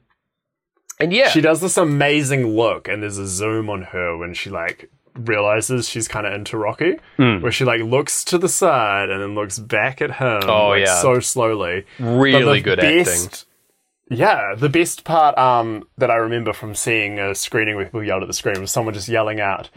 and 1.01 1.13
yeah, 1.13 1.29
She 1.29 1.41
does 1.41 1.61
this 1.61 1.77
amazing 1.77 2.57
look, 2.57 2.89
and 2.89 3.03
there's 3.03 3.19
a 3.19 3.27
zoom 3.27 3.71
on 3.71 3.83
her 3.83 4.17
when 4.17 4.35
she 4.35 4.51
like 4.51 4.91
realizes 5.19 5.89
she's 5.89 6.09
kind 6.09 6.27
of 6.27 6.33
into 6.33 6.57
Rocky, 6.57 6.97
Mm. 7.19 7.43
where 7.43 7.53
she 7.53 7.65
like 7.65 7.81
looks 7.83 8.25
to 8.25 8.39
the 8.39 8.49
side 8.49 9.11
and 9.11 9.21
then 9.23 9.35
looks 9.35 9.59
back 9.59 10.01
at 10.01 10.13
him. 10.17 10.43
Oh, 10.49 10.69
like, 10.69 10.87
yeah. 10.87 11.01
so 11.03 11.21
slowly. 11.21 11.85
Really 11.99 12.61
good 12.61 12.79
acting. 12.81 13.31
Yeah, 14.11 14.55
the 14.57 14.71
best 14.71 15.05
part 15.05 15.37
um, 15.37 15.87
that 15.99 16.11
I 16.11 16.15
remember 16.17 16.53
from 16.55 16.75
seeing 16.75 17.19
a 17.19 17.35
screening 17.35 17.77
where 17.77 17.85
people 17.85 18.03
yelled 18.03 18.23
at 18.23 18.27
the 18.29 18.33
screen 18.33 18.61
was 18.61 18.71
someone 18.73 18.95
just 18.95 19.09
yelling 19.09 19.39
out, 19.39 19.69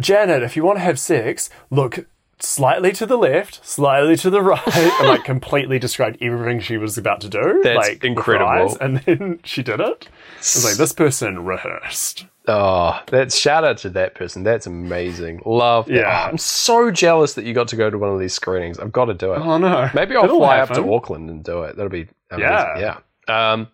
"Janet, 0.00 0.42
if 0.42 0.56
you 0.56 0.64
want 0.64 0.78
to 0.78 0.82
have 0.84 0.98
sex, 0.98 1.48
look." 1.70 2.06
Slightly 2.38 2.92
to 2.92 3.06
the 3.06 3.16
left, 3.16 3.64
slightly 3.64 4.14
to 4.16 4.28
the 4.28 4.42
right, 4.42 4.60
and 4.66 5.08
like 5.08 5.24
completely 5.24 5.78
described 5.78 6.18
everything 6.20 6.60
she 6.60 6.76
was 6.76 6.98
about 6.98 7.22
to 7.22 7.30
do. 7.30 7.62
That's 7.64 7.88
like, 7.88 8.04
incredible. 8.04 8.46
eyes, 8.46 8.76
and 8.76 8.98
then 8.98 9.40
she 9.44 9.62
did 9.62 9.80
it. 9.80 10.08
I 10.08 10.38
was 10.38 10.64
like, 10.64 10.76
this 10.76 10.92
person 10.92 11.46
rehearsed. 11.46 12.26
Oh, 12.48 13.00
that 13.08 13.32
shout 13.32 13.64
out 13.64 13.78
to 13.78 13.90
that 13.90 14.14
person. 14.14 14.44
That's 14.44 14.66
amazing. 14.66 15.42
Love. 15.46 15.90
Yeah. 15.90 16.28
I'm 16.28 16.38
so 16.38 16.90
jealous 16.90 17.34
that 17.34 17.44
you 17.44 17.54
got 17.54 17.68
to 17.68 17.76
go 17.76 17.90
to 17.90 17.98
one 17.98 18.12
of 18.12 18.20
these 18.20 18.34
screenings. 18.34 18.78
I've 18.78 18.92
got 18.92 19.06
to 19.06 19.14
do 19.14 19.32
it. 19.32 19.38
Oh 19.38 19.58
no. 19.58 19.90
Maybe 19.94 20.14
I'll 20.14 20.24
It'll 20.24 20.38
fly 20.38 20.58
up 20.58 20.70
to 20.74 20.94
Auckland 20.94 21.28
and 21.30 21.42
do 21.42 21.62
it. 21.62 21.76
That'll 21.76 21.90
be 21.90 22.06
amazing. 22.30 22.50
Yeah. 22.50 23.00
Yeah. 23.28 23.52
Um, 23.52 23.68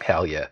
hell 0.00 0.26
yeah. 0.26 0.46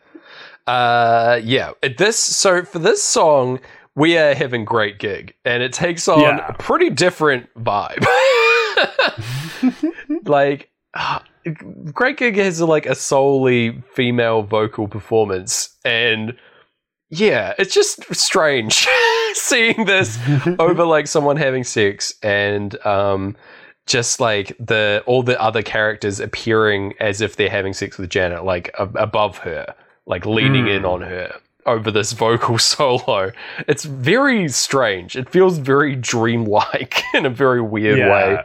Uh, 0.66 1.40
yeah. 1.44 1.72
This 1.98 2.18
so 2.18 2.64
for 2.64 2.78
this 2.78 3.02
song, 3.02 3.60
we 3.94 4.19
are 4.19 4.35
having 4.35 4.64
great 4.64 4.98
gig, 4.98 5.35
and 5.44 5.62
it 5.62 5.73
takes 5.73 6.09
on 6.09 6.20
Yeah. 6.20 6.47
a 6.48 6.55
pretty 6.55 6.90
different 6.90 7.48
vibe. 7.55 8.05
like. 10.27 10.69
Great 11.93 12.19
Gig 12.19 12.36
has 12.36 12.60
like 12.60 12.86
a 12.86 12.94
solely 12.94 13.82
female 13.94 14.43
vocal 14.43 14.86
performance, 14.86 15.77
and 15.85 16.36
yeah, 17.10 17.55
it's 17.59 17.74
just 17.74 18.14
strange 18.14 18.86
seeing 19.35 19.85
this 19.85 20.19
over 20.60 20.85
like 20.85 21.09
someone 21.09 21.36
having 21.36 21.64
sex 21.64 22.14
and 22.23 22.77
um 22.86 23.35
just 23.86 24.20
like 24.20 24.56
the 24.60 25.02
all 25.06 25.24
the 25.24 25.40
other 25.43 25.62
characters 25.62 26.20
appearing 26.20 26.94
as 27.01 27.20
if 27.20 27.35
they're 27.35 27.51
having 27.51 27.73
sex 27.73 27.98
with 27.98 28.09
Janet 28.09 28.44
like 28.44 28.70
above 28.78 29.39
her 29.39 29.74
like 30.06 30.24
leaning 30.24 30.69
in 30.69 30.85
on 30.85 31.01
her 31.01 31.35
over 31.66 31.90
this 31.90 32.12
vocal 32.12 32.59
solo 32.72 33.30
it's 33.68 33.84
very 33.84 34.48
strange 34.48 35.16
it 35.16 35.28
feels 35.30 35.59
very 35.59 35.94
dreamlike 35.94 37.02
in 37.14 37.24
a 37.26 37.30
very 37.30 37.60
weird 37.62 37.98
Yeah. 37.98 38.12
way 38.12 38.44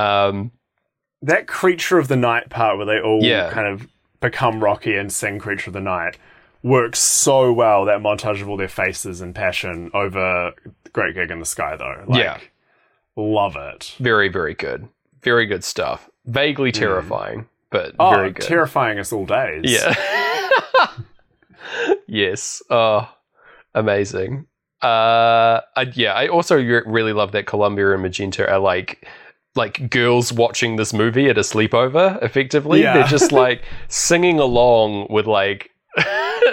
um 0.00 0.50
That 1.22 1.46
creature 1.46 1.98
of 1.98 2.08
the 2.08 2.16
night 2.16 2.48
part 2.48 2.76
where 2.78 2.86
they 2.86 3.00
all 3.00 3.20
Yeah. 3.22 3.50
kind 3.50 3.66
of 3.68 3.86
become 4.20 4.62
Rocky 4.62 4.96
and 4.96 5.12
sing 5.12 5.38
Creature 5.38 5.70
of 5.70 5.74
the 5.74 5.80
Night 5.80 6.18
works 6.62 6.98
so 6.98 7.50
well. 7.52 7.86
That 7.86 8.00
montage 8.00 8.42
of 8.42 8.48
all 8.50 8.56
their 8.58 8.68
faces 8.68 9.20
and 9.22 9.34
passion 9.34 9.90
over 9.94 10.52
Great 10.92 11.14
Gig 11.14 11.30
in 11.30 11.38
the 11.40 11.46
Sky, 11.46 11.74
though. 11.76 12.04
Like, 12.06 12.22
Yeah. 12.22 12.38
Love 13.16 13.56
it. 13.56 13.94
very 13.98 14.28
very 14.28 14.54
good 14.54 14.88
very 15.22 15.44
good 15.46 15.64
stuff 15.64 16.08
vaguely 16.26 16.70
terrifying 16.72 17.46
but 17.70 17.94
Oh, 17.98 18.10
very 18.10 18.30
good 18.32 18.46
terrifying 18.46 18.98
us 18.98 19.10
all 19.12 19.24
days. 19.26 19.62
Yeah. 19.64 19.94
yes. 22.10 22.62
Oh, 22.70 23.08
amazing. 23.74 24.46
Uh, 24.82 25.60
I, 25.76 25.90
yeah. 25.94 26.12
I 26.14 26.28
also 26.28 26.56
re- 26.56 26.82
really 26.86 27.12
love 27.12 27.32
that 27.32 27.46
Columbia 27.46 27.92
and 27.92 28.02
Magenta 28.02 28.50
are 28.50 28.58
like 28.58 29.06
like 29.56 29.90
girls 29.90 30.32
watching 30.32 30.76
this 30.76 30.92
movie 30.92 31.28
at 31.28 31.36
a 31.36 31.42
sleepover. 31.42 32.22
Effectively, 32.22 32.82
Yeah. 32.82 32.94
they're 32.94 33.04
just 33.06 33.32
like 33.44 33.62
singing 33.88 34.38
along 34.38 35.06
with 35.10 35.26
like. 35.26 35.70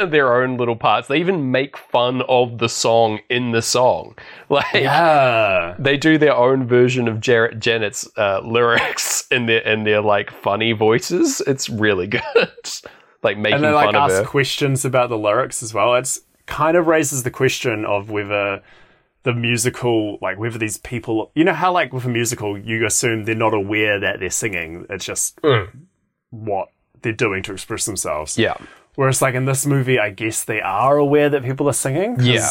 their 0.10 0.42
own 0.42 0.58
little 0.58 0.76
parts. 0.76 1.08
They 1.08 1.20
even 1.20 1.52
make 1.52 1.78
fun 1.78 2.24
of 2.28 2.58
the 2.58 2.68
song 2.68 3.20
in 3.30 3.52
the 3.52 3.62
song. 3.62 4.16
Like 4.50 4.66
Yeah. 4.74 5.76
they 5.78 5.96
do 5.96 6.18
their 6.18 6.36
own 6.36 6.68
version 6.68 7.08
of 7.08 7.20
Jared 7.20 7.62
Janet's 7.62 8.08
uh, 8.18 8.42
lyrics 8.44 9.26
in 9.30 9.46
their 9.46 9.60
in 9.62 9.84
their 9.84 10.02
like 10.02 10.32
funny 10.32 10.72
voices. 10.72 11.40
It's 11.46 11.70
really 11.70 12.08
good. 12.08 12.24
Like 13.28 13.38
making 13.38 13.56
And 13.56 13.64
they 13.64 13.72
like 13.72 13.88
fun 13.88 13.96
of 13.96 14.10
ask 14.10 14.24
her. 14.24 14.26
questions 14.26 14.86
about 14.86 15.10
the 15.10 15.18
lyrics 15.18 15.62
as 15.62 15.74
well. 15.74 15.96
It's 15.96 16.22
kind 16.46 16.76
of 16.78 16.88
raises 16.88 17.24
the 17.24 17.32
question 17.32 17.86
of 17.86 18.10
whether 18.10 18.62
the 19.24 19.34
musical, 19.34 20.18
like 20.22 20.38
whether 20.40 20.58
these 20.58 20.78
people, 20.78 21.32
you 21.36 21.44
know 21.44 21.54
how 21.54 21.72
like 21.72 21.92
with 21.94 22.06
a 22.06 22.10
musical, 22.10 22.58
you 22.58 22.86
assume 22.86 23.26
they're 23.26 23.36
not 23.36 23.54
aware 23.54 24.00
that 24.00 24.20
they're 24.20 24.30
singing. 24.30 24.86
It's 24.90 25.06
just 25.06 25.40
what 26.30 26.70
they're 27.02 27.12
doing 27.14 27.44
to 27.44 27.54
express 27.54 27.86
themselves. 27.86 28.38
Mm. 28.38 28.44
Yeah. 28.44 28.56
Whereas 28.96 29.22
like 29.22 29.36
in 29.36 29.46
this 29.46 29.66
movie, 29.66 30.00
I 30.00 30.10
guess 30.10 30.44
they 30.46 30.62
are 30.62 30.98
aware 30.98 31.30
that 31.30 31.44
people 31.44 31.68
are 31.70 31.74
singing. 31.74 32.18
Yeah. 32.22 32.50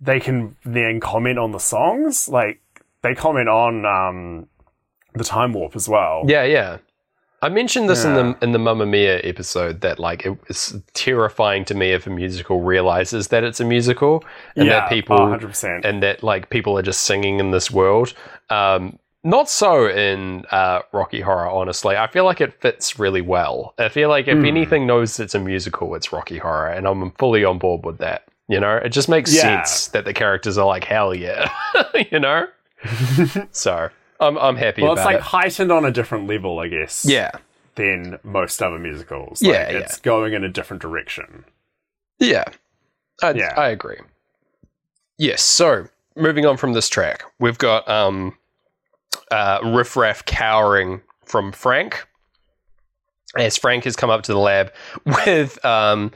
They 0.00 0.20
can 0.20 0.56
then 0.64 1.00
comment 1.00 1.38
on 1.38 1.52
the 1.52 1.58
songs. 1.58 2.28
Like 2.28 2.60
they 3.02 3.14
comment 3.14 3.48
on 3.48 3.84
um, 3.86 4.46
the 5.14 5.24
time 5.24 5.52
warp 5.54 5.74
as 5.74 5.88
well. 5.88 6.24
Yeah, 6.26 6.44
yeah. 6.44 6.78
I 7.42 7.48
mentioned 7.48 7.88
this 7.88 8.04
in 8.04 8.14
the 8.14 8.36
in 8.42 8.52
the 8.52 8.58
Mamma 8.58 8.86
Mia 8.86 9.20
episode 9.22 9.80
that 9.82 9.98
like 9.98 10.24
it, 10.26 10.38
it's 10.48 10.74
terrifying 10.94 11.64
to 11.66 11.74
me 11.74 11.92
if 11.92 12.06
a 12.06 12.10
musical 12.10 12.62
realizes 12.62 13.28
that 13.28 13.44
it's 13.44 13.60
a 13.60 13.64
musical 13.64 14.24
and 14.56 14.66
Yeah, 14.66 14.80
that 14.80 14.88
people 14.88 15.16
oh, 15.20 15.26
100%. 15.36 15.84
and 15.84 16.02
that 16.02 16.22
like 16.22 16.48
people 16.50 16.76
are 16.78 16.82
just 16.82 17.02
singing 17.02 17.38
in 17.38 17.50
this 17.50 17.70
world. 17.70 18.14
Um, 18.50 18.98
not 19.22 19.48
so 19.50 19.88
in 19.88 20.44
uh, 20.52 20.80
Rocky 20.92 21.20
Horror, 21.20 21.48
honestly. 21.50 21.96
I 21.96 22.06
feel 22.06 22.24
like 22.24 22.40
it 22.40 22.60
fits 22.60 22.98
really 22.98 23.20
well. 23.20 23.74
I 23.78 23.88
feel 23.88 24.08
like 24.08 24.28
if 24.28 24.38
anything 24.44 24.86
knows 24.86 25.18
it's 25.18 25.34
a 25.34 25.40
musical, 25.40 25.94
it's 25.96 26.12
Rocky 26.12 26.38
Horror, 26.38 26.68
and 26.68 26.86
I'm 26.86 27.10
fully 27.12 27.44
on 27.44 27.58
board 27.58 27.84
with 27.84 27.98
that. 27.98 28.24
You 28.48 28.60
know, 28.60 28.76
it 28.76 28.90
just 28.90 29.08
makes 29.08 29.34
Yeah. 29.34 29.62
sense 29.64 29.88
that 29.88 30.04
the 30.04 30.12
characters 30.12 30.56
are 30.58 30.66
like 30.66 30.84
hell 30.84 31.12
yeah, 31.12 31.50
you 32.12 32.20
know. 32.20 32.46
so 33.50 33.88
I'm 34.20 34.38
I'm 34.38 34.56
happy 34.56 34.82
Well, 34.82 34.92
it's 34.94 35.04
like 35.04 35.16
it. 35.16 35.22
heightened 35.22 35.70
on 35.72 35.84
a 35.84 35.90
different 35.90 36.26
level, 36.26 36.58
I 36.58 36.68
guess. 36.68 37.04
Yeah, 37.08 37.30
than 37.74 38.18
most 38.22 38.62
other 38.62 38.78
musicals. 38.78 39.42
Yeah, 39.42 39.52
Like, 39.64 39.72
yeah. 39.72 39.78
it's 39.80 39.98
going 39.98 40.32
in 40.32 40.44
a 40.44 40.48
different 40.48 40.80
direction. 40.82 41.44
Yeah, 42.18 42.44
I, 43.22 43.32
Yeah. 43.32 43.52
I 43.56 43.68
agree. 43.68 43.98
Yes. 45.18 45.42
So 45.42 45.88
moving 46.14 46.46
on 46.46 46.56
from 46.56 46.72
this 46.72 46.88
track, 46.88 47.24
we've 47.38 47.58
got 47.58 47.86
um, 47.88 48.36
uh, 49.30 49.58
Riff 49.64 49.96
Raff 49.96 50.24
cowering 50.24 51.02
from 51.24 51.52
Frank 51.52 52.06
as 53.36 53.56
Frank 53.58 53.84
has 53.84 53.96
come 53.96 54.08
up 54.08 54.22
to 54.22 54.32
the 54.32 54.38
lab 54.38 54.72
with 55.04 55.62
um, 55.64 56.10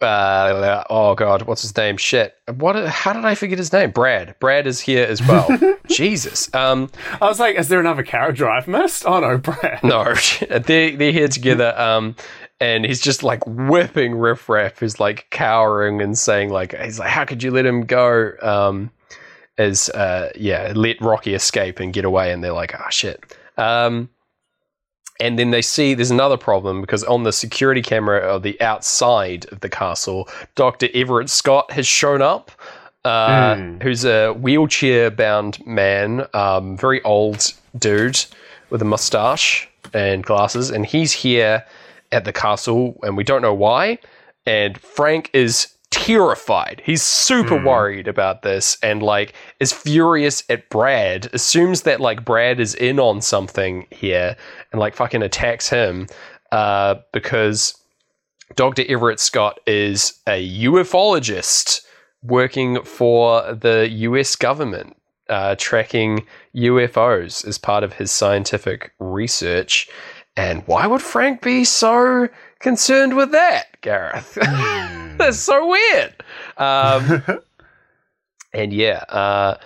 uh, 0.00 0.84
oh 0.90 1.14
god, 1.14 1.42
what's 1.42 1.62
his 1.62 1.76
name? 1.76 1.96
Shit, 1.96 2.34
what? 2.54 2.76
How 2.88 3.12
did 3.12 3.24
I 3.24 3.34
forget 3.34 3.58
his 3.58 3.72
name? 3.72 3.90
Brad. 3.90 4.34
Brad 4.40 4.66
is 4.66 4.80
here 4.80 5.04
as 5.06 5.26
well. 5.26 5.48
Jesus. 5.88 6.52
Um, 6.54 6.90
I 7.20 7.26
was 7.26 7.38
like, 7.40 7.56
is 7.56 7.68
there 7.68 7.80
another 7.80 8.02
character 8.02 8.48
I've 8.48 8.68
missed? 8.68 9.04
Oh 9.06 9.20
no, 9.20 9.38
Brad. 9.38 9.82
no, 9.82 10.14
they 10.50 10.94
they're 10.96 11.12
here 11.12 11.28
together. 11.28 11.78
Um, 11.78 12.16
and 12.60 12.84
he's 12.84 13.00
just 13.00 13.22
like 13.22 13.42
whipping 13.46 14.14
Riff 14.14 14.48
Raff, 14.48 14.78
who's 14.78 15.00
like 15.00 15.26
cowering 15.30 16.02
and 16.02 16.16
saying 16.16 16.50
like 16.50 16.76
he's 16.78 16.98
like, 16.98 17.10
how 17.10 17.24
could 17.24 17.42
you 17.42 17.50
let 17.50 17.66
him 17.66 17.82
go? 17.86 18.32
Um, 18.42 18.90
as 19.58 19.90
uh, 19.90 20.30
yeah, 20.36 20.72
let 20.74 21.00
Rocky 21.00 21.34
escape 21.34 21.80
and 21.80 21.92
get 21.92 22.04
away, 22.04 22.32
and 22.32 22.42
they're 22.42 22.52
like, 22.52 22.74
oh 22.74 22.90
shit. 22.90 23.36
Um, 23.58 24.08
and 25.20 25.38
then 25.38 25.50
they 25.50 25.62
see 25.62 25.94
there's 25.94 26.10
another 26.10 26.36
problem 26.36 26.80
because 26.80 27.04
on 27.04 27.22
the 27.22 27.32
security 27.32 27.82
camera 27.82 28.18
of 28.18 28.42
the 28.42 28.60
outside 28.60 29.46
of 29.52 29.60
the 29.60 29.68
castle, 29.68 30.28
Dr. 30.54 30.88
Everett 30.94 31.30
Scott 31.30 31.70
has 31.72 31.86
shown 31.86 32.22
up, 32.22 32.50
uh, 33.04 33.56
who's 33.82 34.04
a 34.04 34.32
wheelchair 34.32 35.10
bound 35.10 35.64
man, 35.66 36.26
um, 36.34 36.76
very 36.76 37.02
old 37.02 37.52
dude 37.78 38.24
with 38.70 38.82
a 38.82 38.84
mustache 38.84 39.68
and 39.92 40.24
glasses. 40.24 40.70
And 40.70 40.86
he's 40.86 41.12
here 41.12 41.64
at 42.12 42.24
the 42.24 42.32
castle, 42.32 42.98
and 43.02 43.16
we 43.16 43.24
don't 43.24 43.42
know 43.42 43.54
why. 43.54 43.98
And 44.46 44.80
Frank 44.80 45.30
is 45.32 45.74
terrified. 45.90 46.80
He's 46.84 47.02
super 47.02 47.62
worried 47.62 48.08
about 48.08 48.42
this 48.42 48.78
and 48.82 49.02
like 49.02 49.34
is 49.58 49.72
furious 49.72 50.44
at 50.48 50.68
Brad, 50.70 51.28
assumes 51.32 51.82
that 51.82 52.00
like 52.00 52.24
Brad 52.24 52.60
is 52.60 52.74
in 52.74 53.00
on 53.00 53.20
something 53.20 53.86
here 53.90 54.36
and 54.72 54.80
like 54.80 54.94
fucking 54.94 55.22
attacks 55.22 55.68
him 55.68 56.06
uh, 56.52 56.96
because 57.12 57.74
Dr. 58.54 58.84
Everett 58.88 59.20
Scott 59.20 59.60
is 59.66 60.20
a 60.26 60.48
ufologist 60.62 61.82
working 62.22 62.82
for 62.82 63.54
the 63.54 63.88
US 63.90 64.36
government, 64.36 64.96
uh, 65.28 65.54
tracking 65.58 66.26
UFOs 66.54 67.46
as 67.46 67.58
part 67.58 67.84
of 67.84 67.94
his 67.94 68.10
scientific 68.10 68.92
research. 68.98 69.88
And 70.36 70.66
why 70.66 70.86
would 70.86 71.02
Frank 71.02 71.42
be 71.42 71.64
so 71.64 72.28
concerned 72.60 73.16
with 73.16 73.32
that, 73.32 73.80
Gareth? 73.80 74.34
That's 75.18 75.38
so 75.38 75.66
weird. 75.66 76.14
Um, 76.56 77.22
and 78.54 78.72
yeah, 78.72 79.04
uh, 79.08 79.56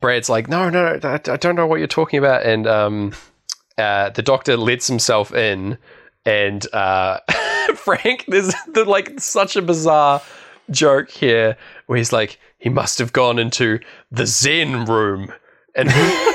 Brad's 0.00 0.28
like, 0.28 0.48
no, 0.48 0.68
no, 0.68 0.98
no, 1.02 1.08
I 1.08 1.14
I 1.14 1.36
don't 1.36 1.54
know 1.54 1.66
what 1.66 1.78
you're 1.78 1.88
talking 1.88 2.18
about. 2.18 2.44
And 2.44 2.66
um, 2.66 3.12
uh, 3.78 4.10
the 4.10 4.22
doctor 4.22 4.56
lets 4.56 4.86
himself 4.86 5.32
in, 5.34 5.78
and 6.24 6.66
uh, 6.72 7.20
Frank, 7.74 8.24
there's 8.28 8.54
the, 8.72 8.84
like 8.84 9.20
such 9.20 9.56
a 9.56 9.62
bizarre 9.62 10.22
joke 10.70 11.10
here 11.10 11.56
where 11.86 11.98
he's 11.98 12.12
like, 12.12 12.38
he 12.58 12.68
must 12.68 12.98
have 12.98 13.12
gone 13.12 13.38
into 13.38 13.80
the 14.10 14.26
Zen 14.26 14.84
room. 14.84 15.32
And 15.74 15.88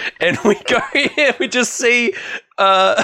and 0.20 0.38
we 0.44 0.54
go 0.66 0.80
here, 0.92 1.34
we 1.38 1.48
just 1.48 1.74
see 1.74 2.14
uh, 2.58 3.02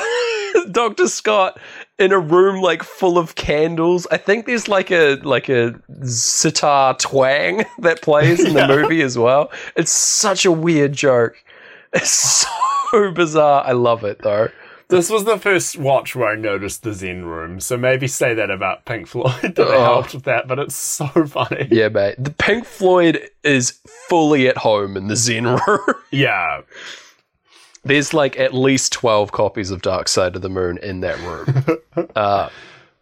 Dr. 0.71 1.09
Scott 1.09 1.59
in 1.99 2.13
a 2.13 2.19
room 2.19 2.63
like 2.63 2.83
full 2.83 3.19
of 3.19 3.35
candles. 3.35 4.07
I 4.11 4.17
think 4.17 4.47
there's 4.47 4.69
like 4.69 4.91
a 4.91 5.17
like 5.17 5.49
a 5.49 5.75
sitar 6.05 6.95
twang 6.95 7.65
that 7.81 8.03
plays 8.03 8.45
in 8.45 8.55
the 8.55 8.67
movie 8.67 9.03
as 9.03 9.19
well. 9.19 9.51
It's 9.77 9.93
such 9.93 10.45
a 10.45 10.53
weird 10.53 10.93
joke. 10.93 11.43
It's 11.93 12.11
so 12.11 13.13
bizarre. 13.13 13.65
I 13.67 13.73
love 13.73 14.05
it 14.05 14.21
though. 14.23 14.49
This 14.89 15.11
was 15.11 15.25
the 15.27 15.37
first 15.37 15.77
watch 15.77 16.17
where 16.17 16.31
I 16.31 16.35
noticed 16.35 16.83
the 16.83 16.95
Zen 16.95 17.27
room, 17.27 17.61
so 17.61 17.77
maybe 17.77 18.09
say 18.09 18.33
that 18.33 18.51
about 18.51 18.87
Pink 18.87 19.07
Floyd 19.07 19.33
that 19.43 19.55
they 19.57 19.63
Oh. 19.65 19.85
helped 19.85 20.15
with 20.15 20.25
that, 20.25 20.49
but 20.49 20.59
it's 20.59 20.75
so 20.75 21.07
funny. 21.27 21.69
Yeah, 21.71 21.89
mate. 21.91 22.15
The 22.19 22.31
Pink 22.31 22.65
Floyd 22.65 23.29
is 23.45 23.81
fully 24.09 24.49
at 24.49 24.57
home 24.57 24.97
in 24.97 25.09
the 25.09 25.17
Zen 25.17 25.45
room. 25.67 25.81
Yeah. 26.11 26.63
There's 27.85 28.15
like 28.15 28.39
at 28.39 28.55
least 28.55 28.93
12 28.93 29.31
copies 29.31 29.71
of 29.71 29.83
Dark 29.83 30.09
Side 30.09 30.35
of 30.37 30.43
the 30.43 30.49
Moon 30.49 30.79
in 30.79 31.01
that 31.01 31.19
room. 31.21 32.09
uh, 32.17 32.49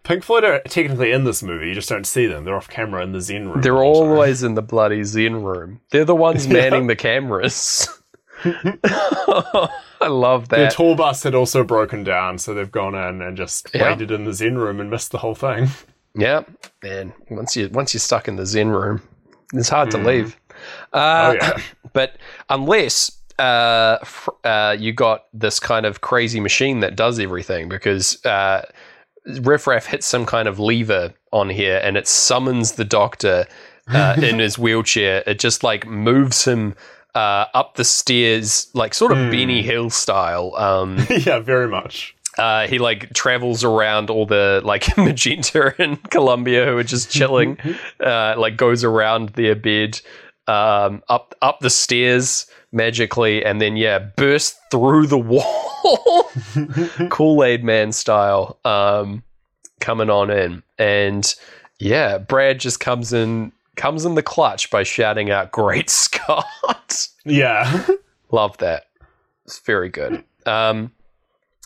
Pink 0.03 0.23
Floyd 0.25 0.43
are 0.45 0.61
technically 0.69 1.13
in 1.13 1.23
this 1.25 1.41
movie, 1.43 1.69
you 1.69 1.75
just 1.75 1.89
don't 1.89 2.07
see 2.07 2.27
them. 2.27 2.45
They're 2.45 2.57
off 2.57 2.69
camera 2.69 3.03
in 3.05 3.13
the 3.13 3.21
Zen 3.21 3.49
room. 3.49 3.61
they're 3.63 3.73
the 3.73 3.79
whole 3.79 4.03
time. 4.03 4.11
always 4.13 4.43
in 4.43 4.55
the 4.55 4.63
bloody 4.63 5.03
Zen 5.05 5.43
room. 5.43 5.81
They're 5.93 6.05
the 6.05 6.15
ones 6.17 6.47
manning 6.49 6.89
the 6.89 6.97
cameras. 6.97 7.89
I 10.01 10.09
love 10.09 10.49
Their 10.49 10.65
that. 10.65 10.73
tour 10.73 10.95
bus 10.97 11.23
had 11.23 11.35
also 11.35 11.65
broken 11.65 12.05
down, 12.05 12.39
so 12.39 12.55
they've 12.55 12.71
gone 12.71 12.95
in 12.95 13.23
and 13.23 13.37
just 13.37 13.71
Yeah. 13.75 13.91
waited 13.91 14.11
in 14.11 14.25
the 14.25 14.33
Zen 14.33 14.59
room 14.59 14.81
and 14.81 14.91
missed 14.91 15.11
the 15.13 15.19
whole 15.19 15.35
thing. 15.35 15.69
yeah, 16.15 16.43
and 16.83 17.13
once 17.31 17.57
you 17.57 17.69
once 17.71 17.93
you're 17.95 18.01
stuck 18.01 18.29
in 18.29 18.37
the 18.37 18.47
Zen 18.47 18.69
room, 18.71 19.03
it's 19.53 19.69
hard 19.69 19.91
to 19.93 19.99
leave. 19.99 20.37
Uh, 20.93 21.33
Oh, 21.33 21.33
yeah. 21.35 21.61
but 21.93 22.17
unless 22.49 23.11
uh, 23.39 23.99
fr- 24.05 24.31
uh, 24.45 24.77
you 24.79 24.93
got 24.93 25.25
this 25.35 25.61
kind 25.61 25.85
of 25.87 26.01
crazy 26.01 26.41
machine 26.41 26.81
that 26.81 26.97
does 26.97 27.19
everything, 27.19 27.69
because 27.69 28.25
uh, 28.25 28.63
Riff 29.43 29.67
Raff 29.67 29.87
hits 29.87 30.07
some 30.07 30.25
kind 30.27 30.49
of 30.49 30.59
lever 30.59 31.13
on 31.33 31.51
here 31.51 31.81
and 31.83 31.97
it 31.99 32.07
summons 32.09 32.73
the 32.73 32.85
doctor 32.85 33.47
uh, 33.89 34.17
in 34.23 34.39
his 34.39 34.59
wheelchair. 34.59 35.23
It 35.27 35.39
just 35.39 35.63
like 35.63 35.87
moves 35.87 36.45
him 36.47 36.75
uh, 37.17 37.47
up 37.55 37.77
the 37.77 37.85
stairs, 37.85 38.69
like 38.75 38.93
sort 38.93 39.11
of 39.11 39.17
Benny 39.31 39.63
Hill 39.63 39.89
style. 39.89 40.55
Um, 40.57 40.99
yeah, 41.11 41.39
very 41.39 41.67
much. 41.67 42.15
uh, 42.37 42.67
he 42.67 42.79
like 42.79 43.13
travels 43.15 43.65
around 43.65 44.11
all 44.11 44.27
the 44.27 44.61
like 44.63 44.97
Magenta 44.99 45.75
and 45.79 46.03
Columbia 46.11 46.67
who 46.67 46.77
are 46.77 46.85
just 46.85 47.11
chilling. 47.11 47.59
uh, 48.01 48.35
like 48.37 48.59
goes 48.59 48.85
around 48.85 49.31
their 49.31 49.55
bed, 49.55 49.99
um, 50.47 51.03
up 51.09 51.35
up 51.41 51.61
the 51.61 51.71
stairs 51.71 52.47
magically, 52.71 53.43
and 53.43 53.63
then 53.63 53.77
yeah, 53.77 53.99
bursts 53.99 54.61
through 54.71 55.07
the 55.07 55.19
wall, 55.19 56.31
Kool 57.09 57.43
Aid 57.43 57.65
Man 57.65 57.93
style, 57.93 58.59
um, 58.67 59.23
coming 59.81 60.11
on 60.11 60.31
in, 60.31 60.63
and 60.79 61.35
yeah, 61.79 62.19
Brad 62.19 62.61
just 62.61 62.79
comes 62.79 63.15
in. 63.15 63.53
Comes 63.77 64.05
in 64.05 64.15
the 64.15 64.23
clutch 64.23 64.71
by 64.71 64.83
shouting 64.83 65.31
out, 65.31 65.53
"Great 65.53 65.91
Scott!" 66.05 67.09
Yeah. 67.25 67.87
Love 68.31 68.57
that. 68.59 68.85
It's 69.45 69.61
very 69.61 69.89
good. 69.89 70.25
Um, 70.47 70.93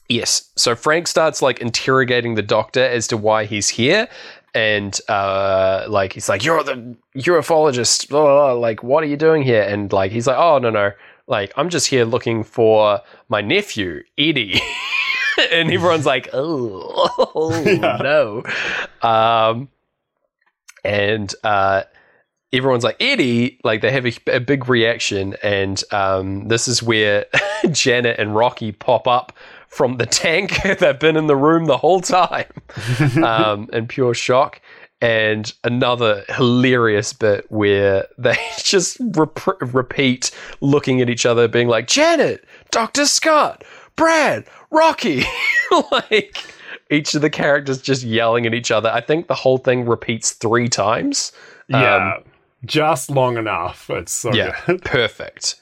yes. 0.09 0.51
So 0.57 0.74
Frank 0.74 1.07
starts 1.07 1.41
like 1.43 1.61
interrogating 1.61 2.35
the 2.35 2.43
doctor 2.43 2.82
as 2.82 3.07
to 3.09 3.16
why 3.16 3.45
he's 3.45 3.69
here. 3.69 4.09
And 4.55 4.99
uh, 5.09 5.87
like 5.89 6.12
he's 6.12 6.28
like, 6.28 6.45
You're 6.45 6.62
the 6.65 6.97
ufologist, 7.16 8.09
blah, 8.09 8.23
blah, 8.23 8.53
blah. 8.53 8.61
like, 8.61 8.82
what 8.82 9.05
are 9.05 9.07
you 9.07 9.16
doing 9.16 9.43
here? 9.43 9.62
And 9.62 9.93
like 9.93 10.11
he's 10.11 10.27
like, 10.27 10.37
Oh 10.39 10.59
no, 10.59 10.70
no, 10.70 10.93
like, 11.28 11.53
I'm 11.57 11.69
just 11.69 11.87
here 11.87 12.05
looking 12.05 12.43
for 12.43 13.01
my 13.28 13.41
nephew, 13.41 14.03
Eddie. 14.19 14.61
and 15.53 15.70
everyone's 15.73 16.05
like, 16.07 16.28
Oh, 16.32 17.62
no. 19.03 19.09
Um 19.09 19.69
and 20.85 21.32
uh 21.45 21.85
everyone's 22.52 22.85
like 22.85 22.97
Eddie, 23.01 23.59
like 23.64 23.81
they 23.81 23.90
have 23.90 24.06
a, 24.06 24.12
a 24.27 24.40
big 24.40 24.68
reaction, 24.68 25.36
and 25.43 25.82
um, 25.93 26.48
this 26.48 26.68
is 26.68 26.82
where 26.82 27.27
Janet 27.70 28.18
and 28.18 28.35
Rocky 28.35 28.72
pop 28.72 29.06
up 29.06 29.32
from 29.68 29.97
the 29.98 30.06
tank. 30.06 30.62
They've 30.78 30.98
been 30.98 31.16
in 31.16 31.27
the 31.27 31.36
room 31.36 31.66
the 31.66 31.77
whole 31.77 32.01
time, 32.01 32.47
um, 33.22 33.68
in 33.72 33.86
pure 33.86 34.14
shock. 34.14 34.60
And 35.02 35.51
another 35.64 36.24
hilarious 36.28 37.14
bit 37.14 37.51
where 37.51 38.06
they 38.18 38.36
just 38.59 38.98
rep- 39.01 39.72
repeat 39.72 40.31
looking 40.60 41.01
at 41.01 41.09
each 41.09 41.24
other, 41.24 41.48
being 41.48 41.68
like, 41.68 41.86
Janet, 41.86 42.44
Dr. 42.70 43.06
Scott, 43.06 43.64
Brad, 43.97 44.44
Rocky. 44.70 45.24
like 45.90 46.36
each 46.90 47.14
of 47.14 47.22
the 47.22 47.31
characters 47.31 47.81
just 47.81 48.02
yelling 48.02 48.44
at 48.44 48.52
each 48.52 48.70
other. 48.70 48.90
I 48.93 49.01
think 49.01 49.27
the 49.27 49.35
whole 49.35 49.56
thing 49.56 49.86
repeats 49.86 50.32
three 50.32 50.68
times. 50.68 51.32
Yeah. 51.68 52.18
Just 52.65 53.11
long 53.11 53.37
enough. 53.37 53.89
It's 53.91 54.12
so 54.12 54.32
Yeah, 54.32 54.57
good. 54.66 54.82
perfect. 54.85 55.57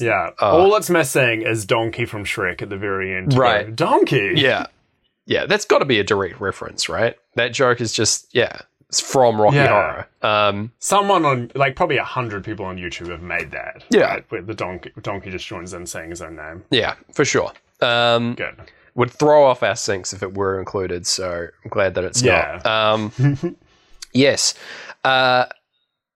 Yeah. 0.00 0.30
Uh, 0.40 0.56
All 0.58 0.76
it's 0.76 0.90
missing 0.90 1.42
is 1.42 1.64
Donkey 1.64 2.04
from 2.04 2.24
Shrek 2.24 2.62
at 2.62 2.68
the 2.70 2.76
very 2.76 3.14
end. 3.14 3.34
Right. 3.34 3.74
Donkey. 3.74 4.32
Yeah, 4.36 4.66
yeah, 5.26 5.46
that's 5.46 5.64
got 5.64 5.78
to 5.80 5.84
be 5.84 5.98
a 5.98 6.04
direct 6.04 6.40
reference, 6.40 6.88
right? 6.88 7.16
That 7.34 7.52
joke 7.52 7.80
is 7.80 7.92
just 7.92 8.32
yeah, 8.34 8.60
it's 8.88 9.00
from 9.00 9.40
Rocky 9.40 9.56
Yeah. 9.56 9.68
Horror. 9.68 10.08
Um, 10.22 10.72
Someone 10.78 11.24
on, 11.24 11.50
like, 11.54 11.74
probably 11.76 11.96
a 11.96 12.04
hundred 12.04 12.44
people 12.44 12.64
on 12.66 12.76
YouTube 12.76 13.08
have 13.10 13.22
made 13.22 13.50
that. 13.52 13.82
Yeah. 13.90 14.02
right, 14.02 14.24
where 14.30 14.42
the 14.42 14.54
donkey, 14.54 14.92
donkey 15.00 15.30
just 15.30 15.46
joins 15.46 15.72
in 15.74 15.86
saying 15.86 16.10
his 16.10 16.22
own 16.22 16.36
name. 16.36 16.62
yeah, 16.70 16.94
for 17.12 17.24
sure. 17.24 17.52
Um, 17.80 18.34
Good. 18.36 18.54
would 18.94 19.10
throw 19.10 19.44
off 19.44 19.62
our 19.64 19.74
syncs 19.74 20.12
if 20.12 20.22
it 20.22 20.34
were 20.34 20.60
included. 20.60 21.06
So 21.08 21.48
I'm 21.64 21.70
glad 21.70 21.94
that 21.96 22.04
it's 22.04 22.22
Yeah. 22.22 22.60
not. 22.64 22.66
Um, 22.94 23.56
yes. 24.12 24.54
Uh, 25.02 25.46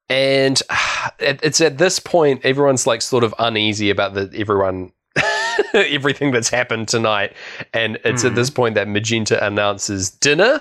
and 0.08 0.62
it's 1.18 1.60
at 1.60 1.78
this 1.78 1.98
point 1.98 2.44
everyone's 2.44 2.86
like 2.86 3.02
sort 3.02 3.24
of 3.24 3.34
uneasy 3.38 3.90
about 3.90 4.14
the 4.14 4.30
everyone 4.36 4.92
everything 5.74 6.32
that's 6.32 6.48
happened 6.48 6.88
tonight. 6.88 7.32
And 7.72 7.98
it's 8.04 8.24
at 8.24 8.34
this 8.34 8.50
point 8.50 8.74
that 8.74 8.88
magenta 8.88 9.44
announces 9.44 10.10
dinner 10.10 10.60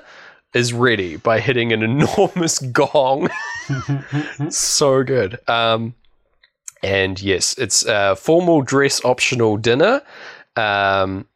is 0.53 0.73
ready 0.73 1.17
by 1.17 1.39
hitting 1.39 1.73
an 1.73 1.83
enormous 1.89 2.59
gong. 2.59 3.29
So 4.49 5.03
good. 5.03 5.39
Um 5.49 5.95
and 6.83 7.19
yes 7.19 7.55
it's 7.57 7.83
a 7.85 8.15
formal 8.15 8.61
dress 8.61 9.03
optional 9.03 9.57
dinner. 9.57 10.01
Um 10.55 11.27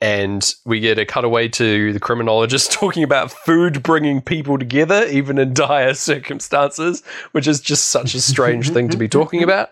and 0.00 0.54
we 0.64 0.80
get 0.80 0.98
a 0.98 1.06
cutaway 1.06 1.48
to 1.48 1.92
the 1.92 2.00
criminologist 2.00 2.72
talking 2.80 3.02
about 3.02 3.30
food 3.30 3.82
bringing 3.82 4.20
people 4.20 4.58
together, 4.58 5.06
even 5.06 5.38
in 5.38 5.54
dire 5.54 5.94
circumstances, 5.94 7.02
which 7.32 7.46
is 7.46 7.60
just 7.60 7.86
such 7.88 8.14
a 8.14 8.20
strange 8.20 8.70
thing 8.70 8.88
to 8.90 8.96
be 8.96 9.08
talking 9.08 9.42
about. 9.48 9.70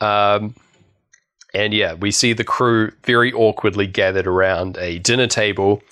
Um, 0.00 0.54
And 1.54 1.72
yeah, 1.72 1.94
we 1.94 2.10
see 2.10 2.32
the 2.34 2.44
crew 2.44 2.90
very 3.04 3.32
awkwardly 3.32 3.86
gathered 3.86 4.26
around 4.26 4.76
a 4.78 4.98
dinner 4.98 5.26
table, 5.26 5.82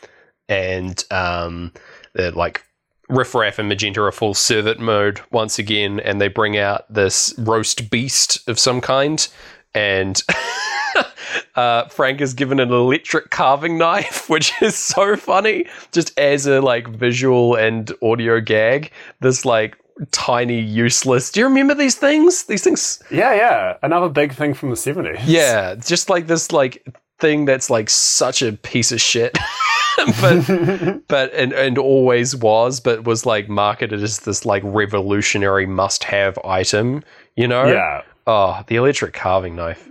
and 0.49 1.03
um, 1.11 1.73
they're 2.15 2.33
like 2.33 2.63
Riff 3.09 3.35
Raff 3.35 3.59
and 3.59 3.69
Magenta 3.69 4.03
are 4.03 4.13
full 4.13 4.35
servant 4.35 4.81
mode 4.81 5.21
once 5.31 5.59
again, 5.59 6.01
and 6.01 6.21
they 6.21 6.29
bring 6.29 6.59
out 6.59 6.93
this 6.93 7.35
roast 7.39 7.89
beast 7.91 8.47
of 8.49 8.59
some 8.59 8.81
kind, 8.83 9.27
and 9.75 10.23
uh, 11.55 11.87
Frank 11.89 12.21
is 12.21 12.35
given 12.35 12.61
an 12.61 12.71
electric 12.71 13.31
carving 13.31 13.79
knife, 13.79 14.29
which 14.29 14.53
is 14.63 14.77
so 14.77 15.17
funny, 15.17 15.67
just 15.93 16.19
as 16.19 16.47
a 16.47 16.61
like 16.61 16.89
visual 16.89 17.55
and 17.55 17.93
audio 18.03 18.41
gag. 18.41 18.91
This 19.21 19.45
like 19.45 19.77
tiny, 20.11 20.61
useless. 20.61 21.31
Do 21.31 21.41
you 21.41 21.47
remember 21.47 21.75
these 21.75 21.95
things? 21.95 22.45
These 22.45 22.65
things. 22.65 23.03
Yeah, 23.11 23.35
yeah. 23.35 23.77
Another 23.83 24.09
big 24.09 24.33
thing 24.33 24.55
from 24.55 24.71
the 24.71 24.77
70s. 24.77 25.23
Yeah, 25.25 25.75
just 25.77 26.11
like 26.11 26.27
this 26.27 26.53
like 26.53 26.87
thing 27.19 27.45
that's 27.45 27.71
like 27.71 27.89
such 27.89 28.43
a 28.43 28.53
piece 28.53 28.93
of 28.93 29.01
shit. 29.01 29.39
but 30.21 31.03
but 31.09 31.33
and, 31.35 31.53
and 31.53 31.79
always 31.79 32.35
was, 32.35 32.81
but 32.81 33.05
was 33.05 33.25
like 33.25 33.49
marketed 33.49 34.03
as 34.03 34.21
this 34.21 34.45
like 34.45 34.63
revolutionary 34.65 35.67
must 35.67 36.05
have 36.05 36.39
item, 36.45 37.03
you 37.37 37.47
know? 37.47 37.67
Yeah. 37.67 38.03
Oh, 38.27 38.63
the 38.67 38.77
electric 38.77 39.13
carving 39.13 39.55
knife. 39.55 39.89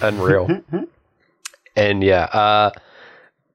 Unreal. 0.00 0.48
and 1.76 2.02
yeah, 2.02 2.24
uh 2.24 2.70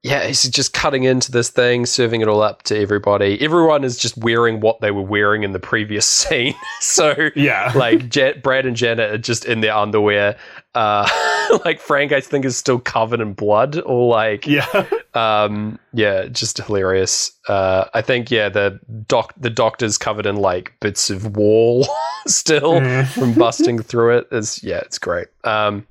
yeah, 0.04 0.26
he's 0.26 0.42
just 0.50 0.74
cutting 0.74 1.04
into 1.04 1.32
this 1.32 1.50
thing, 1.52 1.86
serving 1.86 2.22
it 2.22 2.28
all 2.28 2.42
up 2.42 2.64
to 2.64 2.76
everybody. 2.76 3.40
Everyone 3.40 3.84
is 3.84 3.98
just 4.00 4.18
wearing 4.18 4.60
what 4.60 4.82
they 4.82 4.90
were 4.90 5.04
wearing 5.04 5.44
in 5.44 5.52
the 5.52 5.60
previous 5.60 6.08
scene. 6.08 6.56
so, 6.80 7.30
Yeah. 7.36 7.72
like 7.76 8.12
Brad 8.42 8.66
and 8.66 8.76
Janet 8.76 9.12
are 9.12 9.18
just 9.20 9.46
in 9.46 9.62
their 9.62 9.76
underwear. 9.76 10.38
Uh, 10.74 11.08
like 11.66 11.80
Frank, 11.80 12.14
I 12.14 12.20
think, 12.20 12.46
is 12.46 12.58
still 12.58 12.80
covered 12.80 13.22
in 13.22 13.34
blood, 13.34 13.80
or 13.86 14.08
like, 14.10 14.48
Yeah. 14.48 14.88
um, 15.14 15.78
yeah, 15.94 16.26
just 16.26 16.58
hilarious. 16.58 17.34
Uh, 17.48 17.86
I 17.94 18.02
think, 18.02 18.32
yeah, 18.32 18.50
the 18.50 18.80
doc, 19.08 19.34
the 19.38 19.52
doctor's 19.52 20.00
covered 20.00 20.26
in 20.26 20.38
like 20.38 20.74
bits 20.80 21.12
of 21.12 21.36
wall 21.38 21.88
still 22.26 22.82
from 23.06 23.34
busting 23.36 23.84
through 23.84 24.18
it. 24.18 24.28
Is 24.32 24.64
yeah, 24.64 24.78
it's 24.80 24.98
great. 24.98 25.28
Um, 25.44 25.86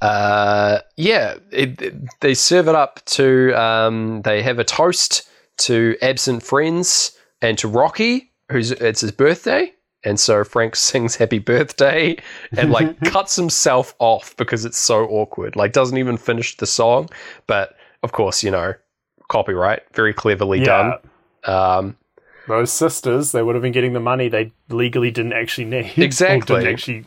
uh, 0.00 0.78
yeah, 0.96 1.36
it, 1.50 1.80
it- 1.80 1.94
they 2.20 2.34
serve 2.34 2.68
it 2.68 2.74
up 2.74 3.04
to. 3.06 3.52
Um, 3.60 4.22
they 4.22 4.42
have 4.42 4.58
a 4.58 4.64
toast 4.64 5.28
to 5.58 5.96
absent 6.02 6.42
friends 6.42 7.16
and 7.42 7.56
to 7.58 7.68
Rocky, 7.68 8.30
who's 8.50 8.72
it's 8.72 9.00
his 9.00 9.12
birthday, 9.12 9.72
and 10.04 10.18
so 10.20 10.44
Frank 10.44 10.76
sings 10.88 11.16
"Happy 11.16 11.38
Birthday" 11.38 12.16
and 12.56 12.70
like 12.70 13.00
cuts 13.04 13.36
himself 13.36 13.94
off 13.98 14.36
because 14.36 14.64
it's 14.64 14.78
so 14.78 15.06
awkward. 15.06 15.56
Like 15.56 15.72
doesn't 15.72 15.98
even 15.98 16.16
finish 16.16 16.56
the 16.56 16.66
song, 16.66 17.08
but 17.46 17.74
of 18.02 18.12
course, 18.12 18.42
you 18.44 18.50
know, 18.50 18.74
copyright, 19.28 19.82
very 19.94 20.12
cleverly 20.12 20.60
Yeah. 20.60 20.98
done. 21.44 21.54
Um, 21.56 21.96
Those 22.48 22.70
sisters, 22.70 23.32
they 23.32 23.42
would 23.42 23.54
have 23.54 23.62
been 23.62 23.72
getting 23.72 23.92
the 23.94 24.00
money 24.00 24.28
they 24.28 24.52
legally 24.68 25.10
didn't 25.10 25.32
actually 25.32 25.64
need. 25.64 25.92
Exactly. 25.96 26.56
Didn't 26.60 26.72
actually 26.72 27.04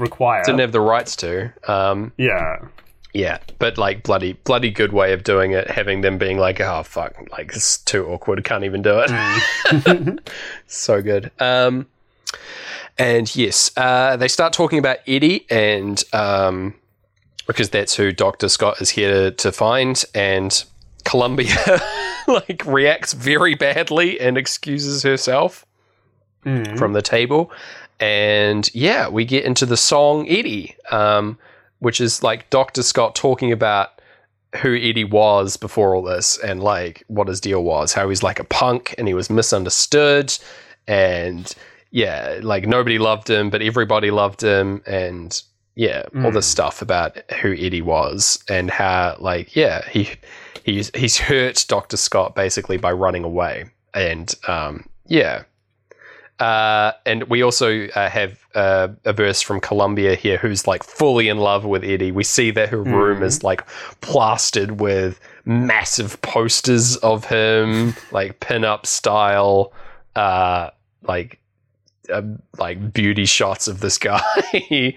require. 0.00 0.42
didn't 0.44 0.60
have 0.60 0.72
the 0.72 0.80
rights 0.80 1.16
to. 1.16 1.52
Um, 1.70 2.12
yeah. 2.16 2.64
Yeah, 3.14 3.38
but 3.58 3.78
like 3.78 4.02
bloody, 4.02 4.34
bloody 4.34 4.70
good 4.70 4.92
way 4.92 5.12
of 5.12 5.24
doing 5.24 5.52
it. 5.52 5.68
Having 5.70 6.02
them 6.02 6.18
being 6.18 6.38
like, 6.38 6.60
"Oh 6.60 6.82
fuck, 6.82 7.16
like 7.32 7.52
it's 7.54 7.78
too 7.78 8.06
awkward. 8.06 8.44
Can't 8.44 8.64
even 8.64 8.82
do 8.82 9.02
it." 9.04 10.20
so 10.66 11.00
good. 11.00 11.30
Um, 11.40 11.86
and 12.98 13.34
yes, 13.34 13.70
uh, 13.76 14.16
they 14.16 14.28
start 14.28 14.52
talking 14.52 14.78
about 14.78 14.98
Eddie, 15.06 15.46
and 15.50 16.02
um, 16.12 16.74
because 17.46 17.70
that's 17.70 17.96
who 17.96 18.12
Doctor 18.12 18.48
Scott 18.48 18.80
is 18.82 18.90
here 18.90 19.30
to 19.30 19.52
find, 19.52 20.04
and 20.14 20.62
Columbia 21.04 21.80
like 22.28 22.62
reacts 22.66 23.14
very 23.14 23.54
badly 23.54 24.20
and 24.20 24.36
excuses 24.36 25.02
herself 25.02 25.64
from 26.76 26.92
the 26.92 27.02
table. 27.02 27.50
And 28.00 28.72
yeah, 28.74 29.08
we 29.08 29.24
get 29.24 29.44
into 29.44 29.66
the 29.66 29.76
song 29.76 30.28
Eddie, 30.28 30.76
um, 30.90 31.38
which 31.80 32.00
is 32.00 32.22
like 32.22 32.48
Dr. 32.50 32.82
Scott 32.82 33.14
talking 33.14 33.52
about 33.52 34.00
who 34.56 34.74
Eddie 34.76 35.04
was 35.04 35.56
before 35.56 35.94
all 35.94 36.02
this 36.02 36.38
and 36.38 36.62
like 36.62 37.04
what 37.08 37.28
his 37.28 37.40
deal 37.40 37.62
was, 37.62 37.92
how 37.92 38.08
he's 38.08 38.22
like 38.22 38.38
a 38.38 38.44
punk 38.44 38.94
and 38.96 39.06
he 39.08 39.14
was 39.14 39.28
misunderstood. 39.30 40.36
And 40.86 41.54
yeah, 41.90 42.40
like 42.42 42.66
nobody 42.66 42.98
loved 42.98 43.28
him, 43.28 43.50
but 43.50 43.62
everybody 43.62 44.10
loved 44.10 44.42
him. 44.42 44.82
And 44.86 45.40
yeah, 45.74 46.04
all 46.24 46.30
this 46.30 46.46
stuff 46.46 46.82
about 46.82 47.18
who 47.40 47.52
Eddie 47.52 47.82
was 47.82 48.42
and 48.48 48.70
how 48.70 49.16
like, 49.20 49.54
yeah, 49.54 49.86
he 49.88 50.08
he's 50.64 50.90
he's 50.94 51.18
hurt 51.18 51.64
Dr. 51.68 51.96
Scott 51.96 52.34
basically 52.34 52.78
by 52.78 52.92
running 52.92 53.24
away. 53.24 53.66
And 53.94 54.34
um, 54.46 54.88
yeah, 55.06 55.44
uh, 56.40 56.92
and 57.04 57.24
we 57.24 57.42
also 57.42 57.86
uh, 57.88 58.08
have 58.08 58.38
uh, 58.54 58.88
a 59.04 59.12
verse 59.12 59.42
from 59.42 59.60
Columbia 59.60 60.14
here 60.14 60.36
who's 60.38 60.66
like 60.66 60.82
fully 60.84 61.28
in 61.28 61.38
love 61.38 61.64
with 61.64 61.84
Eddie. 61.84 62.12
We 62.12 62.24
see 62.24 62.50
that 62.52 62.68
her 62.68 62.82
room 62.82 63.22
is 63.22 63.42
like 63.42 63.66
plastered 64.00 64.80
with 64.80 65.20
massive 65.44 66.20
posters 66.22 66.96
of 66.98 67.24
him, 67.24 67.94
like 68.12 68.40
pin-up 68.40 68.86
style, 68.86 69.72
uh, 70.14 70.70
like 71.02 71.40
uh, 72.12 72.22
like 72.58 72.92
beauty 72.92 73.24
shots 73.26 73.68
of 73.68 73.80
this 73.80 73.98
guy. 73.98 74.20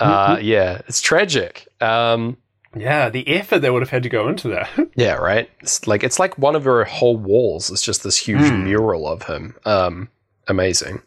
uh, 0.00 0.38
yeah, 0.40 0.82
it's 0.86 1.00
tragic. 1.00 1.66
Um, 1.80 2.36
Yeah, 2.76 3.08
the 3.08 3.26
effort 3.28 3.60
they 3.60 3.70
would 3.70 3.82
have 3.82 3.90
had 3.90 4.02
to 4.02 4.08
go 4.08 4.28
into 4.28 4.48
that. 4.48 4.68
yeah, 4.96 5.14
right. 5.14 5.48
It's 5.60 5.86
like 5.86 6.02
it's 6.02 6.18
like 6.18 6.36
one 6.38 6.56
of 6.56 6.64
her 6.64 6.84
whole 6.84 7.16
walls. 7.16 7.70
is 7.70 7.82
just 7.82 8.02
this 8.02 8.16
huge 8.16 8.50
mural 8.52 9.06
of 9.08 9.22
him. 9.24 9.56
Um, 9.64 10.08
amazing. 10.48 11.02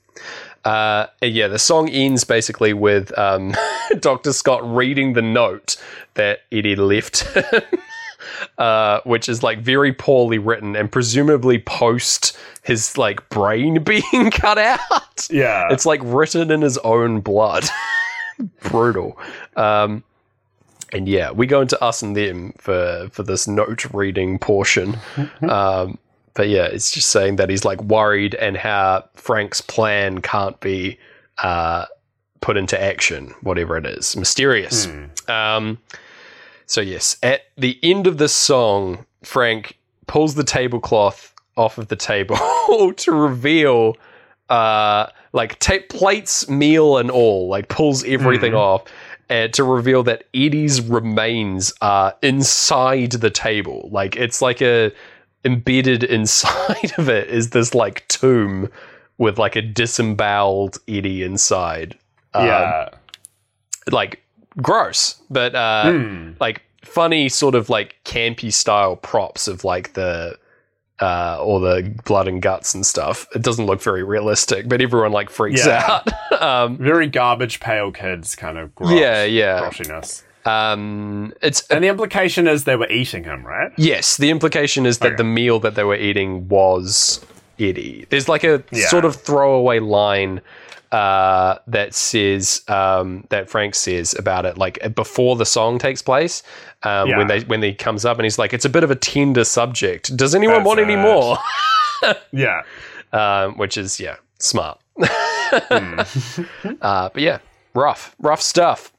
Uh, 0.65 1.07
yeah, 1.21 1.47
the 1.47 1.59
song 1.59 1.87
ends 1.89 2.23
basically 2.23 2.73
with 2.73 3.17
um, 3.17 3.53
Doctor 3.99 4.33
Scott 4.33 4.61
reading 4.75 5.13
the 5.13 5.21
note 5.21 5.77
that 6.15 6.41
Eddie 6.51 6.75
left 6.75 7.25
uh, 8.57 9.01
which 9.03 9.29
is 9.29 9.43
like 9.43 9.59
very 9.59 9.93
poorly 9.93 10.37
written 10.37 10.75
and 10.75 10.91
presumably 10.91 11.59
post 11.59 12.37
his 12.63 12.97
like 12.97 13.27
brain 13.29 13.83
being 13.83 14.31
cut 14.31 14.57
out. 14.57 15.27
yeah. 15.29 15.67
It's 15.71 15.85
like 15.85 16.01
written 16.03 16.51
in 16.51 16.61
his 16.61 16.77
own 16.79 17.21
blood. 17.21 17.65
Brutal. 18.61 19.17
Um, 19.55 20.03
and 20.93 21.07
yeah, 21.07 21.31
we 21.31 21.47
go 21.47 21.61
into 21.61 21.81
us 21.83 22.01
and 22.01 22.15
them 22.15 22.53
for 22.57 23.09
for 23.11 23.23
this 23.23 23.47
note 23.47 23.85
reading 23.93 24.39
portion. 24.39 24.97
um, 25.41 25.97
but 26.37 26.49
yeah, 26.49 26.65
it's 26.65 26.91
just 26.91 27.09
saying 27.09 27.37
that 27.37 27.49
he's 27.49 27.65
like 27.65 27.81
worried 27.81 28.35
and 28.35 28.55
how 28.55 29.09
Frank's 29.15 29.59
plan 29.59 30.21
can't 30.21 30.59
be 30.59 30.99
uh, 31.39 31.87
put 32.41 32.57
into 32.57 32.79
action, 32.79 33.33
whatever 33.41 33.75
it 33.75 33.87
is. 33.87 34.15
Mysterious. 34.15 34.85
Um, 35.27 35.79
so 36.67 36.79
yes, 36.79 37.17
at 37.23 37.41
the 37.57 37.79
end 37.81 38.05
of 38.05 38.19
the 38.19 38.29
song, 38.29 39.07
Frank 39.23 39.79
pulls 40.05 40.35
the 40.35 40.43
tablecloth 40.43 41.33
off 41.57 41.79
of 41.79 41.87
the 41.87 41.95
table 41.95 42.37
to 42.97 43.11
reveal 43.11 43.97
uh 44.49 45.07
like 45.33 45.57
tape 45.59 45.89
plates 45.89 46.47
meal 46.47 46.97
and 46.97 47.09
all 47.11 47.49
like 47.49 47.67
pulls 47.67 48.05
everything 48.05 48.53
off 48.53 48.83
and 49.27 49.53
to 49.53 49.63
reveal 49.63 50.03
that 50.03 50.23
eddie's 50.33 50.79
remains 50.79 51.73
are 51.81 52.15
inside 52.21 53.11
the 53.11 53.29
table 53.29 53.89
like 53.91 54.15
it's 54.15 54.41
like 54.41 54.61
a 54.61 54.89
embedded 55.45 56.03
inside 56.03 56.91
of 56.97 57.09
it 57.09 57.29
is 57.29 57.51
this 57.51 57.73
like 57.75 58.07
tomb 58.07 58.69
with 59.17 59.37
like 59.39 59.55
a 59.55 59.61
disemboweled 59.61 60.77
eddie 60.87 61.23
inside 61.23 61.97
Um, 62.33 62.45
yeah. 62.45 62.89
like 63.91 64.21
gross, 64.61 65.21
but 65.29 65.55
uh, 65.55 65.91
Hmm. 65.91 66.31
like 66.39 66.61
funny 66.83 67.29
sort 67.29 67.55
of 67.55 67.69
like 67.69 67.95
campy 68.05 68.51
style 68.51 68.95
props 68.95 69.47
of 69.47 69.63
like 69.63 69.93
the 69.93 70.37
uh, 70.99 71.37
all 71.39 71.59
the 71.59 71.93
blood 72.05 72.27
and 72.27 72.41
guts 72.41 72.73
and 72.73 72.83
stuff. 72.83 73.27
It 73.35 73.43
doesn't 73.43 73.67
look 73.67 73.81
very 73.83 74.03
realistic, 74.03 74.67
but 74.67 74.81
everyone 74.81 75.11
like 75.11 75.29
freaks 75.29 75.63
Yeah. 75.65 76.01
out. 76.31 76.41
um, 76.41 76.77
Very 76.77 77.05
Garbage 77.07 77.59
Pail 77.59 77.91
Kids 77.91 78.35
kind 78.35 78.57
of 78.57 78.73
gross, 78.73 78.99
yeah, 78.99 79.23
yeah. 79.23 79.59
grossiness. 79.59 80.23
Um, 80.47 81.33
it's 81.41 81.61
And 81.67 81.83
the 81.83 81.87
implication 81.89 82.47
is 82.47 82.63
they 82.63 82.75
were 82.75 82.89
eating 82.89 83.23
him, 83.25 83.45
right? 83.45 83.71
yes. 83.77 84.17
The 84.17 84.29
implication 84.29 84.85
is 84.85 84.99
that 84.99 85.07
Okay. 85.07 85.15
the 85.17 85.23
meal 85.23 85.59
that 85.59 85.75
they 85.75 85.83
were 85.83 85.95
eating 85.95 86.47
was 86.47 87.19
Eddie. 87.59 88.05
There's 88.09 88.29
like 88.29 88.43
a 88.43 88.63
Yeah. 88.71 88.87
sort 88.87 89.03
of 89.05 89.15
throwaway 89.15 89.79
line 89.79 90.41
uh, 90.93 91.57
that 91.67 91.93
says 91.93 92.61
um, 92.69 93.25
that 93.29 93.49
Frank 93.49 93.75
says 93.75 94.15
about 94.17 94.45
it, 94.45 94.57
like 94.57 94.79
before 94.95 95.35
the 95.35 95.45
song 95.45 95.77
takes 95.79 96.01
place, 96.01 96.43
um, 96.83 97.09
Yeah. 97.09 97.17
when 97.17 97.27
they 97.27 97.39
when 97.41 97.61
he 97.61 97.73
comes 97.73 98.05
up 98.05 98.17
and 98.17 98.23
he's 98.25 98.39
like, 98.39 98.53
"It's 98.53 98.63
a 98.63 98.69
bit 98.69 98.85
of 98.85 98.91
a 98.91 98.95
tender 98.95 99.43
subject. 99.43 100.15
Does 100.15 100.33
anyone 100.33 100.57
That's 100.59 100.67
want 100.67 100.79
any 100.79 100.95
more?" 100.95 101.37
Yeah. 102.31 102.61
um, 103.11 103.57
which 103.57 103.75
is 103.77 103.99
yeah, 103.99 104.15
smart. 104.39 104.79
Hmm. 104.97 105.99
uh, 106.81 107.09
but 107.09 107.21
yeah, 107.21 107.39
rough, 107.73 108.15
rough 108.19 108.41
stuff. 108.41 108.93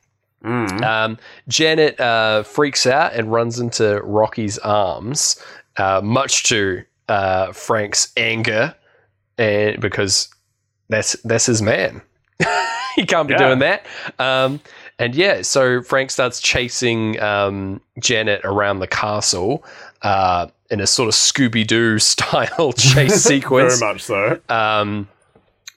Um, 0.45 1.19
Janet 1.49 1.99
uh, 2.01 2.43
freaks 2.45 2.87
out 2.87 3.13
and 3.15 3.31
runs 3.33 3.59
into 3.59 4.01
Rocky's 4.03 4.59
arms, 4.59 5.43
uh, 5.77 6.01
much 6.03 6.45
to 6.45 6.85
uh, 7.09 7.53
Frank's 7.53 8.13
anger, 8.17 8.75
and 9.37 9.81
because 9.81 10.29
that's 10.89 11.15
that's 11.25 11.47
his 11.47 11.61
man. 11.63 12.03
he 12.97 13.05
can't 13.05 13.29
be 13.29 13.35
Yeah. 13.35 13.39
doing 13.49 13.59
that. 13.61 13.87
Um, 14.19 14.61
and 15.01 15.15
yeah, 15.15 15.43
so 15.43 15.83
Frank 15.83 16.11
starts 16.11 16.41
chasing 16.41 17.21
um, 17.21 17.81
Janet 18.01 18.41
around 18.45 18.81
the 18.81 18.87
castle 18.89 19.65
uh, 20.03 20.49
in 20.71 20.81
a 20.81 20.87
sort 20.87 21.09
of 21.09 21.15
Scooby 21.15 21.67
Doo 21.67 21.99
style 22.01 22.73
chase 22.77 23.23
sequence 23.23 23.79
Very 23.81 23.93
much 23.93 24.03
so. 24.03 24.41
um, 24.49 25.09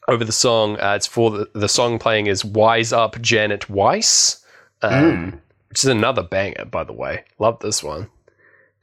over 0.08 0.24
the 0.26 0.32
song. 0.32 0.80
Uh, 0.80 0.94
it's 0.96 1.08
for 1.08 1.32
the, 1.32 1.50
the 1.54 1.70
song 1.70 2.00
playing 2.00 2.28
is 2.28 2.44
"Wise 2.46 2.92
Up, 2.94 3.20
Janet 3.22 3.70
Weiss," 3.70 4.41
um, 4.82 5.40
which 5.70 5.80
is 5.84 5.86
another 5.86 6.24
banger, 6.24 6.66
by 6.66 6.84
the 6.84 6.94
way. 6.94 7.24
Love 7.40 7.60
this 7.60 7.84
one. 7.84 8.08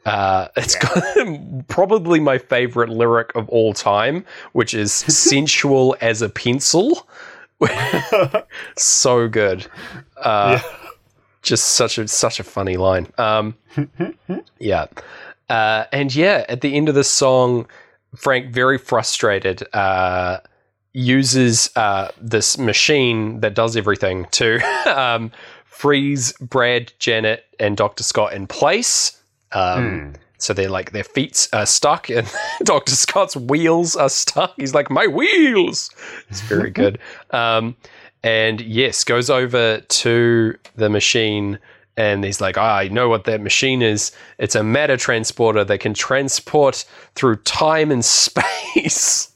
Uh, 0.05 0.49
it's 0.57 0.75
got 0.77 1.03
probably 1.69 2.21
my 2.21 2.39
favorite 2.39 2.89
lyric 2.89 3.35
of 3.35 3.49
all 3.49 3.73
time, 3.73 4.25
which 4.53 4.75
is 4.75 4.93
"sensual 5.09 5.97
as 6.01 6.23
a 6.23 6.29
pencil." 6.29 7.09
so 8.77 9.29
good. 9.29 9.67
Uh, 10.17 10.61
Just 11.43 11.65
such 11.71 11.99
a 11.99 12.07
such 12.09 12.41
a 12.41 12.45
funny 12.45 12.77
line. 12.77 13.07
Um, 13.17 13.57
yeah, 14.59 14.87
uh, 15.49 15.85
and 15.93 16.15
yeah, 16.15 16.45
at 16.49 16.61
the 16.61 16.75
end 16.75 16.89
of 16.89 16.95
the 16.95 17.05
song, 17.05 17.67
Frank, 18.17 18.53
very 18.53 18.77
frustrated, 18.79 19.63
uh, 19.75 20.39
uses 20.93 21.71
uh, 21.77 22.09
this 22.21 22.59
machine 22.59 23.41
that 23.41 23.55
does 23.55 23.77
everything 23.77 24.27
to 24.33 24.59
um, 24.87 25.31
freeze 25.79 26.33
Brad, 26.41 26.93
Janet, 26.99 27.45
and 27.61 27.77
Doctor 27.77 28.03
Scott 28.03 28.33
in 28.33 28.47
place. 28.47 29.21
Um, 29.53 30.15
So 30.41 30.53
they're 30.53 30.69
like 30.71 30.93
their 30.93 31.05
feet 31.05 31.49
are 31.53 31.67
stuck, 31.67 32.09
and 32.11 32.27
Doctor 32.63 32.95
Scott's 32.95 33.37
wheels 33.37 33.97
are 33.97 34.09
stuck. 34.09 34.55
He's 34.57 34.75
like, 34.75 34.91
"My 34.91 35.07
wheels!" 35.07 35.91
It's 36.31 36.41
very 36.43 36.71
good. 36.71 36.99
Um, 37.31 37.77
and 38.25 38.61
yes, 38.61 39.05
goes 39.05 39.31
over 39.31 39.81
to 39.81 40.55
the 40.77 40.89
machine. 40.89 41.59
And 41.97 42.25
he's 42.25 42.41
like, 42.41 42.57
"Ah, 42.59 42.77
I 42.79 42.89
know 42.89 43.09
what 43.09 43.25
that 43.25 43.41
machine 43.41 43.83
is. 43.83 44.13
It's 44.39 44.55
a 44.55 44.63
matter 44.63 44.97
transporter 44.97 45.65
that 45.65 45.79
can 45.79 45.95
transport 45.95 46.85
through 47.17 47.37
time 47.43 47.91
and 47.91 48.05
space. 48.23 49.33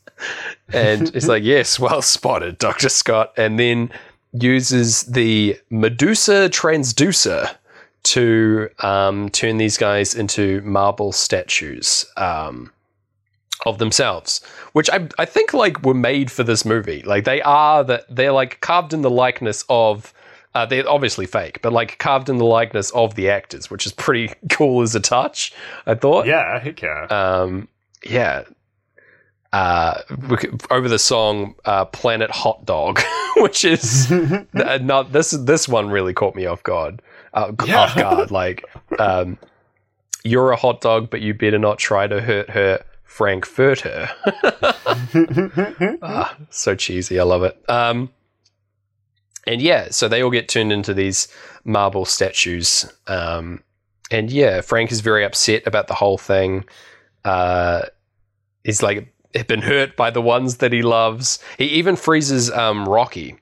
and 0.73 1.13
he's 1.13 1.27
like, 1.29 1.43
Yes, 1.43 1.81
well 1.81 2.03
spotted, 2.03 2.59
Dr. 2.59 2.89
Scott. 2.89 3.33
And 3.37 3.59
then 3.59 3.91
uses 4.33 5.03
the 5.03 5.59
Medusa 5.71 6.49
transducer 6.49 7.55
to 8.05 8.69
um, 8.81 9.29
turn 9.31 9.59
these 9.59 9.77
guys 9.77 10.15
into 10.15 10.61
marble 10.63 11.13
statues 11.13 12.05
um, 12.17 12.73
of 13.65 13.79
themselves, 13.79 14.43
which 14.73 14.91
I, 14.91 15.09
I 15.19 15.25
think 15.25 15.55
like 15.55 15.83
were 15.83 15.95
made 15.95 16.31
for 16.31 16.43
this 16.43 16.65
movie. 16.65 17.03
Like 17.03 17.25
they 17.25 17.43
are 17.43 17.85
that 17.85 18.05
they're 18.09 18.33
like 18.33 18.61
carved 18.61 18.93
in 18.93 19.03
the 19.03 19.11
likeness 19.11 19.65
of. 19.69 20.13
Uh, 20.55 20.67
they're 20.67 20.87
obviously 20.87 21.25
fake, 21.25 21.63
but 21.63 21.73
like 21.73 21.99
carved 21.99 22.29
in 22.29 22.37
the 22.37 22.45
likeness 22.45 22.91
of 22.91 23.15
the 23.15 23.31
actors, 23.31 23.71
which 23.71 23.87
is 23.87 23.93
pretty 23.93 24.35
cool 24.51 24.83
as 24.83 24.95
a 24.95 25.01
touch. 25.01 25.55
I 25.87 25.95
thought. 25.95 26.27
Yeah, 26.27 26.59
heck 26.59 26.83
yeah. 26.83 27.05
Um, 27.05 27.69
yeah. 28.05 28.43
Uh, 29.53 30.01
over 30.71 30.89
the 30.89 30.99
song 30.99 31.55
uh, 31.67 31.85
"Planet 31.87 32.31
Hot 32.31 32.65
Dog," 32.65 33.01
which 33.37 33.65
is 33.65 34.11
uh, 34.55 34.79
not 34.81 35.13
this. 35.13 35.33
This 35.33 35.69
one 35.69 35.91
really 35.91 36.15
caught 36.15 36.35
me 36.35 36.47
off 36.47 36.63
guard. 36.63 37.03
Uh, 37.35 37.53
Yeah. 37.67 37.81
Off 37.81 37.95
guard, 37.95 38.31
like 38.31 38.65
um, 38.99 39.37
you're 40.25 40.53
a 40.53 40.57
hot 40.57 40.81
dog, 40.81 41.11
but 41.11 41.21
you 41.21 41.35
better 41.35 41.59
not 41.59 41.79
try 41.79 42.07
to 42.07 42.21
hurt 42.21 42.51
her. 42.51 42.83
Frankfurter. 43.05 44.09
Ah, 46.03 46.37
so 46.51 46.75
cheesy. 46.75 47.19
I 47.21 47.25
love 47.25 47.43
it. 47.43 47.63
Um, 47.69 48.11
and 49.47 49.61
yeah, 49.61 49.89
so 49.91 50.09
they 50.09 50.23
all 50.23 50.31
get 50.31 50.49
turned 50.49 50.73
into 50.73 50.95
these 50.95 51.29
marble 51.65 52.05
statues. 52.05 52.91
Um, 53.07 53.63
and 54.11 54.31
yeah, 54.31 54.61
Frank 54.61 54.93
is 54.93 55.01
very 55.01 55.25
upset 55.25 55.67
about 55.67 55.89
the 55.89 55.95
whole 55.95 56.19
thing. 56.19 56.65
Uh, 57.25 57.83
he's 58.65 58.83
like 58.83 59.12
been 59.47 59.63
hurt 59.63 59.97
by 59.97 60.11
the 60.11 60.21
ones 60.23 60.59
that 60.59 60.73
he 60.73 60.83
loves. 60.83 61.39
He 61.59 61.65
even 61.67 61.97
freezes 61.97 62.51
um, 62.51 62.89
Rocky, 62.89 63.37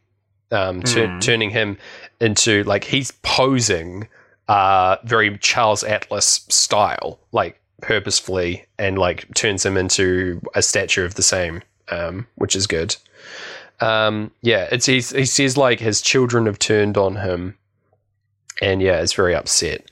um, 0.50 0.82
tu- 0.82 1.06
Hmm. 1.06 1.18
turning 1.20 1.50
him 1.50 1.78
into 2.20 2.64
like 2.64 2.84
he's 2.84 3.10
posing 3.22 4.08
uh, 4.48 4.96
very 5.04 5.38
Charles 5.38 5.84
Atlas 5.84 6.44
style, 6.48 7.18
like 7.32 7.60
purposefully, 7.80 8.66
and 8.78 8.98
like 8.98 9.32
turns 9.34 9.64
him 9.64 9.76
into 9.76 10.40
a 10.54 10.62
statue 10.62 11.04
of 11.04 11.14
the 11.14 11.22
same, 11.22 11.62
um, 11.88 12.26
which 12.34 12.54
is 12.56 12.66
good. 12.66 12.96
Um, 13.80 14.30
yeah, 14.42 14.68
it's 14.70 14.86
he's, 14.86 15.10
he 15.10 15.24
says 15.24 15.56
like 15.56 15.80
his 15.80 16.00
children 16.02 16.46
have 16.46 16.58
turned 16.58 16.96
on 16.98 17.16
him, 17.16 17.56
and 18.60 18.82
yeah, 18.82 19.00
it's 19.00 19.14
very 19.14 19.34
upset. 19.34 19.89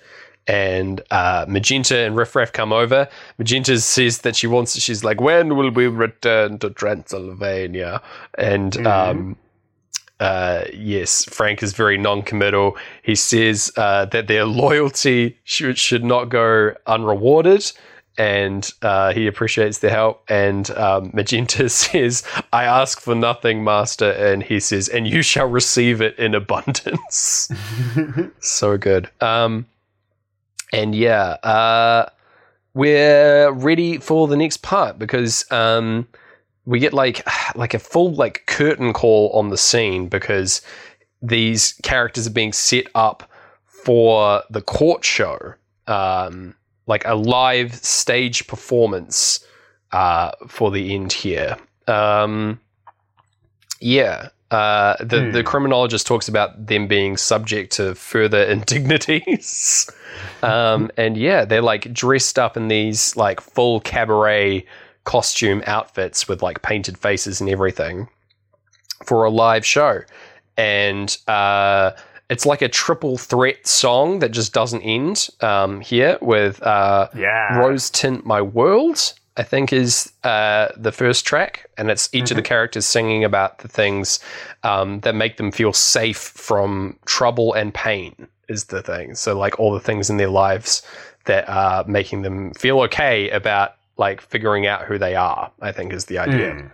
And 0.49 1.03
uh, 1.11 1.45
Magenta 1.47 1.99
and 1.99 2.17
Riff 2.17 2.35
Raff 2.35 2.53
come 2.53 2.73
over. 2.73 3.07
Magenta 3.37 3.79
says 3.79 4.19
that 4.23 4.35
she 4.35 4.47
wants. 4.47 4.81
She's 4.81 5.05
like, 5.05 5.21
"When 5.21 5.57
will 5.57 5.71
we 5.71 5.87
return 5.87 6.59
to 6.61 6.71
Transylvania?" 6.71 8.01
And 8.39 8.87
um, 8.87 9.37
uh, 10.21 10.65
yes, 10.75 11.25
Frank 11.25 11.63
is 11.63 11.73
very 11.73 11.97
non-committal. 11.97 12.77
He 13.03 13.15
says 13.15 13.71
uh, 13.77 14.07
that 14.07 14.27
their 14.27 14.45
loyalty 14.45 15.39
should 15.45 15.79
should 15.79 16.05
not 16.05 16.29
go 16.29 16.75
unrewarded, 16.87 17.71
and 18.17 18.69
uh, 18.83 19.13
he 19.13 19.29
appreciates 19.29 19.79
the 19.79 19.91
help. 19.91 20.25
And 20.29 20.71
um, 20.73 21.11
Magenta 21.15 21.69
says, 21.69 22.25
"I 22.53 22.65
ask 22.65 23.01
for 23.01 23.15
nothing, 23.15 23.63
Master," 23.63 24.11
and 24.11 24.43
he 24.43 24.59
says, 24.61 24.89
"And 24.89 25.07
you 25.07 25.23
shall 25.23 25.47
receive 25.47 26.01
it 26.01 26.19
in 26.19 26.35
abundance." 26.35 27.49
so 28.41 28.77
good. 28.77 29.09
Um, 29.21 29.67
and 30.73 30.95
yeah, 30.95 31.37
uh, 31.43 32.09
we're 32.75 33.51
ready 33.51 33.99
for 33.99 34.29
the 34.29 34.37
next 34.37 34.59
part 34.59 34.99
because 34.99 35.51
um, 35.51 36.07
we 36.65 36.79
get 36.79 36.93
like 36.93 37.27
like 37.55 37.75
a 37.75 37.79
full 37.79 38.15
like 38.15 38.45
curtain 38.47 38.93
call 38.93 39.31
on 39.31 39.49
the 39.49 39.59
scene 39.59 40.09
because 40.09 40.63
these 41.21 41.73
characters 41.83 42.27
are 42.27 42.33
being 42.33 42.53
set 42.53 42.87
up 42.95 43.29
for 43.67 44.43
the 44.51 44.63
court 44.63 45.05
show, 45.05 45.55
um, 45.87 46.55
like 46.87 47.05
a 47.07 47.15
live 47.15 47.75
stage 47.75 48.47
performance 48.47 49.45
uh, 49.93 50.33
for 50.47 50.71
the 50.71 50.95
end 50.95 51.13
here. 51.13 51.57
Um, 51.87 52.61
yeah. 53.81 54.29
Uh, 54.51 54.97
the 55.01 55.31
the 55.31 55.43
criminologist 55.43 56.07
talks 56.07 56.27
about 56.27 56.67
them 56.67 56.87
being 56.87 57.17
subject 57.19 57.73
to 57.73 57.95
further 57.95 58.43
indignities, 58.57 59.91
um, 60.43 60.91
and 60.97 61.17
yeah, 61.19 61.45
they're 61.45 61.61
like 61.63 61.93
dressed 61.93 62.39
up 62.39 62.57
in 62.57 62.69
these 62.69 63.15
like 63.17 63.41
full 63.41 63.81
cabaret 63.81 64.65
costume 65.05 65.63
outfits 65.67 66.29
with 66.29 66.43
like 66.43 66.63
painted 66.63 66.97
faces 66.97 67.41
and 67.41 67.51
everything 67.51 68.09
for 69.05 69.25
a 69.25 69.31
live 69.31 69.67
show, 69.67 70.01
and 70.57 71.19
uh, 71.29 71.91
it's 72.31 72.47
like 72.47 72.63
a 72.63 72.69
triple 72.69 73.19
threat 73.19 73.67
song 73.67 74.19
that 74.21 74.31
just 74.31 74.53
doesn't 74.55 74.83
end 74.83 75.29
um, 75.41 75.81
here 75.81 76.17
with 76.23 76.63
uh, 76.63 77.09
Yeah. 77.15 77.59
Rose 77.59 77.91
Tint 77.91 78.25
My 78.25 78.41
World, 78.43 79.13
I 79.39 79.45
think 79.45 79.73
is 79.73 80.13
uh, 80.25 80.69
the 80.77 80.93
first 80.93 81.25
track. 81.25 81.71
And 81.79 81.91
it's 81.91 82.09
each 82.13 82.31
of 82.31 82.37
the 82.37 82.43
characters 82.43 82.85
singing 82.85 83.25
about 83.25 83.59
the 83.59 83.69
things 83.69 84.19
um, 84.65 85.01
that 85.01 85.15
make 85.15 85.37
them 85.37 85.53
feel 85.53 85.73
safe 85.73 86.19
from 86.19 86.99
trouble 87.07 87.55
and 87.55 87.73
pain, 87.73 88.27
is 88.49 88.65
the 88.65 88.83
thing. 88.83 89.15
So, 89.15 89.39
like, 89.39 89.59
all 89.59 89.73
the 89.73 89.81
things 89.81 90.11
in 90.11 90.17
their 90.17 90.29
lives 90.29 90.83
that 91.27 91.49
are 91.49 91.85
making 91.85 92.23
them 92.23 92.53
feel 92.55 92.81
okay 92.81 93.31
about, 93.31 93.75
like, 93.97 94.21
figuring 94.21 94.67
out 94.67 94.83
who 94.83 94.99
they 94.99 95.15
are, 95.15 95.51
I 95.61 95.73
think 95.73 95.93
is 95.93 96.07
the 96.07 96.19
idea. 96.19 96.55
Mm. 96.55 96.71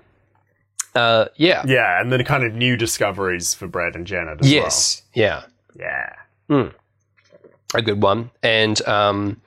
Uh, 0.95 1.27
yeah. 1.37 1.63
Yeah, 1.67 2.01
and 2.01 2.11
then 2.13 2.25
kind 2.25 2.45
of 2.45 2.55
new 2.55 2.77
discoveries 2.77 3.53
for 3.53 3.67
Brad 3.67 3.95
and 3.95 4.07
Janet 4.07 4.41
as 4.41 4.51
Yes. 4.51 5.03
Yeah. 5.13 5.43
well. 5.77 5.85
Yeah. 6.49 6.71
a 7.75 7.83
good 7.83 8.01
one. 8.01 8.31
And 8.43 8.81
um, 8.87 9.41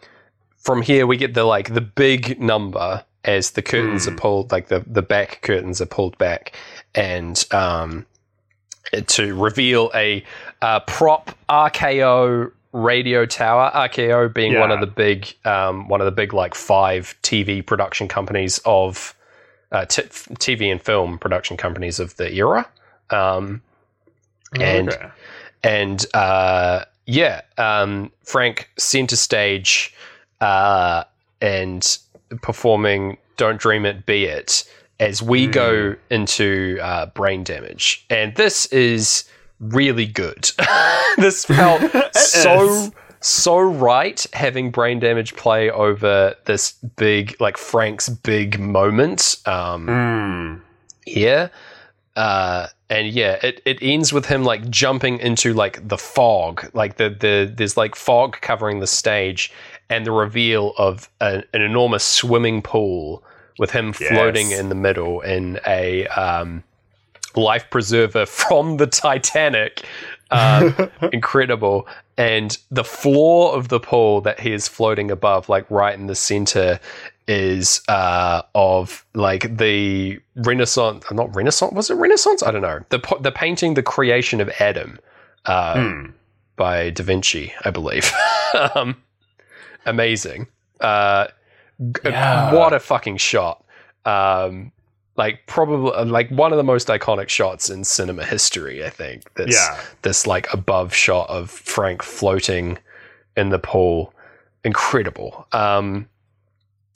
from 0.68 0.82
here, 0.82 1.08
we 1.08 1.16
get 1.16 1.34
the 1.34 1.46
like 1.46 1.74
the 1.74 1.80
big 1.80 2.42
number 2.42 3.06
as 3.24 3.52
the 3.52 3.62
curtains 3.62 4.06
are 4.06 4.16
pulled, 4.16 4.52
like 4.52 4.68
the 4.68 4.84
the 4.86 5.02
back 5.02 5.40
curtains 5.42 5.80
are 5.80 5.86
pulled 5.86 6.18
back, 6.18 6.58
and 6.94 7.46
um, 7.52 8.06
to 9.08 9.34
reveal 9.34 9.90
a 9.96 10.26
uh, 10.62 10.82
prop 10.82 11.32
RKO 11.48 12.52
radio 12.74 13.26
tower. 13.26 13.72
RKO 13.74 14.34
being 14.34 14.60
one 14.60 14.72
of 14.72 14.82
the 14.82 14.88
big 14.88 15.34
um, 15.46 15.88
one 15.88 16.02
of 16.02 16.06
the 16.06 16.12
big 16.12 16.34
like 16.34 16.54
five 16.54 17.16
TV 17.24 17.66
production 17.66 18.10
companies 18.10 18.60
of 18.66 19.16
uh, 19.72 19.86
t- 19.86 20.02
TV 20.04 20.70
and 20.70 20.82
film 20.82 21.18
production 21.18 21.56
companies 21.56 21.98
of 21.98 22.14
the 22.18 22.30
era. 22.34 22.68
Um, 23.10 23.62
and 24.60 24.90
Okay. 24.90 25.08
and 25.64 26.06
uh, 26.14 26.84
yeah, 27.06 27.40
um, 27.58 28.12
Frank 28.26 28.70
center 28.78 29.16
stage 29.16 29.94
uh, 30.42 31.04
and 31.42 31.98
performing 32.42 33.18
"Don't 33.38 33.60
Dream 33.60 33.86
It, 33.86 34.06
Be 34.06 34.26
It" 34.26 34.64
as 35.00 35.22
we 35.22 35.46
go 35.48 35.96
into 36.10 36.80
uh, 36.82 37.06
brain 37.08 37.44
damage, 37.44 38.06
and 38.10 38.36
this 38.36 38.66
is 38.68 39.26
really 39.60 40.06
good. 40.08 40.52
this 41.18 41.46
felt 41.46 41.82
so 42.16 42.64
is. 42.70 42.92
so 43.22 43.60
right 43.60 44.26
having 44.34 44.72
brain 44.72 45.00
damage 45.00 45.36
play 45.36 45.70
over 45.70 46.36
this 46.46 46.74
big 46.96 47.36
like 47.40 47.58
Frank's 47.58 48.10
big 48.10 48.60
moment 48.60 49.38
um, 49.46 49.88
Mm. 49.88 50.62
here. 51.06 51.52
Uh, 52.16 52.68
and 52.90 53.10
yeah, 53.10 53.34
it, 53.44 53.62
it 53.66 53.78
ends 53.82 54.12
with 54.12 54.26
him 54.26 54.44
like 54.44 54.68
jumping 54.72 55.20
into 55.20 55.54
like 55.54 55.88
the 55.88 55.98
fog, 56.00 56.68
like 56.74 56.98
the, 56.98 57.10
the 57.10 57.52
there's 57.54 57.78
like 57.78 57.96
fog 57.96 58.38
covering 58.42 58.80
the 58.80 58.88
stage, 58.88 59.52
and 59.90 60.06
the 60.06 60.12
reveal 60.12 60.74
of 60.78 61.10
a, 61.22 61.44
an 61.54 61.62
enormous 61.62 62.04
swimming 62.04 62.62
pool 62.62 63.24
with 63.60 63.72
him 63.72 63.94
floating 63.94 64.52
Yes. 64.52 64.60
in 64.60 64.70
the 64.70 64.76
middle 64.76 65.22
in 65.22 65.60
a 65.66 66.06
um, 66.08 66.64
life 67.36 67.70
preserver 67.70 68.26
from 68.28 68.78
the 68.78 68.88
Titanic. 68.88 69.84
Um, 70.30 70.76
incredible. 71.14 71.88
And 72.18 72.58
the 72.70 72.84
floor 72.84 73.56
of 73.56 73.70
the 73.70 73.80
pool 73.80 74.22
that 74.22 74.40
he 74.40 74.52
is 74.52 74.68
floating 74.68 75.10
above, 75.12 75.48
like 75.50 75.70
right 75.72 75.98
in 75.98 76.08
the 76.08 76.16
center, 76.16 76.80
is 77.28 77.82
uh, 77.88 78.42
of 78.56 79.06
like 79.14 79.58
the 79.58 80.20
Renaissance. 80.36 81.06
Not 81.12 81.34
Renaissance. 81.36 81.74
Was 81.74 81.90
it 81.90 81.96
Renaissance? 81.96 82.44
I 82.44 82.52
don't 82.52 82.62
know. 82.62 82.80
The 82.90 83.00
the 83.22 83.32
painting, 83.32 83.74
the 83.76 83.84
creation 83.84 84.42
of 84.42 84.50
Adam, 84.60 85.00
uh, 85.46 85.76
Hmm. 85.76 86.06
by 86.58 86.90
Da 86.90 87.04
Vinci, 87.04 87.54
I 87.64 87.70
believe. 87.72 88.12
um, 88.76 88.96
amazing. 89.88 90.48
Uh, 90.80 91.28
Yeah. 92.04 92.54
What 92.54 92.74
a 92.74 92.80
fucking 92.80 93.18
shot. 93.18 93.64
Um, 94.06 94.72
like 95.16 95.42
probably 95.48 95.92
uh, 95.94 96.06
like 96.06 96.30
one 96.30 96.52
of 96.54 96.58
the 96.58 96.64
most 96.64 96.88
iconic 96.88 97.30
shots 97.30 97.70
in 97.70 97.84
cinema 97.84 98.24
history. 98.24 98.86
I 98.86 98.90
think. 98.90 99.34
This, 99.36 99.56
Yeah. 99.56 99.80
This 100.04 100.28
like 100.28 100.52
above 100.54 100.94
shot 100.94 101.30
of 101.30 101.50
Frank 101.50 102.04
floating 102.04 102.78
in 103.36 103.50
the 103.50 103.60
pool, 103.60 104.14
incredible. 104.64 105.48
Um, 105.52 106.08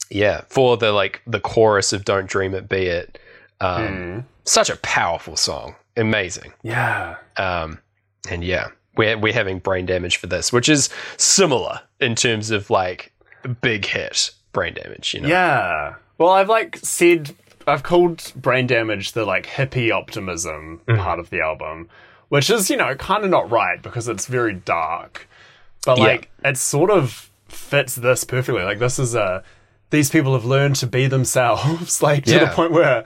yeah, 0.09 0.41
for 0.49 0.77
the 0.77 0.91
like 0.91 1.22
the 1.26 1.39
chorus 1.39 1.93
of 1.93 2.05
"Don't 2.05 2.27
Dream 2.27 2.53
It, 2.53 2.68
Be 2.69 2.88
It." 2.88 3.18
Um, 3.59 3.84
Mm. 3.88 4.26
Such 4.43 4.69
a 4.72 4.76
powerful 4.77 5.35
song, 5.35 5.76
amazing. 5.95 6.51
Yeah. 6.63 7.15
Um, 7.38 7.80
and 8.30 8.43
yeah, 8.43 8.69
we're 8.95 9.18
we're 9.18 9.34
having 9.34 9.59
brain 9.59 9.85
damage 9.85 10.18
for 10.18 10.27
this, 10.27 10.51
which 10.51 10.69
is 10.69 10.89
similar 11.18 11.81
in 11.99 12.15
terms 12.15 12.51
of 12.51 12.69
like 12.69 13.11
big 13.61 13.85
hit 13.85 14.31
brain 14.51 14.73
damage. 14.73 15.13
You 15.13 15.22
know, 15.22 15.27
Yeah. 15.30 15.95
Well, 16.18 16.30
I've 16.30 16.49
like 16.49 16.77
said 16.77 17.35
I've 17.68 17.84
called 17.84 18.31
brain 18.35 18.68
damage 18.68 19.11
the 19.13 19.26
like 19.26 19.45
hippie 19.47 19.91
optimism 19.91 20.81
Mm-hmm. 20.88 21.01
part 21.01 21.19
of 21.19 21.30
the 21.30 21.41
album, 21.41 21.89
which 22.30 22.49
is 22.49 22.69
you 22.69 22.77
know 22.77 22.95
kind 22.95 23.23
of 23.23 23.30
not 23.30 23.49
right 23.51 23.81
because 23.81 24.07
it's 24.07 24.26
very 24.27 24.53
dark, 24.53 25.27
but 25.85 25.97
Yeah. 25.97 26.03
like 26.03 26.30
it 26.43 26.57
sort 26.57 26.91
of 26.91 27.30
fits 27.47 27.95
this 27.95 28.23
perfectly. 28.23 28.63
Like 28.63 28.80
this 28.80 28.99
is 28.99 29.15
a 29.15 29.43
these 29.89 30.09
people 30.09 30.34
have 30.34 30.45
learned 30.45 30.76
to 30.77 30.88
be 30.88 31.07
themselves, 31.07 32.01
like 32.03 32.26
to 32.26 32.31
Yeah. 32.34 32.45
the 32.45 32.51
point 32.51 32.72
where 32.72 33.05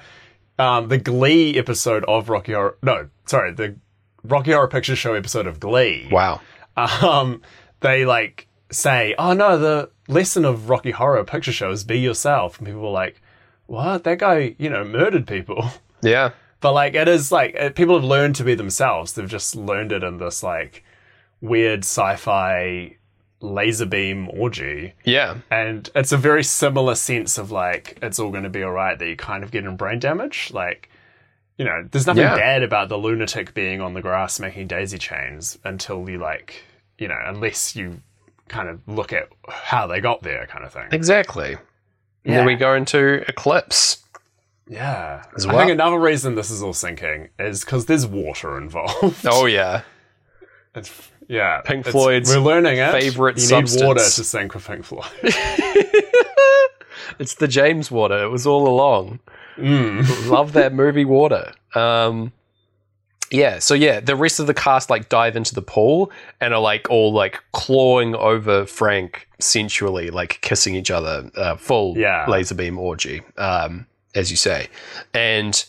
um, 0.57 0.87
the 0.87 0.97
Glee 0.97 1.57
episode 1.57 2.05
of 2.05 2.29
Rocky 2.29 2.53
Horror 2.53 2.77
no 2.81 3.09
sorry 3.25 3.51
the 3.53 3.75
Rocky 4.27 4.51
Horror 4.51 4.67
Picture 4.67 4.95
Show 4.95 5.13
episode 5.13 5.47
of 5.47 5.59
Glee 5.59 6.07
Wow. 6.11 6.41
um, 6.77 7.41
they 7.81 8.05
like 8.05 8.47
say, 8.71 9.15
"Oh 9.17 9.33
no, 9.33 9.57
the 9.57 9.89
lesson 10.07 10.45
of 10.45 10.69
Rocky 10.69 10.91
Horror 10.91 11.23
Picture 11.23 11.51
Show 11.51 11.71
is 11.71 11.83
be 11.83 11.99
yourself," 11.99 12.57
and 12.57 12.67
people 12.67 12.81
were 12.81 12.89
like, 12.89 13.21
"What? 13.67 14.03
That 14.03 14.19
guy, 14.19 14.55
you 14.57 14.69
know, 14.69 14.83
murdered 14.83 15.27
people." 15.27 15.69
Yeah. 16.01 16.31
But 16.61 16.73
like, 16.73 16.93
it 16.93 17.07
is 17.07 17.31
like 17.31 17.55
it, 17.55 17.73
people 17.75 17.95
have 17.95 18.03
learned 18.03 18.35
to 18.35 18.43
be 18.43 18.53
themselves. 18.53 19.13
They've 19.13 19.27
just 19.29 19.55
learned 19.55 19.91
it 19.91 20.03
in 20.03 20.17
this 20.17 20.43
like 20.43 20.83
weird 21.41 21.79
sci-fi 21.79 22.97
laser 23.41 23.85
beam 23.85 24.29
orgy, 24.29 24.93
Yeah. 25.03 25.37
and 25.49 25.89
it's 25.95 26.11
a 26.11 26.17
very 26.17 26.43
similar 26.43 26.93
sense 26.95 27.37
of 27.39 27.49
like 27.51 27.97
it's 28.03 28.19
all 28.19 28.29
going 28.29 28.43
to 28.43 28.49
be 28.49 28.61
all 28.61 28.71
right 28.71 28.97
that 28.99 29.07
you 29.07 29.15
kind 29.15 29.43
of 29.43 29.49
get 29.51 29.65
in 29.65 29.75
brain 29.77 29.99
damage, 29.99 30.51
like. 30.53 30.89
You 31.57 31.65
know, 31.65 31.87
there's 31.89 32.05
nothing 32.05 32.23
Yeah. 32.23 32.35
bad 32.35 32.63
about 32.63 32.89
the 32.89 32.97
lunatic 32.97 33.53
being 33.53 33.79
on 33.81 33.93
the 33.93 34.01
grass 34.01 34.39
making 34.39 34.67
daisy 34.67 34.97
chains 34.97 35.57
until 35.63 36.09
you 36.09 36.17
like, 36.17 36.63
you 36.97 37.07
know, 37.07 37.17
unless 37.25 37.75
you 37.75 38.01
kind 38.49 38.67
of 38.69 38.79
look 38.87 39.13
at 39.13 39.29
how 39.49 39.87
they 39.87 40.01
got 40.01 40.21
there, 40.21 40.45
kind 40.47 40.65
of 40.65 40.73
thing. 40.73 40.87
Exactly. 40.91 41.53
And 41.53 41.59
Yeah. 42.25 42.35
then 42.37 42.45
we 42.45 42.55
go 42.55 42.73
into 42.75 43.23
Eclipse. 43.29 44.03
Yeah. 44.67 45.23
As 45.35 45.47
well. 45.47 45.55
I 45.55 45.59
think 45.59 45.71
another 45.71 45.99
reason 45.99 46.35
this 46.35 46.49
is 46.51 46.61
all 46.61 46.73
sinking 46.73 47.29
is 47.39 47.63
because 47.63 47.85
there's 47.85 48.05
water 48.05 48.57
involved. 48.57 49.25
Oh 49.25 49.45
yeah. 49.45 49.81
It's, 50.75 51.09
yeah. 51.29 51.61
Pink 51.61 51.85
Floyd's 51.85 52.29
We're 52.35 52.41
learning 52.41 52.79
it. 52.79 52.91
favourite 52.91 53.37
You 53.37 53.61
need 53.61 53.69
water 53.81 54.01
to 54.01 54.23
sink 54.25 54.53
with 54.53 54.67
Pink 54.67 54.83
Floyd. 54.83 55.05
It's 57.19 57.35
the 57.35 57.47
James 57.47 57.89
water. 57.91 58.23
It 58.23 58.27
was 58.29 58.45
all 58.45 58.67
along. 58.67 59.19
Mm. 59.57 60.29
Love 60.29 60.53
that 60.53 60.73
movie 60.73 61.05
Water. 61.05 61.53
Um, 61.73 62.31
yeah, 63.31 63.59
so 63.59 63.73
yeah, 63.73 63.99
the 63.99 64.15
rest 64.15 64.39
of 64.39 64.47
the 64.47 64.53
cast 64.53 64.89
like 64.89 65.09
dive 65.09 65.35
into 65.35 65.55
the 65.55 65.61
pool 65.61 66.11
and 66.39 66.53
are 66.53 66.59
like 66.61 66.89
all 66.89 67.11
like 67.11 67.39
clawing 67.53 68.15
over 68.15 68.65
Frank 68.65 69.27
sensually, 69.39 70.09
like 70.11 70.39
kissing 70.41 70.75
each 70.75 70.91
other, 70.91 71.29
uh, 71.35 71.55
full 71.55 71.97
Yeah. 71.97 72.25
laser 72.29 72.55
beam 72.55 72.77
orgy, 72.77 73.23
um, 73.37 73.87
as 74.13 74.29
you 74.29 74.37
say. 74.37 74.67
And 75.13 75.65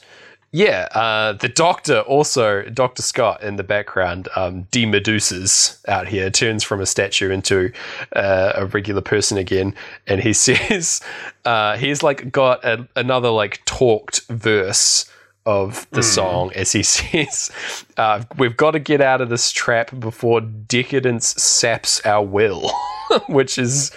yeah, 0.53 0.89
uh, 0.93 1.33
the 1.35 1.49
doctor 1.49 2.01
also, 2.01 2.63
Dr. 2.63 3.03
Scott 3.03 3.43
in 3.43 3.57
the 3.57 3.65
background, 3.65 4.29
um, 4.37 4.63
de-meduses 4.71 5.79
out 5.89 6.09
here, 6.09 6.31
turns 6.31 6.63
from 6.63 6.81
a 6.81 6.87
statue 6.87 7.31
into 7.31 7.73
uh, 8.15 8.53
a 8.55 8.67
regular 8.67 9.03
person 9.03 9.39
again. 9.39 9.75
And 10.07 10.21
he 10.21 10.33
says, 10.35 11.01
uh, 11.45 11.77
he's 11.77 12.03
like 12.03 12.31
got 12.33 12.65
a, 12.65 12.89
another 12.97 13.29
like 13.31 13.65
talked 13.65 14.23
verse 14.29 15.11
of 15.47 15.87
the 15.93 16.03
song 16.03 16.53
as 16.55 16.73
he 16.73 16.83
says, 16.95 17.51
uh, 17.97 18.25
We've 18.37 18.57
got 18.57 18.73
to 18.73 18.79
get 18.79 19.01
out 19.01 19.21
of 19.21 19.29
this 19.31 19.51
trap 19.53 19.99
before 19.99 20.41
decadence 20.43 21.29
saps 21.43 22.05
our 22.05 22.23
will, 22.25 22.71
which 23.29 23.57
is 23.57 23.91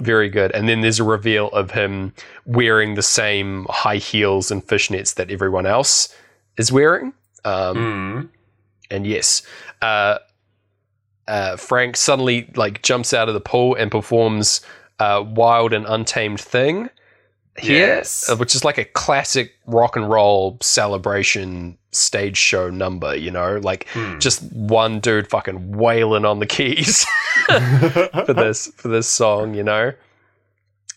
very 0.00 0.28
good. 0.30 0.50
And 0.52 0.68
then 0.68 0.80
there's 0.80 0.98
a 0.98 1.04
reveal 1.04 1.48
of 1.48 1.70
him 1.72 2.14
wearing 2.46 2.94
the 2.94 3.02
same 3.02 3.66
high 3.68 3.98
heels 3.98 4.50
and 4.50 4.66
fishnets 4.66 5.14
that 5.14 5.30
everyone 5.30 5.66
else 5.66 6.12
is 6.56 6.72
wearing. 6.72 7.12
Um, 7.44 7.76
Mm. 7.76 8.28
and 8.90 9.06
yes, 9.06 9.42
uh, 9.82 10.18
uh, 11.28 11.56
Frank 11.56 11.96
suddenly 11.96 12.50
like 12.56 12.82
jumps 12.82 13.12
out 13.12 13.28
of 13.28 13.34
the 13.34 13.40
pool 13.40 13.74
and 13.74 13.90
performs 13.90 14.60
uh, 14.98 15.22
"Wild 15.26 15.72
and 15.72 15.84
Untamed 15.86 16.40
Thing" 16.40 16.88
here, 17.58 17.86
Yes. 17.96 18.28
uh, 18.30 18.36
which 18.36 18.54
is 18.54 18.64
like 18.64 18.78
a 18.78 18.84
classic 18.84 19.54
rock 19.66 19.96
and 19.96 20.08
roll 20.08 20.58
celebration 20.60 21.76
stage 21.92 22.36
show 22.36 22.70
number. 22.70 23.14
You 23.16 23.30
know, 23.30 23.58
like 23.62 23.88
Hmm. 23.90 24.18
just 24.18 24.42
one 24.52 25.00
dude 25.00 25.28
fucking 25.28 25.76
wailing 25.76 26.24
on 26.24 26.38
the 26.40 26.46
keys 26.46 27.04
for 27.46 28.34
this 28.34 28.66
for 28.76 28.88
this 28.88 29.08
song. 29.08 29.54
You 29.54 29.62
know, 29.64 29.92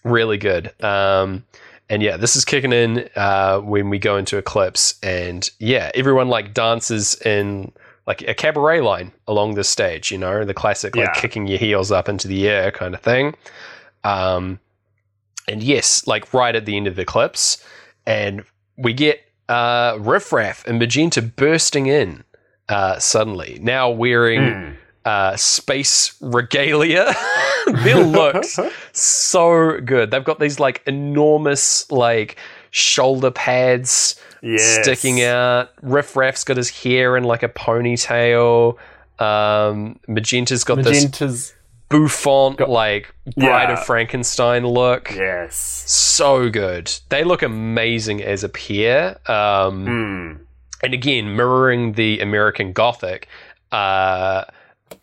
really 0.04 0.38
good. 0.38 0.72
Um, 0.84 1.46
and 1.90 2.04
yeah, 2.04 2.18
this 2.18 2.36
is 2.36 2.46
kicking 2.46 2.72
in 2.74 3.10
uh, 3.16 3.60
when 3.60 3.90
we 3.90 3.98
go 4.00 4.18
into 4.18 4.38
Eclipse, 4.38 4.96
and 5.02 5.50
yeah, 5.60 5.92
everyone 5.96 6.30
like 6.30 6.54
dances 6.54 7.16
in 7.26 7.72
like 8.06 8.22
a 8.28 8.34
cabaret 8.34 8.82
line 8.82 9.12
along 9.28 9.56
the 9.56 9.64
stage. 9.64 10.12
You 10.12 10.18
know, 10.18 10.46
the 10.46 10.54
classic 10.54 10.96
like 10.96 11.10
Yeah. 11.16 11.22
kicking 11.22 11.48
your 11.48 11.58
heels 11.60 11.92
up 11.92 12.08
into 12.10 12.28
the 12.28 12.48
air 12.48 12.72
kind 12.72 12.94
of 12.94 13.02
thing. 13.02 13.36
Um, 14.04 14.60
and 15.50 15.62
yes, 15.64 16.06
like 16.08 16.34
right 16.34 16.56
at 16.56 16.66
the 16.66 16.78
end 16.78 16.88
of 16.88 16.98
Eclipse, 17.00 17.64
and 18.06 18.44
we 18.78 18.94
get 18.94 19.22
uh, 19.50 19.98
Riff 20.00 20.32
Raff 20.32 20.66
and 20.68 20.80
Magenta 20.80 21.22
bursting 21.22 21.88
in 21.88 22.24
uh, 22.70 23.00
suddenly, 23.00 23.58
now 23.62 23.90
wearing 23.90 24.42
Mm. 24.42 24.76
uh, 25.06 25.36
space 25.36 26.16
regalia. 26.22 27.14
Their 27.84 28.04
looks 28.04 28.60
so 28.94 29.80
good. 29.82 30.12
They've 30.12 30.24
got 30.24 30.40
these 30.40 30.60
like 30.60 30.82
enormous 30.86 31.90
like 31.92 32.38
shoulder 32.72 33.32
pads 33.32 34.20
Yes. 34.42 34.80
sticking 34.82 35.22
out. 35.22 35.72
Riff 35.82 36.16
Raff's 36.16 36.44
got 36.46 36.56
his 36.58 36.70
hair 36.70 37.18
in 37.18 37.24
like 37.26 37.44
a 37.44 37.50
ponytail. 37.50 38.78
Um, 39.20 40.00
Magenta's 40.08 40.64
got 40.64 40.76
this 40.78 41.04
Magenta's. 41.04 41.54
Bouffant 41.90 42.60
like 42.70 43.14
Bride 43.36 43.70
Yeah. 43.70 43.74
of 43.74 43.86
Frankenstein 43.86 44.66
look. 44.66 45.12
Yes. 45.16 45.84
So 45.88 46.50
good. 46.50 46.92
They 47.10 47.24
look 47.24 47.42
amazing 47.42 48.24
as 48.24 48.44
a 48.44 48.50
pair. 48.50 49.18
Um, 49.30 49.86
Mm. 49.86 50.40
and 50.84 50.94
again, 50.94 51.36
mirroring 51.36 51.94
the 51.94 52.20
American 52.20 52.74
Gothic, 52.74 53.28
uh, 53.72 54.44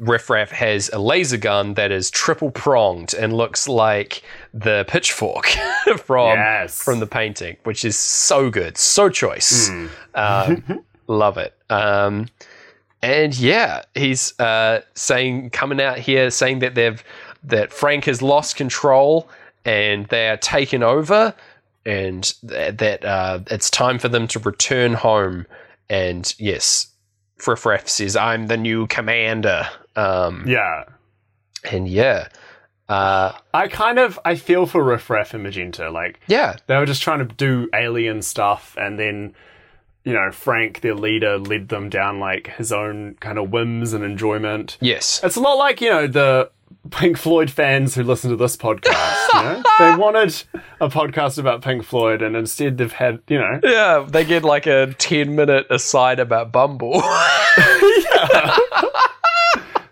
Riff 0.00 0.28
Raff 0.30 0.50
has 0.50 0.90
a 0.92 0.98
laser 0.98 1.36
gun 1.36 1.74
that 1.74 1.90
is 1.92 2.10
triple 2.10 2.50
pronged 2.50 3.14
and 3.14 3.32
looks 3.32 3.68
like 3.68 4.22
the 4.52 4.84
pitchfork 4.88 5.46
from 6.04 6.36
Yes. 6.38 6.82
from 6.82 7.00
the 7.00 7.06
painting, 7.06 7.56
which 7.64 7.84
is 7.84 7.96
so 7.96 8.50
good, 8.50 8.76
so 8.76 9.08
choice. 9.08 9.70
Uh, 10.14 10.56
love 11.06 11.38
it. 11.38 11.54
Um, 11.70 12.26
and 13.02 13.36
yeah, 13.38 13.82
he's 13.94 14.38
uh, 14.40 14.80
saying 14.94 15.50
coming 15.50 15.80
out 15.80 15.98
here 15.98 16.30
saying 16.30 16.60
that 16.60 16.74
they've 16.74 17.02
that 17.44 17.72
Frank 17.72 18.04
has 18.06 18.22
lost 18.22 18.56
control 18.56 19.28
and 19.64 20.06
they 20.06 20.28
are 20.28 20.36
taken 20.36 20.82
over, 20.82 21.34
and 21.84 22.32
th- 22.48 22.76
that 22.78 23.04
uh, 23.04 23.40
it's 23.50 23.70
time 23.70 23.98
for 23.98 24.08
them 24.08 24.26
to 24.28 24.38
return 24.38 24.94
home. 24.94 25.46
And 25.90 26.32
yes, 26.38 26.88
Riff 27.46 27.66
Raff 27.66 27.88
says, 27.88 28.16
"I'm 28.16 28.46
the 28.46 28.56
new 28.56 28.86
commander." 28.86 29.68
Um, 29.94 30.44
Yeah. 30.46 30.84
and 31.70 31.88
yeah, 31.88 32.28
uh, 32.88 33.32
I 33.54 33.68
kind 33.68 33.98
of 33.98 34.18
I 34.24 34.36
feel 34.36 34.66
for 34.66 34.82
Riff 34.84 35.08
Raff 35.10 35.34
and 35.34 35.42
Magenta. 35.42 35.90
Like 35.90 36.20
yeah, 36.26 36.56
they 36.66 36.76
were 36.76 36.86
just 36.86 37.02
trying 37.02 37.20
to 37.26 37.34
do 37.34 37.68
alien 37.74 38.22
stuff, 38.22 38.76
and 38.78 38.98
then 38.98 39.34
you 40.06 40.12
know 40.12 40.30
Frank, 40.30 40.80
their 40.80 40.94
leader, 40.94 41.36
led 41.36 41.68
them 41.68 41.90
down 41.90 42.20
like 42.20 42.46
his 42.56 42.72
own 42.72 43.16
kind 43.20 43.38
of 43.38 43.50
whims 43.50 43.92
and 43.92 44.04
enjoyment. 44.04 44.78
yes, 44.80 45.20
It's 45.22 45.36
a 45.36 45.40
lot 45.40 45.54
like 45.54 45.80
you 45.80 45.90
know 45.90 46.06
the 46.06 46.50
Pink 46.90 47.18
Floyd 47.18 47.50
fans 47.50 47.96
who 47.96 48.04
listen 48.04 48.30
to 48.30 48.36
this 48.36 48.56
podcast. 48.56 49.26
You 49.34 49.42
know? 49.42 49.62
they 49.80 49.96
wanted 49.96 50.42
a 50.80 50.88
podcast 50.88 51.38
about 51.38 51.62
Pink 51.62 51.82
Floyd, 51.82 52.22
and 52.22 52.36
instead 52.36 52.78
they've 52.78 52.92
had 52.92 53.18
you 53.28 53.38
know 53.38 53.58
yeah. 53.64 54.06
They 54.08 54.24
get 54.24 54.44
like 54.44 54.66
a 54.66 54.94
ten 54.96 55.34
minute 55.34 55.66
aside 55.70 56.20
about 56.20 56.52
Bumble. 56.52 56.94
yeah. 56.94 58.56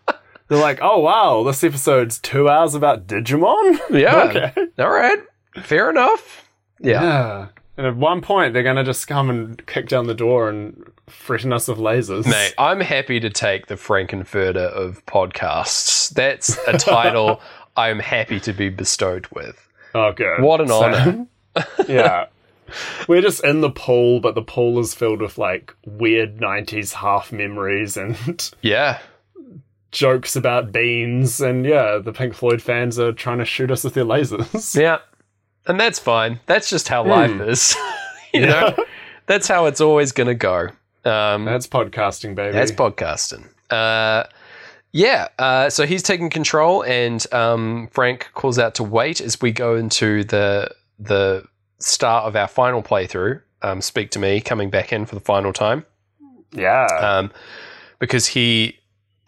they're 0.49 0.61
like, 0.61 0.78
oh 0.81 1.01
wow, 1.01 1.43
this 1.43 1.65
episode's 1.65 2.20
two 2.20 2.49
hours 2.49 2.77
about 2.77 3.09
Digimon. 3.09 3.81
yeah, 3.91 4.23
okay. 4.24 4.53
all 4.78 4.91
right, 4.91 5.19
fair 5.62 5.91
enough. 5.91 6.49
Yeah. 6.78 7.03
Yeah. 7.03 7.47
And 7.77 7.87
at 7.87 7.97
one 7.97 8.21
point, 8.21 8.53
they're 8.55 8.63
going 8.63 8.77
to 8.77 8.85
just 8.85 9.09
come 9.09 9.29
and 9.31 9.67
kick 9.67 9.89
down 9.89 10.07
the 10.07 10.15
door 10.15 10.49
and 10.49 10.85
threaten 11.09 11.53
us 11.53 11.67
with 11.67 11.79
lasers. 11.79 12.25
Mate, 12.27 12.55
I'm 12.57 12.81
happy 12.81 13.19
to 13.21 13.29
take 13.31 13.67
the 13.67 13.77
Frank-N-Furter 13.77 14.57
of 14.73 15.05
podcasts. 15.07 16.11
That's 16.11 16.57
a 16.69 16.79
title 16.79 17.41
I'm 17.77 17.99
happy 17.99 18.39
to 18.41 18.53
be 18.53 18.69
bestowed 18.69 19.27
with. 19.35 19.69
Oh, 19.95 20.13
good. 20.13 20.41
What 20.41 20.61
an 20.61 20.69
So- 20.69 20.83
honor. 20.85 21.27
yeah. 21.89 22.27
We're 23.09 23.21
just 23.21 23.45
in 23.45 23.61
the 23.61 23.71
pool, 23.71 24.21
but 24.21 24.35
the 24.35 24.43
pool 24.43 24.79
is 24.79 24.95
filled 24.95 25.21
with 25.21 25.37
like 25.37 25.75
weird 25.85 26.39
90s 26.39 26.93
half 26.95 27.31
memories 27.33 27.97
and 27.97 28.17
Yeah. 28.63 29.01
jokes 29.93 30.35
about 30.37 30.73
beans. 30.73 31.41
And 31.41 31.67
yeah, 31.67 31.99
the 31.99 32.13
Pink 32.13 32.35
Floyd 32.35 32.63
fans 32.63 32.99
are 32.99 33.13
trying 33.13 33.39
to 33.39 33.45
shoot 33.45 33.71
us 33.71 33.85
with 33.85 33.95
their 33.95 34.05
lasers. 34.05 34.75
Yeah. 34.81 34.99
And 35.66 35.81
that's 35.81 35.99
fine. 35.99 36.41
That's 36.47 36.69
just 36.70 36.89
how 36.89 37.05
life 37.05 37.41
is. 37.41 37.74
you 38.35 38.43
Yeah. 38.43 38.47
know? 38.77 38.85
That's 39.27 39.49
how 39.49 39.66
it's 39.66 39.81
always 39.81 40.12
going 40.12 40.27
to 40.27 40.35
go. 40.35 40.69
Um, 41.07 41.45
That's 41.47 41.66
podcasting, 41.66 42.35
baby. 42.35 42.53
That's 42.53 42.73
podcasting. 42.73 43.49
Uh, 43.70 44.24
yeah, 44.93 45.28
uh, 45.39 45.70
so 45.70 45.86
he's 45.86 46.03
taking 46.03 46.31
control, 46.31 46.82
and 46.85 47.27
um, 47.32 47.89
Frank 47.93 48.28
calls 48.35 48.59
out 48.59 48.74
to 48.77 48.82
wait 48.85 49.20
as 49.20 49.41
we 49.41 49.51
go 49.53 49.77
into 49.77 50.24
the 50.24 50.70
the 50.99 51.45
start 51.78 52.24
of 52.27 52.36
our 52.36 52.47
final 52.49 52.82
playthrough. 52.82 53.41
Um, 53.62 53.81
Speak 53.81 54.11
to 54.12 54.19
me, 54.19 54.41
coming 54.41 54.70
back 54.70 54.93
in 54.93 55.05
for 55.07 55.15
the 55.15 55.20
final 55.20 55.53
time, 55.53 55.85
yeah. 56.53 56.86
um, 57.01 57.32
because 57.99 58.27
he 58.28 58.78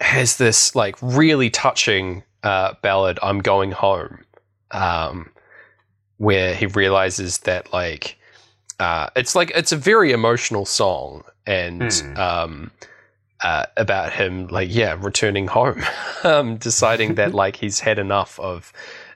has 0.00 0.36
this 0.36 0.74
like 0.74 0.96
really 1.02 1.50
touching 1.50 2.22
uh, 2.42 2.74
ballad, 2.82 3.18
"I'm 3.22 3.40
Going 3.40 3.72
Home," 3.72 4.24
um, 4.70 5.30
where 6.18 6.54
he 6.54 6.66
realizes 6.66 7.38
that 7.38 7.72
like 7.72 8.16
uh, 8.78 9.08
it's 9.16 9.34
like 9.34 9.50
it's 9.54 9.72
a 9.72 9.76
very 9.76 10.12
emotional 10.12 10.64
song, 10.66 11.24
and 11.46 11.92
Hmm. 11.92 12.16
um, 12.18 12.70
uh, 13.42 13.66
about 13.76 14.12
him 14.12 14.46
like 14.48 14.68
yeah 14.74 14.96
returning 15.00 15.46
home, 15.46 15.82
um, 16.24 16.56
deciding 16.56 17.14
that 17.16 17.34
like 17.42 17.56
he's 17.56 17.80
had 17.80 17.98
enough 17.98 18.38
of 18.40 18.72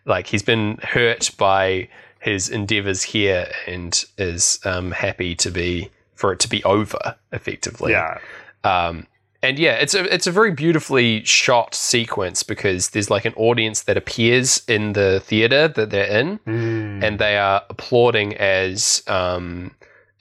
like 0.07 0.27
he's 0.27 0.43
been 0.43 0.79
hurt 0.83 1.31
by 1.39 1.89
his 2.21 2.49
endeavors 2.49 3.03
here 3.03 3.51
and 3.67 4.05
is 4.19 4.61
um, 4.65 4.91
happy 4.91 5.35
to 5.35 5.51
be 5.51 5.91
for 6.15 6.33
it 6.33 6.39
to 6.41 6.49
be 6.49 6.63
over 6.65 7.17
effectively. 7.33 7.93
yeah. 7.93 8.19
Um, 8.63 9.07
and 9.43 9.59
yeah, 9.59 9.75
it's 9.75 9.95
a 9.95 10.13
it's 10.13 10.27
a 10.27 10.31
very 10.33 10.51
beautifully 10.53 11.25
shot 11.25 11.75
sequence 11.75 12.43
because 12.43 12.91
there's 12.91 13.11
like 13.11 13.25
an 13.25 13.35
audience 13.35 13.83
that 13.83 13.97
appears 13.97 14.63
in 14.69 14.93
the 14.93 15.21
theater 15.25 15.69
that 15.69 15.91
they're 15.91 16.07
in, 16.21 16.39
Mm. 16.41 17.03
and 17.03 17.19
they 17.19 17.37
are 17.39 17.63
applauding 17.71 18.37
as 18.37 19.03
um, 19.07 19.71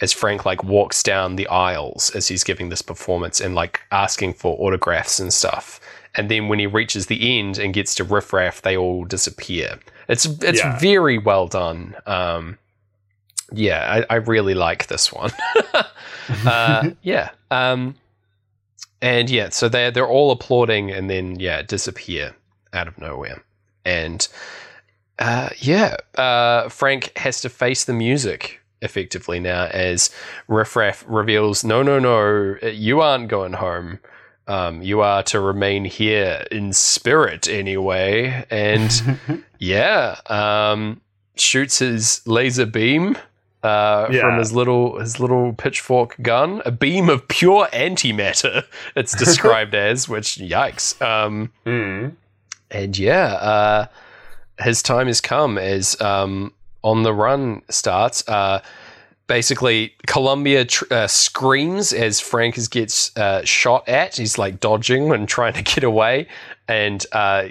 as 0.02 0.14
Frank 0.14 0.46
like 0.46 0.64
walks 0.64 1.04
down 1.04 1.36
the 1.36 1.48
aisles 1.48 2.10
as 2.16 2.28
he's 2.30 2.44
giving 2.44 2.70
this 2.70 2.82
performance 2.82 3.42
and 3.42 3.56
like 3.56 3.82
asking 3.92 4.34
for 4.36 4.56
autographs 4.60 5.20
and 5.20 5.34
stuff. 5.34 5.80
And 6.16 6.30
then 6.32 6.48
when 6.48 6.58
he 6.60 6.66
reaches 6.68 7.06
the 7.08 7.38
end 7.40 7.58
and 7.60 7.74
gets 7.74 7.94
to 7.96 8.04
Riff 8.04 8.32
Raff, 8.34 8.62
they 8.62 8.76
all 8.78 9.04
disappear. 9.06 9.80
It's 10.08 10.26
it's 10.42 10.60
Yeah. 10.60 10.80
very 10.80 11.18
well 11.18 11.48
done. 11.48 11.96
Um, 12.08 12.58
yeah, 13.52 14.04
I, 14.10 14.14
I 14.14 14.18
really 14.18 14.54
like 14.54 14.88
this 14.88 15.12
one. 15.12 15.32
uh, 16.46 16.92
yeah. 17.02 17.32
Um, 17.52 17.96
and 19.02 19.30
yeah, 19.30 19.50
so 19.50 19.70
they're 19.70 19.92
they're 19.92 20.08
all 20.08 20.32
applauding 20.32 20.92
and 20.92 21.10
then 21.10 21.40
yeah, 21.40 21.62
disappear 21.62 22.36
out 22.74 22.88
of 22.88 22.98
nowhere. 22.98 23.44
And 23.86 24.28
uh, 25.18 25.50
yeah, 25.58 25.98
uh, 26.16 26.70
Frank 26.70 27.12
has 27.18 27.42
to 27.42 27.50
face 27.50 27.86
the 27.86 27.94
music 27.94 28.60
effectively 28.82 29.40
now 29.40 29.66
as 29.66 30.10
Riff 30.48 30.76
Raff 30.76 31.04
reveals, 31.08 31.64
no, 31.64 31.84
no, 31.84 32.00
no, 32.00 32.56
you 32.70 33.02
aren't 33.02 33.28
going 33.28 33.54
home. 33.54 34.00
Um, 34.48 34.82
you 34.82 35.02
are 35.02 35.22
to 35.24 35.40
remain 35.40 35.86
here 35.86 36.46
in 36.52 36.74
spirit 36.74 37.48
anyway. 37.48 38.46
And 38.50 39.44
yeah, 39.60 40.20
um, 40.28 41.02
shoots 41.36 41.80
his 41.80 42.26
laser 42.26 42.66
beam 42.66 43.18
uh, 43.64 44.08
Yeah. 44.12 44.22
from 44.22 44.38
his 44.40 44.54
little 44.54 45.00
his 45.00 45.20
little 45.20 45.54
pitchfork 45.54 46.16
gun, 46.22 46.62
a 46.66 46.72
beam 46.72 47.10
of 47.10 47.28
pure 47.28 47.68
antimatter. 47.74 48.64
It's 48.96 49.16
described 49.18 49.76
as, 49.90 50.08
which 50.10 50.38
yikes. 50.38 51.00
Um, 51.02 51.52
Mm. 51.66 52.14
and 52.72 52.98
yeah, 52.98 53.26
uh, 53.34 53.86
his 54.64 54.82
time 54.84 55.08
has 55.08 55.22
come 55.22 55.58
as 55.58 56.00
um, 56.02 56.54
on 56.84 57.04
the 57.04 57.14
run 57.14 57.62
starts. 57.70 58.28
Uh, 58.28 58.62
basically, 59.28 59.94
Columbia 60.08 60.66
tr- 60.66 60.86
uh, 60.92 61.08
screams 61.08 61.94
as 61.94 62.20
Frank 62.20 62.58
is- 62.58 62.68
gets 62.68 63.16
uh, 63.18 63.44
shot 63.46 63.88
at. 63.90 64.16
He's 64.18 64.38
like 64.38 64.60
dodging 64.60 65.12
and 65.12 65.28
trying 65.28 65.54
to 65.54 65.62
get 65.64 65.84
away, 65.84 66.28
and 66.68 67.06
uh, 67.12 67.50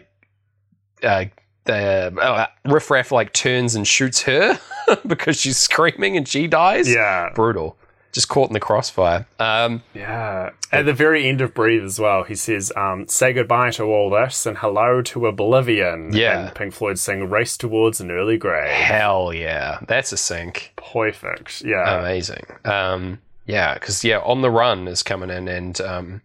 uh, 1.69 2.11
the 2.11 2.21
uh, 2.23 2.47
Riff 2.65 2.91
Raff 2.91 3.13
like 3.13 3.33
turns 3.33 3.75
and 3.75 3.87
shoots 3.87 4.23
her 4.23 4.59
because 5.07 5.41
she's 5.41 5.57
screaming 5.57 6.17
and 6.17 6.27
she 6.27 6.47
dies. 6.47 6.93
Yeah. 6.93 7.31
brutal. 7.35 7.77
Just 8.11 8.31
caught 8.31 8.49
in 8.49 8.55
the 8.55 8.61
crossfire. 8.61 9.27
Um, 9.39 9.83
Yeah. 9.95 10.51
At 10.73 10.87
the 10.87 10.95
very 10.95 11.29
end 11.29 11.41
of 11.43 11.53
Breathe 11.53 11.85
as 11.85 12.01
well, 12.01 12.23
he 12.25 12.35
says, 12.35 12.73
um, 12.75 13.07
say 13.07 13.33
goodbye 13.35 13.71
to 13.73 13.85
all 13.85 14.09
this 14.11 14.47
and 14.47 14.57
hello 14.59 15.03
to 15.03 15.27
oblivion. 15.27 16.13
Yeah. 16.15 16.47
And 16.47 16.55
Pink 16.55 16.73
Floyd 16.73 16.99
sing 16.99 17.29
Race 17.29 17.57
Towards 17.59 18.01
an 18.01 18.11
Early 18.11 18.39
Grave. 18.39 18.71
hell 18.71 19.33
yeah, 19.35 19.79
that's 19.87 20.11
a 20.13 20.17
sync. 20.17 20.73
Perfect. 20.77 21.63
Yeah. 21.65 22.01
amazing. 22.01 22.45
Um, 22.65 23.19
yeah, 23.47 23.75
because 23.75 24.03
yeah, 24.05 24.19
on 24.21 24.41
the 24.41 24.51
run 24.51 24.89
is 24.89 25.03
coming 25.03 25.31
in, 25.31 25.47
and 25.49 25.79
um, 25.81 26.23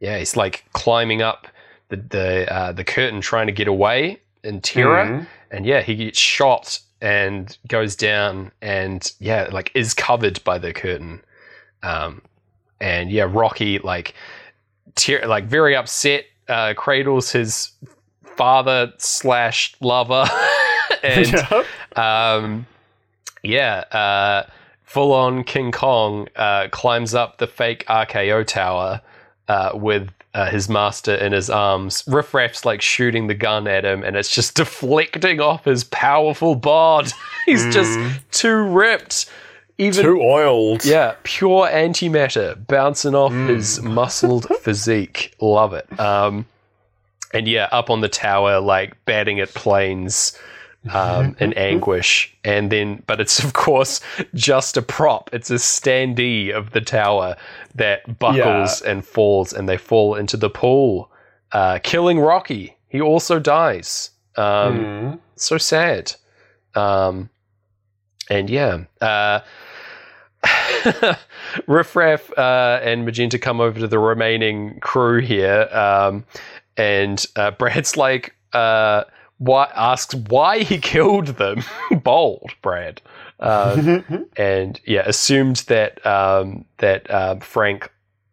yeah, 0.00 0.18
he's 0.18 0.36
like 0.36 0.64
climbing 0.72 1.20
up 1.22 1.46
the 1.88 1.96
the 1.96 2.52
uh, 2.52 2.72
the 2.72 2.84
curtain, 2.84 3.20
trying 3.20 3.46
to 3.46 3.52
get 3.52 3.68
away 3.68 4.20
in 4.44 4.60
terror, 4.60 5.04
Mhm. 5.06 5.26
and 5.50 5.66
yeah, 5.66 5.80
he 5.82 5.94
gets 5.96 6.18
shot 6.18 6.78
and 7.00 7.56
goes 7.68 7.96
down, 7.96 8.52
and 8.62 9.10
yeah, 9.18 9.48
like 9.50 9.70
is 9.74 9.92
covered 9.94 10.42
by 10.44 10.58
the 10.58 10.72
curtain, 10.72 11.22
um, 11.82 12.22
and 12.80 13.10
yeah, 13.10 13.26
Rocky 13.28 13.78
like 13.80 14.14
tear 14.94 15.26
like 15.26 15.44
very 15.44 15.74
upset, 15.74 16.24
uh, 16.48 16.74
cradles 16.76 17.32
his 17.32 17.72
father 18.36 18.92
slash 18.98 19.74
lover, 19.80 20.24
and 21.02 21.32
Yep. 21.50 21.98
um, 21.98 22.66
yeah, 23.42 23.78
uh, 23.92 24.46
full 24.84 25.12
on 25.12 25.44
King 25.44 25.72
Kong 25.72 26.28
uh, 26.36 26.68
climbs 26.70 27.14
up 27.14 27.38
the 27.38 27.46
fake 27.46 27.84
RKO 27.88 28.46
tower 28.46 29.00
uh, 29.48 29.70
with 29.74 30.08
uh, 30.34 30.50
his 30.50 30.68
master 30.68 31.14
in 31.14 31.32
his 31.32 31.48
arms. 31.48 32.02
Riff 32.06 32.34
Raff's 32.34 32.64
like 32.64 32.82
shooting 32.82 33.28
the 33.28 33.34
gun 33.34 33.66
at 33.68 33.84
him, 33.84 34.02
and 34.02 34.16
it's 34.16 34.34
just 34.34 34.54
deflecting 34.56 35.40
off 35.40 35.64
his 35.64 35.84
powerful 35.84 36.54
bod. 36.54 37.10
He's 37.46 37.72
just 37.72 37.98
too 38.32 38.56
ripped. 38.56 39.26
even 39.78 40.04
Too 40.04 40.20
oiled. 40.20 40.84
yeah, 40.84 41.14
pure 41.22 41.68
antimatter 41.68 42.66
bouncing 42.66 43.14
off 43.14 43.32
his 43.32 43.80
muscled 43.82 44.46
physique. 44.60 45.34
Love 45.40 45.72
it. 45.74 46.00
Um, 46.00 46.46
and 47.32 47.46
yeah, 47.48 47.68
up 47.72 47.90
on 47.90 48.00
the 48.00 48.08
tower, 48.08 48.60
like 48.60 49.02
batting 49.06 49.40
at 49.40 49.52
planes 49.54 50.38
um, 50.92 51.34
in 51.40 51.52
anguish. 51.54 52.34
And 52.44 52.70
then, 52.70 53.02
but 53.06 53.20
it's 53.20 53.42
of 53.42 53.52
course 53.52 54.00
just 54.34 54.76
a 54.76 54.82
prop. 54.82 55.30
It's 55.32 55.50
a 55.50 55.54
standee 55.54 56.52
of 56.52 56.70
the 56.70 56.80
tower 56.80 57.36
that 57.74 58.18
buckles 58.18 58.80
and 58.82 59.04
falls, 59.04 59.52
and 59.52 59.68
they 59.68 59.76
fall 59.76 60.14
into 60.14 60.36
the 60.36 60.50
pool, 60.50 61.10
uh, 61.52 61.78
killing 61.82 62.18
Rocky. 62.20 62.76
He 62.88 63.00
also 63.00 63.38
dies. 63.38 64.10
Um, 64.36 64.78
Mm. 64.78 65.18
so 65.36 65.58
sad. 65.58 66.14
Um, 66.74 67.30
and 68.28 68.50
yeah, 68.50 68.84
uh, 69.00 69.40
Riff 71.66 71.94
Raff 71.96 72.30
uh, 72.36 72.80
and 72.82 73.04
Magenta 73.04 73.38
come 73.38 73.60
over 73.60 73.78
to 73.80 73.86
the 73.86 73.98
remaining 73.98 74.78
crew 74.80 75.20
here, 75.20 75.68
um, 75.72 76.24
and 76.76 77.24
uh, 77.36 77.50
Brad's 77.52 77.96
like, 77.96 78.34
uh, 78.52 79.04
why 79.44 79.70
asks 79.74 80.14
why 80.14 80.60
he 80.60 80.78
killed 80.92 81.28
them. 81.28 81.62
Bold, 82.02 82.52
Brad, 82.62 83.00
um, 83.40 84.28
and 84.36 84.80
yeah, 84.86 85.02
assumed 85.06 85.56
that 85.68 86.04
um, 86.06 86.64
that 86.78 87.10
uh, 87.10 87.36
Frank 87.36 87.90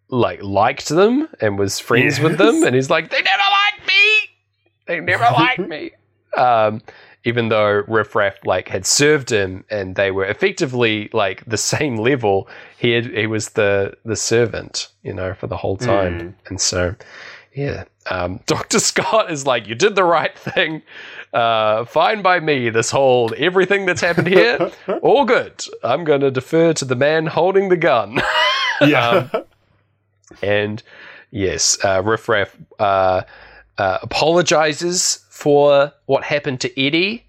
like 0.09 0.41
liked 0.43 0.89
them 0.89 1.27
and 1.39 1.57
was 1.57 1.79
friends 1.79 2.19
with 2.19 2.37
them, 2.37 2.63
and 2.63 2.75
he's 2.75 2.89
like, 2.89 3.09
they 3.09 3.21
never 3.21 3.43
liked 3.43 3.87
me. 3.87 4.29
They 4.87 4.99
never 4.99 5.23
liked 5.23 5.59
me. 5.59 5.91
Um, 6.35 6.81
even 7.23 7.49
though 7.49 7.83
Riff 7.87 8.15
Raff 8.15 8.35
like 8.45 8.67
had 8.67 8.85
served 8.85 9.31
him 9.31 9.63
and 9.69 9.95
they 9.95 10.11
were 10.11 10.25
effectively 10.25 11.09
like 11.13 11.45
the 11.45 11.57
same 11.57 11.97
level, 11.97 12.47
he 12.77 12.91
had, 12.91 13.05
he 13.05 13.27
was 13.27 13.49
the 13.49 13.95
the 14.05 14.15
servant, 14.15 14.89
you 15.03 15.13
know, 15.13 15.33
for 15.33 15.47
the 15.47 15.57
whole 15.57 15.77
time. 15.77 16.35
And 16.47 16.59
so, 16.59 16.95
yeah, 17.53 17.85
um, 18.09 18.39
Doctor 18.45 18.79
Scott 18.79 19.31
is 19.31 19.45
like, 19.45 19.67
you 19.67 19.75
did 19.75 19.95
the 19.95 20.03
right 20.03 20.37
thing. 20.37 20.81
Uh, 21.33 21.85
fine 21.85 22.21
by 22.21 22.39
me. 22.39 22.69
This 22.69 22.91
whole 22.91 23.33
everything 23.37 23.85
that's 23.85 24.01
happened 24.01 24.27
here, 24.27 24.71
all 25.01 25.25
good. 25.25 25.65
I'm 25.83 26.03
going 26.03 26.21
to 26.21 26.31
defer 26.31 26.73
to 26.73 26.85
the 26.85 26.95
man 26.95 27.27
holding 27.27 27.69
the 27.69 27.77
gun. 27.77 28.21
Yeah. 28.83 29.29
And 30.41 30.81
yes, 31.29 31.77
uh, 31.85 32.01
Riff 32.03 32.27
Raff 32.27 32.57
uh, 32.79 33.21
uh, 33.77 33.97
apologizes 34.01 35.23
for 35.29 35.91
what 36.07 36.23
happened 36.23 36.61
to 36.61 36.81
Eddie. 36.81 37.27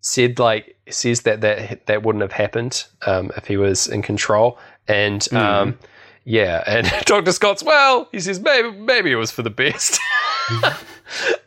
Said 0.00 0.38
like 0.38 0.76
says 0.88 1.22
that 1.22 1.40
that 1.40 1.86
that 1.86 2.04
wouldn't 2.04 2.22
have 2.22 2.30
happened 2.30 2.84
um, 3.04 3.32
if 3.36 3.48
he 3.48 3.56
was 3.56 3.88
in 3.88 4.02
control. 4.02 4.60
And 4.86 5.26
um, 5.32 5.76
yeah, 6.24 6.62
and 6.66 6.86
Doctor 7.06 7.32
Scott's 7.32 7.62
well, 7.62 8.08
he 8.12 8.20
says 8.20 8.40
maybe 8.40 8.70
maybe 8.72 9.10
it 9.12 9.16
was 9.16 9.30
for 9.30 9.42
the 9.42 9.50
best. 9.50 9.98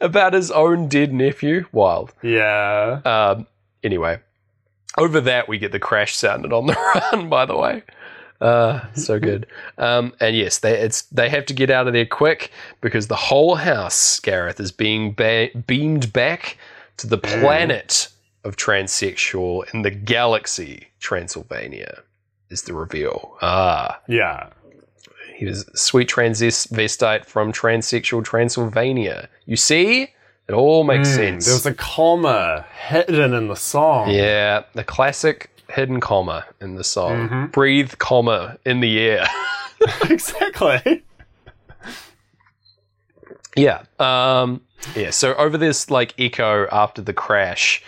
About 0.01 0.33
his 0.33 0.51
own 0.51 0.87
dead 0.87 1.11
nephew, 1.11 1.65
wild. 1.71 2.13
yeah. 2.21 3.01
Um, 3.03 3.47
anyway, 3.83 4.19
over 4.97 5.19
that 5.21 5.47
we 5.47 5.57
get 5.57 5.71
the 5.71 5.79
crash 5.79 6.15
sounded 6.15 6.53
on 6.53 6.67
the 6.67 6.73
run. 7.13 7.29
By 7.29 7.45
the 7.45 7.57
way, 7.57 7.81
uh, 8.41 8.81
so 8.93 9.19
good. 9.19 9.47
Um, 9.79 10.13
and 10.19 10.35
yes, 10.35 10.59
they 10.59 10.79
it's 10.79 11.03
they 11.03 11.29
have 11.29 11.45
to 11.47 11.53
get 11.53 11.69
out 11.71 11.87
of 11.87 11.93
there 11.93 12.05
quick 12.05 12.51
because 12.81 13.07
the 13.07 13.15
whole 13.15 13.55
house, 13.55 14.19
Gareth, 14.19 14.59
is 14.59 14.71
being 14.71 15.13
ba- 15.13 15.49
beamed 15.65 16.13
back 16.13 16.57
to 16.97 17.07
the 17.07 17.17
planet 17.17 18.09
of 18.43 18.55
transsexual 18.57 19.63
in 19.73 19.81
the 19.81 19.91
galaxy 19.91 20.87
Transylvania. 20.99 22.01
Is 22.51 22.61
the 22.61 22.73
reveal? 22.75 23.35
Ah, 23.41 23.99
Yeah. 24.07 24.49
He 25.35 25.45
was 25.45 25.65
sweet 25.75 26.07
transvestite 26.09 27.25
from 27.25 27.51
transsexual 27.51 28.23
Transylvania. 28.23 29.27
You 29.45 29.55
see, 29.57 30.03
it 30.47 30.53
all 30.53 30.83
makes 30.83 31.09
Mm, 31.09 31.15
sense. 31.15 31.45
There 31.45 31.55
was 31.55 31.65
a 31.65 31.73
comma 31.73 32.65
hidden 32.87 33.33
in 33.33 33.47
the 33.47 33.55
song. 33.55 34.09
Yeah, 34.11 34.63
the 34.73 34.83
classic 34.83 35.49
hidden 35.69 35.99
comma 35.99 36.45
in 36.61 36.75
the 36.75 36.83
song. 36.83 37.29
Mhm. 37.29 37.51
Breathe 37.51 37.93
comma 37.97 38.57
in 38.65 38.79
the 38.79 38.99
air. 38.99 39.27
exactly. 40.09 41.03
yeah. 43.55 43.83
Um 43.99 44.61
yeah, 44.95 45.09
so 45.09 45.33
over 45.35 45.57
this 45.57 45.89
like 45.89 46.13
echo 46.19 46.67
after 46.71 47.01
the 47.01 47.13
crash, 47.13 47.81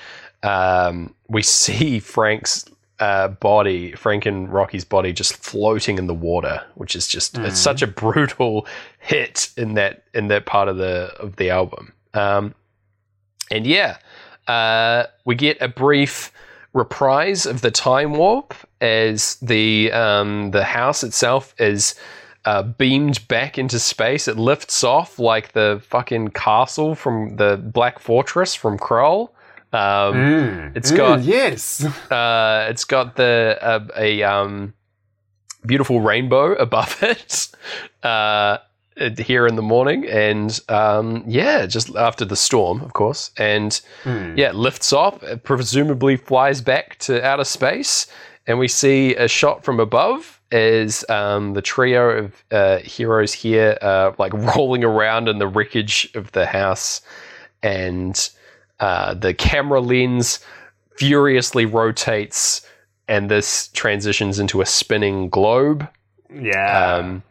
um, 0.44 1.14
we 1.30 1.44
see 1.62 2.00
Frank's 2.00 2.66
uh, 3.00 3.28
body, 3.30 3.92
Frank 3.94 4.26
and 4.26 4.52
Rocky's 4.52 4.86
body 4.86 5.14
just 5.14 5.36
floating 5.36 5.98
in 5.98 6.08
the 6.08 6.14
water, 6.14 6.64
which 6.76 6.96
is 6.96 7.08
just 7.08 7.38
it's 7.38 7.60
such 7.60 7.82
a 7.82 7.88
brutal 7.88 8.68
hit 9.00 9.50
in 9.58 9.76
that 9.76 10.04
in 10.14 10.28
that 10.30 10.46
part 10.46 10.68
of 10.68 10.78
the 10.78 11.14
of 11.20 11.36
the 11.36 11.50
album. 11.50 11.94
Um 12.14 12.56
and 13.52 13.66
yeah, 13.66 13.98
uh, 14.48 15.06
we 15.26 15.36
get 15.36 15.62
a 15.62 15.68
brief 15.68 16.32
reprise 16.74 17.46
of 17.46 17.62
the 17.62 17.72
time 17.72 18.14
warp 18.14 18.54
as 18.82 19.36
the 19.36 19.92
um, 19.92 20.52
the 20.52 20.64
house 20.64 21.04
itself 21.04 21.56
is 21.60 21.96
uh, 22.46 22.64
beamed 22.64 23.28
back 23.28 23.58
into 23.58 23.80
space. 23.80 24.28
It 24.28 24.38
lifts 24.38 24.84
off 24.84 25.20
like 25.20 25.54
the 25.54 25.82
fucking 25.84 26.30
castle 26.30 26.96
from 26.96 27.36
the 27.38 27.58
Black 27.58 28.00
Fortress 28.00 28.56
from 28.56 28.78
Krull. 28.78 29.30
Um, 29.78 30.16
Mm, 30.16 30.76
It's 30.78 30.92
mm, 30.92 30.98
got- 30.98 31.22
yes. 31.24 31.86
uh, 32.12 32.68
it's 32.70 32.86
got 32.86 33.16
the 33.16 33.58
uh, 33.62 33.86
a 33.98 34.24
um, 34.24 34.74
beautiful 35.66 36.02
rainbow 36.02 36.54
above 36.68 36.98
it 37.04 37.50
uh, 38.04 38.58
here 39.18 39.46
in 39.48 39.56
the 39.56 39.62
morning, 39.62 40.06
and 40.08 40.60
um, 40.70 41.24
yeah, 41.28 41.66
just 41.68 41.96
after 41.96 42.26
the 42.26 42.36
storm, 42.36 42.82
of 42.82 42.94
course, 42.94 43.32
and 43.38 43.80
Mm. 44.04 44.38
yeah, 44.38 44.50
it 44.50 44.56
lifts 44.56 44.92
off, 44.94 45.16
presumably 45.44 46.18
flies 46.18 46.62
back 46.62 46.98
to 47.00 47.24
outer 47.24 47.44
space, 47.46 48.08
and 48.48 48.58
we 48.60 48.68
see 48.68 49.16
a 49.16 49.28
shot 49.28 49.64
from 49.64 49.80
above 49.80 50.42
as 50.52 51.04
um, 51.10 51.54
the 51.54 51.62
trio 51.62 52.10
of 52.24 52.44
uh, 52.52 52.78
heroes 52.80 53.34
here, 53.34 53.78
uh, 53.82 54.12
like 54.18 54.34
rolling 54.56 54.84
around 54.84 55.28
in 55.28 55.38
the 55.40 55.48
wreckage 55.48 56.10
of 56.16 56.32
the 56.32 56.46
house, 56.48 57.02
and 57.62 58.30
uh, 58.80 59.14
the 59.14 59.34
camera 59.34 59.82
lens 59.82 60.40
furiously 60.98 61.66
rotates, 61.66 62.62
and 63.08 63.30
this 63.32 63.70
transitions 63.70 64.40
into 64.40 64.62
a 64.62 64.66
spinning 64.66 65.30
globe 65.30 65.88
Yeah. 66.34 66.96
um, 66.96 67.24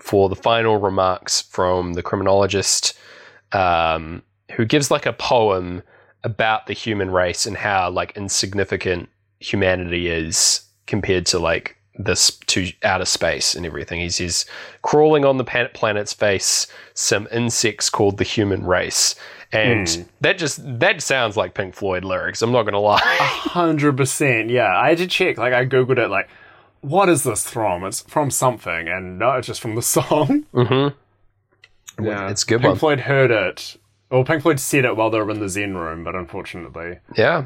for 0.00 0.28
the 0.28 0.36
final 0.36 0.78
remarks 0.78 1.40
from 1.42 1.94
the 1.94 2.02
criminologist, 2.02 2.98
um, 3.52 4.22
who 4.52 4.64
gives 4.64 4.90
like 4.90 5.06
a 5.06 5.12
poem 5.12 5.82
about 6.24 6.66
the 6.66 6.72
human 6.72 7.10
race 7.10 7.46
and 7.46 7.56
how 7.56 7.90
like 7.90 8.16
insignificant 8.16 9.08
humanity 9.40 10.08
is 10.08 10.62
compared 10.86 11.26
to 11.26 11.38
like 11.38 11.76
this 12.00 12.30
to 12.46 12.70
outer 12.84 13.04
space 13.04 13.54
and 13.54 13.66
everything. 13.66 14.00
He 14.00 14.08
says, 14.10 14.46
crawling 14.82 15.24
on 15.24 15.36
the 15.36 15.68
planet's 15.74 16.12
face, 16.12 16.66
some 16.94 17.28
insects 17.32 17.90
called 17.90 18.18
the 18.18 18.24
human 18.24 18.64
race. 18.64 19.14
And 19.52 19.88
Hmm. 19.88 20.02
that 20.20 20.36
just 20.38 20.60
that 20.80 21.00
sounds 21.02 21.36
like 21.36 21.54
Pink 21.54 21.74
Floyd 21.74 22.04
lyrics. 22.04 22.42
I'm 22.42 22.52
not 22.52 22.64
gonna 22.64 22.80
lie. 22.80 23.00
Hundred 23.02 23.96
percent. 23.96 24.50
Yeah, 24.50 24.76
I 24.78 24.90
had 24.90 24.98
to 24.98 25.06
check. 25.06 25.38
Like, 25.38 25.54
I 25.54 25.64
googled 25.64 25.98
it. 25.98 26.08
Like, 26.08 26.28
what 26.82 27.08
is 27.08 27.22
this 27.24 27.48
from? 27.48 27.84
It's 27.84 28.02
from 28.02 28.30
something, 28.30 28.88
and 28.88 29.18
no, 29.18 29.32
it's 29.32 29.46
just 29.46 29.60
from 29.62 29.74
the 29.74 29.82
song. 29.96 30.44
mm-hmm. 30.52 32.04
Yeah, 32.04 32.28
It's 32.30 32.44
good 32.44 32.60
Pink 32.60 32.70
one. 32.72 32.78
Floyd 32.78 33.00
heard 33.00 33.30
it. 33.30 33.76
Well, 34.10 34.24
Pink 34.24 34.42
Floyd 34.42 34.60
said 34.60 34.84
it 34.84 34.96
while 34.96 35.10
they 35.10 35.18
were 35.20 35.30
in 35.30 35.40
the 35.40 35.48
Zen 35.48 35.76
room, 35.76 36.04
but 36.04 36.14
unfortunately, 36.14 36.98
Yeah. 37.16 37.44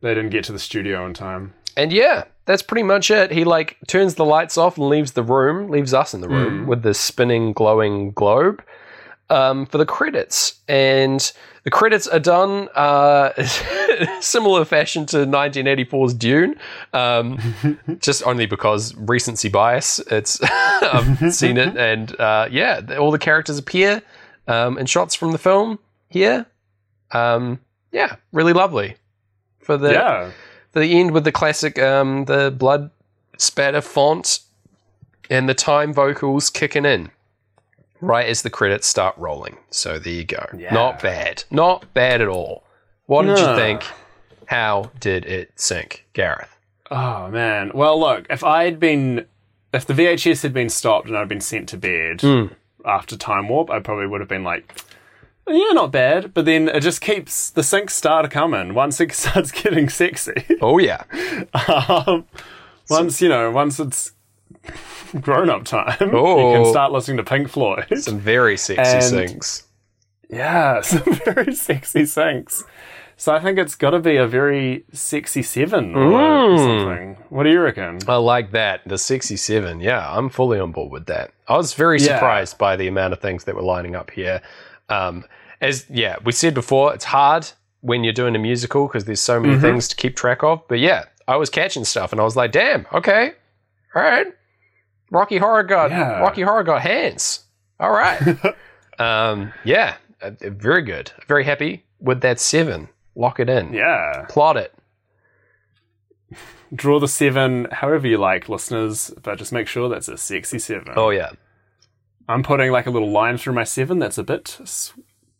they 0.00 0.14
didn't 0.14 0.30
get 0.30 0.44
to 0.44 0.52
the 0.52 0.58
studio 0.58 1.06
in 1.06 1.14
time. 1.14 1.54
And 1.76 1.92
yeah, 1.92 2.24
that's 2.44 2.62
pretty 2.62 2.82
much 2.82 3.10
it. 3.10 3.30
He 3.30 3.44
like 3.44 3.76
turns 3.86 4.16
the 4.16 4.24
lights 4.24 4.58
off 4.58 4.76
and 4.76 4.88
leaves 4.88 5.12
the 5.12 5.22
room, 5.22 5.70
leaves 5.70 5.94
us 5.94 6.12
in 6.12 6.20
the 6.20 6.28
room 6.28 6.66
with 6.66 6.82
this 6.82 6.98
spinning, 6.98 7.52
glowing 7.52 8.10
globe 8.10 8.62
um, 9.32 9.66
for 9.66 9.78
the 9.78 9.86
credits. 9.86 10.60
And 10.68 11.32
the 11.64 11.70
credits 11.70 12.06
are 12.06 12.20
done 12.20 12.68
uh, 12.74 13.32
similar 14.20 14.64
fashion 14.64 15.06
to 15.06 15.18
1984's 15.18 16.14
Dune, 16.14 16.56
um, 16.92 17.38
just 18.00 18.24
only 18.26 18.46
because 18.46 18.94
recency 18.96 19.48
bias. 19.48 19.98
It's 20.10 20.40
I've 20.42 21.34
seen 21.34 21.56
it, 21.56 21.76
and 21.76 22.18
uh, 22.20 22.48
yeah, 22.50 22.80
all 22.98 23.10
the 23.10 23.18
characters 23.18 23.58
appear 23.58 24.02
um, 24.46 24.76
in 24.76 24.86
shots 24.86 25.14
from 25.14 25.32
the 25.32 25.38
film 25.38 25.78
here. 26.08 26.46
Um, 27.12 27.60
yeah, 27.90 28.16
really 28.32 28.52
lovely 28.52 28.96
for 29.60 29.76
the 29.76 29.92
yeah, 29.92 30.30
the 30.72 30.84
end 30.84 31.12
with 31.12 31.24
the 31.24 31.32
classic 31.32 31.78
um, 31.78 32.24
the 32.24 32.50
blood 32.50 32.90
spatter 33.38 33.80
font 33.80 34.40
and 35.30 35.48
the 35.48 35.54
time 35.54 35.92
vocals 35.92 36.50
kicking 36.50 36.84
in 36.84 37.10
right 38.02 38.26
as 38.28 38.42
the 38.42 38.50
credits 38.50 38.86
start 38.86 39.16
rolling. 39.16 39.56
So 39.70 39.98
there 39.98 40.12
you 40.12 40.24
go. 40.24 40.44
Yeah. 40.56 40.74
Not 40.74 41.00
bad. 41.00 41.44
Not 41.50 41.92
bad 41.94 42.20
at 42.20 42.28
all. 42.28 42.64
What 43.06 43.22
did 43.24 43.38
you 43.38 43.54
think? 43.56 43.82
How 44.46 44.90
did 45.00 45.24
it 45.24 45.52
sink, 45.56 46.06
Gareth? 46.12 46.54
Oh 46.90 47.28
man. 47.30 47.70
Well, 47.74 47.98
look, 47.98 48.26
if 48.28 48.44
I'd 48.44 48.78
been, 48.78 49.26
if 49.72 49.86
the 49.86 49.94
VHS 49.94 50.42
had 50.42 50.52
been 50.52 50.68
stopped 50.68 51.08
and 51.08 51.16
I'd 51.16 51.28
been 51.28 51.40
sent 51.40 51.68
to 51.70 51.78
bed 51.78 52.20
Hmm. 52.20 52.46
after 52.84 53.16
Time 53.16 53.48
Warp, 53.48 53.70
I 53.70 53.80
probably 53.80 54.06
would 54.06 54.20
have 54.20 54.28
been 54.28 54.44
like, 54.44 54.82
yeah, 55.48 55.72
not 55.72 55.90
bad. 55.90 56.34
But 56.34 56.44
then 56.44 56.68
it 56.68 56.80
just 56.80 57.00
keeps 57.00 57.48
the 57.50 57.62
syncs 57.62 57.90
start 57.90 58.30
coming 58.30 58.74
once 58.74 59.00
it 59.00 59.12
starts 59.14 59.50
getting 59.52 59.88
sexy. 59.88 60.44
Oh 60.60 60.78
yeah. 60.78 61.04
um, 62.06 62.26
once 62.90 63.22
you 63.22 63.28
know, 63.28 63.50
once 63.50 63.80
it's 63.80 64.12
grown 65.20 65.50
up 65.50 65.64
time, 65.64 65.96
you 66.00 66.10
Oh. 66.16 66.52
can 66.54 66.64
start 66.72 66.92
listening 66.92 67.18
to 67.18 67.24
Pink 67.24 67.48
Floyd. 67.48 67.86
Some 67.98 68.18
very 68.18 68.56
sexy 68.56 69.16
And- 69.16 69.28
things. 69.28 69.64
Yeah, 70.30 70.80
some 70.82 71.02
very 71.24 71.54
sexy 71.54 72.02
syncs. 72.02 72.62
So 73.18 73.32
I 73.34 73.40
think 73.40 73.58
it's 73.58 73.74
got 73.76 73.90
to 73.90 73.98
be 74.00 74.16
a 74.16 74.26
very 74.26 74.84
sexy 74.92 75.42
seven 75.42 75.94
or 75.94 76.10
Mm. 76.10 76.58
something. 76.58 77.16
What 77.28 77.42
do 77.44 77.50
you 77.50 77.60
reckon? 77.60 77.98
I 78.08 78.16
like 78.16 78.50
that. 78.52 78.80
The 78.86 78.96
67. 78.98 79.80
Yeah, 79.80 80.04
I'm 80.10 80.28
fully 80.30 80.58
on 80.58 80.72
board 80.72 80.90
with 80.90 81.06
that. 81.06 81.30
I 81.46 81.56
was 81.56 81.74
very 81.74 81.98
Yeah. 81.98 82.14
surprised 82.14 82.58
by 82.58 82.76
the 82.76 82.88
amount 82.88 83.12
of 83.12 83.20
things 83.20 83.44
that 83.44 83.54
were 83.54 83.62
lining 83.62 83.94
up 83.94 84.10
here. 84.10 84.40
Um, 84.88 85.24
as 85.60 85.84
yeah, 85.90 86.16
we 86.24 86.32
said 86.32 86.54
before, 86.54 86.94
it's 86.94 87.04
hard 87.04 87.46
when 87.82 88.02
you're 88.02 88.12
doing 88.14 88.34
a 88.34 88.38
musical 88.38 88.88
because 88.88 89.04
there's 89.04 89.20
so 89.20 89.38
Mm-hmm. 89.38 89.48
many 89.50 89.60
things 89.60 89.86
to 89.88 89.96
keep 89.96 90.16
track 90.16 90.42
of. 90.42 90.66
But 90.66 90.78
yeah, 90.80 91.04
I 91.28 91.36
was 91.36 91.50
catching 91.50 91.84
stuff 91.84 92.10
and 92.12 92.20
I 92.20 92.24
was 92.24 92.34
like, 92.36 92.50
damn, 92.52 92.86
okay, 92.92 93.32
all 93.94 94.02
right. 94.02 94.26
Rocky 95.12 95.36
Horror 95.36 95.62
got 95.62 95.90
Yeah. 95.90 96.18
Rocky 96.20 96.42
Horror 96.42 96.64
got 96.64 96.80
hands. 96.82 97.44
All 97.78 97.90
right. 97.90 98.20
um, 98.98 99.52
yeah, 99.64 99.96
uh, 100.22 100.30
very 100.40 100.82
good. 100.82 101.12
Very 101.28 101.44
happy 101.44 101.84
with 102.00 102.22
that 102.22 102.40
seven. 102.40 102.88
Lock 103.14 103.38
it 103.38 103.48
in. 103.50 103.74
Yeah. 103.74 104.24
Plot 104.28 104.56
it. 104.56 104.74
Draw 106.74 106.98
the 107.00 107.08
seven 107.08 107.68
however 107.70 108.06
you 108.08 108.16
like, 108.16 108.48
listeners, 108.48 109.12
but 109.22 109.36
just 109.36 109.52
make 109.52 109.68
sure 109.68 109.90
that's 109.90 110.08
a 110.08 110.16
sexy 110.16 110.58
seven. 110.58 110.94
Oh 110.96 111.10
yeah. 111.10 111.30
I'm 112.28 112.42
putting 112.42 112.72
like 112.72 112.86
a 112.86 112.90
little 112.90 113.10
line 113.10 113.36
through 113.36 113.52
my 113.52 113.64
seven 113.64 113.98
that's 113.98 114.16
a 114.16 114.22
bit 114.22 114.58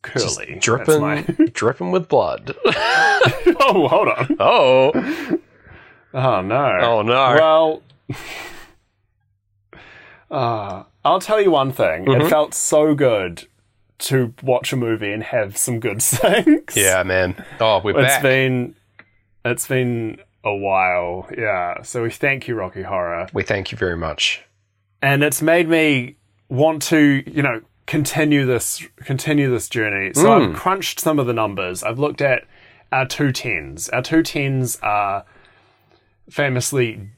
curly. 0.02 0.46
That's 0.52 0.64
dripping, 0.64 1.00
my- 1.00 1.22
dripping 1.54 1.90
with 1.92 2.08
blood. 2.08 2.54
oh, 2.66 3.88
hold 3.88 4.08
on. 4.08 4.36
oh, 4.38 4.92
Oh, 6.14 6.42
no. 6.42 6.78
oh 6.82 7.00
no! 7.00 7.14
Well, 7.14 7.82
uh, 10.32 10.84
I'll 11.04 11.20
tell 11.20 11.40
you 11.40 11.50
one 11.50 11.70
thing. 11.72 12.06
Mm-hmm. 12.06 12.22
It 12.22 12.28
felt 12.30 12.54
so 12.54 12.94
good 12.94 13.46
to 13.98 14.34
watch 14.42 14.72
a 14.72 14.76
movie 14.76 15.12
and 15.12 15.22
have 15.22 15.56
some 15.56 15.78
good 15.78 16.02
things. 16.02 16.74
yeah, 16.76 17.02
man. 17.04 17.44
Oh, 17.60 17.80
we're 17.84 17.98
It's 18.00 18.14
back. 18.14 18.22
been 18.22 18.74
it's 19.44 19.68
been 19.68 20.18
a 20.44 20.54
while. 20.54 21.28
Yeah. 21.36 21.82
So 21.82 22.02
we 22.02 22.10
thank 22.10 22.48
you, 22.48 22.54
Rocky 22.56 22.82
Horror. 22.82 23.28
we 23.32 23.42
thank 23.44 23.70
you 23.70 23.78
very 23.78 23.96
much. 23.96 24.42
And 25.00 25.22
it's 25.22 25.42
made 25.42 25.68
me 25.68 26.16
want 26.48 26.82
to, 26.82 27.22
you 27.26 27.42
know, 27.42 27.60
continue 27.86 28.46
this 28.46 28.84
continue 29.04 29.50
this 29.50 29.68
journey. 29.68 30.12
So 30.14 30.24
Mm. 30.26 30.50
I've 30.50 30.56
crunched 30.56 30.98
some 31.00 31.18
of 31.18 31.26
the 31.26 31.32
numbers. 31.32 31.82
I've 31.82 31.98
looked 31.98 32.20
at 32.22 32.44
our 32.92 33.06
two 33.06 33.32
tens. 33.32 33.88
Our 33.90 34.02
two 34.02 34.22
tens 34.22 34.78
are 34.82 35.24
famously 36.30 37.08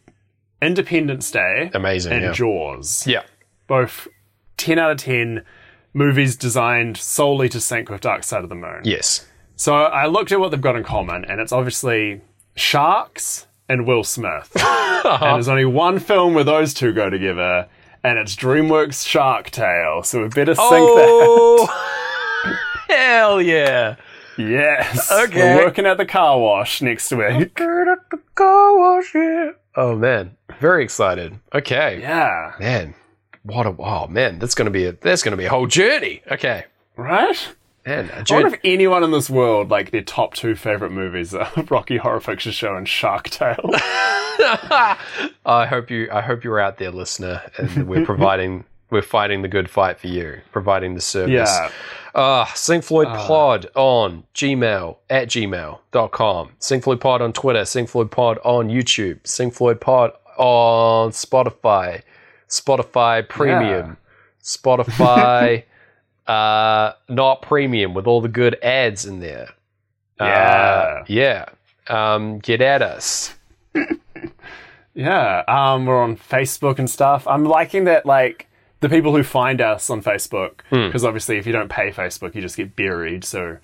Independence 0.65 1.31
Day 1.31 1.71
Amazing. 1.75 2.13
and 2.13 2.23
yeah. 2.23 2.33
Jaws. 2.33 3.07
yeah. 3.07 3.23
Both 3.67 4.09
10 4.57 4.79
out 4.79 4.91
of 4.93 4.97
10 4.99 5.45
movies 5.93 6.37
designed 6.37 6.97
solely 6.97 7.49
to 7.51 7.61
sync 7.61 7.89
with 7.91 8.01
Dark 8.01 8.25
Side 8.25 8.43
of 8.43 8.49
the 8.49 8.55
Moon. 8.57 8.81
Yes. 8.85 9.27
So 9.57 9.75
I 9.75 10.07
looked 10.07 10.33
at 10.33 10.41
what 10.41 10.51
they've 10.51 10.61
got 10.61 10.77
in 10.77 10.83
common, 10.85 11.25
and 11.25 11.41
it's 11.41 11.53
obviously 11.53 12.21
sharks 12.57 13.47
and 13.69 13.87
Will 13.87 14.03
Smith. 14.05 14.51
and 15.05 15.35
there's 15.37 15.49
only 15.49 15.65
one 15.65 15.99
film 16.01 16.35
where 16.35 16.45
those 16.45 16.75
two 16.75 16.93
go 16.93 17.09
together, 17.09 17.69
and 18.03 18.19
it's 18.19 18.35
DreamWorks 18.37 19.07
Shark 19.07 19.51
Tale. 19.51 20.03
So 20.03 20.23
we 20.23 20.29
better 20.29 20.55
sync 20.55 20.69
Oh, 20.71 21.67
hell 22.89 23.41
yeah! 23.41 23.97
that. 23.97 23.99
Yes. 24.37 25.11
Okay. 25.13 25.57
We're 25.57 25.65
working 25.67 25.87
at 25.87 25.97
the 25.97 26.05
car 26.07 26.39
wash 26.41 26.83
next 26.83 27.13
week. 27.13 27.57
Oh 29.77 29.97
man, 29.97 30.37
very 30.61 30.85
excited. 30.85 31.39
Okay, 31.55 32.01
Yeah. 32.01 32.53
man. 32.59 32.95
What 33.43 33.67
a 33.67 33.75
oh 33.79 34.07
man, 34.07 34.39
that's 34.39 34.55
gonna 34.55 34.71
be 34.71 34.87
a 34.87 34.93
that's 34.93 35.23
gonna 35.23 35.37
be 35.37 35.45
a 35.45 35.51
whole 35.51 35.67
journey. 35.67 36.23
Okay, 36.31 36.65
Right? 36.97 37.49
man, 37.85 38.09
a 38.09 38.13
I 38.13 38.17
wonder 38.17 38.25
journey. 38.25 38.55
if 38.55 38.61
anyone 38.65 39.05
in 39.05 39.11
this 39.11 39.29
world, 39.29 39.71
like, 39.71 39.91
their 39.91 40.01
top 40.03 40.33
two 40.33 40.55
favorite 40.55 40.93
movies 40.93 41.35
are 41.35 41.51
Rocky 41.69 41.99
Horror 41.99 42.21
Picture 42.21 42.53
Show 42.53 42.75
and 42.77 42.89
Shark 42.89 43.29
Tale. 43.29 43.57
I 45.47 45.67
hope 45.69 45.91
you 45.91 46.09
I 46.13 46.21
hope 46.21 46.45
you're 46.45 46.59
out 46.61 46.79
there, 46.79 46.91
listener, 46.91 47.43
and 47.59 47.87
we're 47.87 48.05
providing 48.13 48.65
we're 48.91 49.03
fighting 49.03 49.43
the 49.43 49.49
good 49.49 49.69
fight 49.69 49.99
for 49.99 50.07
you, 50.09 50.41
providing 50.53 50.95
the 50.95 51.01
service. 51.01 51.33
yeah. 51.51 51.71
Uh, 52.15 52.45
SyncFloydPod 52.45 53.67
on 53.75 54.23
Gmail 54.37 54.99
at 55.11 55.27
gmail.com. 55.29 56.99
Pod 57.01 57.23
on 57.23 57.33
Twitter. 57.33 57.65
Sync 57.65 57.89
Floyd 57.89 58.11
Pod 58.13 58.39
on 58.45 58.69
YouTube. 58.69 59.21
SyncFloydPod 59.23 60.13
on 60.37 61.11
Spotify. 61.11 62.03
Spotify 62.49 63.29
Premium. 63.29 63.97
Spotify 64.43 65.65
uh, 66.27 66.93
not 67.09 67.43
premium 67.43 67.95
with 67.95 68.07
all 68.07 68.21
the 68.21 68.29
good 68.29 68.57
ads 68.63 69.05
in 69.07 69.21
there. 69.21 69.49
Uh, 70.21 71.03
yeah. 71.09 71.47
Um, 71.89 72.39
get 72.39 72.61
at 72.61 72.83
us. 72.83 73.35
Yeah, 74.95 75.43
um, 75.49 75.87
we're 75.87 76.01
on 76.01 76.17
Facebook 76.17 76.79
and 76.79 76.89
stuff. 76.89 77.27
I'm 77.27 77.45
liking 77.45 77.85
that, 77.85 78.07
like 78.07 78.47
the 78.79 78.89
people 78.89 79.15
who 79.15 79.25
find 79.25 79.61
us 79.61 79.91
on 79.91 80.03
Facebook, 80.03 80.61
Hmm. 80.71 80.87
because 80.87 81.05
obviously, 81.05 81.37
if 81.37 81.47
you 81.47 81.53
don't 81.53 81.69
pay 81.69 81.91
Facebook, 81.91 82.35
you 82.35 82.41
just 82.41 82.57
get 82.57 82.77
buried. 82.77 83.25
So, 83.25 83.59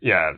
yeah, 0.00 0.34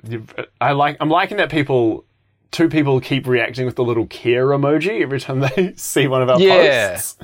I 0.63 0.73
like. 0.73 0.97
I'm 1.01 1.11
liking 1.11 1.37
that 1.37 1.51
people, 1.51 2.07
two 2.55 2.69
people 2.69 3.01
keep 3.01 3.27
reacting 3.27 3.67
with 3.67 3.75
the 3.77 3.85
little 3.85 4.07
care 4.07 4.47
emoji 4.47 5.03
every 5.03 5.19
time 5.21 5.41
they 5.41 5.73
see 5.77 6.07
one 6.07 6.23
of 6.23 6.31
our 6.31 6.41
Yeah. 6.41 6.93
posts. 6.93 7.19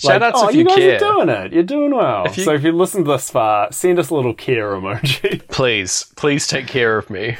Shout 0.00 0.22
outs 0.22 0.38
oh, 0.40 0.48
if 0.48 0.54
you, 0.54 0.60
you 0.60 0.64
guys 0.66 0.76
care. 0.76 0.94
are 0.94 0.98
doing 0.98 1.28
it. 1.28 1.52
You're 1.52 1.62
doing 1.64 1.92
well. 1.94 2.26
you- 2.32 2.44
so 2.44 2.52
if 2.54 2.62
you 2.62 2.70
listen 2.70 3.02
this 3.02 3.28
far, 3.30 3.72
send 3.72 3.98
us 3.98 4.10
a 4.10 4.14
little 4.14 4.32
care 4.34 4.70
emoji. 4.70 5.42
Please, 5.48 6.04
please 6.16 6.46
take 6.46 6.68
care 6.68 6.96
of 6.96 7.10
me. 7.10 7.36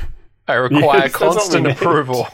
I 0.48 0.54
require 0.54 0.82
Yes, 0.82 1.12
that's 1.12 1.20
what 1.20 1.28
we 1.30 1.34
constant 1.36 1.66
approval. 1.68 2.26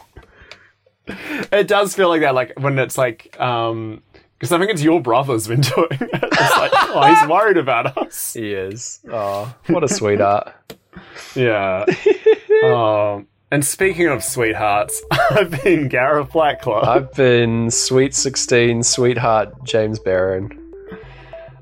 it 1.07 1.67
does 1.67 1.93
feel 1.95 2.09
like 2.09 2.21
that, 2.21 2.33
like 2.33 2.53
when 2.59 2.79
it's 2.79 2.97
like, 2.97 3.39
um, 3.39 4.01
because 4.39 4.51
I 4.51 4.57
think 4.57 4.71
it's 4.71 4.81
your 4.81 4.99
brother's 4.99 5.47
been 5.47 5.61
doing 5.75 5.87
it. 5.91 6.09
It's 6.11 6.57
like, 6.57 6.71
oh, 6.73 7.05
he's 7.13 7.29
worried 7.29 7.57
about 7.57 7.95
us. 7.97 8.33
He 8.33 8.51
is. 8.51 9.01
Oh, 9.11 9.53
what 9.67 9.83
a 9.83 9.87
sweetheart. 9.87 10.53
Yeah. 11.35 11.85
um, 12.63 13.27
and 13.51 13.65
speaking 13.65 14.07
of 14.07 14.23
sweethearts, 14.23 15.01
I've 15.11 15.63
been 15.63 15.87
Gareth 15.87 16.29
Blackclaw. 16.29 16.85
I've 16.85 17.13
been 17.13 17.69
Sweet 17.71 18.13
16 18.13 18.83
Sweetheart 18.83 19.63
James 19.63 19.99
Barron. 19.99 20.61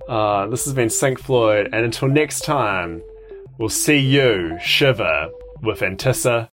Uh, 0.07 0.47
this 0.47 0.65
has 0.65 0.73
been 0.73 0.89
Sync 0.89 1.19
Floyd, 1.19 1.69
and 1.71 1.85
until 1.85 2.07
next 2.07 2.41
time, 2.41 3.01
we'll 3.57 3.69
see 3.69 3.99
you 3.99 4.57
shiver 4.61 5.29
with 5.61 5.79
Antissa 5.79 6.49